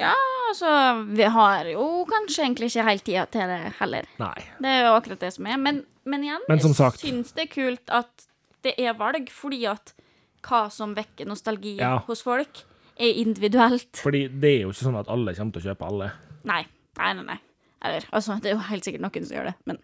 Ja, 0.00 0.10
altså, 0.50 0.70
vi 1.14 1.26
har 1.30 1.68
jo 1.70 1.84
kanskje 2.10 2.42
egentlig 2.48 2.66
ikke 2.72 2.86
helt 2.88 3.04
tida 3.06 3.26
til 3.30 3.46
det 3.46 3.58
heller. 3.78 4.08
Nei. 4.18 4.40
Det 4.58 4.72
er 4.72 4.80
jo 4.88 4.94
akkurat 4.96 5.20
det 5.22 5.30
som 5.36 5.46
er. 5.46 5.60
Men, 5.62 5.78
men 6.10 6.24
igjen, 6.26 6.42
Men 6.50 6.62
som 6.64 6.74
sagt- 6.74 7.04
jeg 7.04 7.12
syns 7.14 7.30
det 7.36 7.44
er 7.46 7.52
kult 7.52 7.92
at 7.94 8.26
det 8.66 8.72
er 8.82 8.96
valg, 8.98 9.30
fordi 9.30 9.60
at 9.70 9.92
hva 10.44 10.64
som 10.74 10.96
vekker 10.98 11.28
nostalgi 11.30 11.76
Ja. 11.78 11.98
hos 12.08 12.24
folk, 12.26 12.64
er 12.98 13.14
individuelt. 13.22 14.00
Fordi 14.02 14.26
det 14.28 14.50
er 14.50 14.60
jo 14.64 14.72
ikke 14.74 14.84
sånn 14.88 14.98
at 14.98 15.08
alle 15.14 15.32
kommer 15.38 15.52
til 15.54 15.62
å 15.62 15.68
kjøpe 15.70 15.86
alle. 15.92 16.10
Nei. 16.44 16.64
Nei, 16.98 17.12
nei, 17.20 17.24
nei. 17.30 17.38
Eller, 17.84 18.06
altså, 18.16 18.38
det 18.40 18.50
er 18.50 18.56
jo 18.56 18.66
helt 18.70 18.86
sikkert 18.86 19.04
noen 19.04 19.26
som 19.26 19.36
gjør 19.36 19.50
det, 19.50 19.54
men 19.68 19.80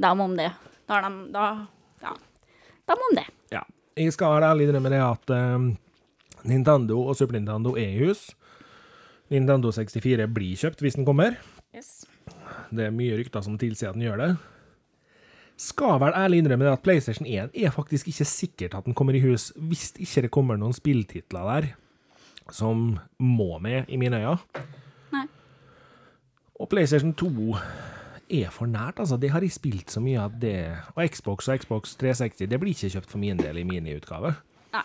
da 0.00 0.14
må 0.18 0.26
om 0.26 0.36
det. 0.38 0.50
Da 0.88 0.98
har 0.98 1.06
de 1.06 1.32
Da, 1.34 1.48
ja. 2.02 2.14
Da 2.88 2.96
må 2.98 3.10
om 3.10 3.18
det. 3.18 3.26
Ja. 3.54 3.62
Jeg 3.96 4.12
skal 4.16 4.34
være 4.34 4.50
ærlig 4.50 4.80
med 4.82 4.90
det 4.92 5.02
at 5.04 5.30
eh, 5.30 5.68
Nintendo 6.50 7.04
og 7.08 7.16
Super 7.16 7.38
Nintendo 7.38 7.76
er 7.78 7.94
i 7.94 8.08
hus. 8.08 8.32
Nintendo 9.32 9.70
64 9.72 10.26
blir 10.34 10.58
kjøpt 10.58 10.82
hvis 10.84 10.98
den 10.98 11.06
kommer. 11.06 11.38
Yes. 11.74 12.04
Det 12.74 12.88
er 12.88 12.94
mye 12.94 13.16
rykter 13.16 13.44
som 13.44 13.56
tilsier 13.58 13.92
at 13.92 13.96
den 13.96 14.04
gjør 14.04 14.20
det. 14.20 14.32
Skal 15.60 16.00
vel 16.02 16.16
ærlig 16.18 16.42
innrømme 16.42 16.66
det 16.66 16.74
at 16.74 16.82
PlayStation 16.82 17.28
1 17.30 17.54
er 17.54 17.70
faktisk 17.70 18.10
ikke 18.10 18.26
sikkert 18.26 18.74
at 18.74 18.88
den 18.88 18.96
kommer 18.98 19.14
i 19.14 19.22
hus 19.22 19.52
hvis 19.54 19.92
ikke 19.94 20.26
det 20.26 20.32
kommer 20.34 20.58
noen 20.58 20.74
spilltitler 20.74 21.46
der 21.46 21.68
som 22.52 22.98
må 23.22 23.58
med, 23.62 23.86
i 23.88 23.96
mine 23.96 24.18
øyne. 24.20 24.64
Nei. 25.14 25.24
Og 26.60 26.68
PlayStation 26.70 27.14
2 27.18 27.56
er 28.34 28.50
for 28.54 28.66
nært, 28.70 29.00
altså. 29.02 29.16
Det 29.20 29.30
har 29.34 29.42
jeg 29.44 29.52
spilt 29.52 29.90
så 29.92 30.00
mye 30.00 30.22
at 30.24 30.36
det 30.40 30.56
Og 30.94 31.02
Xbox 31.10 31.48
og 31.48 31.58
Xbox 31.60 31.96
360 32.00 32.48
det 32.50 32.60
blir 32.62 32.72
ikke 32.74 32.92
kjøpt 32.94 33.10
for 33.10 33.18
min 33.22 33.40
del 33.40 33.58
i 33.60 33.64
miniutgave. 33.68 34.34
Nei. 34.74 34.84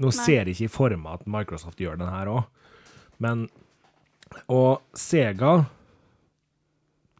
Nå 0.00 0.08
Nei. 0.08 0.16
ser 0.16 0.48
jeg 0.48 0.56
ikke 0.56 0.72
for 0.72 0.96
meg 0.96 1.20
at 1.20 1.26
Microsoft 1.26 1.80
gjør 1.82 1.98
den 2.00 2.08
her 2.12 2.30
òg, 2.30 2.42
men 3.18 3.48
Og 4.48 4.80
Sega 4.94 5.64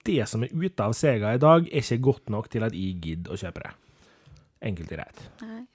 Det 0.06 0.22
som 0.28 0.42
er 0.46 0.54
ute 0.54 0.80
av 0.84 0.94
Sega 0.96 1.34
i 1.34 1.38
dag, 1.42 1.66
er 1.68 1.82
ikke 1.84 2.00
godt 2.02 2.30
nok 2.30 2.48
til 2.50 2.64
at 2.64 2.72
jeg 2.72 2.96
gidder 3.02 3.34
å 3.34 3.36
kjøpe 3.36 3.60
det. 3.66 3.72
Enkelt 4.62 4.92
og 4.92 4.96
greit. 4.98 5.20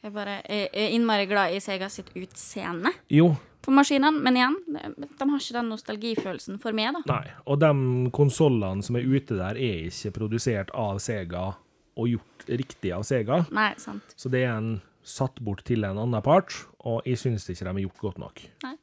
Jeg 0.04 0.14
bare 0.14 0.40
er 0.50 0.90
innmari 0.94 1.26
glad 1.30 1.54
i 1.54 1.60
Sega 1.64 1.90
sitt 1.90 2.10
utseende 2.18 2.92
Jo, 3.10 3.36
på 3.66 3.74
maskinene, 3.74 4.22
men 4.24 4.38
igjen, 4.40 4.58
de 4.70 5.28
har 5.30 5.42
ikke 5.42 5.58
den 5.58 5.72
nostalgifølelsen 5.74 6.60
for 6.62 6.78
meg, 6.78 6.94
da. 6.96 7.04
nei. 7.10 7.36
Og 7.50 7.60
de 7.64 7.72
konsollene 8.16 8.86
som 8.86 9.00
er 9.00 9.08
ute 9.10 9.38
der, 9.40 9.58
er 9.58 9.88
ikke 9.90 10.14
produsert 10.20 10.74
av 10.78 11.02
Sega 11.04 11.48
og 11.96 12.12
gjort 12.12 12.48
riktig 12.50 12.94
av 12.96 13.06
Sega. 13.08 13.44
Nei, 13.56 13.72
sant. 13.82 14.16
Så 14.20 14.32
det 14.32 14.46
er 14.46 14.56
en 14.58 14.72
satt 15.06 15.40
bort 15.46 15.64
til 15.68 15.86
en 15.88 16.00
annen 16.02 16.26
part, 16.26 16.54
og 16.86 17.06
jeg 17.08 17.22
syns 17.22 17.46
ikke 17.50 17.68
de 17.68 17.74
er 17.74 17.86
gjort 17.88 18.02
godt 18.08 18.24
nok. 18.26 18.42
Nei. 18.66 18.76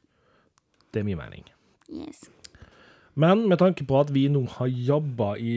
Det 0.93 1.01
er 1.01 1.07
min 1.07 1.19
mening. 1.19 1.47
Yes. 1.89 2.27
Men 3.15 3.43
med 3.47 3.59
tanke 3.61 3.85
på 3.85 3.99
at 3.99 4.09
vi 4.09 4.23
nå 4.33 4.41
har 4.55 4.67
jobba 4.67 5.35
i 5.37 5.51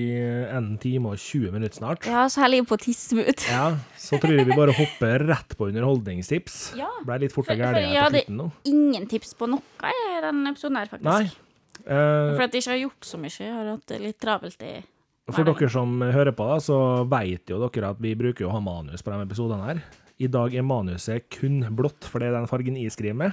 en 0.52 0.74
time 0.82 1.08
og 1.14 1.16
20 1.22 1.54
minutter 1.54 1.78
snart, 1.78 2.04
Ja, 2.04 2.26
så 2.28 2.42
heller 2.44 2.58
jeg 2.60 2.66
på 2.68 2.76
tisse 2.82 3.16
ut. 3.16 3.46
ja, 3.48 3.70
så 3.96 4.18
tror 4.20 4.36
jeg 4.36 4.44
vi 4.50 4.52
bare 4.58 4.74
hopper 4.76 5.24
rett 5.30 5.56
på 5.56 5.70
underholdningstips. 5.70 6.74
Ja. 6.76 6.90
Ble 7.06 7.18
litt 7.24 7.32
fort 7.32 7.46
og 7.48 7.54
For- 7.54 7.62
gærent 7.62 7.78
for 7.78 7.80
her 7.80 7.94
jeg 7.94 7.96
på 7.96 8.04
hadde 8.28 8.36
nå. 8.36 8.50
Ingen 8.68 9.06
tips 9.08 9.32
på 9.34 9.48
noe 9.48 9.62
i 9.88 10.20
denne 10.20 10.52
episoden 10.52 10.76
her, 10.76 10.86
faktisk. 10.92 11.08
Nei. 11.08 11.30
Uh, 11.86 12.34
For 12.36 12.42
at 12.44 12.52
jeg 12.52 12.62
ikke 12.64 12.74
har 12.74 12.82
gjort 12.82 13.04
så 13.08 13.18
mye. 13.20 13.30
Jeg 13.40 13.52
har 13.54 13.66
hatt 13.72 13.86
det 13.86 14.00
litt 14.02 14.18
travelt 14.20 14.62
i 14.62 14.74
for 15.26 15.42
hverdagen. 15.42 15.58
dere 15.58 15.70
som 15.70 16.00
hører 16.00 16.32
på, 16.36 16.44
da, 16.46 16.56
så 16.62 16.76
vet 17.08 17.46
jo 17.50 17.58
dere 17.68 17.90
at 17.90 17.98
vi 18.00 18.14
bruker 18.14 18.46
å 18.46 18.52
ha 18.52 18.60
manus 18.60 19.02
på 19.02 19.10
de 19.16 19.24
episodene 19.26 19.64
her. 19.64 19.80
I 20.18 20.28
dag 20.28 20.54
er 20.54 20.62
manuset 20.62 21.24
kun 21.30 21.60
blått, 21.76 22.04
for 22.04 22.18
det 22.20 22.28
er 22.28 22.36
den 22.38 22.46
fargen 22.48 22.76
jeg 22.76 22.92
skriver 22.92 23.16
med. 23.16 23.32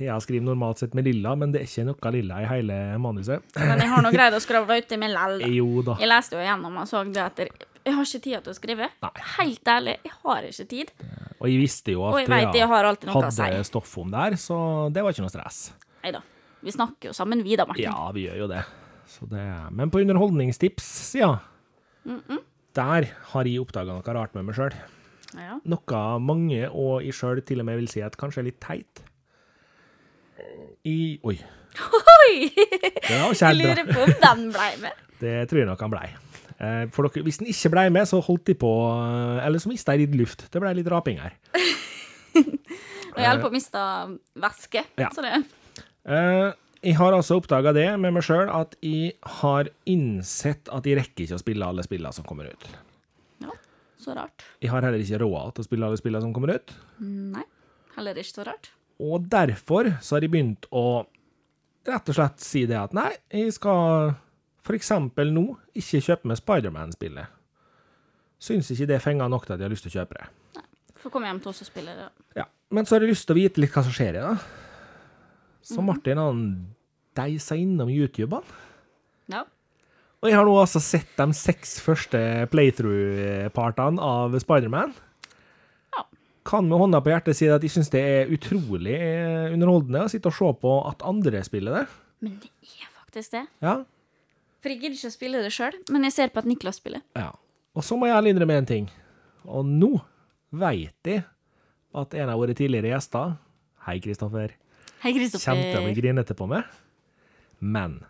Ja. 0.00 0.14
Thea 0.14 0.20
skriver 0.20 0.44
normalt 0.44 0.78
sett 0.80 0.94
med 0.96 1.04
lilla, 1.04 1.34
men 1.36 1.52
det 1.52 1.60
er 1.60 1.66
ikke 1.68 1.84
noe 1.90 2.12
lilla 2.14 2.40
i 2.40 2.46
hele 2.48 2.76
manuset. 3.02 3.42
Men 3.58 3.82
jeg 3.82 3.90
har 3.92 4.04
nå 4.04 4.12
greid 4.16 4.36
å 4.36 4.40
skravle 4.40 4.78
uti 4.80 4.96
med 5.00 5.12
lell. 5.12 5.42
Jo 5.52 5.82
da. 5.84 5.98
Jeg 6.00 6.08
leste 6.08 6.38
jo 6.38 6.44
igjennom 6.44 6.78
og 6.80 6.88
så 6.88 7.02
det 7.04 7.20
etter. 7.20 7.50
jeg 7.84 7.96
har 7.96 8.08
ikke 8.08 8.22
tid 8.24 8.38
til 8.46 8.52
å 8.52 8.56
skrive. 8.56 8.88
Nei. 9.04 9.12
Helt 9.36 9.72
ærlig, 9.74 9.96
jeg 10.06 10.16
har 10.24 10.48
ikke 10.48 10.68
tid. 10.70 10.92
Og 11.40 11.48
jeg 11.48 11.60
visste 11.60 11.94
jo 11.96 12.06
at 12.08 12.16
alltid 12.16 13.10
noe 13.10 13.24
å 13.26 13.32
si. 13.32 13.44
hadde 13.44 13.64
stoff 13.68 13.96
om 14.00 14.12
der, 14.12 14.36
så 14.40 14.56
det 14.92 15.04
var 15.04 15.12
ikke 15.16 15.26
noe 15.26 15.32
stress. 15.32 15.60
Nei 16.04 16.14
da. 16.16 16.22
Vi 16.60 16.72
snakker 16.74 17.10
jo 17.10 17.16
sammen, 17.16 17.44
vi 17.44 17.56
da, 17.56 17.64
Martin. 17.68 17.86
Ja, 17.88 18.10
vi 18.12 18.26
gjør 18.26 18.42
jo 18.42 18.48
det. 18.50 18.64
Så 19.10 19.26
det 19.26 19.42
men 19.74 19.90
på 19.90 20.02
underholdningstips-sida, 20.04 21.30
der 22.78 23.08
har 23.32 23.48
jeg 23.48 23.60
oppdaga 23.60 23.96
noe 23.96 24.16
rart 24.16 24.36
med 24.36 24.48
meg 24.48 24.56
sjøl. 24.56 24.76
Ja. 25.36 25.56
Noe 25.68 26.02
mange 26.22 26.66
og 26.70 27.04
jeg 27.04 27.16
sjøl 27.16 27.40
til 27.46 27.62
og 27.62 27.68
med 27.68 27.80
vil 27.80 27.90
si 27.90 28.02
at 28.04 28.16
kanskje 28.20 28.44
er 28.44 28.48
litt 28.50 28.60
teit. 28.62 29.02
I 30.88 30.98
Oi. 31.26 31.36
Oi! 31.80 32.34
Jeg 33.06 33.56
lurer 33.58 33.84
på 33.92 34.02
om 34.06 34.12
den 34.24 34.46
ble 34.54 34.70
med. 34.82 35.06
Det 35.20 35.36
tror 35.50 35.60
jeg 35.60 35.68
nok 35.68 35.82
han 35.84 35.92
blei. 35.92 36.06
Eh, 36.60 36.86
For 36.94 37.04
dere, 37.06 37.22
hvis 37.26 37.38
den 37.42 37.50
ikke 37.52 37.70
blei 37.74 37.86
med, 37.92 38.08
så 38.08 38.20
holdt 38.24 38.46
de 38.48 38.54
på 38.58 38.70
eh, 38.94 39.44
Eller 39.46 39.60
så 39.60 39.68
mista 39.68 39.92
jeg 39.96 40.06
litt 40.08 40.16
luft. 40.22 40.46
Det 40.52 40.62
blei 40.62 40.72
litt 40.78 40.88
raping 40.92 41.20
her. 41.20 41.36
Og 42.34 43.18
jeg 43.18 43.26
holder 43.26 43.42
på 43.42 43.50
å 43.50 43.54
miste 43.54 43.84
væske. 44.40 44.84
Ja. 45.00 45.10
Så 45.14 45.24
det 45.26 45.40
Eh, 46.08 46.50
Jeg 46.80 46.94
har 46.96 47.12
altså 47.12 47.36
oppdaga 47.36 47.74
det 47.76 47.84
med 48.00 48.14
meg 48.16 48.24
sjøl, 48.24 48.48
at 48.48 48.72
jeg 48.80 49.10
har 49.40 49.68
innsett 49.92 50.70
at 50.72 50.86
jeg 50.88 50.96
rekker 50.96 51.26
ikke 51.26 51.36
å 51.36 51.42
spille 51.42 51.66
alle 51.68 51.84
spillene 51.84 52.16
som 52.16 52.24
kommer 52.24 52.48
ut. 52.48 52.64
Ja, 53.44 53.52
så 54.00 54.14
rart. 54.16 54.40
Jeg 54.64 54.72
har 54.72 54.86
heller 54.88 55.02
ikke 55.04 55.20
råd 55.20 55.58
til 55.58 55.66
å 55.66 55.68
spille 55.68 55.90
alle 55.90 56.00
spillene 56.00 56.24
som 56.24 56.32
kommer 56.32 56.54
ut. 56.56 56.72
Nei. 57.04 57.44
Heller 57.98 58.16
ikke 58.22 58.32
så 58.38 58.46
rart. 58.48 58.70
Og 59.00 59.24
derfor 59.32 59.94
så 60.04 60.16
har 60.16 60.26
jeg 60.26 60.32
begynt 60.34 60.68
å 60.76 61.04
rett 61.88 62.10
og 62.12 62.16
slett 62.16 62.42
si 62.44 62.66
det 62.68 62.76
at 62.76 62.92
nei, 62.96 63.10
jeg 63.32 63.54
skal 63.56 64.12
for 64.66 64.76
eksempel 64.76 65.32
nå 65.32 65.44
ikke 65.78 66.02
kjøpe 66.04 66.28
meg 66.28 66.38
Spiderman-spillet. 66.40 67.36
Syns 68.40 68.70
ikke 68.72 68.88
det 68.88 69.00
fenger 69.04 69.30
nok 69.32 69.46
til 69.46 69.56
at 69.56 69.62
jeg 69.62 69.68
har 69.68 69.72
lyst 69.72 69.86
til 69.88 69.92
å 69.92 69.98
kjøpe 70.00 70.18
det. 70.18 70.26
Nei, 70.56 70.66
Får 71.00 71.14
komme 71.14 71.30
hjem 71.30 71.40
til 71.40 71.52
oss 71.52 71.62
og 71.64 71.68
spille 71.70 71.94
det. 71.96 72.08
Ja. 72.36 72.46
Men 72.70 72.86
så 72.86 72.94
har 72.94 73.04
jeg 73.04 73.14
lyst 73.14 73.26
til 73.26 73.34
å 73.34 73.40
vite 73.40 73.62
litt 73.62 73.72
hva 73.74 73.82
som 73.86 73.94
skjer 73.96 74.18
i 74.20 74.24
det. 74.24 74.34
Så 75.70 75.82
Martin 75.84 76.20
han 76.20 76.42
deisa 77.16 77.56
innom 77.58 77.90
YouTube-en. 77.92 78.44
Ja. 79.32 79.44
Og 80.20 80.28
jeg 80.28 80.36
har 80.36 80.48
nå 80.48 80.56
altså 80.60 80.80
sett 80.84 81.12
de 81.16 81.36
seks 81.36 81.78
første 81.84 82.20
playthrough-partene 82.52 84.00
av 84.04 84.36
Spiderman. 84.42 84.92
Ja. 84.92 85.09
Kan 86.48 86.68
med 86.70 86.80
hånda 86.80 87.02
på 87.04 87.12
hjertet 87.12 87.36
si 87.36 87.48
at 87.52 87.62
jeg 87.64 87.72
syns 87.74 87.90
det 87.92 88.00
er 88.00 88.30
utrolig 88.32 88.94
eh, 88.96 89.50
underholdende 89.52 90.06
å 90.06 90.10
sitte 90.12 90.30
og 90.30 90.36
se 90.38 90.52
på 90.62 90.72
at 90.88 91.04
andre 91.06 91.42
spiller 91.44 91.80
det. 91.80 91.82
Men 92.24 92.38
det 92.40 92.50
er 92.80 92.88
faktisk 93.02 93.34
det. 93.36 93.42
Ja. 93.64 93.74
For 94.60 94.72
jeg 94.72 94.80
gidder 94.80 94.96
ikke 94.96 95.10
å 95.12 95.16
spille 95.16 95.42
det 95.44 95.52
sjøl, 95.56 95.76
men 95.92 96.04
jeg 96.08 96.16
ser 96.16 96.32
på 96.32 96.40
at 96.42 96.48
Niklas 96.48 96.80
spiller. 96.82 97.04
ja. 97.18 97.30
Og 97.78 97.84
så 97.86 97.94
må 97.94 98.08
jeg 98.08 98.16
ærlig 98.16 98.32
innrømme 98.34 98.54
en 98.58 98.66
ting. 98.66 98.86
Og 99.46 99.62
nå 99.64 99.92
veit 100.50 101.06
jeg 101.06 101.20
at 101.94 102.16
en 102.18 102.32
av 102.32 102.40
våre 102.42 102.56
tidligere 102.58 102.90
gjester 102.90 103.36
Hei, 103.86 104.00
Kristoffer. 104.02 104.56
Hei, 105.04 105.12
Kristoffer. 105.14 105.44
Kommer 105.46 105.70
til 105.70 105.78
å 105.78 105.84
bli 105.86 105.94
grinete 105.96 106.34
på 106.36 106.48
meg. 106.50 106.66
Men 107.62 108.00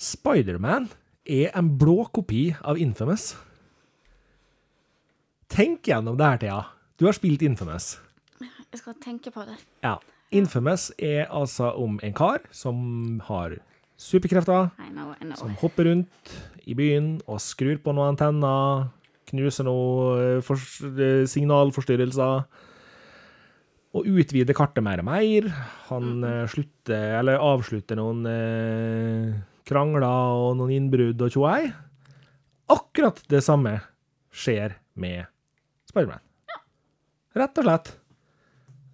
Spiderman 0.00 0.88
er 1.28 1.52
en 1.52 1.68
blå 1.78 2.06
kopi 2.16 2.46
av 2.64 2.80
Infamous. 2.80 3.34
Tenk 5.52 5.86
gjennom 5.92 6.16
det 6.18 6.30
her, 6.32 6.40
Thea. 6.42 6.60
Du 7.00 7.06
har 7.08 7.16
spilt 7.16 7.40
Infamous. 7.40 7.94
Jeg 8.44 8.76
skal 8.82 8.96
tenke 9.00 9.30
på 9.32 9.40
det. 9.48 9.54
Ja. 9.80 9.94
Infamous 10.36 10.90
er 11.00 11.30
altså 11.32 11.70
om 11.80 11.96
en 12.04 12.12
kar 12.12 12.44
som 12.52 13.22
har 13.24 13.56
superkrefter, 13.96 14.68
I 14.76 14.90
know, 14.92 15.14
I 15.16 15.24
know. 15.24 15.38
som 15.40 15.56
hopper 15.62 15.88
rundt 15.88 16.34
i 16.68 16.76
byen 16.76 17.14
og 17.24 17.40
skrur 17.40 17.80
på 17.80 17.96
noen 17.96 18.12
antenner, 18.12 18.90
knuser 19.32 19.64
noen 19.64 20.44
eh, 20.44 21.24
signalforstyrrelser, 21.24 22.44
og 23.96 24.06
utvider 24.20 24.54
kartet 24.54 24.84
mer 24.84 25.00
og 25.00 25.08
mer. 25.08 25.50
Han 25.88 26.22
eh, 26.22 26.46
slutter, 26.52 27.18
eller 27.22 27.40
avslutter 27.42 27.96
noen 27.96 28.26
eh, 28.28 29.36
krangler 29.64 30.04
og 30.36 30.58
noen 30.60 30.76
innbrudd 30.76 31.24
og 31.24 31.32
tjoei. 31.32 31.62
akkurat 32.68 33.24
det 33.32 33.40
samme 33.42 33.80
skjer 34.30 34.76
med 34.94 35.24
Spiderman. 35.88 36.29
Rett 37.40 37.60
og 37.60 37.66
slett. 37.66 37.92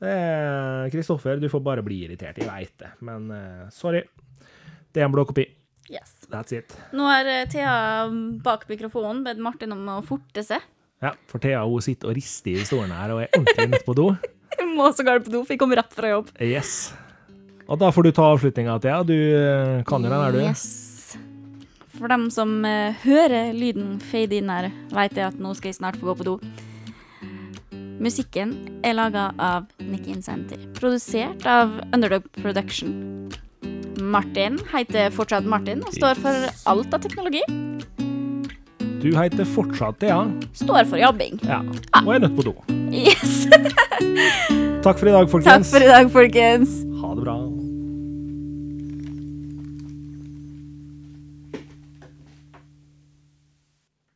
Eh, 0.00 0.90
Kristoffer, 0.92 1.36
du 1.36 1.48
får 1.48 1.60
bare 1.60 1.82
bli 1.82 2.02
irritert. 2.04 2.38
Jeg 2.38 2.48
veit 2.48 2.74
det, 2.78 2.92
men 3.06 3.30
eh, 3.32 3.68
sorry. 3.72 4.02
Det 4.92 5.02
er 5.02 5.08
en 5.08 5.14
blåkopi. 5.14 5.46
Yes. 5.90 6.12
That's 6.30 6.52
it. 6.56 6.74
Nå 6.96 7.06
har 7.08 7.28
eh, 7.30 7.44
Thea 7.50 7.76
bak 8.44 8.66
mikrofonen 8.68 9.22
bedt 9.24 9.40
Martin 9.42 9.72
om 9.74 9.86
å 9.96 10.00
forte 10.04 10.44
seg. 10.44 10.64
Ja, 11.02 11.12
for 11.30 11.42
Thea 11.42 11.62
hun 11.64 11.84
sitter 11.84 12.10
og 12.10 12.16
rister 12.16 12.56
i 12.56 12.66
stolen 12.66 12.92
her 12.94 13.14
og 13.14 13.24
er 13.24 13.32
ordentlig 13.36 13.68
nødt 13.72 13.86
på 13.88 13.96
do. 13.96 14.10
Jeg 14.56 14.68
må 14.72 14.86
så 14.96 15.04
galt 15.04 15.26
på 15.26 15.32
do, 15.32 15.42
for 15.44 15.52
jeg 15.52 15.60
kom 15.60 15.72
rett 15.76 15.92
fra 15.92 16.08
jobb. 16.08 16.30
Yes. 16.40 16.94
Og 17.68 17.76
da 17.80 17.90
får 17.92 18.06
du 18.06 18.10
ta 18.16 18.24
avslutninga, 18.32 18.78
Thea. 18.80 19.02
Du 19.04 19.12
kan 19.84 20.04
jo 20.04 20.08
den 20.08 20.22
her, 20.22 20.32
du. 20.32 20.38
Yes. 20.40 21.16
For 21.98 22.08
dem 22.08 22.24
som 22.32 22.54
hører 23.02 23.52
lyden 23.52 23.98
fade 24.00 24.38
inn 24.38 24.48
her, 24.48 24.70
vet 24.96 25.18
jeg 25.18 25.28
at 25.28 25.36
nå 25.42 25.52
skal 25.58 25.74
jeg 25.74 25.76
snart 25.76 26.00
få 26.00 26.08
gå 26.08 26.16
på 26.22 26.28
do. 26.30 26.34
Musikken 27.96 28.52
er 28.84 28.96
laga 28.96 29.30
av 29.40 29.70
Nick 29.80 30.06
Incenter, 30.10 30.60
Produsert 30.76 31.46
av 31.48 31.78
Underdog 31.94 32.26
Production. 32.36 32.92
Martin 33.96 34.58
heter 34.72 35.08
fortsatt 35.16 35.48
Martin 35.48 35.80
og 35.86 35.94
står 35.96 36.20
for 36.20 36.50
alt 36.68 36.92
av 36.92 37.00
teknologi. 37.06 37.40
Du 39.00 39.08
heter 39.16 39.48
fortsatt 39.48 40.00
Thea. 40.02 40.22
Står 40.56 40.84
for 40.90 41.00
jobbing. 41.00 41.40
Ja. 41.46 41.62
Og 42.04 42.14
er 42.16 42.26
nødt 42.26 42.36
på 42.36 42.44
do. 42.50 42.56
Yes! 42.92 43.46
Takk 44.84 45.00
for 45.00 45.08
i 45.08 45.14
dag, 45.16 45.30
folkens. 45.32 45.70
Takk 45.70 45.70
for 45.72 45.86
i 45.86 45.92
dag, 45.94 46.10
folkens. 46.12 46.82
Ha 47.00 47.14
det 47.16 47.24
bra. 47.24 47.38